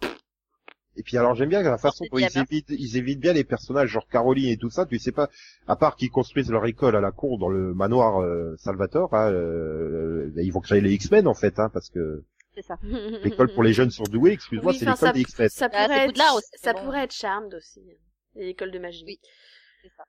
Et 1.00 1.02
puis 1.02 1.16
alors 1.16 1.34
j'aime 1.34 1.48
bien 1.48 1.62
la 1.62 1.78
façon 1.78 2.04
dont 2.12 2.18
ils 2.18 2.26
hein. 2.26 2.44
évitent, 2.50 2.68
ils 2.68 2.98
évitent 2.98 3.20
bien 3.20 3.32
les 3.32 3.42
personnages 3.42 3.88
genre 3.88 4.06
Caroline 4.06 4.50
et 4.50 4.58
tout 4.58 4.68
ça. 4.68 4.84
Tu 4.84 4.98
sais 4.98 5.12
pas, 5.12 5.30
à 5.66 5.74
part 5.74 5.96
qu'ils 5.96 6.10
construisent 6.10 6.50
leur 6.50 6.66
école 6.66 6.94
à 6.94 7.00
la 7.00 7.10
cour 7.10 7.38
dans 7.38 7.48
le 7.48 7.72
manoir 7.72 8.20
euh, 8.20 8.54
Salvatore, 8.58 9.14
hein, 9.14 9.30
euh, 9.32 10.30
ils 10.36 10.52
vont 10.52 10.60
créer 10.60 10.82
les 10.82 10.92
X-Men 10.92 11.26
en 11.26 11.32
fait, 11.32 11.58
hein, 11.58 11.70
parce 11.72 11.88
que 11.88 12.22
c'est 12.54 12.60
ça. 12.60 12.76
l'école 13.24 13.50
pour 13.54 13.62
les 13.62 13.72
jeunes 13.72 13.90
surdoués, 13.90 14.32
excuse-moi, 14.32 14.72
Oui, 14.72 14.78
c'est 14.78 14.84
l'école 14.84 15.12
des 15.12 15.20
X-Men. 15.22 15.48
ça 15.48 15.70
Ah, 15.72 15.84
pourrait 15.84 15.98
être, 16.00 16.06
Poudlard 16.08 16.34
aussi, 16.36 16.50
ça 16.62 16.74
bon. 16.74 16.84
pourrait 16.84 17.04
être 17.04 17.14
Charmed 17.14 17.54
aussi. 17.54 17.80
L'école 18.34 18.72
de 18.72 18.78
magie. 18.78 19.04
Oui. 19.06 19.18
C'est 19.82 19.92
ça. 19.96 20.04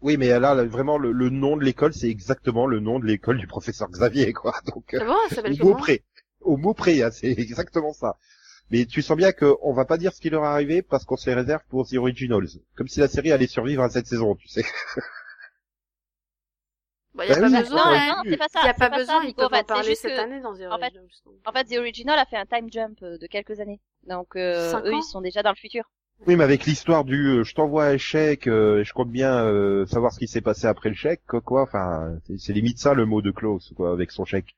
Oui, 0.00 0.16
mais 0.16 0.28
là, 0.28 0.54
là, 0.54 0.64
vraiment, 0.64 0.96
le, 0.96 1.10
le 1.10 1.30
nom 1.30 1.56
de 1.56 1.64
l'école, 1.64 1.92
c'est 1.92 2.08
exactement 2.08 2.68
le 2.68 2.78
nom 2.78 3.00
de 3.00 3.06
l'école 3.06 3.38
du 3.38 3.48
professeur 3.48 3.88
Xavier, 3.90 4.32
quoi. 4.32 4.54
Donc, 4.72 4.94
euh, 4.94 4.98
Ah 5.02 5.06
bon, 5.06 5.14
ça 5.30 5.32
au 5.32 5.34
s'appelle 5.34 5.58
mot 5.60 5.74
près. 5.74 6.02
Au 6.40 6.56
mot 6.56 6.72
près, 6.74 7.02
hein, 7.02 7.10
c'est 7.10 7.32
exactement 7.32 7.92
ça. 7.92 8.16
Mais 8.70 8.84
tu 8.86 9.00
sens 9.02 9.16
bien 9.16 9.32
qu'on 9.32 9.72
va 9.72 9.84
pas 9.84 9.96
dire 9.96 10.12
ce 10.12 10.20
qui 10.20 10.28
leur 10.30 10.42
est 10.44 10.48
arrivé 10.48 10.82
parce 10.82 11.04
qu'on 11.04 11.16
se 11.16 11.30
les 11.30 11.34
réserve 11.34 11.62
pour 11.68 11.86
The 11.88 11.94
Originals. 11.94 12.48
Comme 12.74 12.88
si 12.88 12.98
la 13.00 13.08
série 13.08 13.30
allait 13.32 13.46
survivre 13.46 13.82
à 13.82 13.88
cette 13.90 14.06
saison, 14.06 14.34
tu 14.34 14.48
sais. 14.48 14.64
Bah, 17.14 17.24
y 17.24 17.30
a 17.30 17.34
Bah 17.36 17.40
pas 17.40 17.46
oui, 17.48 17.58
besoin, 17.62 17.76
non, 17.78 17.96
hein. 17.96 18.14
non, 18.18 18.22
c'est 18.30 18.36
pas 18.36 18.48
ça. 18.52 18.60
Y 18.66 18.68
a 18.68 18.74
pas 18.74 18.90
ça, 18.90 18.96
besoin, 18.98 19.22
ils 19.22 19.26
Nico. 19.28 19.40
peuvent 19.40 19.46
En 19.46 19.56
fait, 19.56 19.62
en 19.62 19.64
parler 19.64 19.94
cette 19.94 20.12
que- 20.14 20.20
année 20.20 20.40
dans 20.40 20.52
The 20.54 20.62
en 20.70 20.76
fait, 20.78 20.84
Originals. 20.98 21.08
En 21.46 21.52
fait, 21.52 21.64
The 21.64 21.78
Original 21.78 22.18
a 22.18 22.26
fait 22.26 22.36
un 22.36 22.44
time 22.44 22.68
jump 22.70 22.98
euh, 23.02 23.16
de 23.16 23.26
quelques 23.26 23.58
années. 23.58 23.80
Donc 24.06 24.36
euh, 24.36 24.78
eux, 24.84 24.92
ils 24.92 25.02
sont 25.02 25.22
déjà 25.22 25.42
dans 25.42 25.48
le 25.50 25.56
futur. 25.56 25.84
Oui, 26.26 26.36
mais 26.36 26.44
avec 26.44 26.66
l'histoire 26.66 27.04
du 27.04 27.38
euh, 27.38 27.42
je 27.44 27.54
t'envoie 27.54 27.86
un 27.86 27.96
chèque 27.96 28.46
euh, 28.48 28.80
et 28.80 28.84
je 28.84 28.92
compte 28.92 29.10
bien 29.10 29.44
euh, 29.46 29.86
savoir 29.86 30.12
ce 30.12 30.18
qui 30.18 30.28
s'est 30.28 30.42
passé 30.42 30.66
après 30.66 30.90
le 30.90 30.94
chèque, 30.94 31.22
quoi, 31.26 31.40
quoi. 31.40 31.62
Enfin, 31.62 32.18
c'est- 32.26 32.36
c'est 32.38 32.52
limite 32.52 32.78
ça 32.78 32.92
le 32.92 33.06
mot 33.06 33.22
de 33.22 33.30
Klaus, 33.30 33.72
quoi, 33.76 33.92
avec 33.92 34.10
son 34.12 34.26
chèque. 34.26 34.54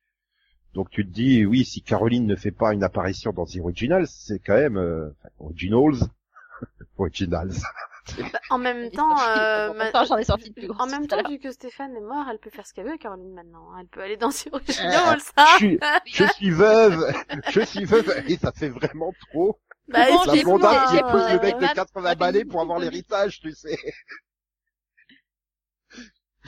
Donc 0.74 0.90
tu 0.90 1.04
te 1.06 1.10
dis, 1.10 1.44
oui, 1.46 1.64
si 1.64 1.82
Caroline 1.82 2.26
ne 2.26 2.36
fait 2.36 2.50
pas 2.52 2.72
une 2.72 2.84
apparition 2.84 3.32
dans 3.32 3.46
The 3.46 3.56
Originals, 3.58 4.06
c'est 4.08 4.38
quand 4.38 4.54
même 4.56 4.76
euh, 4.78 5.10
Originals, 5.40 5.96
Originals. 6.98 7.52
Bah, 8.32 8.40
en 8.50 8.58
même 8.58 8.90
temps, 8.90 9.22
euh, 9.22 9.70
en 9.70 9.74
ma- 9.74 9.84
même 9.84 9.92
temps, 9.92 10.04
j'en 10.04 10.16
ai 10.18 10.24
sorti 10.24 10.50
de 10.50 10.54
plus 10.54 10.66
gros 10.68 10.78
En 10.80 10.86
même 10.86 11.06
tout 11.06 11.14
à 11.14 11.16
temps, 11.16 11.22
l'heure. 11.22 11.30
vu 11.30 11.38
que 11.38 11.50
Stéphane 11.52 11.94
est 11.96 12.00
mort, 12.00 12.26
elle 12.30 12.38
peut 12.38 12.50
faire 12.50 12.66
ce 12.66 12.72
qu'elle 12.74 12.86
veut, 12.86 12.98
Caroline, 12.98 13.32
maintenant. 13.34 13.76
Elle 13.78 13.86
peut 13.88 14.00
aller 14.02 14.16
dans 14.16 14.30
ses 14.30 14.50
Euh, 14.78 15.12
originals, 15.12 15.20
je, 15.36 15.44
ça. 15.44 15.46
suis, 15.52 15.80
je 16.04 16.24
suis 16.24 16.50
veuve, 16.50 17.04
je 17.48 17.60
suis 17.60 17.84
veuve, 17.84 18.12
et 18.26 18.36
ça 18.36 18.52
fait 18.52 18.68
vraiment 18.68 19.12
trop. 19.30 19.58
Bah, 19.88 20.06
la 20.26 20.36
qui 20.36 20.38
épouse 20.40 20.62
posé 21.02 21.32
le 21.34 21.40
mec 21.40 21.58
de 21.58 21.66
vannes 21.66 21.72
80 21.74 22.14
balais 22.16 22.44
pour 22.44 22.60
avoir 22.60 22.78
l'héritage, 22.78 23.40
tu 23.40 23.52
sais. 23.52 23.78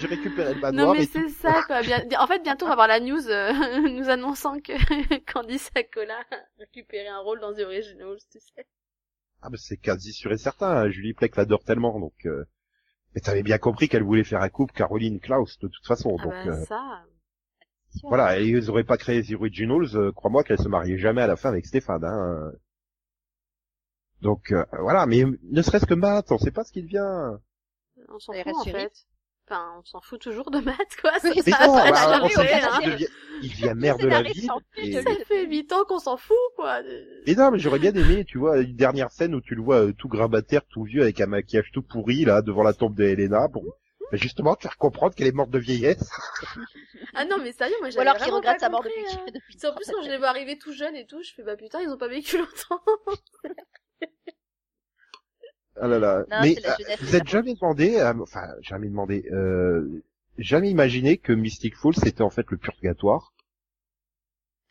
J'ai 0.00 0.06
récupéré 0.08 0.54
le 0.54 0.60
Non 0.72 0.86
manoir 0.86 0.94
mais 0.96 1.04
et 1.04 1.08
tout. 1.08 1.28
c'est 1.28 1.28
ça 1.28 1.62
quoi. 1.66 1.82
Bien... 1.82 2.04
En 2.18 2.26
fait 2.26 2.42
bientôt 2.42 2.64
on 2.64 2.68
va 2.68 2.72
avoir 2.72 2.88
la 2.88 3.00
news 3.00 3.28
euh, 3.28 3.52
nous 3.90 4.08
annonçant 4.08 4.60
que 4.60 4.72
Candice 5.32 5.70
Acola 5.74 6.20
a 6.30 6.36
récupéré 6.58 7.08
un 7.08 7.18
rôle 7.20 7.40
dans 7.40 7.52
The 7.52 7.60
Originals, 7.60 8.18
tu 8.30 8.40
sais. 8.40 8.66
Ah, 9.42 9.48
mais 9.50 9.58
c'est 9.58 9.76
quasi 9.78 10.12
sûr 10.12 10.32
et 10.32 10.38
certain, 10.38 10.68
hein. 10.70 10.90
Julie 10.90 11.14
Plec 11.14 11.36
l'adore 11.36 11.64
tellement, 11.64 11.98
donc, 11.98 12.14
euh... 12.26 12.44
Mais 13.14 13.20
t'avais 13.20 13.42
bien 13.42 13.58
compris 13.58 13.88
qu'elle 13.88 14.02
voulait 14.04 14.24
faire 14.24 14.42
un 14.42 14.48
couple 14.48 14.72
Caroline 14.74 15.18
Klaus, 15.18 15.58
de 15.58 15.68
toute 15.68 15.86
façon, 15.86 16.16
Ah 16.18 16.22
donc, 16.22 16.32
bah 16.32 16.46
euh, 16.46 16.64
ça. 16.64 17.04
Voilà, 18.04 18.38
et 18.38 18.46
ils 18.46 18.70
auraient 18.70 18.84
pas 18.84 18.98
créé 18.98 19.22
The 19.22 19.32
Originals, 19.32 19.96
euh, 19.96 20.12
crois-moi 20.12 20.44
qu'elle 20.44 20.58
se 20.60 20.68
mariait 20.68 20.98
jamais 20.98 21.22
à 21.22 21.26
la 21.26 21.36
fin 21.36 21.48
avec 21.48 21.66
Stéphane. 21.66 22.04
Hein. 22.04 22.52
Donc 24.20 24.52
euh, 24.52 24.64
voilà, 24.78 25.06
mais 25.06 25.24
ne 25.24 25.62
serait-ce 25.62 25.86
que 25.86 25.94
Matt, 25.94 26.30
on 26.30 26.38
sait 26.38 26.52
pas 26.52 26.62
ce 26.62 26.72
qu'il 26.72 26.84
devient. 26.84 27.38
On 28.08 28.18
s'en 28.18 28.32
fout 28.32 28.54
en 28.54 28.64
fait. 28.64 28.92
Enfin, 29.50 29.74
on 29.80 29.84
s'en 29.84 30.00
fout 30.00 30.20
toujours 30.20 30.52
de 30.52 30.60
Matt, 30.60 30.96
quoi. 31.00 31.18
Ça, 31.18 31.30
mais 31.34 31.42
ça, 31.42 31.66
non, 31.66 31.74
bah, 31.74 32.20
on 32.22 32.28
fout, 32.28 32.38
hein. 32.38 32.78
il 32.82 32.90
devient, 32.92 33.06
il 33.42 33.50
devient 33.50 33.72
maire 33.74 33.98
de 33.98 34.06
la 34.06 34.22
ville. 34.22 34.48
Et... 34.76 34.92
Ça 34.92 35.10
fait 35.26 35.44
8 35.44 35.72
ans 35.72 35.84
qu'on 35.88 35.98
s'en 35.98 36.16
fout, 36.16 36.36
quoi. 36.54 36.80
Et 37.26 37.34
non, 37.34 37.50
mais 37.50 37.58
j'aurais 37.58 37.80
bien 37.80 37.92
aimé, 37.92 38.24
tu 38.24 38.38
vois, 38.38 38.60
une 38.60 38.76
dernière 38.76 39.10
scène 39.10 39.34
où 39.34 39.40
tu 39.40 39.56
le 39.56 39.62
vois 39.62 39.86
euh, 39.86 39.92
tout 39.92 40.06
grabataire, 40.06 40.62
tout 40.70 40.84
vieux, 40.84 41.02
avec 41.02 41.20
un 41.20 41.26
maquillage 41.26 41.72
tout 41.72 41.82
pourri, 41.82 42.24
là, 42.24 42.42
devant 42.42 42.62
la 42.62 42.74
tombe 42.74 42.94
de 42.94 43.02
Helena, 43.02 43.48
pour 43.48 43.64
bah, 44.12 44.18
justement 44.18 44.54
te 44.54 44.62
faire 44.62 44.76
comprendre 44.76 45.16
qu'elle 45.16 45.26
est 45.26 45.32
morte 45.32 45.50
de 45.50 45.58
vieillesse. 45.58 46.08
ah 47.14 47.24
non, 47.24 47.38
mais 47.38 47.50
sérieux, 47.50 47.74
moi 47.80 47.88
Ou 47.88 47.90
j'avais 47.90 48.08
alors 48.08 48.22
qu'il 48.22 48.32
regrette 48.32 48.54
pas 48.54 48.66
sa 48.66 48.68
mort 48.68 48.84
depuis. 48.84 49.02
hein. 49.12 49.24
depuis 49.34 49.66
en 49.66 49.74
plus 49.74 49.86
quand 49.86 50.02
je 50.04 50.10
les 50.10 50.18
vois 50.18 50.28
arriver 50.28 50.58
tout 50.58 50.72
jeunes 50.72 50.94
et 50.94 51.06
tout, 51.06 51.22
je 51.24 51.32
fais 51.34 51.42
bah 51.42 51.56
putain, 51.56 51.80
ils 51.80 51.88
ont 51.88 51.98
pas 51.98 52.08
vécu 52.08 52.38
longtemps. 52.38 52.82
Ah 55.80 55.88
là 55.88 55.98
là. 55.98 56.24
Non, 56.30 56.36
mais 56.42 56.54
la 56.62 56.72
euh, 56.72 56.76
jeunesse 56.78 57.00
vous 57.02 57.16
êtes 57.16 57.28
jamais 57.28 57.54
demandé, 57.54 58.02
enfin 58.22 58.46
jamais 58.60 58.88
demandé, 58.88 59.24
euh, 59.32 60.02
jamais 60.38 60.70
imaginé 60.70 61.16
que 61.18 61.32
Mystic 61.32 61.76
Falls 61.76 61.94
c'était 61.96 62.22
en 62.22 62.30
fait 62.30 62.46
le 62.50 62.56
purgatoire. 62.58 63.32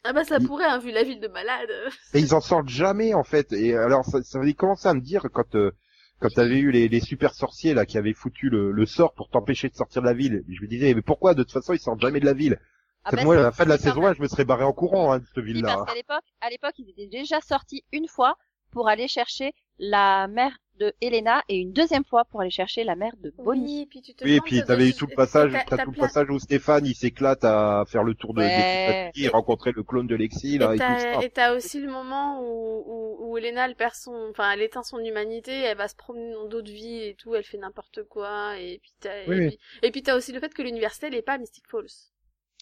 ah 0.03 0.13
bah 0.13 0.23
ça 0.23 0.37
Il- 0.39 0.47
pourrait, 0.47 0.65
hein, 0.65 0.79
vu 0.79 0.91
la 0.91 1.03
ville 1.03 1.19
de 1.19 1.27
malade. 1.27 1.69
Et 2.13 2.19
ils 2.19 2.33
en 2.33 2.41
sortent 2.41 2.69
jamais 2.69 3.13
en 3.13 3.23
fait. 3.23 3.51
Et 3.53 3.75
alors 3.75 4.05
ça, 4.05 4.21
ça 4.23 4.39
avait 4.39 4.53
commencé 4.53 4.87
à 4.87 4.93
me 4.93 5.01
dire 5.01 5.27
quand 5.33 5.55
euh, 5.55 5.71
quand 6.19 6.29
t'avais 6.29 6.59
eu 6.59 6.71
les, 6.71 6.87
les 6.89 6.99
super 6.99 7.33
sorciers 7.33 7.73
là 7.73 7.85
qui 7.85 7.97
avaient 7.97 8.13
foutu 8.13 8.49
le, 8.49 8.71
le 8.71 8.85
sort 8.85 9.13
pour 9.13 9.29
t'empêcher 9.29 9.69
de 9.69 9.75
sortir 9.75 10.01
de 10.01 10.07
la 10.07 10.13
ville. 10.13 10.43
Je 10.47 10.61
me 10.61 10.67
disais 10.67 10.93
mais 10.93 11.01
pourquoi 11.01 11.33
de 11.33 11.43
toute 11.43 11.51
façon 11.53 11.73
ils 11.73 11.79
sortent 11.79 12.01
jamais 12.01 12.19
de 12.19 12.25
la 12.25 12.33
ville? 12.33 12.59
Ah 13.03 13.09
C'est 13.11 13.17
bah, 13.17 13.23
Moi 13.23 13.37
à 13.37 13.41
la 13.41 13.51
fin 13.51 13.63
de 13.65 13.69
la 13.69 13.77
saison 13.77 14.01
même- 14.01 14.11
1 14.11 14.13
je 14.15 14.21
me 14.21 14.27
serais 14.27 14.45
barré 14.45 14.63
en 14.63 14.73
courant 14.73 15.11
hein, 15.13 15.19
de 15.19 15.25
cette 15.25 15.37
Oui, 15.43 15.53
ville 15.53 15.61
là. 15.63 15.75
parce 15.75 15.89
qu'à 15.89 15.95
l'époque, 15.95 16.23
à 16.41 16.49
l'époque, 16.49 16.73
ils 16.77 16.89
étaient 16.89 17.07
déjà 17.07 17.39
sortis 17.41 17.83
une 17.93 18.07
fois 18.07 18.37
pour 18.71 18.87
aller 18.89 19.07
chercher 19.07 19.53
la 19.79 20.27
mère 20.27 20.57
de 20.79 20.93
Helena 21.01 21.43
et 21.49 21.57
une 21.57 21.71
deuxième 21.73 22.05
fois 22.05 22.25
pour 22.25 22.41
aller 22.41 22.49
chercher 22.49 22.83
la 22.83 22.95
mère 22.95 23.13
de 23.21 23.31
Bonnie. 23.37 23.81
Oui, 23.81 23.87
puis 23.89 24.01
tu 24.01 24.13
te 24.15 24.23
Oui, 24.23 24.35
et 24.35 24.39
puis 24.41 24.63
t'avais 24.63 24.87
eu 24.89 24.93
tout 24.93 25.05
le 25.07 25.11
et- 25.13 25.15
passage, 25.15 25.53
et 25.53 25.57
t'as- 25.67 25.77
tout 25.83 25.91
le 25.91 25.95
plein- 25.97 26.07
passage 26.07 26.29
où 26.29 26.39
Stéphane 26.39 26.85
il 26.85 26.95
s'éclate 26.95 27.43
à 27.43 27.83
faire 27.87 28.03
le 28.03 28.13
tour 28.15 28.33
de 28.33 28.39
Ouais. 28.41 28.47
des 28.47 29.11
petits, 29.11 29.25
et 29.25 29.27
rencontrer 29.27 29.71
le 29.73 29.83
clone 29.83 30.07
de 30.07 30.15
Lexi 30.15 30.57
là 30.57 30.71
Et 30.71 30.75
et, 30.75 30.77
ça. 30.79 31.21
et 31.23 31.29
t'as 31.29 31.55
aussi 31.55 31.79
le 31.79 31.89
moment 31.91 32.41
où, 32.41 32.83
où, 32.87 33.31
où 33.31 33.37
Elena, 33.37 33.65
elle 33.67 33.75
perd 33.75 33.93
son, 33.93 34.29
enfin, 34.31 34.51
elle 34.51 34.61
éteint 34.61 34.83
son 34.83 34.99
humanité, 34.99 35.51
elle 35.51 35.77
va 35.77 35.87
se 35.87 35.95
promener 35.95 36.33
dans 36.33 36.47
d'autres 36.47 36.71
vies 36.71 37.03
et 37.03 37.15
tout, 37.15 37.35
elle 37.35 37.43
fait 37.43 37.57
n'importe 37.57 38.03
quoi, 38.03 38.57
et 38.57 38.79
puis 38.81 38.91
t'as, 39.01 39.25
Oui, 39.27 39.35
et, 39.37 39.47
puis, 39.49 39.59
et 39.83 39.91
puis 39.91 40.01
t'as 40.01 40.15
aussi 40.15 40.31
le 40.31 40.39
fait 40.39 40.53
que 40.53 40.61
l'université, 40.61 41.07
elle 41.07 41.15
est 41.15 41.21
pas 41.21 41.33
à 41.33 41.37
Mystic 41.37 41.65
Falls. 41.69 41.85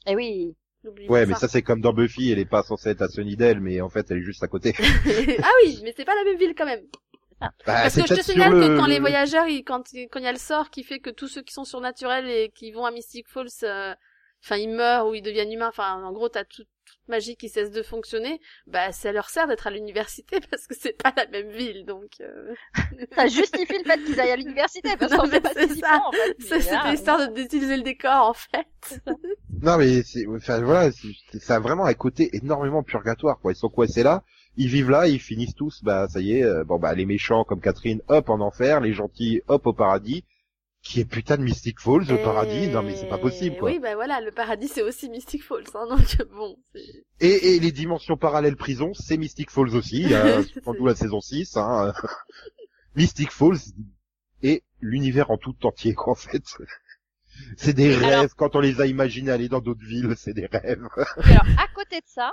Eh 0.07 0.15
oui. 0.15 0.55
Ouais, 1.09 1.26
mais 1.26 1.34
ça 1.34 1.47
c'est 1.49 1.63
comme 1.63 1.82
dans 1.82 1.91
Buffy, 1.91 2.32
elle 2.32 2.39
est 2.39 2.45
pas 2.45 2.63
censée 2.63 2.89
être 2.91 3.01
à 3.01 3.09
Sunnydale, 3.09 3.59
mais 3.59 3.82
en 3.82 3.89
fait 3.89 4.09
elle 4.09 4.20
est 4.20 4.24
juste 4.24 4.41
à 4.43 4.47
côté. 4.47 4.74
ah 5.43 5.49
oui, 5.65 5.80
mais 5.84 5.93
c'est 5.97 6.05
pas 6.05 6.15
la 6.15 6.24
même 6.24 6.38
ville 6.38 6.53
quand 6.55 6.65
même. 6.65 6.82
Bah, 7.40 7.52
Parce 7.66 7.96
que 7.96 8.02
je 8.08 8.14
te 8.16 8.22
signale 8.22 8.54
le- 8.54 8.68
que 8.68 8.78
quand 8.78 8.88
les 8.88 8.96
le- 8.96 9.02
voyageurs, 9.02 9.48
ils, 9.48 9.64
quand, 9.64 9.94
ils- 9.94 10.08
quand 10.10 10.20
il 10.20 10.26
y 10.26 10.28
a 10.28 10.32
le 10.32 10.40
sort 10.40 10.70
qui 10.70 10.84
fait 10.84 11.00
que 11.00 11.10
tous 11.10 11.28
ceux 11.28 11.42
qui 11.44 11.54
sont 11.54 11.66
surnaturels 11.66 12.28
et 12.28 12.50
qui 12.56 12.72
vont 12.72 12.86
à 12.86 12.92
Mystic 12.92 13.28
Falls, 13.28 13.48
euh, 13.64 13.94
enfin, 14.44 14.56
ils 14.58 14.70
meurent 14.70 15.08
ou 15.08 15.14
ils 15.14 15.22
deviennent 15.22 15.52
humains, 15.52 15.70
enfin, 15.70 16.04
en 16.04 16.12
gros, 16.14 16.30
t'as 16.30 16.46
tout, 16.46 16.64
toute 16.64 17.00
magie 17.10 17.36
qui 17.36 17.50
cesse 17.50 17.70
de 17.70 17.84
fonctionner, 17.84 18.40
bah, 18.66 18.92
ça 18.92 19.12
leur 19.12 19.30
sert 19.30 19.48
d'être 19.48 19.68
à 19.68 19.72
l'université 19.72 20.40
parce 20.52 20.66
que 20.68 20.74
c'est 20.80 20.98
pas 21.02 21.14
la 21.16 21.28
même 21.28 21.52
ville, 21.52 21.86
donc, 21.86 22.10
euh... 22.22 22.54
Ça 23.16 23.28
justifie 23.28 23.78
le 23.78 23.84
fait 23.84 24.04
qu'ils 24.04 24.20
aillent 24.20 24.32
à 24.32 24.36
l'université 24.38 24.96
parce 24.98 25.14
qu'on 25.16 25.30
sait 25.30 25.42
pas 25.42 25.54
c'est 25.54 25.76
ça. 25.76 26.02
en 26.06 26.12
fait. 26.12 26.36
c'est- 26.40 26.56
Mais 26.56 26.62
c'était 26.62 26.76
là, 26.76 26.94
histoire 26.94 27.20
de- 27.30 27.34
d'utiliser 27.36 27.78
le 27.78 27.84
décor, 27.84 28.30
en 28.30 28.34
fait. 28.34 29.02
Non 29.62 29.78
mais 29.78 30.04
c'est, 30.04 30.26
enfin 30.28 30.62
voilà, 30.62 30.92
c'est- 30.92 31.40
ça 31.40 31.56
a 31.56 31.60
vraiment 31.60 31.86
un 31.86 31.94
côté 31.94 32.30
énormément 32.36 32.84
purgatoire 32.84 33.40
quoi. 33.40 33.52
Ils 33.52 33.56
sont 33.56 33.70
coincés 33.70 34.04
là, 34.04 34.24
ils 34.58 34.68
vivent 34.70 34.89
là, 34.89 35.08
ils 35.08 35.20
finissent 35.20 35.55
tous, 35.55 35.84
bah 35.84 36.08
ça 36.10 36.20
y 36.20 36.34
est, 36.34 36.43
euh, 36.43 36.64
bon 36.64 36.78
bah 36.80 36.93
les 36.95 37.05
méchants 37.05 37.43
comme 37.43 37.62
Catherine, 37.62 38.01
hop 38.10 38.30
en 38.30 38.39
enfer, 38.41 38.82
les 38.82 38.93
gentils, 38.93 39.41
hop 39.47 39.66
au 39.68 39.74
paradis. 39.74 40.24
Qui 40.84 41.01
est 41.01 41.05
putain 41.05 41.38
de 41.38 41.41
Mystic 41.41 41.80
Falls, 41.82 42.05
le 42.08 42.20
Et- 42.20 42.24
paradis? 42.24 42.68
Non 42.70 42.82
mais 42.84 42.95
c'est 42.95 43.10
pas 43.10 43.18
possible 43.18 43.58
quoi. 43.58 43.70
Oui, 43.72 43.80
bah 43.80 43.95
voilà, 43.95 44.22
le 44.22 44.32
paradis, 44.32 44.68
c'est 44.70 44.84
aussi 44.84 45.10
Mystic 45.10 45.43
Falls, 45.43 45.66
hein, 45.74 45.88
donc 45.89 46.30
bon, 46.32 46.55
c'est... 46.72 46.84
Et, 47.20 47.55
et 47.55 47.60
les 47.60 47.72
dimensions 47.72 48.16
parallèles 48.16 48.55
prison, 48.55 48.93
c'est 48.93 49.18
Mystic 49.18 49.49
Falls 49.49 49.76
aussi, 49.76 50.14
a 50.14 50.43
sans 50.64 50.74
doute 50.74 50.86
la 50.88 50.95
saison 50.95 51.20
6. 51.20 51.58
Hein. 51.58 51.93
Mystic 52.95 53.32
Falls 53.32 53.58
et 54.43 54.64
l'univers 54.80 55.32
en 55.32 55.38
tout 55.38 55.55
entier 55.66 55.93
quoi 55.93 56.14
en 56.14 56.16
fait. 56.16 56.43
C'est 57.58 57.74
des 57.74 57.93
rêves, 57.93 58.14
Alors- 58.20 58.36
quand 58.38 58.55
on 58.55 58.60
les 58.60 58.80
a 58.80 58.86
imaginés 58.86 59.32
aller 59.32 59.49
dans 59.49 59.60
d'autres 59.62 59.84
villes, 59.86 60.14
c'est 60.16 60.34
des 60.34 60.45
rêves. 60.45 60.88
Alors, 61.18 61.45
à 61.58 61.68
côté 61.76 61.97
de 61.97 62.05
ça, 62.08 62.32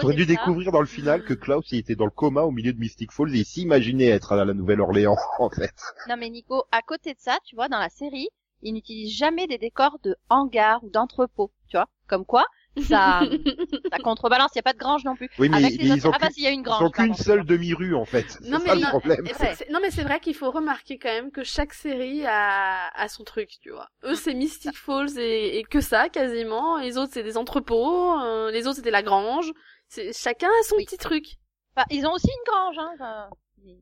J'aurais 0.00 0.14
dû 0.14 0.22
ça, 0.22 0.28
découvrir 0.28 0.72
dans 0.72 0.80
le 0.80 0.86
final 0.86 1.24
que 1.24 1.34
Klaus 1.34 1.64
il 1.72 1.78
était 1.78 1.94
dans 1.94 2.04
le 2.04 2.10
coma 2.10 2.42
au 2.42 2.50
milieu 2.50 2.72
de 2.72 2.78
Mystic 2.78 3.12
Falls 3.12 3.34
et 3.34 3.38
il 3.38 3.44
s'imaginait 3.44 4.08
être 4.08 4.32
à 4.32 4.44
la 4.44 4.52
Nouvelle-Orléans 4.52 5.16
en 5.38 5.50
fait. 5.50 5.74
non 6.08 6.16
mais 6.18 6.28
Nico, 6.28 6.64
à 6.70 6.82
côté 6.82 7.14
de 7.14 7.18
ça, 7.18 7.38
tu 7.44 7.54
vois, 7.54 7.68
dans 7.68 7.78
la 7.78 7.88
série, 7.88 8.28
ils 8.62 8.72
n'utilisent 8.72 9.16
jamais 9.16 9.46
des 9.46 9.58
décors 9.58 9.98
de 10.02 10.16
hangar 10.28 10.82
ou 10.84 10.90
d'entrepôt, 10.90 11.50
tu 11.68 11.76
vois, 11.76 11.86
comme 12.06 12.24
quoi, 12.24 12.44
ça, 12.82 13.20
ça 13.92 13.98
contrebalance, 13.98 14.50
il 14.54 14.58
n'y 14.58 14.60
a 14.60 14.62
pas 14.62 14.72
de 14.72 14.78
grange 14.78 15.04
non 15.04 15.16
plus. 15.16 15.28
Oui 15.38 15.48
mais 15.48 15.56
Avec 15.58 15.80
les 15.80 15.86
ils 15.88 15.92
autres... 15.94 16.08
ont 16.08 16.12
Ah 16.14 16.18
bah 16.20 16.26
qu'une- 16.28 16.34
s'il 16.34 16.44
y 16.44 16.46
a 16.46 16.50
une 16.50 16.60
ils 16.60 16.62
grange. 16.62 16.82
ont 16.82 16.90
qu'une 16.90 17.08
pardon. 17.08 17.22
seule 17.22 17.44
demi-rue 17.44 17.94
en 17.94 18.04
fait. 18.04 18.38
Non, 18.42 18.58
ça 18.60 18.74
mais 18.74 18.80
le 18.80 19.72
non, 19.72 19.78
mais 19.82 19.90
c'est 19.90 20.02
vrai 20.04 20.20
qu'il 20.20 20.34
faut 20.34 20.50
remarquer 20.50 20.98
quand 20.98 21.08
même 21.08 21.30
que 21.32 21.42
chaque 21.42 21.74
série 21.74 22.24
a, 22.26 22.88
a 22.94 23.08
son 23.08 23.24
truc, 23.24 23.50
tu 23.60 23.70
vois. 23.70 23.88
Eux 24.04 24.14
c'est 24.14 24.34
Mystic 24.34 24.76
Falls 24.76 25.18
et, 25.18 25.58
et 25.58 25.64
que 25.64 25.80
ça 25.80 26.08
quasiment. 26.08 26.78
Les 26.78 26.96
autres 26.96 27.10
c'est 27.12 27.24
des 27.24 27.36
entrepôts, 27.36 28.18
euh, 28.20 28.50
les 28.52 28.66
autres 28.66 28.76
c'était 28.76 28.90
la 28.92 29.02
grange. 29.02 29.50
C'est 29.88 30.16
chacun 30.16 30.46
a 30.48 30.62
son 30.64 30.76
Oui. 30.76 30.84
petit 30.84 30.96
truc. 30.98 31.24
Enfin, 31.76 31.86
ils 31.90 32.06
ont 32.06 32.12
aussi 32.12 32.28
une 32.28 32.52
grange, 32.52 32.76
hein. 32.78 32.90
enfin, 32.94 33.30
mais- 33.64 33.78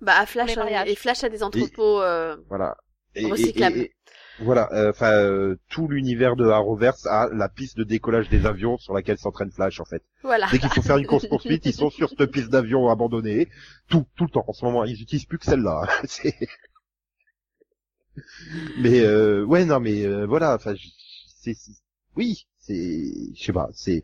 Bah 0.00 0.24
Flash 0.26 0.54
et 0.86 0.94
Flash 0.94 1.24
a 1.24 1.28
des 1.28 1.42
entrepôts. 1.42 2.00
euh, 2.02 2.36
Voilà. 2.48 2.76
Et, 3.16 3.22
et- 3.24 3.30
Recyclable. 3.30 3.78
et- 3.78 3.80
et- 3.82 3.94
voilà, 4.40 4.68
euh, 4.72 4.90
enfin 4.90 5.12
euh, 5.12 5.56
tout 5.68 5.88
l'univers 5.88 6.36
de 6.36 6.46
Arrowverse 6.46 7.06
a 7.06 7.28
la 7.32 7.48
piste 7.48 7.76
de 7.76 7.84
décollage 7.84 8.28
des 8.28 8.46
avions 8.46 8.78
sur 8.78 8.94
laquelle 8.94 9.18
s'entraîne 9.18 9.50
Flash 9.50 9.80
en 9.80 9.84
fait. 9.84 10.02
Voilà. 10.22 10.46
Dès 10.50 10.58
qu'il 10.58 10.70
faut 10.70 10.82
faire 10.82 10.98
une 10.98 11.06
course 11.06 11.26
poursuite, 11.26 11.66
ils 11.66 11.72
sont 11.74 11.90
sur 11.90 12.08
cette 12.08 12.30
piste 12.30 12.50
d'avion 12.50 12.88
abandonnée, 12.88 13.48
tout 13.88 14.06
tout 14.16 14.24
le 14.24 14.30
temps 14.30 14.44
en 14.46 14.52
ce 14.52 14.64
moment. 14.64 14.84
Ils 14.84 15.00
utilisent 15.02 15.26
plus 15.26 15.38
que 15.38 15.46
celle-là. 15.46 15.88
C'est- 16.04 16.34
mais 18.78 19.00
euh, 19.00 19.44
ouais 19.44 19.64
non 19.64 19.78
mais 19.78 20.04
euh, 20.04 20.26
voilà, 20.26 20.54
enfin 20.54 20.74
c'est 21.40 21.54
oui 22.16 22.46
c'est 22.58 22.74
je 23.36 23.42
sais 23.44 23.52
pas 23.52 23.68
c'est 23.72 24.02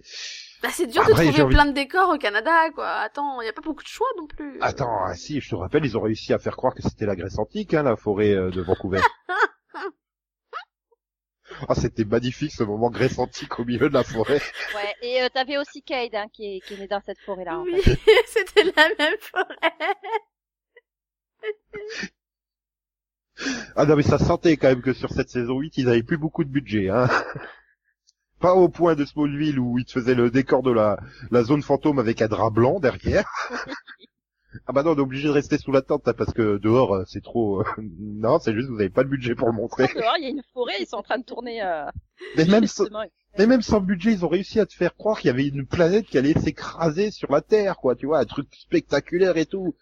Bah 0.62 0.68
c'est 0.72 0.86
dur 0.86 1.02
Après, 1.02 1.26
de 1.26 1.32
trouver 1.32 1.52
plein 1.54 1.66
de 1.66 1.72
décors 1.72 2.10
au 2.10 2.18
Canada, 2.18 2.70
quoi. 2.74 2.88
Attends, 2.88 3.42
y 3.42 3.48
a 3.48 3.52
pas 3.52 3.60
beaucoup 3.60 3.82
de 3.82 3.88
choix 3.88 4.06
non 4.16 4.26
plus. 4.26 4.58
Attends, 4.62 5.04
ah, 5.04 5.14
si, 5.14 5.40
je 5.40 5.50
te 5.50 5.54
rappelle, 5.56 5.84
ils 5.84 5.98
ont 5.98 6.00
réussi 6.00 6.32
à 6.32 6.38
faire 6.38 6.56
croire 6.56 6.74
que 6.74 6.82
c'était 6.82 7.04
la 7.06 7.16
Grèce 7.16 7.38
antique, 7.38 7.74
hein, 7.74 7.82
la 7.82 7.96
forêt 7.96 8.32
euh, 8.32 8.50
de 8.50 8.62
Vancouver. 8.62 9.00
Ah, 11.68 11.74
c'était 11.74 12.04
magnifique 12.04 12.52
ce 12.52 12.62
moment 12.62 12.90
Grèce 12.90 13.18
antique 13.18 13.58
au 13.58 13.64
milieu 13.64 13.88
de 13.88 13.94
la 13.94 14.04
forêt. 14.04 14.40
Ouais, 14.74 14.94
et 15.02 15.22
euh, 15.22 15.28
t'avais 15.32 15.56
aussi 15.58 15.82
Cade, 15.82 16.14
hein, 16.14 16.26
qui 16.32 16.56
est, 16.56 16.60
qui 16.60 16.74
est 16.74 16.78
né 16.78 16.86
dans 16.88 17.00
cette 17.00 17.20
forêt-là, 17.20 17.58
en 17.60 17.64
Oui, 17.64 17.80
fait. 17.82 17.98
c'était 18.26 18.64
la 18.76 18.88
même 18.98 19.18
forêt. 19.20 19.74
Ah 23.76 23.84
non, 23.86 23.96
mais 23.96 24.02
ça 24.02 24.18
sentait 24.18 24.56
quand 24.56 24.68
même 24.68 24.82
que 24.82 24.92
sur 24.92 25.10
cette 25.10 25.28
saison 25.28 25.58
8, 25.58 25.78
ils 25.78 25.88
avaient 25.88 26.02
plus 26.02 26.18
beaucoup 26.18 26.44
de 26.44 26.50
budget, 26.50 26.88
hein. 26.88 27.08
Pas 28.40 28.54
au 28.54 28.68
point 28.68 28.94
de 28.94 29.04
Smallville 29.04 29.58
où 29.58 29.76
ils 29.78 29.84
te 29.84 29.92
faisaient 29.92 30.14
le 30.14 30.30
décor 30.30 30.62
de 30.62 30.70
la, 30.70 30.98
la 31.32 31.42
zone 31.42 31.62
fantôme 31.62 31.98
avec 31.98 32.22
un 32.22 32.28
drap 32.28 32.50
blanc 32.50 32.78
derrière. 32.78 33.24
Ah 34.66 34.72
bah 34.72 34.82
non, 34.82 34.92
on 34.92 34.96
est 34.96 35.00
obligé 35.00 35.28
de 35.28 35.32
rester 35.32 35.58
sous 35.58 35.72
la 35.72 35.82
tente, 35.82 36.06
hein, 36.08 36.14
parce 36.16 36.32
que 36.32 36.58
dehors, 36.58 36.94
euh, 36.94 37.04
c'est 37.06 37.22
trop... 37.22 37.60
euh, 37.60 37.64
non, 37.98 38.38
c'est 38.38 38.54
juste 38.54 38.68
que 38.68 38.72
vous 38.72 38.80
avez 38.80 38.90
pas 38.90 39.02
le 39.02 39.08
budget 39.08 39.34
pour 39.34 39.48
le 39.48 39.54
montrer. 39.54 39.86
Dehors, 39.94 40.16
il 40.18 40.24
y 40.24 40.26
a 40.26 40.30
une 40.30 40.42
forêt, 40.52 40.74
ils 40.80 40.86
sont 40.86 40.96
en 40.96 41.02
train 41.02 41.18
de 41.18 41.24
tourner, 41.24 41.62
euh, 41.62 41.86
Mais 42.36 42.44
même, 42.44 42.66
sans-. 42.66 42.88
Mais 43.38 43.46
même 43.46 43.62
sans 43.62 43.80
budget, 43.80 44.12
ils 44.12 44.24
ont 44.24 44.28
réussi 44.28 44.60
à 44.60 44.66
te 44.66 44.74
faire 44.74 44.94
croire 44.94 45.18
qu'il 45.18 45.28
y 45.28 45.30
avait 45.30 45.46
une 45.46 45.66
planète 45.66 46.06
qui 46.06 46.18
allait 46.18 46.38
s'écraser 46.38 47.10
sur 47.10 47.30
la 47.32 47.40
Terre, 47.40 47.76
quoi, 47.76 47.96
tu 47.96 48.06
vois, 48.06 48.18
un 48.20 48.24
truc 48.24 48.46
spectaculaire 48.54 49.36
et 49.36 49.46
tout. 49.46 49.74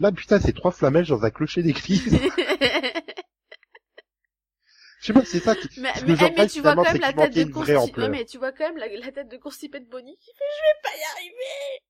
Là, 0.00 0.10
putain, 0.10 0.40
c'est 0.40 0.52
trois 0.54 0.72
flamèches 0.72 1.08
dans 1.08 1.22
un 1.22 1.30
clocher 1.30 1.62
d'église. 1.62 2.18
Je 5.00 5.08
sais 5.08 5.12
pas, 5.12 5.24
c'est 5.26 5.40
ça 5.40 5.54
qui... 5.54 5.68
mais, 5.80 5.92
mais, 6.06 6.14
eh, 6.18 6.22
mais 6.22 6.30
pense, 6.34 6.52
tu 6.52 6.62
vois 6.62 6.74
quand 6.74 6.84
même 6.84 6.98
la 6.98 7.12
tête 7.12 7.34
de 7.34 7.52
consti... 7.52 7.72
Ouais, 8.00 8.08
mais 8.08 8.24
tu 8.24 8.38
vois 8.38 8.52
quand 8.52 8.64
même 8.64 8.78
la, 8.78 8.88
la 8.88 9.12
tête 9.12 9.28
de 9.28 9.36
constipé 9.36 9.78
de 9.78 9.84
Bonnie 9.84 10.16
qui 10.16 10.30
fait 10.32 10.44
je 10.56 10.62
vais 10.62 10.80
pas 10.82 10.96
y 10.98 11.04
arriver. 11.12 11.82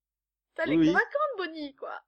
T'as 0.56 0.66
les 0.66 0.76
Oui. 0.76 0.86
convaincante 0.88 1.36
Bonnie 1.38 1.74
quoi. 1.76 2.02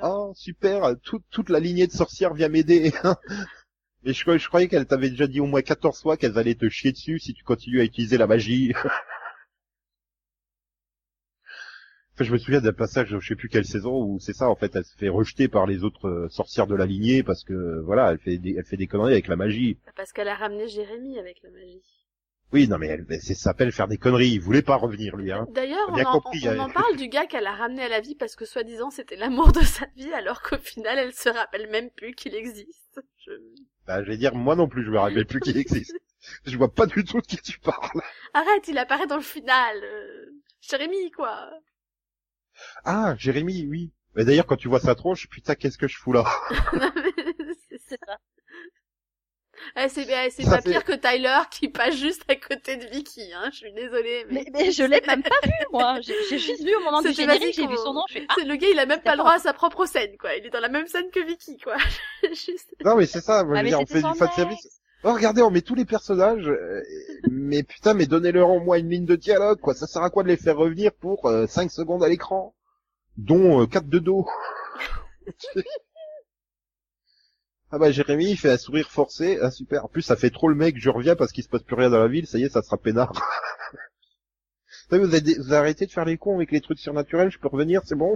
Oh, 0.00 0.32
super, 0.34 0.94
toute, 1.02 1.48
la 1.48 1.60
lignée 1.60 1.86
de 1.86 1.92
sorcières 1.92 2.34
vient 2.34 2.48
m'aider. 2.48 2.92
Mais 4.04 4.12
je, 4.12 4.38
je 4.38 4.48
croyais 4.48 4.68
qu'elle 4.68 4.86
t'avait 4.86 5.10
déjà 5.10 5.26
dit 5.26 5.40
au 5.40 5.46
moins 5.46 5.62
14 5.62 6.00
fois 6.00 6.16
qu'elles 6.16 6.38
allaient 6.38 6.54
te 6.54 6.68
chier 6.68 6.92
dessus 6.92 7.18
si 7.18 7.34
tu 7.34 7.44
continues 7.44 7.80
à 7.80 7.84
utiliser 7.84 8.16
la 8.16 8.26
magie. 8.26 8.72
Enfin, 12.14 12.24
je 12.24 12.32
me 12.32 12.36
souviens 12.36 12.60
d'un 12.60 12.74
passage, 12.74 13.08
je 13.08 13.26
sais 13.26 13.36
plus 13.36 13.48
quelle 13.48 13.64
saison, 13.64 14.04
où 14.04 14.20
c'est 14.20 14.34
ça, 14.34 14.50
en 14.50 14.54
fait, 14.54 14.76
elle 14.76 14.84
se 14.84 14.94
fait 14.98 15.08
rejeter 15.08 15.48
par 15.48 15.66
les 15.66 15.82
autres 15.82 16.08
euh, 16.08 16.28
sorcières 16.28 16.66
de 16.66 16.74
la 16.74 16.84
lignée 16.84 17.22
parce 17.22 17.42
que, 17.42 17.80
voilà, 17.86 18.12
elle 18.12 18.18
fait 18.18 18.36
des, 18.36 18.54
elle 18.58 18.66
fait 18.66 18.76
des 18.76 18.86
conneries 18.86 19.14
avec 19.14 19.28
la 19.28 19.36
magie. 19.36 19.78
Parce 19.96 20.12
qu'elle 20.12 20.28
a 20.28 20.34
ramené 20.34 20.68
Jérémy 20.68 21.18
avec 21.18 21.42
la 21.42 21.48
magie. 21.48 22.01
Oui, 22.52 22.68
non 22.68 22.78
mais 22.78 22.88
elle, 22.88 23.06
c'est 23.20 23.34
s'appelle 23.34 23.72
faire 23.72 23.88
des 23.88 23.96
conneries. 23.96 24.32
Il 24.32 24.40
voulait 24.40 24.62
pas 24.62 24.76
revenir 24.76 25.16
lui. 25.16 25.32
Hein. 25.32 25.46
D'ailleurs, 25.50 25.88
on, 25.88 25.94
en, 25.94 26.22
on, 26.44 26.58
en 26.58 26.70
parle 26.70 26.96
du 26.96 27.08
gars 27.08 27.26
qu'elle 27.26 27.46
a 27.46 27.54
ramené 27.54 27.82
à 27.82 27.88
la 27.88 28.00
vie 28.00 28.14
parce 28.14 28.36
que 28.36 28.44
soi-disant 28.44 28.90
c'était 28.90 29.16
l'amour 29.16 29.52
de 29.52 29.60
sa 29.60 29.86
vie, 29.96 30.12
alors 30.12 30.42
qu'au 30.42 30.58
final 30.58 30.98
elle 30.98 31.14
se 31.14 31.28
rappelle 31.28 31.70
même 31.70 31.90
plus 31.90 32.14
qu'il 32.14 32.34
existe. 32.34 33.00
Je... 33.24 33.32
Bah, 33.86 34.02
je 34.02 34.08
vais 34.08 34.16
dire 34.16 34.34
moi 34.34 34.54
non 34.54 34.68
plus, 34.68 34.84
je 34.84 34.90
me 34.90 34.98
rappelle 34.98 35.26
plus 35.26 35.40
qu'il 35.40 35.56
existe. 35.56 35.96
Je 36.46 36.56
vois 36.56 36.72
pas 36.72 36.86
du 36.86 37.04
tout 37.04 37.20
de 37.20 37.26
qui 37.26 37.36
tu 37.38 37.58
parles. 37.58 38.00
Arrête, 38.32 38.68
il 38.68 38.78
apparaît 38.78 39.08
dans 39.08 39.16
le 39.16 39.22
final. 39.22 39.76
Euh... 39.82 40.26
Jérémy, 40.60 41.10
quoi. 41.10 41.50
Ah, 42.84 43.16
Jérémy, 43.18 43.66
oui. 43.68 43.92
Mais 44.14 44.24
d'ailleurs, 44.24 44.46
quand 44.46 44.56
tu 44.56 44.68
vois 44.68 44.78
sa 44.80 44.94
tronche, 44.94 45.28
putain, 45.28 45.54
qu'est-ce 45.54 45.78
que 45.78 45.88
je 45.88 45.98
fous 45.98 46.12
là? 46.12 46.24
Ça. 46.70 46.92
Eh, 49.76 49.88
c'est 49.88 50.06
eh, 50.08 50.30
c'est 50.30 50.44
pas 50.44 50.60
pire 50.60 50.84
que 50.84 50.92
Tyler 50.92 51.38
qui 51.50 51.68
passe 51.68 51.96
juste 51.96 52.22
à 52.28 52.36
côté 52.36 52.76
de 52.76 52.86
Vicky, 52.86 53.32
hein. 53.34 53.48
Je 53.52 53.58
suis 53.58 53.72
désolée. 53.72 54.26
Mais, 54.30 54.44
mais, 54.52 54.70
je 54.70 54.84
l'ai 54.84 55.00
même 55.06 55.22
pas 55.22 55.36
vu, 55.44 55.52
moi. 55.72 55.98
J'ai 56.00 56.38
juste 56.38 56.64
vu 56.64 56.74
au 56.74 56.80
moment 56.80 57.02
du 57.02 57.12
générique, 57.12 57.54
j'ai 57.54 57.66
vu 57.66 57.76
son 57.76 57.94
nom. 57.94 58.04
Ah, 58.28 58.34
c'est 58.38 58.44
le 58.44 58.56
gars, 58.56 58.68
il 58.70 58.78
a 58.78 58.86
même 58.86 59.00
pas 59.00 59.12
le 59.12 59.18
droit 59.18 59.34
à 59.34 59.38
sa 59.38 59.52
propre 59.52 59.86
scène, 59.86 60.16
quoi. 60.18 60.34
Il 60.34 60.46
est 60.46 60.50
dans 60.50 60.60
la 60.60 60.68
même 60.68 60.86
scène 60.86 61.10
que 61.10 61.24
Vicky, 61.24 61.58
quoi. 61.58 61.76
juste... 62.30 62.74
Non, 62.84 62.96
mais 62.96 63.06
c'est 63.06 63.20
ça. 63.20 63.44
Moi, 63.44 63.58
ah, 63.58 63.62
dire, 63.62 63.80
on 63.80 63.86
fait 63.86 64.02
du 64.02 64.18
fan 64.18 64.30
service. 64.34 64.82
Oh, 65.04 65.12
regardez, 65.14 65.42
on 65.42 65.50
met 65.50 65.62
tous 65.62 65.74
les 65.74 65.84
personnages, 65.84 66.48
euh, 66.48 66.80
mais 67.28 67.64
putain, 67.64 67.92
mais 67.92 68.06
donnez-leur 68.06 68.50
au 68.50 68.60
moins 68.60 68.78
une 68.78 68.88
ligne 68.88 69.04
de 69.04 69.16
dialogue, 69.16 69.58
quoi. 69.58 69.74
Ça 69.74 69.88
sert 69.88 70.02
à 70.02 70.10
quoi 70.10 70.22
de 70.22 70.28
les 70.28 70.36
faire 70.36 70.56
revenir 70.56 70.92
pour 70.92 71.26
euh, 71.26 71.46
5 71.48 71.72
secondes 71.72 72.04
à 72.04 72.08
l'écran? 72.08 72.54
Dont 73.16 73.62
euh, 73.62 73.66
4 73.66 73.88
de 73.88 73.98
dos. 73.98 74.26
ah 77.72 77.78
bah 77.78 77.90
Jérémy, 77.90 78.30
il 78.30 78.36
fait 78.36 78.50
un 78.50 78.58
sourire 78.58 78.90
forcé, 78.90 79.38
ah 79.40 79.50
super. 79.50 79.86
En 79.86 79.88
plus, 79.88 80.02
ça 80.02 80.14
fait 80.14 80.28
trop 80.28 80.48
le 80.48 80.54
mec, 80.54 80.76
je 80.78 80.90
reviens 80.90 81.16
parce 81.16 81.32
qu'il 81.32 81.42
se 81.42 81.48
passe 81.48 81.62
plus 81.62 81.74
rien 81.74 81.88
dans 81.88 81.98
la 81.98 82.08
ville, 82.08 82.26
ça 82.26 82.38
y 82.38 82.44
est, 82.44 82.50
ça 82.50 82.62
sera 82.62 82.76
peinard. 82.76 83.12
vous, 84.90 85.14
avez, 85.14 85.38
vous 85.38 85.54
arrêté 85.54 85.86
de 85.86 85.90
faire 85.90 86.04
les 86.04 86.18
cons 86.18 86.36
avec 86.36 86.52
les 86.52 86.60
trucs 86.60 86.78
surnaturels, 86.78 87.30
je 87.30 87.38
peux 87.38 87.48
revenir, 87.48 87.80
c'est 87.86 87.94
bon 87.94 88.14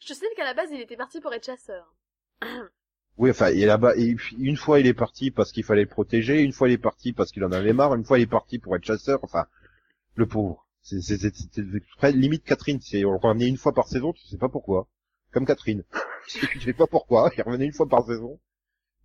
Je 0.00 0.12
sais 0.12 0.26
qu'à 0.36 0.44
la 0.44 0.52
base, 0.52 0.68
il 0.70 0.80
était 0.82 0.96
parti 0.96 1.20
pour 1.20 1.32
être 1.32 1.46
chasseur. 1.46 1.94
Oui, 3.18 3.30
enfin, 3.30 3.50
il 3.50 3.62
est 3.62 3.66
là-bas. 3.66 3.94
Une 3.96 4.56
fois, 4.56 4.80
il 4.80 4.86
est 4.86 4.94
parti 4.94 5.30
parce 5.30 5.52
qu'il 5.52 5.64
fallait 5.64 5.82
le 5.82 5.88
protéger. 5.88 6.40
Une 6.42 6.52
fois, 6.52 6.68
il 6.68 6.72
est 6.72 6.78
parti 6.78 7.12
parce 7.12 7.30
qu'il 7.30 7.44
en 7.44 7.52
avait 7.52 7.74
marre. 7.74 7.94
Une 7.94 8.04
fois, 8.04 8.18
il 8.18 8.22
est 8.22 8.26
parti 8.26 8.58
pour 8.58 8.74
être 8.74 8.84
chasseur. 8.84 9.20
Enfin, 9.22 9.46
le 10.14 10.26
pauvre. 10.26 10.66
C'était 10.80 11.30
limite 12.12 12.42
Catherine. 12.44 12.80
C'est 12.80 13.04
on 13.04 13.12
le 13.12 13.18
revenait 13.18 13.48
une 13.48 13.58
fois 13.58 13.74
par 13.74 13.86
saison. 13.86 14.12
Tu 14.12 14.26
sais 14.26 14.38
pas 14.38 14.48
pourquoi. 14.48 14.88
Comme 15.32 15.46
Catherine. 15.46 15.84
tu 16.28 16.60
sais 16.60 16.72
pas 16.72 16.86
pourquoi. 16.86 17.30
Il 17.36 17.42
revenait 17.42 17.66
une 17.66 17.72
fois 17.72 17.88
par 17.88 18.04
saison. 18.04 18.38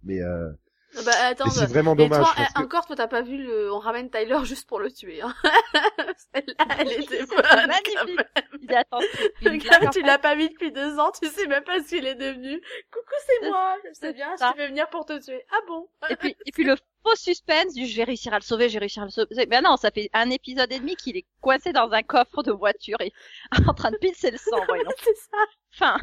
Mais 0.03 0.21
euh, 0.21 0.51
ah 0.95 1.01
bah 1.05 1.11
attends, 1.23 1.49
c'est 1.49 1.65
vraiment 1.65 1.95
dommage. 1.95 2.23
Toi, 2.23 2.45
Encore, 2.55 2.86
toi, 2.86 2.95
t'as 2.95 3.07
pas 3.07 3.21
vu 3.21 3.38
le, 3.38 3.71
on 3.71 3.80
ramène 3.80 4.09
Tyler 4.09 4.39
juste 4.43 4.67
pour 4.67 4.80
le 4.80 4.91
tuer. 4.91 5.21
Hein. 5.21 5.34
Celle-là, 6.34 6.65
elle 6.80 6.91
était 6.91 7.25
bonne. 7.25 7.67
Magnifique. 7.67 8.28
Il 8.61 8.73
attend. 8.73 9.89
tu 9.91 10.01
l'as 10.01 10.17
pas 10.17 10.36
vu 10.36 10.49
depuis 10.49 10.71
deux 10.71 10.97
ans, 10.97 11.11
tu 11.11 11.30
sais 11.30 11.45
même 11.47 11.63
pas 11.63 11.80
ce 11.82 11.89
qu'il 11.89 12.07
est 12.07 12.15
devenu. 12.15 12.61
Coucou, 12.91 13.15
c'est 13.28 13.47
moi. 13.47 13.75
Je 13.86 13.93
sais 13.93 14.13
bien, 14.13 14.34
je 14.39 14.57
vais 14.57 14.67
venir 14.69 14.89
pour 14.89 15.05
te 15.05 15.23
tuer. 15.23 15.43
Ah 15.51 15.59
bon. 15.67 15.88
et 16.09 16.15
puis, 16.15 16.36
et 16.45 16.51
puis 16.51 16.63
le 16.63 16.75
faux 17.07 17.15
suspense 17.15 17.73
du 17.73 17.85
je 17.85 17.95
vais 17.95 18.03
réussir 18.03 18.33
à 18.33 18.37
le 18.37 18.43
sauver, 18.43 18.69
je 18.69 18.73
vais 18.73 18.79
réussir 18.79 19.03
à 19.03 19.05
le 19.05 19.11
sauver. 19.11 19.47
Mais 19.49 19.61
non, 19.61 19.77
ça 19.77 19.91
fait 19.91 20.09
un 20.13 20.29
épisode 20.29 20.71
et 20.71 20.79
demi 20.79 20.95
qu'il 20.95 21.17
est 21.17 21.25
coincé 21.41 21.71
dans 21.71 21.91
un 21.91 22.03
coffre 22.03 22.43
de 22.43 22.51
voiture 22.51 22.99
et 23.01 23.11
en 23.67 23.73
train 23.73 23.91
de 23.91 23.97
pisser 23.97 24.31
le 24.31 24.37
sang, 24.37 24.63
voyons. 24.67 24.89
c'est 25.03 25.15
ça. 25.15 25.37
Enfin. 25.73 25.97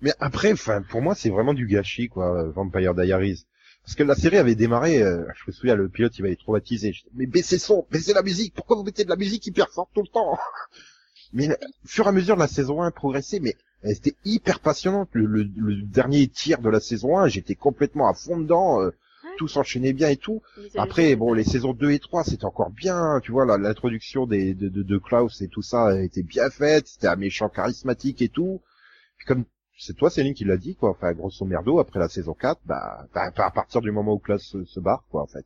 Mais 0.00 0.12
après, 0.20 0.52
enfin, 0.52 0.82
pour 0.82 1.00
moi, 1.00 1.14
c'est 1.14 1.30
vraiment 1.30 1.54
du 1.54 1.66
gâchis, 1.66 2.08
quoi, 2.08 2.44
Vampire 2.50 2.94
Diaries. 2.94 3.46
Parce 3.82 3.94
que 3.94 4.02
la 4.02 4.14
série 4.14 4.36
avait 4.36 4.56
démarré, 4.56 5.00
euh, 5.00 5.24
je 5.36 5.44
me 5.46 5.52
souviens, 5.52 5.76
le 5.76 5.88
pilote, 5.88 6.18
il 6.18 6.22
va 6.22 6.28
être 6.28 6.40
traumatisé. 6.40 6.92
mais 7.14 7.26
baissez 7.26 7.58
son, 7.58 7.86
baissez 7.90 8.12
la 8.12 8.22
musique, 8.22 8.52
pourquoi 8.52 8.76
vous 8.76 8.82
mettez 8.82 9.04
de 9.04 9.08
la 9.08 9.16
musique 9.16 9.46
hyper 9.46 9.68
forte 9.70 9.90
tout 9.94 10.02
le 10.02 10.08
temps? 10.08 10.36
Mais 11.36 11.50
au 11.50 11.86
fur 11.86 12.06
et 12.06 12.08
à 12.08 12.12
mesure, 12.12 12.36
la 12.36 12.48
saison 12.48 12.80
1 12.80 12.90
progressait, 12.90 13.40
mais 13.40 13.54
c'était 13.84 14.16
hyper 14.24 14.58
passionnante. 14.58 15.10
Le, 15.12 15.44
dernier 15.82 16.26
tir 16.28 16.60
de 16.60 16.70
la 16.70 16.80
saison 16.80 17.18
1, 17.18 17.28
j'étais 17.28 17.54
complètement 17.54 18.08
à 18.08 18.14
fond 18.14 18.38
dedans, 18.38 18.80
euh, 18.80 18.90
tout 19.36 19.46
s'enchaînait 19.46 19.92
bien 19.92 20.08
et 20.08 20.16
tout. 20.16 20.40
Après, 20.78 21.14
bon, 21.14 21.34
les 21.34 21.44
saisons 21.44 21.74
2 21.74 21.90
et 21.90 21.98
3, 21.98 22.24
c'était 22.24 22.46
encore 22.46 22.70
bien, 22.70 23.20
tu 23.22 23.32
vois, 23.32 23.44
l'introduction 23.58 24.26
des, 24.26 24.54
de, 24.54 24.70
de, 24.70 24.82
de 24.82 24.98
Klaus 24.98 25.42
et 25.42 25.48
tout 25.48 25.60
ça 25.60 26.00
était 26.02 26.22
bien 26.22 26.48
faite, 26.48 26.88
c'était 26.88 27.08
un 27.08 27.16
méchant 27.16 27.50
charismatique 27.50 28.22
et 28.22 28.30
tout. 28.30 28.62
Puis 29.18 29.26
comme 29.26 29.44
c'est 29.78 29.94
toi 29.94 30.08
Céline 30.08 30.32
qui 30.32 30.44
l'a 30.44 30.56
dit 30.56 30.74
quoi 30.74 30.88
enfin 30.88 31.12
grosso 31.12 31.44
merdo 31.44 31.78
après 31.78 31.98
la 31.98 32.08
saison 32.08 32.32
4 32.32 32.62
bah, 32.64 33.06
bah, 33.14 33.30
à 33.36 33.50
partir 33.50 33.82
du 33.82 33.90
moment 33.90 34.14
où 34.14 34.18
Klaus 34.18 34.42
se, 34.42 34.64
se 34.64 34.80
barre 34.80 35.04
quoi 35.10 35.22
en 35.22 35.26
fait 35.26 35.44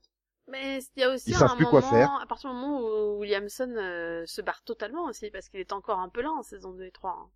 mais 0.50 0.80
il 0.96 1.00
y 1.00 1.04
a 1.04 1.10
aussi 1.10 1.34
un 1.34 1.54
moment, 1.54 1.70
quoi 1.70 1.82
faire. 1.82 2.10
à 2.22 2.26
partir 2.26 2.50
du 2.50 2.56
moment 2.56 2.80
où 2.80 3.20
Williamson 3.20 3.72
euh, 3.76 4.24
se 4.26 4.40
barre 4.42 4.62
totalement 4.62 5.04
aussi 5.04 5.30
parce 5.30 5.48
qu'il 5.48 5.60
est 5.60 5.72
encore 5.72 5.98
un 5.98 6.08
peu 6.08 6.22
là 6.22 6.30
en 6.30 6.42
saison 6.42 6.72
2 6.72 6.84
et 6.84 6.90
3 6.90 7.10
hein. 7.10 7.30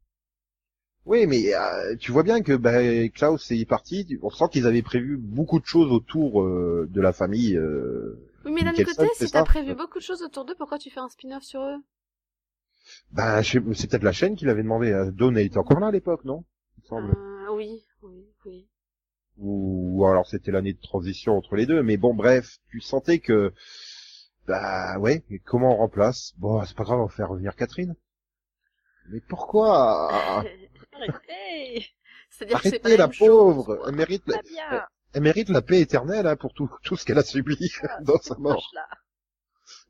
oui 1.07 1.27
mais 1.27 1.55
euh, 1.55 1.97
tu 1.97 2.13
vois 2.13 2.23
bien 2.23 2.43
que 2.43 2.53
bah, 2.53 3.09
Klaus 3.09 3.51
est 3.51 3.65
parti 3.69 4.19
on 4.23 4.31
sent 4.31 4.45
qu'ils 4.53 4.67
avaient 4.67 4.83
prévu 4.83 5.17
beaucoup 5.17 5.61
de 5.61 5.67
choses 5.67 5.91
autour 5.91 6.43
euh, 6.43 6.87
de 6.91 7.01
la 7.01 7.13
famille 7.13 7.59
oui 8.45 8.53
mais 8.53 8.63
d'un 8.63 8.73
côté 8.73 9.09
si 9.15 9.31
t'as 9.31 9.45
prévu 9.45 9.75
beaucoup 9.75 9.99
de 9.99 10.05
choses 10.05 10.23
autour 10.23 10.45
d'eux 10.45 10.55
pourquoi 10.57 10.79
tu 10.79 10.91
fais 10.91 11.01
un 11.01 11.09
spin-off 11.09 11.43
sur 11.43 11.63
eux? 11.63 11.77
Bah 13.13 13.43
c'est 13.43 13.61
peut-être 13.61 14.03
la 14.03 14.13
chaîne 14.13 14.37
qui 14.37 14.45
l'avait 14.45 14.63
demandé 14.63 15.11
Dawn 15.13 15.39
était 15.39 15.59
encore 15.59 15.81
là 15.81 15.87
à 15.87 15.91
l'époque 15.91 16.25
non? 16.25 16.45
Oui. 17.51 17.85
Ou, 19.39 20.07
alors 20.07 20.27
c'était 20.27 20.53
l'année 20.53 20.73
de 20.73 20.81
transition 20.81 21.37
entre 21.37 21.57
les 21.57 21.67
deux, 21.67 21.83
mais 21.83 21.97
bon, 21.97 22.15
bref, 22.15 22.59
tu 22.71 22.81
sentais 22.81 23.19
que, 23.19 23.53
bah 24.47 24.99
ouais, 24.99 25.25
et 25.31 25.41
comment 25.41 25.75
on 25.75 25.79
remplace? 25.79 26.35
Bon, 26.39 26.65
c'est 26.65 26.77
pas 26.77 26.85
grave, 26.85 27.01
on 27.01 27.07
va 27.07 27.13
faire 27.13 27.31
revenir 27.31 27.57
Catherine. 27.57 27.97
Mais 29.11 29.21
pourquoi? 29.21 30.13
Arrêtez 30.93 31.87
C'est-à-dire 32.31 32.63
que 32.63 32.71
c'est 32.71 32.79
pas 32.79 32.97
la, 32.97 33.09
pauvre, 33.09 33.83
elle 33.89 33.97
mérite, 33.97 34.23
la... 34.27 34.89
elle, 35.13 35.23
mérite 35.23 35.49
la 35.49 35.63
paix 35.63 35.81
éternelle 35.81 36.27
hein, 36.27 36.37
pour 36.37 36.55
tout, 36.55 36.71
tout 36.85 36.97
ce 36.97 37.05
qu'elle 37.05 37.19
a 37.19 37.25
subi 37.25 37.73
ah, 37.83 38.01
dans 38.03 38.19
sa 38.19 38.37
mort. 38.37 38.71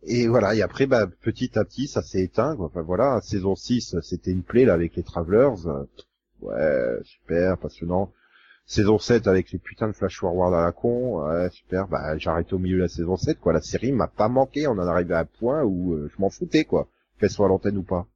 Et 0.07 0.26
voilà, 0.26 0.55
et 0.55 0.62
après, 0.62 0.86
bah, 0.86 1.07
petit 1.07 1.59
à 1.59 1.64
petit, 1.64 1.86
ça 1.86 2.03
s'est 2.03 2.22
éteint. 2.22 2.57
Enfin 2.59 2.82
voilà, 2.82 3.20
saison 3.20 3.55
6, 3.55 4.01
c'était 4.01 4.30
une 4.30 4.42
plaie 4.42 4.64
là 4.64 4.74
avec 4.74 4.97
les 4.97 5.03
Travelers. 5.03 5.55
Ouais, 6.40 6.99
super, 7.05 7.59
passionnant. 7.59 8.12
Saison 8.66 8.98
7 8.98 9.26
avec 9.26 9.52
les 9.52 9.58
putains 9.58 9.88
de 9.88 9.92
flash 9.92 10.18
forward 10.18 10.54
à 10.54 10.62
la 10.62 10.72
con, 10.72 11.22
ouais, 11.22 11.50
super, 11.50 11.86
bah 11.86 12.16
j'ai 12.16 12.30
arrêté 12.30 12.54
au 12.54 12.58
milieu 12.58 12.78
de 12.78 12.82
la 12.82 12.88
saison 12.88 13.16
7, 13.16 13.38
quoi. 13.38 13.52
La 13.52 13.60
série 13.60 13.92
m'a 13.92 14.08
pas 14.08 14.28
manqué, 14.28 14.66
on 14.66 14.72
en 14.72 14.78
arrivé 14.78 15.14
à 15.14 15.20
un 15.20 15.24
point 15.26 15.62
où 15.62 15.92
euh, 15.92 16.10
je 16.14 16.20
m'en 16.20 16.30
foutais, 16.30 16.64
quoi. 16.64 16.88
Qu'elle 17.18 17.30
soit 17.30 17.46
à 17.46 17.48
l'antenne 17.50 17.76
ou 17.76 17.82
pas. 17.82 18.06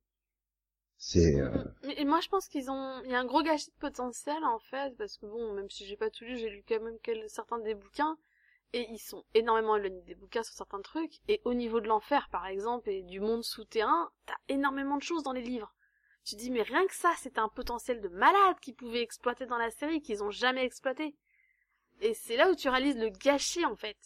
C'est... 0.96 1.38
Euh... 1.40 1.64
Mais 1.84 2.02
moi 2.04 2.20
je 2.20 2.28
pense 2.28 2.48
qu'ils 2.48 2.70
ont... 2.70 3.02
Il 3.04 3.10
y 3.10 3.14
a 3.14 3.20
un 3.20 3.26
gros 3.26 3.42
gâchis 3.42 3.70
de 3.70 3.78
potentiel, 3.78 4.42
en 4.44 4.58
fait, 4.58 4.96
parce 4.96 5.18
que 5.18 5.26
bon, 5.26 5.52
même 5.52 5.68
si 5.68 5.84
j'ai 5.84 5.96
pas 5.96 6.10
tout 6.10 6.24
lu, 6.24 6.38
j'ai 6.38 6.48
lu 6.48 6.64
quand 6.66 6.80
même 6.80 6.98
quelques... 7.02 7.28
certains 7.28 7.58
des 7.58 7.74
bouquins, 7.74 8.16
et 8.72 8.86
ils 8.90 8.98
sont 8.98 9.24
énormément 9.34 9.76
éloignés 9.76 10.02
des 10.06 10.14
bouquins 10.14 10.42
sur 10.42 10.54
certains 10.54 10.80
trucs, 10.80 11.20
et 11.28 11.42
au 11.44 11.52
niveau 11.52 11.80
de 11.80 11.88
l'enfer, 11.88 12.28
par 12.32 12.46
exemple, 12.46 12.88
et 12.88 13.02
du 13.02 13.20
monde 13.20 13.44
souterrain, 13.44 14.10
t'as 14.24 14.38
énormément 14.48 14.96
de 14.96 15.02
choses 15.02 15.22
dans 15.22 15.32
les 15.32 15.42
livres 15.42 15.74
tu 16.28 16.36
dis 16.36 16.50
mais 16.50 16.62
rien 16.62 16.86
que 16.86 16.94
ça, 16.94 17.12
c'était 17.18 17.40
un 17.40 17.48
potentiel 17.48 18.00
de 18.00 18.08
malade 18.08 18.56
qu'ils 18.60 18.74
pouvaient 18.74 19.02
exploiter 19.02 19.46
dans 19.46 19.56
la 19.56 19.70
série, 19.70 20.02
qu'ils 20.02 20.22
ont 20.22 20.30
jamais 20.30 20.64
exploité. 20.64 21.14
Et 22.00 22.14
c'est 22.14 22.36
là 22.36 22.50
où 22.50 22.54
tu 22.54 22.68
réalises 22.68 22.98
le 22.98 23.08
gâchis 23.08 23.64
en 23.64 23.76
fait. 23.76 23.96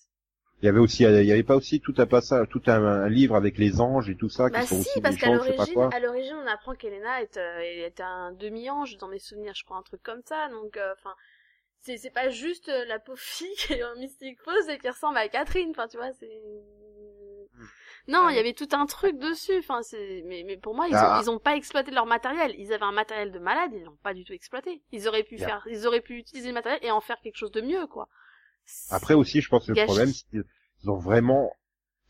Il 0.62 0.66
y 0.66 0.68
avait 0.68 0.78
aussi, 0.78 1.02
il 1.02 1.24
y 1.24 1.32
avait 1.32 1.42
pas 1.42 1.56
aussi 1.56 1.80
tout 1.80 1.94
un 1.98 2.06
passage, 2.06 2.46
tout 2.48 2.62
un, 2.66 3.08
livre 3.08 3.34
avec 3.34 3.58
les 3.58 3.80
anges 3.80 4.08
et 4.08 4.16
tout 4.16 4.28
ça 4.28 4.48
bah 4.48 4.60
qui 4.60 4.68
sont 4.68 4.82
si, 4.82 5.00
parce 5.00 5.16
qu'à 5.16 5.32
l'origine, 5.32 5.88
à 5.92 5.98
l'origine, 5.98 6.36
on 6.36 6.46
apprend 6.46 6.76
qu'Elena 6.76 7.20
est, 7.20 7.36
euh, 7.36 7.58
est 7.60 8.00
un 8.00 8.30
demi-ange 8.30 8.96
dans 8.98 9.08
mes 9.08 9.18
souvenirs, 9.18 9.54
je 9.56 9.64
crois 9.64 9.76
un 9.76 9.82
truc 9.82 10.00
comme 10.04 10.22
ça. 10.24 10.48
Donc, 10.50 10.76
euh, 10.76 10.92
enfin, 10.96 11.16
c'est 11.80 11.96
c'est 11.96 12.12
pas 12.12 12.28
juste 12.28 12.68
euh, 12.68 12.84
la 12.84 13.00
pauvre 13.00 13.18
fille 13.18 13.54
qui 13.58 13.72
est 13.72 13.82
en 13.82 13.96
mystique 13.96 14.40
pose 14.44 14.68
et 14.68 14.78
qui 14.78 14.88
ressemble 14.88 15.16
à 15.16 15.28
Catherine. 15.28 15.70
Enfin, 15.70 15.88
tu 15.88 15.96
vois, 15.96 16.12
c'est 16.12 16.30
non, 18.08 18.28
il 18.28 18.36
y 18.36 18.38
avait 18.38 18.52
tout 18.52 18.68
un 18.72 18.86
truc 18.86 19.18
dessus. 19.18 19.58
Enfin, 19.58 19.82
c'est, 19.82 20.22
mais, 20.26 20.42
mais 20.46 20.56
pour 20.56 20.74
moi, 20.74 20.88
ils, 20.88 20.94
ah. 20.94 21.18
ont, 21.18 21.22
ils 21.22 21.30
ont 21.30 21.38
pas 21.38 21.56
exploité 21.56 21.90
leur 21.90 22.06
matériel. 22.06 22.54
Ils 22.58 22.72
avaient 22.72 22.84
un 22.84 22.92
matériel 22.92 23.30
de 23.30 23.38
malade, 23.38 23.70
ils 23.74 23.84
l'ont 23.84 23.98
pas 24.02 24.14
du 24.14 24.24
tout 24.24 24.32
exploité. 24.32 24.82
Ils 24.92 25.08
auraient 25.08 25.22
pu 25.22 25.38
faire, 25.38 25.66
ils 25.70 25.86
auraient 25.86 26.00
pu 26.00 26.16
utiliser 26.16 26.48
le 26.48 26.54
matériel 26.54 26.80
et 26.82 26.90
en 26.90 27.00
faire 27.00 27.20
quelque 27.22 27.36
chose 27.36 27.52
de 27.52 27.60
mieux, 27.60 27.86
quoi. 27.86 28.08
Après 28.90 29.14
aussi, 29.14 29.40
je 29.40 29.48
pense 29.48 29.66
que 29.66 29.72
le 29.72 29.84
problème, 29.84 30.12
c'est 30.12 30.24
qu'ils 30.30 30.90
ont 30.90 30.98
vraiment 30.98 31.52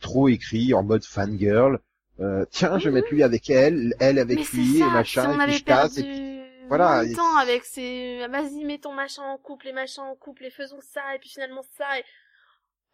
trop 0.01 0.28
écrit 0.28 0.74
en 0.74 0.82
mode 0.82 1.05
fangirl. 1.05 1.80
Euh, 2.20 2.45
tiens, 2.51 2.78
je 2.78 2.88
vais 2.88 2.95
mettre 2.95 3.09
lui 3.11 3.22
avec 3.22 3.49
elle, 3.49 3.95
elle 3.99 4.18
avec 4.18 4.53
lui, 4.53 4.80
et 4.80 4.84
machin, 4.84 5.22
si 5.22 5.28
on 5.28 5.40
et 5.40 5.47
puis 5.47 5.59
je 5.59 5.64
casse, 5.64 5.97
et 5.97 6.03
puis 6.03 6.43
voilà. 6.68 7.03
temps 7.14 7.36
avec 7.36 7.64
ces, 7.64 8.26
vas-y, 8.28 8.64
mets 8.64 8.78
ton 8.78 8.93
machin 8.93 9.22
en 9.22 9.38
couple, 9.38 9.66
les 9.66 9.72
machins 9.72 10.05
en 10.05 10.14
couple, 10.14 10.45
et 10.45 10.51
faisons 10.51 10.80
ça, 10.80 11.14
et 11.14 11.18
puis 11.18 11.30
finalement 11.30 11.62
ça, 11.76 11.99
et 11.99 12.05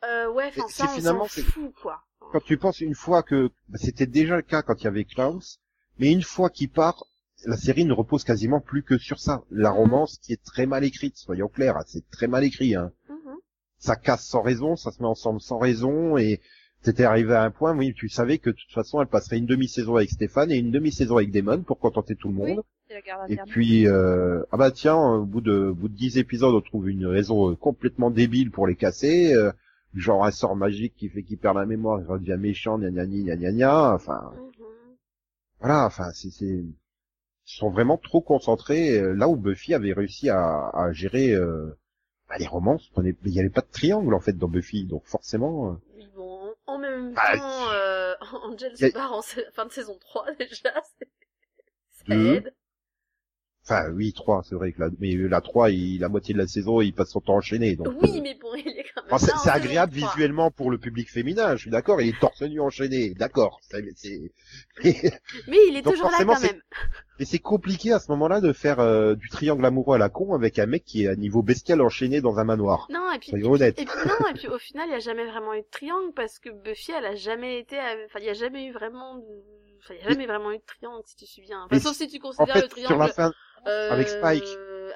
euh, 0.05 0.31
ouais, 0.31 0.53
enfin 0.57 0.69
ça, 0.69 0.87
on 0.97 1.27
s'en 1.27 1.43
fout, 1.43 1.75
quoi. 1.83 2.01
Quand 2.33 2.41
tu 2.41 2.59
penses 2.59 2.81
une 2.81 2.95
fois 2.95 3.23
que 3.23 3.51
bah, 3.69 3.79
c'était 3.81 4.07
déjà 4.07 4.37
le 4.37 4.43
cas 4.43 4.63
quand 4.63 4.81
il 4.81 4.85
y 4.85 4.89
avait 4.89 5.05
Klaus, 5.05 5.61
mais 5.99 6.13
une 6.13 6.23
fois 6.23 6.51
qu'il 6.51 6.71
part, 6.71 7.05
la 7.47 7.57
série 7.57 7.85
ne 7.85 7.93
repose 7.93 8.25
quasiment 8.25 8.61
plus 8.61 8.83
que 8.83 8.99
sur 8.99 9.19
ça. 9.19 9.43
La 9.51 9.71
mhm. 9.71 9.77
romance 9.77 10.19
qui 10.19 10.33
est 10.33 10.45
très 10.45 10.67
mal 10.67 10.85
écrite, 10.85 11.17
soyons 11.17 11.49
clairs, 11.49 11.77
hein, 11.77 11.85
c'est 11.87 12.09
très 12.11 12.27
mal 12.27 12.45
écrit. 12.45 12.75
Hein. 12.75 12.93
Mhm. 13.09 13.37
ça 13.79 13.97
casse 13.97 14.27
sans 14.27 14.43
raison, 14.43 14.77
ça 14.77 14.91
se 14.91 15.01
met 15.01 15.09
ensemble 15.09 15.41
sans 15.41 15.59
raison 15.59 16.17
et 16.17 16.41
c'était 16.83 17.05
arrivé 17.05 17.35
à 17.35 17.43
un 17.43 17.51
point, 17.51 17.77
oui, 17.77 17.93
tu 17.95 18.09
savais 18.09 18.39
que 18.39 18.51
de 18.51 18.55
toute 18.55 18.73
façon, 18.73 19.01
elle 19.01 19.09
passerait 19.09 19.39
une 19.39 19.47
demi-saison 19.47 19.97
avec 19.97 20.11
Stéphane 20.11 20.53
et 20.53 20.59
une 20.59 20.71
demi-saison 20.71 21.17
avec 21.17 21.33
Damon 21.33 21.63
pour 21.63 21.79
contenter 21.79 22.15
tout 22.15 22.29
le 22.29 22.35
monde. 22.35 22.63
et 23.29 23.37
puis, 23.47 23.89
euh, 23.89 24.43
ah 24.53 24.57
bah 24.57 24.71
tiens, 24.71 24.97
au 24.97 25.25
bout 25.25 25.41
de, 25.41 25.69
au 25.71 25.75
bout 25.75 25.89
de 25.89 25.97
10 25.97 26.19
épisodes, 26.19 26.55
on 26.55 26.61
trouve 26.61 26.89
une 26.89 27.07
raison 27.07 27.51
euh, 27.51 27.57
complètement 27.57 28.11
débile 28.11 28.51
pour 28.51 28.67
les 28.67 28.77
casser, 28.77 29.35
euh, 29.35 29.51
genre 29.95 30.25
un 30.25 30.31
sort 30.31 30.57
magique 30.57 30.95
qui 30.97 31.09
fait 31.09 31.23
qu'il 31.23 31.39
perd 31.39 31.57
la 31.57 31.67
mémoire, 31.67 32.01
il 32.01 32.07
redevient 32.07 32.37
méchant, 32.39 32.79
gna 32.79 32.91
gna 32.91 33.07
gna 33.07 33.37
gna 33.37 33.53
gna, 33.53 33.95
enfin, 33.95 34.33
mm-hmm. 34.37 34.97
voilà, 35.61 35.87
enfin, 35.87 36.11
c'est, 36.13 36.31
c'est, 36.31 36.47
ils 36.47 36.75
sont 37.45 37.71
vraiment 37.71 37.97
trop 37.97 38.21
concentrés 38.21 39.01
là 39.15 39.29
où 39.29 39.37
Buffy 39.37 39.75
avait 39.75 39.93
réussi 39.93 40.29
à, 40.29 40.69
à 40.69 40.93
gérer 40.93 41.35
bah, 42.29 42.37
les 42.39 42.47
romances. 42.47 42.91
Il 42.99 43.33
n'y 43.33 43.41
avait 43.41 43.49
pas 43.49 43.63
de 43.63 43.71
triangle 43.73 44.15
en 44.15 44.21
fait 44.21 44.35
dans 44.35 44.49
Buffy, 44.49 44.85
donc 44.85 45.07
forcément. 45.07 45.79
En 46.69 46.79
même 46.79 47.15
bah, 47.15 47.35
temps, 47.35 47.73
euh, 47.73 48.15
Angel 48.45 48.77
se 48.77 48.93
barre 48.93 49.15
en 49.15 49.23
fin 49.23 49.65
de 49.65 49.73
saison 49.73 49.97
3 49.99 50.33
déjà, 50.39 50.71
ça 51.91 52.15
aide. 52.15 52.53
Enfin, 53.71 53.91
oui, 53.91 54.15
3, 54.15 54.45
c'est 54.49 54.55
vrai 54.55 54.73
que 54.73 54.81
la, 54.81 54.89
mais 54.99 55.15
la 55.15 55.43
3, 55.43 55.71
il, 55.71 56.01
la 56.01 56.09
moitié 56.09 56.33
de 56.33 56.39
la 56.39 56.47
saison, 56.47 56.81
il 56.81 56.95
passe 56.95 57.11
son 57.11 57.21
temps 57.21 57.35
enchaîné, 57.35 57.77
donc. 57.77 57.89
Oui, 58.01 58.17
euh, 58.17 58.21
mais 58.23 58.35
bon, 58.41 58.55
il 58.55 58.67
est 58.67 58.87
quand 58.95 59.03
même. 59.11 59.19
c'est 59.19 59.51
agréable 59.51 59.93
visuellement 59.93 60.51
pour 60.51 60.71
le 60.71 60.79
public 60.79 61.11
féminin, 61.11 61.55
je 61.55 61.63
suis 61.63 61.71
d'accord, 61.71 62.01
il 62.01 62.09
est 62.09 62.19
torse 62.19 62.41
nu 62.41 62.61
enchaîné, 62.63 63.11
d'accord. 63.11 63.61
mais 63.75 64.23
il 64.83 65.77
est 65.77 65.83
toujours 65.83 66.11
là 66.11 66.25
quand 66.25 66.41
même. 66.41 66.63
Mais 67.19 67.25
c'est 67.25 67.41
compliqué 67.41 67.93
à 67.93 67.99
ce 67.99 68.13
moment-là 68.13 68.41
de 68.41 68.53
faire 68.53 68.79
euh, 68.79 69.17
du 69.17 69.29
triangle 69.29 69.67
amoureux 69.67 69.97
à 69.97 69.99
la 69.99 70.09
con 70.09 70.35
avec 70.35 70.61
un 70.61 70.67
mec 70.67 70.85
qui 70.85 71.03
est 71.03 71.09
à 71.09 71.17
niveau 71.17 71.43
bestial 71.43 71.83
enchaîné 71.83 72.21
dans 72.21 72.39
un 72.39 72.45
manoir. 72.45 72.87
Non, 72.91 73.11
et 73.13 73.19
puis, 73.19 73.33
et 73.33 73.35
puis, 73.35 73.87
non, 74.07 74.29
et 74.31 74.35
puis 74.35 74.47
au 74.47 74.59
final, 74.59 74.87
il 74.87 74.91
n'y 74.91 74.95
a 74.95 75.01
jamais 75.01 75.27
vraiment 75.27 75.53
eu 75.55 75.63
de 75.63 75.67
triangle 75.69 76.13
parce 76.15 76.39
que 76.39 76.49
Buffy, 76.51 76.93
elle 76.93 77.07
a 77.07 77.17
jamais 77.17 77.59
été, 77.59 77.77
enfin, 78.07 78.21
il 78.21 78.23
n'y 78.23 78.29
a 78.29 78.35
jamais 78.35 78.67
eu 78.67 78.73
vraiment 78.73 79.17
de... 79.17 79.25
Enfin, 79.79 79.95
il 79.95 80.01
n'y 80.01 80.07
a 80.07 80.11
jamais 80.11 80.27
vraiment 80.27 80.53
eu 80.53 80.59
de 80.59 80.65
triangle, 80.65 81.03
si 81.07 81.17
tu 81.17 81.27
souviens. 81.27 81.65
Enfin, 81.65 81.79
sauf 81.79 81.97
si 81.97 82.09
tu 82.09 82.19
considères 82.19 82.57
le 82.57 82.69
triangle. 82.69 82.89
Sur 82.89 82.99
la 82.99 83.09
fin, 83.09 83.33
euh, 83.67 83.91
avec 83.91 84.09
Spike. 84.09 84.45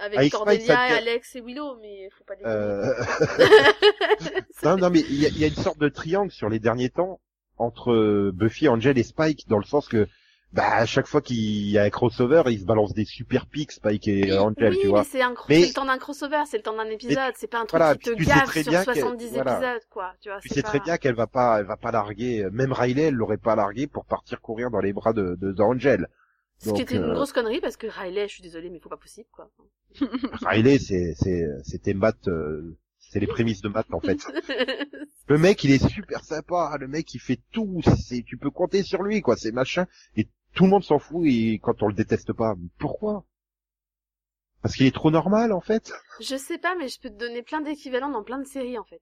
Avec, 0.00 0.32
Cordelia, 0.32 0.80
Alex 0.80 1.36
et 1.36 1.40
Willow, 1.40 1.76
mais 1.80 2.08
faut 2.10 2.24
pas 2.24 2.34
euh... 2.44 2.92
non, 4.64 4.76
non, 4.76 4.90
mais 4.90 5.00
il 5.00 5.38
y 5.38 5.44
a, 5.44 5.46
une 5.46 5.54
sorte 5.54 5.78
de 5.78 5.88
triangle 5.88 6.32
sur 6.32 6.48
les 6.48 6.58
derniers 6.58 6.90
temps 6.90 7.20
entre 7.56 8.30
Buffy, 8.32 8.68
Angel 8.68 8.98
et 8.98 9.02
Spike, 9.04 9.46
dans 9.48 9.58
le 9.58 9.64
sens 9.64 9.86
que 9.86 10.08
bah 10.52 10.74
à 10.74 10.86
chaque 10.86 11.06
fois 11.06 11.22
qu'il 11.22 11.70
y 11.70 11.78
a 11.78 11.84
un 11.84 11.90
crossover, 11.90 12.42
ils 12.48 12.60
se 12.60 12.64
balancent 12.64 12.92
des 12.92 13.06
super 13.06 13.46
pics, 13.46 13.72
Spike 13.72 14.06
et 14.06 14.36
Angel, 14.36 14.76
tu 14.78 14.88
vois. 14.88 15.00
mais 15.00 15.04
c'est 15.04 15.22
un 15.22 15.30
le 15.48 15.72
temps 15.72 15.86
d'un 15.86 15.98
crossover, 15.98 16.42
c'est 16.46 16.58
le 16.58 16.62
temps 16.62 16.76
d'un 16.76 16.90
épisode, 16.90 17.32
c'est 17.36 17.46
pas 17.46 17.60
un 17.60 17.66
truc 17.66 17.80
qui 18.00 18.10
te 18.10 18.22
gaffe 18.22 18.52
sur 18.52 18.94
70 18.94 19.24
épisodes, 19.36 19.82
quoi. 19.88 20.12
Tu 20.20 20.28
vois, 20.28 20.40
tu 20.40 20.48
sais 20.50 20.62
très 20.62 20.80
bien 20.80 20.98
qu'elle 20.98 21.14
va 21.14 21.26
pas, 21.26 21.60
elle 21.60 21.66
va 21.66 21.76
pas 21.76 21.90
larguer, 21.90 22.46
même 22.52 22.72
Riley, 22.72 23.04
elle 23.04 23.14
l'aurait 23.14 23.38
pas 23.38 23.56
largué 23.56 23.86
pour 23.86 24.04
partir 24.04 24.40
courir 24.40 24.70
dans 24.70 24.80
les 24.80 24.92
bras 24.92 25.12
de, 25.12 25.36
de, 25.40 25.52
d'Angel. 25.52 26.08
Ce 26.58 26.70
qui 26.70 26.82
était 26.82 26.96
une 26.96 27.04
euh, 27.04 27.14
grosse 27.14 27.32
connerie 27.32 27.60
parce 27.60 27.76
que 27.76 27.88
Riley, 27.88 28.28
je 28.28 28.34
suis 28.34 28.42
désolée, 28.42 28.70
mais 28.70 28.78
faut 28.78 28.88
pas 28.88 28.96
possible, 28.96 29.28
quoi. 29.32 29.50
Riley, 30.42 30.78
c'est, 30.78 31.14
c'est, 31.16 31.44
c'était 31.64 31.94
maths, 31.94 32.28
euh, 32.28 32.78
c'est 32.98 33.18
les 33.18 33.26
prémices 33.26 33.62
de 33.62 33.68
maths, 33.68 33.92
en 33.92 34.00
fait. 34.00 34.18
le 35.28 35.38
mec, 35.38 35.64
il 35.64 35.72
est 35.72 35.88
super 35.88 36.22
sympa, 36.24 36.76
le 36.78 36.86
mec, 36.86 37.12
il 37.14 37.18
fait 37.18 37.40
tout, 37.50 37.80
c'est, 37.98 38.22
tu 38.22 38.36
peux 38.36 38.50
compter 38.50 38.82
sur 38.82 39.02
lui, 39.02 39.22
quoi, 39.22 39.36
c'est 39.36 39.50
machin, 39.50 39.86
et 40.16 40.28
tout 40.54 40.64
le 40.64 40.70
monde 40.70 40.84
s'en 40.84 40.98
fout, 40.98 41.26
et 41.26 41.58
quand 41.62 41.82
on 41.82 41.88
le 41.88 41.94
déteste 41.94 42.32
pas, 42.32 42.54
pourquoi? 42.78 43.24
Parce 44.62 44.76
qu'il 44.76 44.86
est 44.86 44.94
trop 44.94 45.10
normal, 45.10 45.52
en 45.52 45.60
fait? 45.60 45.92
Je 46.20 46.36
sais 46.36 46.58
pas, 46.58 46.74
mais 46.76 46.88
je 46.88 47.00
peux 47.00 47.10
te 47.10 47.18
donner 47.18 47.42
plein 47.42 47.60
d'équivalents 47.60 48.10
dans 48.10 48.22
plein 48.22 48.38
de 48.38 48.46
séries, 48.46 48.78
en 48.78 48.84
fait. 48.84 49.00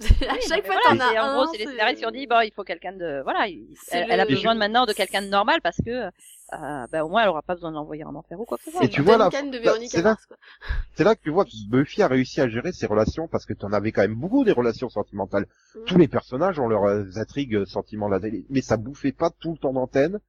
à 0.28 0.40
chaque 0.40 0.66
fois, 0.66 0.74
t'en 0.84 0.98
as 0.98 1.22
En 1.22 1.34
gros, 1.34 1.52
c'est 1.52 1.58
les 1.58 1.66
scénaristes 1.66 2.00
qui 2.00 2.06
ont 2.06 2.10
dit, 2.10 2.26
bon, 2.26 2.40
il 2.40 2.52
faut 2.52 2.64
quelqu'un 2.64 2.92
de, 2.92 3.22
voilà, 3.22 3.46
elle, 3.90 4.20
a 4.20 4.24
besoin 4.24 4.54
maintenant 4.54 4.84
de 4.86 4.92
quelqu'un 4.92 5.22
de 5.22 5.28
normal 5.28 5.60
parce 5.62 5.76
que, 5.84 5.90
euh, 5.90 6.86
ben, 6.90 7.02
au 7.02 7.08
moins, 7.08 7.22
elle 7.22 7.28
aura 7.28 7.42
pas 7.42 7.54
besoin 7.54 7.70
de 7.70 7.76
l'envoyer 7.76 8.04
en 8.04 8.14
enfer 8.14 8.40
ou 8.40 8.44
quoi 8.44 8.58
que 8.58 8.64
ce 8.64 8.70
soit. 8.70 8.84
Et 8.84 8.88
tu 8.88 9.02
vois 9.02 9.16
là, 9.16 9.30
c'est 9.30 10.02
là, 10.02 10.16
c'est 10.94 11.04
là 11.04 11.14
que 11.14 11.22
tu 11.22 11.30
vois 11.30 11.44
que 11.44 11.50
Buffy 11.70 12.02
a 12.02 12.08
réussi 12.08 12.40
à 12.40 12.48
gérer 12.48 12.72
ses 12.72 12.86
relations 12.86 13.28
parce 13.28 13.46
que 13.46 13.52
t'en 13.52 13.72
avais 13.72 13.92
quand 13.92 14.02
même 14.02 14.14
beaucoup 14.14 14.44
des 14.44 14.52
relations 14.52 14.88
sentimentales. 14.88 15.46
Mm. 15.74 15.84
Tous 15.84 15.98
les 15.98 16.08
personnages 16.08 16.58
ont 16.58 16.68
leurs 16.68 17.18
intrigues 17.18 17.64
sentimentales, 17.66 18.32
mais 18.50 18.62
ça 18.62 18.76
bouffait 18.76 19.12
pas 19.12 19.30
tout 19.30 19.52
le 19.52 19.58
temps 19.58 19.72
d'antenne 19.72 20.20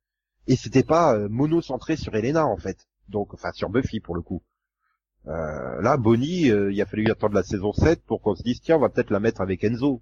et 0.47 0.55
c'était 0.55 0.83
pas 0.83 1.15
euh, 1.15 1.27
monocentré 1.29 1.95
sur 1.95 2.15
Elena 2.15 2.45
en 2.45 2.57
fait. 2.57 2.87
Donc, 3.09 3.33
enfin, 3.33 3.51
sur 3.51 3.69
Buffy 3.69 3.99
pour 3.99 4.15
le 4.15 4.21
coup. 4.21 4.43
Euh, 5.27 5.81
là, 5.81 5.97
Bonnie, 5.97 6.49
euh, 6.49 6.71
il 6.71 6.81
a 6.81 6.85
fallu 6.85 7.09
attendre 7.09 7.35
la 7.35 7.43
saison 7.43 7.71
7 7.71 8.03
pour 8.05 8.21
qu'on 8.21 8.35
se 8.35 8.43
dise 8.43 8.61
tiens, 8.61 8.77
on 8.77 8.81
va 8.81 8.89
peut-être 8.89 9.11
la 9.11 9.19
mettre 9.19 9.41
avec 9.41 9.63
Enzo. 9.63 10.01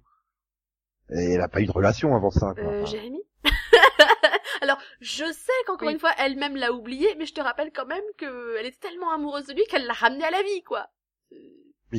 Et 1.10 1.34
elle 1.34 1.40
a 1.40 1.48
pas 1.48 1.60
eu 1.60 1.66
de 1.66 1.72
relation 1.72 2.14
avant 2.16 2.30
ça. 2.30 2.54
Quoi. 2.54 2.64
Euh, 2.64 2.86
Jérémy 2.86 3.20
Alors, 4.62 4.78
je 5.00 5.24
sais 5.24 5.52
qu'encore 5.66 5.90
une 5.90 5.98
fois, 5.98 6.12
elle-même 6.18 6.56
l'a 6.56 6.72
oublié, 6.72 7.08
mais 7.18 7.26
je 7.26 7.34
te 7.34 7.40
rappelle 7.40 7.72
quand 7.72 7.86
même 7.86 8.02
qu'elle 8.16 8.66
était 8.66 8.88
tellement 8.88 9.12
amoureuse 9.12 9.46
de 9.46 9.54
lui 9.54 9.64
qu'elle 9.68 9.86
l'a 9.86 9.92
ramené 9.92 10.24
à 10.24 10.30
la 10.30 10.42
vie, 10.42 10.62
quoi. 10.62 10.86
Mais 11.92 11.98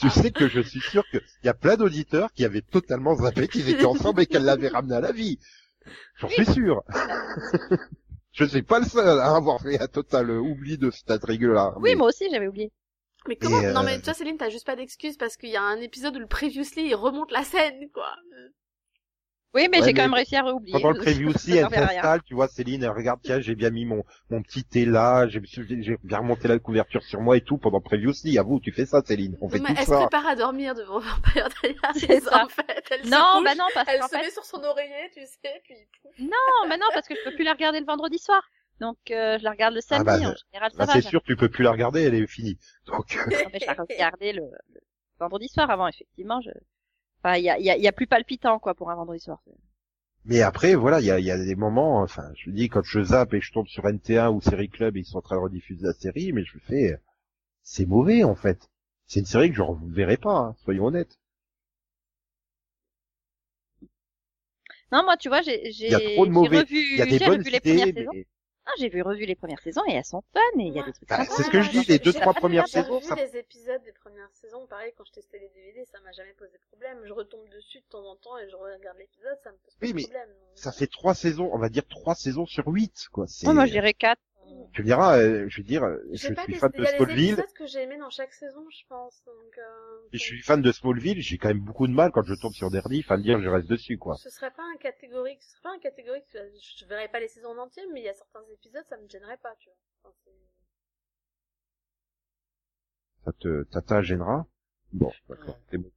tu 0.00 0.08
sais 0.08 0.30
que 0.30 0.48
je 0.48 0.60
suis 0.60 0.80
sûr 0.80 1.04
qu'il 1.10 1.20
y 1.42 1.48
a 1.48 1.54
plein 1.54 1.76
d'auditeurs 1.76 2.32
qui 2.32 2.46
avaient 2.46 2.62
totalement 2.62 3.14
zappé 3.14 3.46
qu'ils 3.46 3.68
étaient 3.68 3.84
ensemble 3.84 4.22
et 4.22 4.26
qu'elle 4.26 4.44
l'avait 4.44 4.68
ramené 4.68 4.94
à 4.94 5.00
la 5.00 5.12
vie. 5.12 5.38
J'en 6.16 6.28
suis 6.28 6.46
sûr. 6.46 6.82
Je 8.32 8.44
suis 8.44 8.62
pas 8.62 8.80
le 8.80 8.84
seul 8.84 9.20
à 9.20 9.36
avoir 9.36 9.60
fait 9.60 9.80
un 9.80 9.86
total 9.86 10.30
oubli 10.30 10.76
de 10.76 10.90
cette 10.90 11.10
intrigue-là. 11.10 11.74
Oui, 11.78 11.94
moi 11.94 12.08
aussi, 12.08 12.28
j'avais 12.30 12.48
oublié. 12.48 12.72
Mais 13.28 13.36
comment 13.36 13.62
Non 13.62 13.82
mais 13.84 13.98
euh, 13.98 14.02
toi 14.02 14.12
Céline, 14.12 14.36
t'as 14.36 14.50
juste 14.50 14.66
pas 14.66 14.76
d'excuse 14.76 15.16
parce 15.16 15.36
qu'il 15.36 15.50
y 15.50 15.56
a 15.56 15.62
un 15.62 15.80
épisode 15.80 16.16
où 16.16 16.18
le 16.18 16.26
previously 16.26 16.88
il 16.88 16.94
remonte 16.94 17.30
la 17.30 17.42
scène, 17.42 17.88
quoi. 17.92 18.14
Oui, 19.54 19.68
mais 19.70 19.82
j'ai 19.82 19.94
quand 19.94 20.02
même 20.02 20.14
réussi 20.14 20.34
à 20.36 20.44
oublier. 20.52 20.72
Pendant 20.72 20.90
le 20.90 20.98
preview 21.00 21.30
aussi, 21.30 21.56
elle 21.56 21.68
s'installe, 21.70 22.22
tu 22.24 22.34
vois, 22.34 22.48
Céline, 22.48 22.82
elle 22.82 22.90
regarde, 22.90 23.20
tiens, 23.22 23.40
j'ai 23.40 23.54
bien 23.54 23.70
mis 23.70 23.84
mon, 23.84 24.04
mon 24.30 24.42
petit 24.42 24.64
thé 24.64 24.84
là, 24.84 25.28
j'ai 25.28 25.40
bien 26.02 26.18
remonté 26.18 26.48
la 26.48 26.58
couverture 26.58 27.04
sur 27.04 27.20
moi 27.20 27.36
et 27.36 27.40
tout 27.40 27.56
pendant 27.58 27.78
le 27.78 27.82
preview 27.84 28.10
aussi. 28.10 28.36
À 28.36 28.42
vous, 28.42 28.58
tu 28.58 28.72
fais 28.72 28.84
ça, 28.84 29.00
Céline. 29.04 29.36
On 29.40 29.48
fait 29.48 29.60
tout 29.60 29.66
elle 29.68 29.76
ça. 29.76 29.82
Elle 29.82 29.86
se 29.86 29.92
prépare 29.92 30.26
à 30.26 30.34
dormir 30.34 30.74
devant 30.74 30.98
Vampire 30.98 31.48
Diaries, 31.60 32.22
en 32.32 32.48
fait. 32.48 32.84
Elle 32.90 33.08
non, 33.08 33.42
bah 33.44 33.54
non, 33.54 33.66
parce 33.72 33.88
Elle 33.88 34.02
se 34.02 34.16
met 34.16 34.30
sur 34.30 34.44
son 34.44 34.62
oreiller, 34.64 35.10
tu 35.14 35.20
sais, 35.24 35.62
puis 35.62 35.76
Non, 36.18 36.68
bah 36.68 36.76
non, 36.76 36.86
parce 36.92 37.06
que 37.06 37.14
je 37.14 37.28
peux 37.28 37.34
plus 37.34 37.44
la 37.44 37.52
regarder 37.52 37.78
le 37.78 37.86
vendredi 37.86 38.18
soir. 38.18 38.42
Donc 38.80 38.98
euh, 39.12 39.38
je 39.38 39.44
la 39.44 39.52
regarde 39.52 39.74
le 39.74 39.80
ah 39.90 39.96
samedi 39.96 40.24
bah, 40.24 40.30
en 40.30 40.34
général. 40.50 40.72
Bah, 40.76 40.86
c'est 40.92 41.00
sûr, 41.00 41.22
tu 41.22 41.36
peux 41.36 41.48
plus 41.48 41.62
la 41.62 41.70
regarder, 41.70 42.02
elle 42.02 42.14
est 42.14 42.26
finie. 42.26 42.58
Donc. 42.86 43.16
non, 43.30 43.36
mais 43.52 43.60
je 43.60 43.66
la 43.66 43.74
regardais 43.74 44.32
le, 44.32 44.42
le, 44.72 44.80
vendredi 45.20 45.46
soir 45.46 45.70
avant, 45.70 45.86
effectivement. 45.86 46.40
Je... 46.40 46.50
Enfin, 47.24 47.38
il 47.38 47.44
y 47.44 47.50
a, 47.50 47.58
y, 47.58 47.70
a, 47.70 47.76
y 47.78 47.88
a 47.88 47.92
plus 47.92 48.06
palpitant 48.06 48.58
quoi 48.58 48.74
pour 48.74 48.90
un 48.90 48.96
vendredi 48.96 49.20
soir. 49.20 49.40
Mais 50.26 50.42
après, 50.42 50.74
voilà, 50.74 51.00
il 51.00 51.06
y 51.06 51.10
a, 51.10 51.18
y 51.18 51.30
a, 51.30 51.38
des 51.38 51.54
moments, 51.54 52.02
enfin, 52.02 52.30
je 52.36 52.50
dis 52.50 52.68
quand 52.68 52.82
je 52.82 53.02
zappe 53.02 53.32
et 53.32 53.40
je 53.40 53.50
tombe 53.50 53.66
sur 53.66 53.84
NT1 53.84 54.30
ou 54.30 54.42
Série 54.42 54.68
Club, 54.68 54.96
ils 54.96 55.06
sont 55.06 55.18
en 55.18 55.22
train 55.22 55.36
de 55.36 55.40
rediffuser 55.40 55.86
la 55.86 55.94
série, 55.94 56.32
mais 56.32 56.44
je 56.44 56.58
fais, 56.58 57.00
c'est 57.62 57.86
mauvais 57.86 58.24
en 58.24 58.34
fait. 58.34 58.68
C'est 59.06 59.20
une 59.20 59.26
série 59.26 59.48
que 59.50 59.56
je 59.56 59.62
ne 59.62 59.68
reverrai 59.68 60.18
pas, 60.18 60.36
hein, 60.36 60.54
soyons 60.64 60.86
honnêtes. 60.86 61.18
Non, 64.92 65.02
moi, 65.04 65.16
tu 65.16 65.28
vois, 65.28 65.40
j'ai, 65.40 65.72
j'ai, 65.72 65.90
j'ai 65.90 66.18
revu, 66.18 66.96
les 67.50 67.60
premières 67.60 67.86
saisons. 67.86 68.12
Ah, 68.66 68.72
j'ai 68.78 68.88
vu 68.88 69.02
revu 69.02 69.26
les 69.26 69.34
premières 69.34 69.60
saisons 69.60 69.82
et 69.88 69.92
elles 69.92 70.04
sont 70.04 70.22
fun 70.32 70.40
et 70.58 70.62
il 70.62 70.72
y 70.72 70.80
a 70.80 70.82
des 70.82 70.92
trucs. 70.92 71.08
Bah, 71.08 71.24
c'est 71.24 71.42
ce 71.42 71.50
que 71.50 71.60
je 71.60 71.70
dis, 71.70 71.84
les 71.84 71.98
deux 71.98 72.12
trois 72.12 72.32
premières 72.32 72.66
saisons. 72.66 73.00
J'ai 73.00 73.14
vu 73.14 73.32
les 73.32 73.36
épisodes 73.38 73.82
des 73.84 73.92
premières 73.92 74.30
saisons, 74.32 74.66
pareil 74.66 74.92
quand 74.96 75.04
je 75.04 75.12
testais 75.12 75.38
les 75.38 75.50
DVD, 75.50 75.84
ça 75.84 76.00
m'a 76.00 76.12
jamais 76.12 76.32
posé 76.32 76.52
problème. 76.70 76.98
Je 77.04 77.12
retombe 77.12 77.46
dessus 77.50 77.80
de 77.80 77.84
temps 77.90 78.04
en 78.04 78.16
temps 78.16 78.38
et 78.38 78.48
je 78.48 78.56
regarde 78.56 78.98
l'épisode, 78.98 79.38
ça 79.42 79.52
me 79.52 79.56
pose 79.58 79.74
pas 79.74 79.86
de 79.86 80.02
problème. 80.02 80.28
Ça 80.54 80.72
fait 80.72 80.86
trois 80.86 81.14
saisons, 81.14 81.50
on 81.52 81.58
va 81.58 81.68
dire 81.68 81.86
trois 81.86 82.14
saisons 82.14 82.46
sur 82.46 82.66
huit, 82.68 83.08
quoi. 83.12 83.26
Oh, 83.46 83.52
moi 83.52 83.66
je 83.66 83.72
dirais 83.72 83.94
quatre. 83.94 84.20
Tu 84.72 84.82
me 84.82 84.86
diras, 84.86 85.18
euh, 85.18 85.46
je 85.48 85.58
veux 85.58 85.66
dire, 85.66 85.84
je 86.12 86.16
suis 86.16 86.34
fan 86.34 86.70
de 86.72 86.84
Smallville. 86.84 87.36
C'est 87.36 87.54
que 87.54 87.66
j'ai 87.66 87.82
aimé 87.82 87.96
dans 87.96 88.10
chaque 88.10 88.32
saison, 88.32 88.66
je 88.70 88.84
pense. 88.88 89.22
Donc, 89.24 89.58
euh, 89.58 90.08
je 90.12 90.18
suis 90.18 90.42
fan 90.42 90.60
de 90.60 90.72
Smallville, 90.72 91.20
j'ai 91.22 91.38
quand 91.38 91.48
même 91.48 91.60
beaucoup 91.60 91.86
de 91.86 91.92
mal 91.92 92.10
quand 92.10 92.24
je 92.24 92.34
tombe 92.34 92.52
sur 92.52 92.70
Derby, 92.70 93.04
à 93.08 93.16
dire 93.16 93.40
je 93.40 93.48
reste 93.48 93.68
dessus, 93.68 93.98
quoi. 93.98 94.16
Ce 94.16 94.30
serait 94.30 94.50
pas 94.50 94.64
un 94.74 94.76
catégorique, 94.78 95.42
ce 95.42 95.50
serait 95.50 95.62
pas 95.62 95.72
un 95.72 95.78
catégorique, 95.78 96.24
je 96.32 96.86
verrais 96.86 97.08
pas 97.08 97.20
les 97.20 97.28
saisons 97.28 97.50
en 97.50 97.58
entier, 97.58 97.82
mais 97.92 98.00
il 98.00 98.04
y 98.04 98.08
a 98.08 98.14
certains 98.14 98.42
épisodes, 98.52 98.84
ça 98.88 98.96
me 98.96 99.08
gênerait 99.08 99.38
pas, 99.38 99.54
tu 99.60 99.68
vois. 99.68 100.14
ça 103.24 103.32
te, 103.32 103.64
ça 103.88 104.02
gênera? 104.02 104.46
Bon, 104.92 105.10
d'accord, 105.28 105.58
c'est 105.70 105.78
bon. 105.78 105.90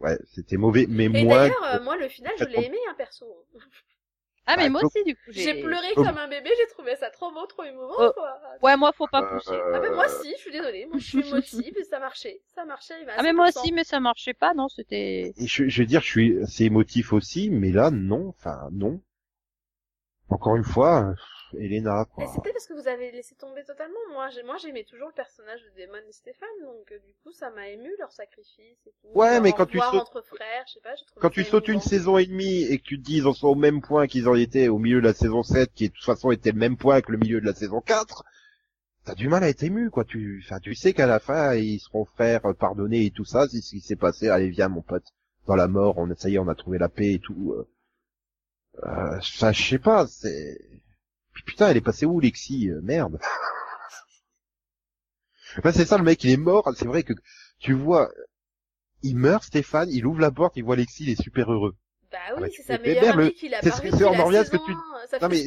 Ouais, 0.00 0.16
c'était 0.26 0.56
mauvais, 0.56 0.86
mais 0.88 1.06
Et 1.06 1.24
moi. 1.24 1.48
d'ailleurs, 1.48 1.64
euh, 1.74 1.82
moi, 1.82 1.96
le 1.96 2.08
final, 2.08 2.32
je 2.38 2.44
l'ai 2.44 2.66
aimé, 2.66 2.78
un 2.90 2.94
perso. 2.94 3.46
Ah, 4.50 4.56
mais 4.56 4.64
bah, 4.64 4.70
moi 4.70 4.84
aussi, 4.84 5.04
du 5.04 5.14
coup. 5.14 5.20
J'ai 5.28 5.60
pleuré 5.60 5.92
comme 5.94 6.16
un 6.16 6.26
bébé, 6.26 6.48
j'ai 6.56 6.66
trouvé 6.68 6.96
ça 6.96 7.10
trop 7.10 7.30
beau, 7.30 7.44
trop 7.44 7.64
émouvant, 7.64 7.94
oh. 7.98 8.12
quoi. 8.14 8.40
Ouais, 8.62 8.78
moi, 8.78 8.92
faut 8.96 9.06
pas 9.06 9.22
pousser. 9.22 9.60
Ah, 9.74 9.78
mais 9.78 9.90
moi 9.90 10.06
aussi, 10.06 10.32
je 10.36 10.40
suis 10.40 10.50
désolée. 10.50 10.86
Moi, 10.86 10.98
je 10.98 11.04
suis 11.04 11.20
émotive 11.20 11.74
et 11.78 11.84
ça 11.90 11.98
marchait. 11.98 12.40
Ça 12.54 12.64
marchait. 12.64 12.94
Ah, 13.14 13.22
mais 13.22 13.34
moi 13.34 13.48
aussi, 13.48 13.72
mais 13.72 13.84
ça 13.84 14.00
marchait 14.00 14.32
pas, 14.32 14.54
non, 14.54 14.68
c'était... 14.68 15.34
Je, 15.38 15.68
je 15.68 15.82
veux 15.82 15.86
dire, 15.86 16.00
je 16.00 16.06
suis, 16.06 16.36
c'est 16.46 16.64
émotif 16.64 17.12
aussi, 17.12 17.50
mais 17.50 17.72
là, 17.72 17.90
non, 17.90 18.28
enfin, 18.30 18.68
non. 18.72 19.02
Encore 20.30 20.56
une 20.56 20.64
fois, 20.64 21.14
Elena, 21.56 22.04
quoi. 22.14 22.26
C'était 22.34 22.52
parce 22.52 22.66
que 22.66 22.74
vous 22.74 22.88
avez 22.88 23.10
laissé 23.12 23.34
tomber 23.36 23.64
totalement. 23.64 23.98
Moi, 24.12 24.28
j'ai, 24.30 24.42
moi, 24.42 24.56
j'aimais 24.58 24.84
toujours 24.84 25.08
le 25.08 25.14
personnage 25.14 25.60
de 25.62 25.80
Damon 25.80 25.98
et 26.08 26.12
Stéphane, 26.12 26.48
donc 26.62 26.90
euh, 26.92 26.98
du 27.06 27.14
coup, 27.22 27.32
ça 27.32 27.50
m'a 27.50 27.68
ému 27.68 27.90
leur 27.98 28.12
sacrifice 28.12 28.78
et 28.86 28.90
tout. 29.00 29.08
Ouais, 29.14 29.40
mais 29.40 29.52
quand 29.52 29.66
tu 29.66 29.78
sautes- 29.78 29.94
entre 29.94 30.22
frères, 30.22 30.64
je 30.68 30.74
sais 30.74 30.80
pas. 30.80 30.94
j'ai 30.96 31.04
trouvé 31.06 31.20
Quand 31.20 31.30
tu 31.30 31.44
sautes 31.44 31.68
une 31.68 31.80
saison 31.80 32.18
et 32.18 32.26
demie 32.26 32.62
et 32.64 32.78
que 32.78 32.84
tu 32.84 32.98
te 33.00 33.04
dis 33.04 33.18
ils 33.18 33.26
en 33.26 33.32
sont 33.32 33.48
au 33.48 33.54
même 33.54 33.80
point 33.80 34.06
qu'ils 34.06 34.28
en 34.28 34.34
étaient 34.34 34.68
au 34.68 34.78
milieu 34.78 35.00
de 35.00 35.06
la 35.06 35.14
saison 35.14 35.42
7, 35.42 35.72
qui 35.72 35.88
de 35.88 35.94
toute 35.94 36.04
façon 36.04 36.30
était 36.30 36.52
le 36.52 36.58
même 36.58 36.76
point 36.76 37.00
que 37.00 37.12
le 37.12 37.18
milieu 37.18 37.40
de 37.40 37.46
la 37.46 37.54
saison 37.54 37.80
4, 37.80 38.24
t'as 39.04 39.14
du 39.14 39.28
mal 39.28 39.42
à 39.44 39.48
être 39.48 39.62
ému, 39.62 39.90
quoi. 39.90 40.04
Tu, 40.04 40.42
enfin, 40.44 40.58
tu 40.60 40.74
sais 40.74 40.92
qu'à 40.92 41.06
la 41.06 41.18
fin, 41.18 41.54
ils 41.54 41.78
seront 41.80 42.04
frères, 42.04 42.44
euh, 42.46 42.52
pardonnés 42.52 43.06
et 43.06 43.10
tout 43.10 43.24
ça, 43.24 43.46
c'est 43.48 43.60
ce 43.60 43.70
qui 43.70 43.80
s'est 43.80 43.96
passé. 43.96 44.28
Allez, 44.28 44.50
viens, 44.50 44.68
mon 44.68 44.82
pote. 44.82 45.04
Dans 45.46 45.56
la 45.56 45.68
mort, 45.68 45.96
on, 45.96 46.14
ça 46.14 46.28
y 46.28 46.34
est, 46.34 46.38
on 46.38 46.48
a 46.48 46.54
trouvé 46.54 46.76
la 46.78 46.88
paix 46.90 47.14
et 47.14 47.18
tout. 47.20 47.54
euh. 47.56 47.66
Euh, 48.86 49.18
je 49.20 49.62
sais 49.62 49.78
pas, 49.78 50.06
c'est... 50.06 50.58
Putain, 51.48 51.70
elle 51.70 51.78
est 51.78 51.80
passée 51.80 52.04
où, 52.04 52.20
Lexi 52.20 52.68
Euh, 52.68 52.80
Merde. 52.82 53.18
Enfin, 55.56 55.72
c'est 55.72 55.86
ça, 55.86 55.96
le 55.96 56.04
mec, 56.04 56.22
il 56.22 56.30
est 56.30 56.36
mort. 56.36 56.70
C'est 56.76 56.84
vrai 56.86 57.02
que 57.04 57.14
tu 57.58 57.72
vois, 57.72 58.10
il 59.02 59.16
meurt, 59.16 59.42
Stéphane, 59.42 59.88
il 59.90 60.04
ouvre 60.04 60.20
la 60.20 60.30
porte, 60.30 60.56
il 60.58 60.64
voit 60.64 60.76
Lexi, 60.76 61.04
il 61.04 61.10
est 61.10 61.22
super 61.22 61.50
heureux. 61.50 61.74
Bah 62.12 62.18
Ah 62.28 62.34
oui, 62.36 62.40
bah, 62.42 62.46
c'est 62.54 62.62
sa 62.64 62.78
meilleure 62.78 63.00
pépère, 63.00 63.18
amie 63.18 63.34
qu'il 63.34 63.54
a 63.54 63.62
c'est 63.62 63.70
ce 63.70 63.80
que 63.80 64.04
on 64.04 64.18
en 64.18 64.24
revient 64.26 64.38
à 64.38 64.44
ce 64.44 64.50
que 64.50 64.56
tu- 64.58 64.72
Non, 64.72 65.28
mais 65.30 65.46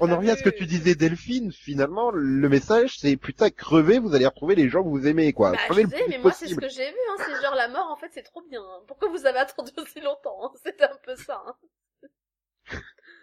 On 0.00 0.12
en 0.12 0.16
revient 0.16 0.30
à 0.30 0.36
ce 0.36 0.44
que 0.44 0.50
tu 0.50 0.66
disais 0.66 0.94
Delphine, 0.94 1.50
finalement, 1.52 2.12
le 2.12 2.48
message 2.48 2.98
c'est 2.98 3.16
putain 3.16 3.50
crevez, 3.50 3.98
vous 3.98 4.14
allez 4.14 4.26
retrouver 4.26 4.54
les 4.54 4.68
gens 4.68 4.84
que 4.84 4.88
vous 4.88 5.06
aimez 5.08 5.32
quoi. 5.32 5.50
Bah, 5.52 5.58
crevez 5.66 5.82
je 5.84 5.88
sais, 5.96 6.04
mais 6.08 6.18
moi, 6.18 6.30
c'est 6.32 6.46
ce 6.46 6.54
possible. 6.54 6.62
que 6.62 6.68
j'ai 6.68 6.88
vu, 6.88 6.96
hein. 7.10 7.24
C'est 7.26 7.42
genre 7.42 7.54
la 7.56 7.66
mort, 7.68 7.88
en 7.90 7.96
fait, 7.96 8.10
c'est 8.14 8.22
trop 8.22 8.42
bien. 8.48 8.62
Pourquoi 8.86 9.08
vous 9.10 9.26
avez 9.26 9.38
attendu 9.38 9.72
aussi 9.76 10.00
longtemps? 10.00 10.38
Hein 10.44 10.52
C'est 10.64 10.80
un 10.82 10.96
peu 11.04 11.16
ça. 11.16 11.42
Hein. 11.46 11.54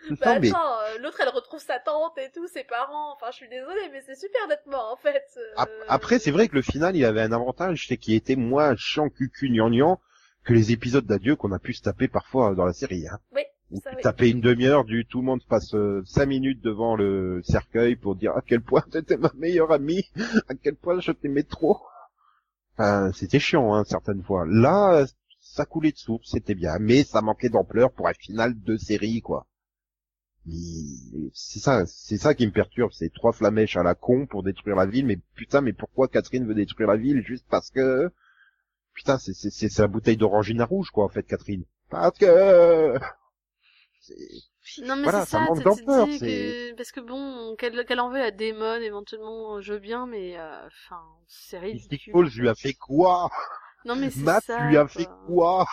Bah, 0.09 0.33
Non 0.35 0.39
mais 0.39 0.49
attends, 0.49 0.79
euh, 0.81 0.97
l'autre, 0.99 1.19
elle 1.21 1.29
retrouve 1.29 1.59
sa 1.61 1.79
tante 1.79 2.17
et 2.17 2.31
tout, 2.31 2.47
ses 2.47 2.63
parents. 2.63 3.13
Enfin, 3.13 3.27
je 3.31 3.35
suis 3.37 3.49
désolée, 3.49 3.89
mais 3.91 4.01
c'est 4.05 4.15
super 4.15 4.47
d'être 4.47 4.65
mort, 4.67 4.91
en 4.93 4.97
fait. 4.97 5.23
euh. 5.37 5.41
ap- 5.57 5.69
après 5.87 6.19
c'est 6.19 6.31
vrai 6.31 6.47
que 6.47 6.55
le 6.55 6.61
final 6.61 6.95
il 6.95 7.05
avait 7.05 7.21
un 7.21 7.31
avantage, 7.31 7.85
c'est 7.87 7.97
qu'il 7.97 8.13
était 8.15 8.35
moins 8.35 8.75
chiant 8.75 9.09
cucu 9.09 9.49
gnangnan 9.49 9.99
que 10.45 10.53
les 10.53 10.71
épisodes 10.71 11.05
d'adieu 11.05 11.35
qu'on 11.35 11.51
a 11.51 11.59
pu 11.59 11.73
se 11.73 11.81
taper 11.81 12.07
parfois 12.07 12.55
dans 12.55 12.65
la 12.65 12.73
série. 12.73 13.07
Hein. 13.07 13.19
Oui, 13.35 13.43
ça, 13.83 13.91
oui. 13.95 14.01
tapais 14.01 14.29
une 14.29 14.41
demi-heure 14.41 14.85
du 14.85 15.05
tout 15.05 15.19
le 15.19 15.25
monde 15.25 15.43
passe 15.47 15.75
euh, 15.75 16.01
cinq 16.05 16.25
minutes 16.27 16.61
devant 16.63 16.95
le 16.95 17.41
cercueil 17.43 17.95
pour 17.95 18.15
dire 18.15 18.31
à 18.35 18.41
quel 18.41 18.61
point 18.61 18.81
t'étais 18.91 19.17
ma 19.17 19.31
meilleure 19.37 19.71
amie, 19.71 20.03
à 20.47 20.55
quel 20.55 20.75
point 20.75 20.99
je 21.01 21.11
t'aimais 21.11 21.43
trop. 21.43 21.77
Enfin, 22.77 23.11
c'était 23.13 23.39
chiant 23.39 23.73
hein, 23.75 23.83
certaines 23.85 24.23
fois. 24.23 24.45
Là, 24.47 25.05
ça 25.39 25.65
coulait 25.65 25.91
de 25.91 25.97
source, 25.97 26.29
c'était 26.31 26.55
bien, 26.55 26.77
mais 26.79 27.03
ça 27.03 27.21
manquait 27.21 27.49
d'ampleur 27.49 27.91
pour 27.91 28.07
un 28.07 28.13
final 28.13 28.59
de 28.61 28.77
série 28.77 29.21
quoi. 29.21 29.45
C'est 31.33 31.59
ça, 31.59 31.85
c'est 31.85 32.17
ça 32.17 32.33
qui 32.33 32.45
me 32.47 32.51
perturbe, 32.51 32.91
c'est 32.91 33.13
trois 33.13 33.33
flamèches 33.33 33.77
à 33.77 33.83
la 33.83 33.95
con 33.95 34.25
pour 34.25 34.43
détruire 34.43 34.75
la 34.75 34.85
ville, 34.85 35.05
mais 35.05 35.19
putain, 35.35 35.61
mais 35.61 35.73
pourquoi 35.73 36.07
Catherine 36.07 36.45
veut 36.47 36.55
détruire 36.55 36.87
la 36.89 36.97
ville 36.97 37.21
juste 37.25 37.45
parce 37.49 37.69
que 37.69 38.09
putain, 38.93 39.17
c'est 39.19 39.33
c'est 39.33 39.49
c'est 39.51 39.69
c'est 39.69 39.81
la 39.81 39.87
bouteille 39.87 40.17
d'orangina 40.17 40.65
rouge 40.65 40.89
quoi 40.91 41.05
en 41.05 41.09
fait, 41.09 41.23
Catherine. 41.23 41.63
Parce 41.89 42.17
que 42.17 42.25
c'est- 44.01 44.81
Non 44.83 44.95
mais 44.95 45.03
Voilà, 45.03 45.25
c'est 45.25 45.31
ça 45.31 45.39
ça, 45.39 45.45
manque 45.45 45.63
d'ampleur, 45.63 46.07
c'est- 46.11 46.19
que... 46.19 46.75
parce 46.75 46.91
que 46.91 46.99
bon, 46.99 47.55
qu'elle 47.57 47.99
en 47.99 48.09
veut 48.09 48.21
à 48.21 48.31
Damon, 48.31 48.75
éventuellement, 48.81 49.61
je 49.61 49.73
veux 49.73 49.79
bien, 49.79 50.05
mais 50.05 50.37
euh, 50.37 50.67
enfin, 50.67 51.01
c'est 51.27 51.59
Mystic 51.61 51.91
ridicule. 51.91 52.13
Falls 52.13 52.39
lui 52.41 52.49
a 52.49 52.55
fait 52.55 52.73
quoi? 52.73 53.29
Non 53.85 53.95
mais 53.95 54.09
c'est 54.11 54.19
Matt 54.23 54.43
ça. 54.45 54.69
lui 54.69 54.77
a 54.77 54.87
fait 54.87 55.07
quoi? 55.27 55.65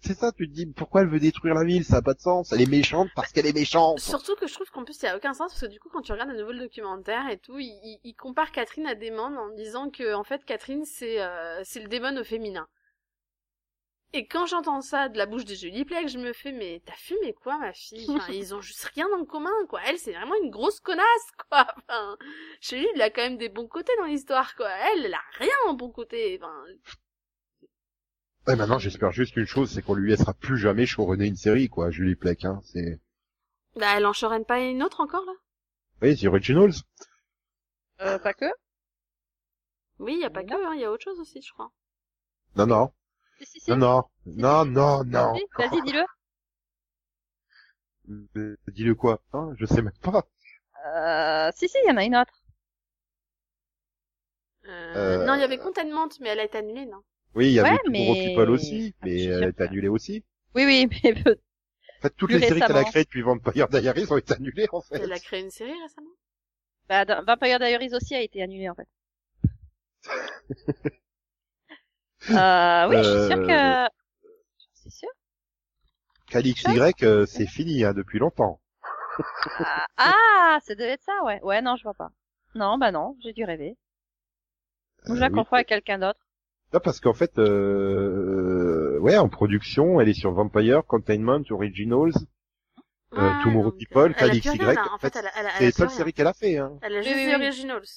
C'est 0.00 0.14
ça, 0.14 0.32
tu 0.32 0.48
te 0.48 0.52
dis 0.54 0.66
pourquoi 0.66 1.02
elle 1.02 1.08
veut 1.08 1.20
détruire 1.20 1.54
la 1.54 1.64
ville, 1.64 1.84
ça 1.84 1.96
a 1.96 2.02
pas 2.02 2.14
de 2.14 2.20
sens. 2.20 2.52
Elle 2.52 2.60
est 2.62 2.66
méchante 2.70 3.08
parce 3.14 3.32
qu'elle 3.32 3.46
est 3.46 3.52
méchante. 3.52 3.98
Surtout 3.98 4.34
que 4.36 4.46
je 4.46 4.54
trouve 4.54 4.70
qu'en 4.70 4.84
plus 4.84 4.96
il 5.02 5.06
y 5.06 5.08
a 5.08 5.16
aucun 5.16 5.34
sens 5.34 5.52
parce 5.52 5.60
que 5.60 5.66
du 5.66 5.80
coup 5.80 5.88
quand 5.90 6.02
tu 6.02 6.12
regardes 6.12 6.30
un 6.30 6.36
nouveau 6.36 6.52
documentaire 6.54 7.28
et 7.28 7.38
tout, 7.38 7.58
il, 7.58 7.66
il- 7.82 8.00
il 8.04 8.14
compare 8.14 8.52
Catherine 8.52 8.86
à 8.86 8.94
Damon 8.94 9.36
en 9.36 9.48
disant 9.54 9.90
que 9.90 10.14
en 10.14 10.24
fait 10.24 10.44
Catherine 10.44 10.84
c'est 10.84 11.20
euh, 11.20 11.60
c'est 11.64 11.80
le 11.80 11.88
démon 11.88 12.16
au 12.16 12.24
féminin. 12.24 12.68
Et 14.14 14.26
quand 14.26 14.46
j'entends 14.46 14.80
ça 14.80 15.10
de 15.10 15.18
la 15.18 15.26
bouche 15.26 15.44
de 15.44 15.54
Julie 15.54 15.84
Plec, 15.84 16.08
je 16.08 16.18
me 16.18 16.32
fais 16.32 16.52
mais 16.52 16.80
t'as 16.86 16.94
fumé 16.94 17.34
quoi 17.34 17.58
ma 17.58 17.72
fille? 17.74 18.06
Enfin, 18.08 18.32
Ils 18.32 18.54
ont 18.54 18.60
juste 18.62 18.84
rien 18.94 19.06
en 19.18 19.24
commun 19.26 19.52
quoi. 19.68 19.80
Elle 19.86 19.98
c'est 19.98 20.12
vraiment 20.12 20.34
une 20.42 20.50
grosse 20.50 20.80
connasse 20.80 21.30
quoi. 21.50 21.66
Enfin, 21.88 22.16
Julie 22.62 22.86
il 22.94 23.02
a 23.02 23.10
quand 23.10 23.22
même 23.22 23.36
des 23.36 23.50
bons 23.50 23.66
côtés 23.68 23.92
dans 23.98 24.04
l'histoire 24.06 24.54
quoi. 24.56 24.70
Elle 24.70 25.04
elle 25.06 25.14
a 25.14 25.20
rien 25.38 25.54
en 25.66 25.74
bon 25.74 25.90
côté. 25.90 26.38
Enfin, 26.40 26.64
Ouais, 28.48 28.56
maintenant 28.56 28.80
j'espère 28.80 29.12
juste 29.12 29.36
une 29.36 29.46
chose, 29.46 29.70
c'est 29.70 29.82
qu'on 29.82 29.94
lui 29.94 30.10
laissera 30.10 30.34
plus 30.34 30.58
jamais 30.58 30.86
showrunner 30.86 31.26
une 31.26 31.36
série 31.36 31.68
quoi, 31.68 31.90
Julie 31.90 32.16
Plec. 32.16 32.44
Hein. 32.44 32.60
C'est, 32.64 32.98
bah 33.76 33.94
elle 33.96 34.06
en 34.06 34.12
chaurène 34.12 34.44
pas 34.44 34.58
une 34.58 34.82
autre 34.82 35.00
encore 35.00 35.24
là? 35.24 35.32
Oui, 36.02 36.16
The 36.16 36.24
Originals. 36.24 36.72
Euh, 38.00 38.18
pas 38.18 38.32
que? 38.34 38.46
Oui, 39.98 40.14
il 40.14 40.20
y 40.20 40.24
a 40.24 40.30
pas 40.30 40.44
que, 40.44 40.54
hein, 40.54 40.72
il 40.74 40.80
y 40.80 40.84
a 40.84 40.90
autre 40.90 41.04
chose 41.04 41.20
aussi 41.20 41.42
je 41.42 41.52
crois. 41.52 41.70
Non, 42.56 42.66
non, 42.66 42.92
Si, 43.38 43.46
si, 43.46 43.60
si. 43.60 43.70
non, 43.70 43.76
non, 43.76 44.04
non, 44.26 44.64
non, 44.64 45.04
non. 45.04 45.32
Vas-y, 45.58 45.82
dis-le. 45.82 46.04
Euh, 48.36 48.56
Dis-le 48.68 48.94
quoi 48.94 49.20
hein, 49.34 49.52
Je 49.58 49.66
sais 49.66 49.82
même 49.82 49.92
pas. 50.00 50.26
Euh, 50.86 51.50
si, 51.54 51.68
si, 51.68 51.76
il 51.84 51.88
y 51.88 51.92
en 51.92 51.96
a 51.98 52.04
une 52.04 52.16
autre. 52.16 52.32
Euh, 54.66 54.94
Euh, 54.96 55.26
Non, 55.26 55.34
il 55.34 55.40
y 55.40 55.44
avait 55.44 55.58
Containment, 55.58 56.08
mais 56.20 56.30
elle 56.30 56.40
a 56.40 56.44
été 56.44 56.58
annulée, 56.58 56.86
non? 56.86 57.02
Oui, 57.34 57.46
il 57.46 57.52
y 57.52 57.60
avait 57.60 57.70
Ouais, 57.70 57.78
mais- 57.90 58.24
People 58.24 58.50
aussi, 58.50 58.94
mais 59.02 59.18
suis 59.18 59.30
elle 59.30 59.44
est 59.44 59.60
annulée 59.60 59.88
aussi. 59.88 60.24
Oui, 60.54 60.64
oui, 60.66 60.88
mais 61.04 61.24
En 62.00 62.02
fait, 62.02 62.14
toutes 62.16 62.30
Plus 62.30 62.40
les 62.40 62.46
séries 62.46 62.60
qu'elle 62.60 62.76
a 62.76 62.84
créées 62.84 63.04
depuis 63.04 63.22
Vampire 63.22 63.68
Diaries 63.68 64.06
ont 64.10 64.16
été 64.16 64.34
annulées 64.34 64.66
en 64.72 64.80
fait. 64.80 64.98
Elle 65.02 65.12
a 65.12 65.18
créé 65.18 65.40
une 65.40 65.50
série 65.50 65.80
récemment? 65.82 66.10
Bah, 66.88 67.04
dans- 67.06 67.24
Vampire 67.24 67.58
Diaries 67.58 67.94
aussi 67.94 68.14
a 68.14 68.20
été 68.22 68.42
annulé 68.42 68.68
en 68.68 68.74
fait. 68.74 68.88
euh, 72.34 72.88
oui, 72.88 73.02
je 73.02 73.08
suis 73.08 73.20
sûre 73.20 73.36
Euh, 73.36 73.42
que. 73.42 73.88
Je 74.74 74.80
suis 74.82 74.90
sûre. 74.90 75.10
Calix 76.30 76.64
Y, 76.66 77.02
euh, 77.02 77.26
c'est 77.26 77.46
fini 77.46 77.84
hein, 77.84 77.92
depuis 77.92 78.20
longtemps. 78.20 78.60
Ah, 79.60 79.86
ah, 79.96 80.58
ça 80.62 80.74
devait 80.74 80.90
être 80.92 81.02
ça, 81.04 81.22
ouais. 81.24 81.40
Ouais, 81.42 81.62
non, 81.62 81.76
je 81.76 81.82
vois 81.84 81.94
pas. 81.94 82.10
Non, 82.54 82.78
bah 82.78 82.90
non, 82.92 83.16
j'ai 83.20 83.32
dû 83.32 83.44
rêver. 83.44 83.76
Ou 85.08 85.16
je 85.16 85.20
la 85.20 85.28
Euh, 85.28 85.30
confonds 85.30 85.56
avec 85.56 85.66
quelqu'un 85.66 85.98
d'autre. 85.98 86.20
Non, 86.72 86.80
parce 86.80 87.00
qu'en 87.00 87.14
fait, 87.14 87.38
euh, 87.38 88.98
ouais, 89.00 89.16
en 89.16 89.28
production, 89.28 90.00
elle 90.00 90.08
est 90.08 90.14
sur 90.14 90.32
Vampire, 90.32 90.84
Containment, 90.86 91.42
Originals, 91.50 92.12
euh, 93.14 93.16
Ouais, 93.16 93.42
Tomorrow 93.42 93.70
donc, 93.70 93.78
People, 93.78 94.10
euh, 94.10 94.14
Calix 94.14 94.44
Y. 94.44 94.60
rien. 94.62 94.84
En 94.92 94.98
fait, 94.98 95.14
c'est 95.14 95.20
elle 95.20 95.46
a 95.46 95.60
les 95.60 95.66
plus 95.66 95.72
seules 95.72 95.88
rien. 95.88 95.96
séries 95.96 96.12
qu'elle 96.12 96.26
a 96.26 96.34
fait. 96.34 96.58
Hein. 96.58 96.78
Elle 96.82 96.96
a 96.96 96.98
Oui, 96.98 97.04
juste 97.04 97.16
oui, 97.16 97.32
The. 97.32 97.34
Originals. 97.36 97.88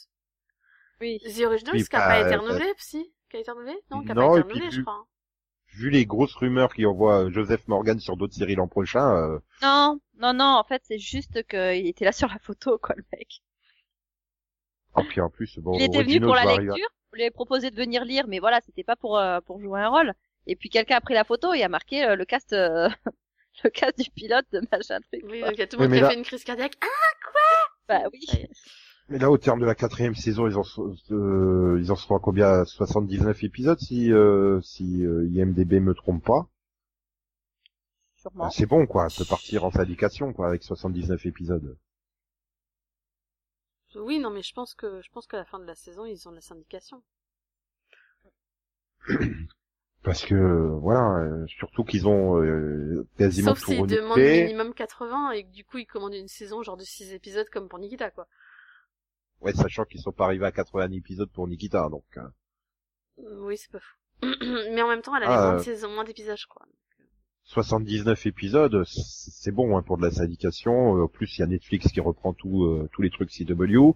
Oui. 1.02 1.20
The 1.20 1.42
Originals 1.46 1.76
Oui, 1.76 1.84
qui 1.86 1.96
a 1.96 2.00
bah, 2.00 2.08
pas 2.08 2.20
été 2.22 2.34
euh, 2.36 2.40
renouvelée, 2.40 2.74
si? 2.78 3.14
Qui 3.30 3.38
a 3.38 3.40
été 3.42 3.52
renouvelée? 3.52 3.78
Non, 3.92 4.04
qui 4.04 4.12
a 4.12 4.16
pas 4.16 4.22
été 4.24 4.32
puis 4.32 4.42
renouvelée, 4.44 4.72
je 4.72 4.78
vu- 4.78 4.84
crois. 4.84 5.06
Vu 5.74 5.90
les 5.90 6.06
grosses 6.06 6.36
rumeurs 6.36 6.74
qui 6.74 6.86
envoient 6.86 7.30
Joseph 7.32 7.66
Morgan 7.68 8.00
sur 8.00 8.18
d'autres 8.18 8.34
séries 8.34 8.56
l'an 8.56 8.68
prochain, 8.68 9.16
euh, 9.16 9.40
Non, 9.62 10.00
non, 10.20 10.34
non, 10.34 10.46
en 10.46 10.64
fait, 10.66 10.82
c'est 10.86 11.00
juste 11.00 11.44
qu'il 11.48 11.88
était 11.88 12.06
là 12.06 12.12
sur 12.12 12.28
la 12.28 12.40
photo, 12.40 12.78
quoi, 12.78 12.96
le 12.98 13.04
mec. 13.14 13.42
En 14.94 15.04
puis 15.04 15.22
en 15.22 15.30
plus, 15.30 15.58
bon, 15.60 15.74
il 15.78 15.84
était 15.84 16.04
venu 16.04 16.20
pour 16.22 16.36
la 16.36 16.42
à- 16.42 16.58
lecture, 16.58 16.88
on 17.12 17.16
lui 17.16 17.22
avait 17.24 17.32
proposé 17.32 17.72
de 17.72 17.76
venir 17.76 18.04
lire, 18.06 18.26
mais 18.28 18.40
voilà, 18.40 18.60
c'était 18.66 18.84
pas 18.84 18.96
pour, 18.96 19.18
euh, 19.18 19.40
pour 19.42 19.60
jouer 19.62 19.80
un 19.82 19.90
rôle. 19.90 20.14
Et 20.48 20.56
puis 20.56 20.70
quelqu'un 20.70 20.98
a 20.98 21.02
pris 21.02 21.14
la 21.14 21.24
photo 21.24 21.54
et 21.54 21.64
a 21.64 21.70
marqué 21.70 22.04
euh, 22.04 22.16
le 22.16 22.26
cast, 22.26 22.54
euh, 22.54 22.90
le 23.64 23.70
cast 23.70 23.98
du 24.00 24.10
pilote 24.12 24.46
de 24.52 24.62
machin 24.72 25.00
truc. 25.12 25.24
Oui, 25.30 25.40
quoi. 25.40 25.50
donc 25.50 25.58
il 25.58 25.60
y 25.60 25.64
a 25.64 25.68
tout 25.68 25.78
le 25.78 25.84
monde 25.84 25.94
qui 25.94 26.00
a 26.00 26.02
là- 26.04 26.10
fait 26.10 26.18
une 26.18 26.24
crise 26.24 26.44
cardiaque. 26.44 26.74
Ah, 26.82 26.88
Bah 27.88 28.10
oui. 28.12 28.26
Mais 29.10 29.18
là, 29.20 29.30
au 29.30 29.38
terme 29.38 29.60
de 29.60 29.66
la 29.66 29.76
quatrième 29.76 30.16
saison, 30.16 30.48
ils 30.48 30.56
en, 30.56 30.64
sont- 30.64 30.96
euh, 31.12 31.78
ils 31.82 31.92
en 31.92 31.96
seront 31.96 32.16
à 32.16 32.20
combien? 32.20 32.64
79 32.66 33.44
épisodes 33.44 33.80
si, 33.80 34.12
euh, 34.12 34.62
si 34.62 35.06
euh, 35.06 35.28
IMDB 35.32 35.80
me 35.82 35.94
trompe 35.94 36.24
pas? 36.24 36.48
Sûrement. 38.16 38.50
C'est 38.52 38.66
bon, 38.68 38.86
quoi. 38.86 39.08
Elle 39.10 39.18
peut 39.18 39.26
partir 39.30 39.66
en 39.66 39.72
syndication, 39.72 40.32
quoi, 40.32 40.48
avec 40.48 40.64
79 40.64 41.26
épisodes. 41.26 41.78
Oui, 43.96 44.20
non, 44.20 44.30
mais 44.30 44.42
je 44.42 44.54
pense 44.54 44.74
que, 44.74 45.02
je 45.02 45.10
pense 45.12 45.28
qu'à 45.28 45.38
la 45.38 45.46
fin 45.46 45.60
de 45.60 45.66
la 45.66 45.76
saison, 45.76 46.06
ils 46.06 46.28
ont 46.28 46.32
la 46.32 46.42
syndication. 46.42 47.04
Parce 50.04 50.26
que, 50.26 50.36
voilà, 50.80 51.20
euh, 51.20 51.46
surtout 51.48 51.84
qu'ils 51.84 52.08
ont 52.08 52.42
euh, 52.42 53.08
quasiment 53.18 53.54
Sauf 53.54 53.66
tout 53.66 53.72
s'ils 53.72 53.86
demandent 53.86 54.14
renouvelé. 54.14 54.44
minimum 54.46 54.74
80 54.74 55.32
et 55.32 55.44
que 55.44 55.52
du 55.52 55.64
coup, 55.64 55.78
ils 55.78 55.86
commandent 55.86 56.16
une 56.16 56.28
saison 56.28 56.64
genre 56.64 56.78
de 56.78 56.84
6 56.84 57.14
épisodes 57.14 57.48
comme 57.50 57.70
pour 57.70 57.78
Nikita, 57.78 58.10
quoi. 58.10 58.28
Ouais, 59.42 59.54
sachant 59.54 59.86
qu'ils 59.86 60.02
sont 60.02 60.12
pas 60.12 60.26
arrivés 60.26 60.46
à 60.46 60.52
80 60.52 60.92
épisodes 60.92 61.30
pour 61.30 61.48
Nikita, 61.48 61.88
donc. 61.90 62.06
Euh, 62.18 62.30
Oui, 63.42 63.58
c'est 63.58 63.72
pas 63.72 63.80
fou. 63.80 63.96
mais 64.72 64.82
en 64.82 64.88
même 64.88 65.02
temps, 65.02 65.16
elle 65.16 65.24
avait 65.24 65.34
Ah, 65.34 65.56
de 65.64 65.86
euh. 65.86 65.88
moins 65.90 66.04
d'épisodes, 66.04 66.38
je 66.38 66.48
crois. 66.48 66.66
79 67.54 68.26
épisodes, 68.28 68.84
c'est 68.88 69.52
bon 69.52 69.78
hein, 69.78 69.82
pour 69.82 69.98
de 69.98 70.04
la 70.04 70.12
syndication. 70.12 70.96
Euh, 70.98 71.04
En 71.04 71.08
plus, 71.10 71.38
il 71.38 71.42
y 71.42 71.44
a 71.44 71.48
Netflix 71.48 71.92
qui 71.92 72.00
reprend 72.00 72.32
tout, 72.34 72.64
euh, 72.64 72.88
tous 72.94 73.02
les 73.02 73.10
trucs 73.10 73.30
CW. 73.30 73.92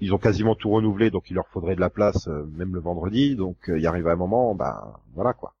Ils 0.00 0.12
ont 0.12 0.18
quasiment 0.18 0.56
tout 0.56 0.70
renouvelé, 0.70 1.10
donc 1.10 1.30
il 1.30 1.34
leur 1.34 1.46
faudrait 1.48 1.76
de 1.76 1.80
la 1.80 1.90
place, 1.90 2.26
euh, 2.26 2.44
même 2.56 2.74
le 2.74 2.80
vendredi. 2.80 3.36
Donc, 3.36 3.70
euh, 3.70 3.78
il 3.78 3.86
arrive 3.86 4.08
à 4.08 4.12
un 4.12 4.16
moment, 4.16 4.54
ben 4.56 4.74
voilà 5.14 5.32
quoi. 5.34 5.54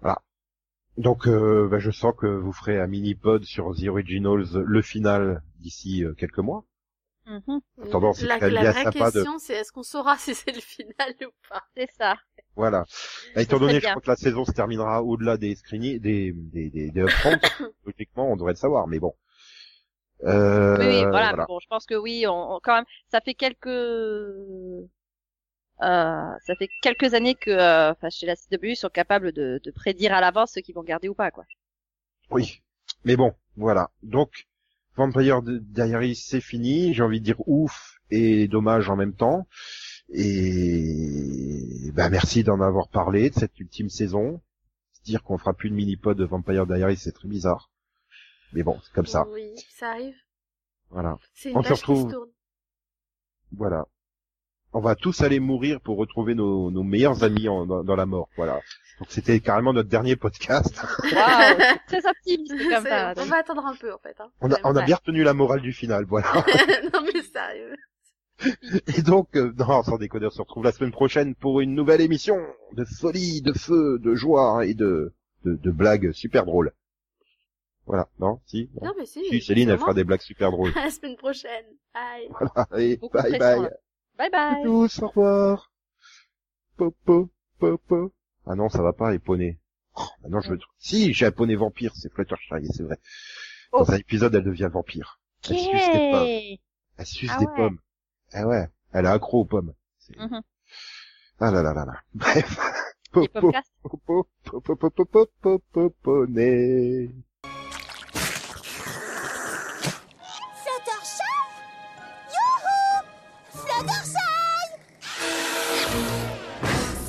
Voilà. 0.00 0.22
Donc, 0.96 1.28
euh, 1.28 1.68
bah, 1.70 1.78
je 1.78 1.90
sens 1.90 2.14
que 2.16 2.26
vous 2.26 2.52
ferez 2.52 2.80
un 2.80 2.86
mini-pod 2.86 3.44
sur 3.44 3.74
The 3.76 3.88
Originals, 3.88 4.46
le 4.54 4.82
final, 4.82 5.42
d'ici 5.60 6.04
euh, 6.04 6.14
quelques 6.14 6.38
mois. 6.38 6.64
C'est 8.14 8.26
la, 8.26 8.38
la 8.50 8.62
vraie 8.72 8.84
de- 8.86 9.12
question, 9.12 9.38
c'est 9.38 9.54
est-ce 9.56 9.72
qu'on 9.72 9.82
saura 9.82 10.16
si 10.18 10.34
c'est 10.34 10.52
le 10.52 10.60
final 10.62 11.14
ou 11.20 11.30
pas? 11.50 11.62
C'est 11.76 11.90
ça. 11.98 12.16
Voilà. 12.58 12.84
Bah, 13.34 13.42
étant 13.42 13.58
donné, 13.60 13.80
je 13.80 13.86
crois 13.88 14.02
que 14.02 14.10
la 14.10 14.16
saison 14.16 14.44
se 14.44 14.50
terminera 14.52 15.02
au-delà 15.02 15.36
des 15.36 15.54
screenings, 15.54 16.00
des, 16.00 16.32
des, 16.34 16.70
des, 16.70 16.90
des 16.90 17.00
upfronts, 17.00 17.38
logiquement, 17.86 18.32
on 18.32 18.36
devrait 18.36 18.52
le 18.52 18.58
savoir, 18.58 18.88
mais 18.88 18.98
bon. 18.98 19.14
Euh, 20.24 20.76
Oui, 20.76 20.86
oui, 20.88 21.04
voilà. 21.10 21.34
mais 21.36 21.44
Bon, 21.46 21.60
je 21.60 21.68
pense 21.68 21.86
que 21.86 21.94
oui, 21.94 22.26
on, 22.26 22.56
on- 22.56 22.60
quand 22.60 22.74
même, 22.74 22.84
ça 23.10 23.20
fait 23.20 23.34
quelques, 23.34 23.68
euh, 23.68 24.82
ça 25.80 26.54
fait 26.58 26.68
quelques 26.82 27.14
années 27.14 27.36
que, 27.36 27.50
euh, 27.50 27.92
enfin, 27.92 28.10
chez 28.10 28.26
la 28.26 28.34
CW, 28.34 28.70
ils 28.72 28.76
sont 28.76 28.88
capables 28.88 29.32
de, 29.32 29.60
de 29.62 29.70
prédire 29.70 30.12
à 30.12 30.20
l'avance 30.20 30.52
ceux 30.54 30.60
qui 30.60 30.72
vont 30.72 30.82
garder 30.82 31.08
ou 31.08 31.14
pas, 31.14 31.30
quoi. 31.30 31.44
Oui. 32.30 32.60
Mais 33.04 33.16
bon, 33.16 33.32
voilà. 33.56 33.90
Donc, 34.02 34.48
Vampire 34.96 35.42
Diaries, 35.42 36.16
c'est 36.16 36.40
fini. 36.40 36.92
J'ai 36.94 37.02
envie 37.04 37.20
de 37.20 37.24
dire 37.24 37.40
ouf 37.46 37.98
et 38.10 38.48
dommage 38.48 38.90
en 38.90 38.96
même 38.96 39.14
temps. 39.14 39.46
Et 40.10 41.90
bah 41.92 42.08
merci 42.10 42.44
d'en 42.44 42.60
avoir 42.60 42.88
parlé 42.88 43.30
de 43.30 43.34
cette 43.34 43.58
ultime 43.60 43.88
saison. 43.88 44.40
Se 44.92 45.02
dire 45.02 45.22
qu'on 45.22 45.38
fera 45.38 45.52
plus 45.54 45.70
de 45.70 45.74
mini-pod 45.74 46.16
de 46.16 46.24
Vampire 46.24 46.66
Diaries, 46.66 46.96
c'est 46.96 47.12
très 47.12 47.28
bizarre. 47.28 47.70
Mais 48.52 48.62
bon, 48.62 48.78
c'est 48.82 48.92
comme 48.92 49.06
ça. 49.06 49.26
Oui, 49.28 49.50
ça 49.76 49.90
arrive. 49.90 50.16
Voilà. 50.90 51.18
C'est 51.34 51.54
On 51.54 51.60
une 51.60 51.64
se 51.66 51.72
retrouve. 51.74 52.14
Voilà. 53.52 53.84
On 54.72 54.80
va 54.80 54.94
tous 54.94 55.22
aller 55.22 55.40
mourir 55.40 55.80
pour 55.80 55.96
retrouver 55.96 56.34
nos, 56.34 56.70
nos 56.70 56.82
meilleurs 56.82 57.24
amis 57.24 57.48
en- 57.48 57.64
dans, 57.66 57.82
dans 57.84 57.96
la 57.96 58.04
mort. 58.06 58.28
Voilà. 58.36 58.60
Donc 58.98 59.08
c'était 59.10 59.40
carrément 59.40 59.72
notre 59.72 59.88
dernier 59.88 60.16
podcast. 60.16 60.80
C'est 61.02 61.86
très 61.86 62.06
optimiste 62.10 62.52
comme 62.70 62.84
ça. 62.84 63.14
on 63.16 63.24
va 63.24 63.36
attendre 63.36 63.64
un 63.66 63.74
peu 63.76 63.92
en 63.92 63.98
fait. 63.98 64.16
Hein, 64.20 64.30
On 64.40 64.50
a, 64.52 64.56
on 64.64 64.84
bien 64.84 64.96
retenu 64.96 65.22
la 65.22 65.32
morale 65.34 65.60
du 65.62 65.72
final. 65.72 66.04
Voilà. 66.04 66.32
non 66.92 67.00
mais 67.02 67.22
sérieux. 67.22 67.74
Et 68.96 69.02
donc, 69.02 69.36
euh, 69.36 69.52
non, 69.58 69.82
sans 69.82 69.98
déconner, 69.98 70.26
on 70.26 70.30
se 70.30 70.40
retrouve 70.40 70.64
la 70.64 70.72
semaine 70.72 70.92
prochaine 70.92 71.34
pour 71.34 71.60
une 71.60 71.74
nouvelle 71.74 72.00
émission 72.00 72.38
de 72.72 72.84
folie, 72.84 73.42
de 73.42 73.52
feu, 73.52 73.98
de 73.98 74.14
joie 74.14 74.64
et 74.66 74.74
de, 74.74 75.12
de, 75.44 75.54
de 75.54 75.70
blagues 75.70 76.12
super 76.12 76.44
drôles. 76.44 76.72
Voilà, 77.86 78.08
non, 78.20 78.40
si, 78.44 78.68
non. 78.74 78.88
Non 78.88 78.94
mais 78.98 79.06
si. 79.06 79.24
Si, 79.24 79.40
Céline, 79.40 79.70
elle 79.70 79.78
fera 79.78 79.94
des 79.94 80.04
blagues 80.04 80.20
super 80.20 80.50
drôles. 80.50 80.72
À 80.76 80.84
la 80.84 80.90
semaine 80.90 81.16
prochaine. 81.16 81.64
Bye. 81.94 82.28
Allez, 82.70 82.96
Beaucoup 82.98 83.16
de 83.16 83.22
bye 83.22 83.38
bye. 83.38 83.70
Bye 84.18 84.30
bye. 84.30 84.62
Tous, 84.62 85.02
au 85.02 85.08
revoir. 85.08 85.72
Popo, 86.76 87.30
popo. 87.58 88.12
Ah 88.46 88.54
non, 88.54 88.68
ça 88.68 88.82
va 88.82 88.92
pas, 88.92 89.10
les 89.10 89.18
poneys. 89.18 89.58
Oh, 89.96 90.02
ah 90.24 90.28
non, 90.28 90.40
je 90.40 90.50
veux... 90.50 90.58
Si, 90.78 91.12
j'ai 91.12 91.26
un 91.26 91.32
poney 91.32 91.56
vampire, 91.56 91.92
c'est 91.96 92.12
Fluttershy, 92.12 92.66
c'est 92.72 92.82
vrai. 92.82 92.98
Oh. 93.72 93.84
Dans 93.84 93.92
un 93.92 93.96
épisode, 93.96 94.34
elle 94.34 94.44
devient 94.44 94.68
vampire. 94.72 95.20
Elle 95.48 95.58
suce 95.58 95.92
des 95.92 96.10
pommes. 96.10 96.58
Elle 96.98 97.06
suce 97.06 97.30
Ah 97.32 97.38
des 97.40 97.46
pommes. 97.46 97.78
Ah 98.32 98.46
ouais, 98.46 98.68
elle 98.92 99.04
est 99.06 99.08
accro 99.08 99.40
aux 99.40 99.44
pommes. 99.44 99.74
C'est- 99.98 100.16
Mhm. 100.18 100.42
Ah 101.40 101.50
là 101.50 101.62
là 101.62 101.72
là 101.72 101.84
là. 101.84 101.94
Bref. 102.14 102.58
Fluttershy 110.62 111.34
Youhou! 112.34 113.02
Fluttershy 113.50 114.30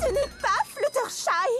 Ce 0.00 0.06
n'est 0.10 0.32
pas 0.40 0.60
Fluttershy 0.66 1.52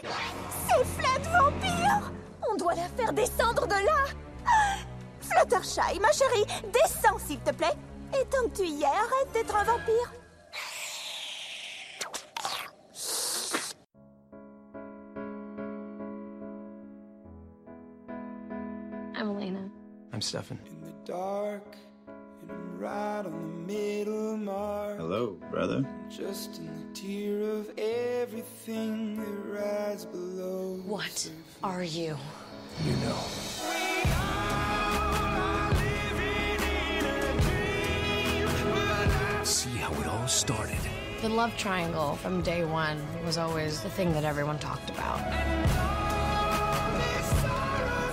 C'est 0.67 0.85
Flat 0.85 1.23
Vampire. 1.39 2.13
On 2.51 2.57
doit 2.57 2.75
la 2.75 2.89
faire 2.89 3.13
descendre 3.13 3.67
de 3.67 3.73
là. 3.75 4.05
Fluttershy, 5.21 6.01
ma 6.01 6.11
chérie, 6.13 6.47
descends 6.73 7.19
s'il 7.19 7.39
te 7.41 7.53
plaît 7.53 7.77
Et 8.19 8.25
tant 8.29 8.49
que 8.49 8.57
tu 8.57 8.67
y 8.67 8.83
es, 8.83 8.87
arrête 8.87 9.33
d'être 9.33 9.55
un 9.57 9.65
vampire 9.65 10.13
I'm 19.17 19.29
Elena. 19.29 19.71
I'm 20.15 20.23
Stefan. 20.23 20.59
in 20.71 20.81
the 20.81 20.95
dark, 21.05 21.77
and 22.09 22.51
I'm 22.51 22.79
right 22.79 23.27
on 23.27 23.33
the 23.33 23.73
middle 23.73 24.39
mark. 24.39 24.97
Hello, 24.97 25.37
brother. 25.51 25.87
Just 26.09 26.59
in 26.59 26.67
the 26.67 26.99
tear 26.99 27.43
of 27.43 27.71
everything 27.79 29.17
that 29.17 29.61
rides 29.61 30.07
below. 30.07 30.81
What 30.87 31.31
are 31.63 31.85
you? 31.85 32.17
You 32.85 32.93
know. 33.05 34.20
See 39.61 39.77
how 39.77 39.93
it 40.01 40.07
all 40.07 40.27
started. 40.27 40.79
The 41.21 41.29
love 41.29 41.55
triangle 41.55 42.17
from 42.17 42.41
day 42.41 42.65
one 42.65 42.99
was 43.27 43.37
always 43.37 43.83
the 43.83 43.91
thing 43.91 44.11
that 44.15 44.25
everyone 44.25 44.59
talked 44.59 44.89
about. 44.89 45.19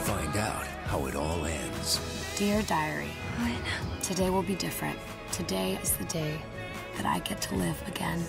Find 0.01 0.35
out 0.35 0.67
how 0.87 1.05
it 1.05 1.15
all 1.15 1.45
ends. 1.45 2.01
Dear 2.35 2.63
Diary, 2.63 3.13
today 4.01 4.29
will 4.29 4.43
be 4.43 4.55
different. 4.55 4.99
Today 5.31 5.79
is 5.81 5.93
the 5.93 6.03
day 6.03 6.37
that 6.97 7.05
I 7.05 7.19
get 7.19 7.39
to 7.43 7.55
live 7.55 7.81
again. 7.87 8.21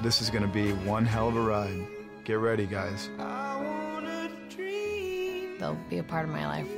This 0.00 0.22
is 0.22 0.30
gonna 0.30 0.46
be 0.46 0.72
one 0.72 1.04
hell 1.04 1.28
of 1.28 1.36
a 1.36 1.42
ride. 1.42 1.86
Get 2.24 2.38
ready, 2.38 2.64
guys. 2.64 3.10
I 3.18 3.60
wanna 3.92 4.30
dream. 4.48 5.58
They'll 5.58 5.76
be 5.90 5.98
a 5.98 6.02
part 6.02 6.24
of 6.24 6.30
my 6.30 6.46
life 6.46 6.70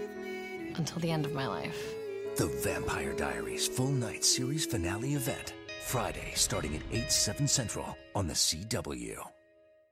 until 0.75 0.99
the 0.99 1.13
end 1.13 1.27
of 1.27 1.33
my 1.33 1.47
life. 1.47 1.95
The 2.35 2.47
Vampire 2.47 3.13
Diaries 3.13 3.69
full 3.69 3.93
night 3.93 4.25
series 4.25 4.67
finale 4.67 5.15
event. 5.15 5.53
Friday 5.91 6.31
starting 6.37 6.77
at 6.77 6.83
8, 6.93 7.11
7 7.11 7.49
central 7.49 7.99
on 8.15 8.29
the 8.29 8.35
CW. 8.35 9.40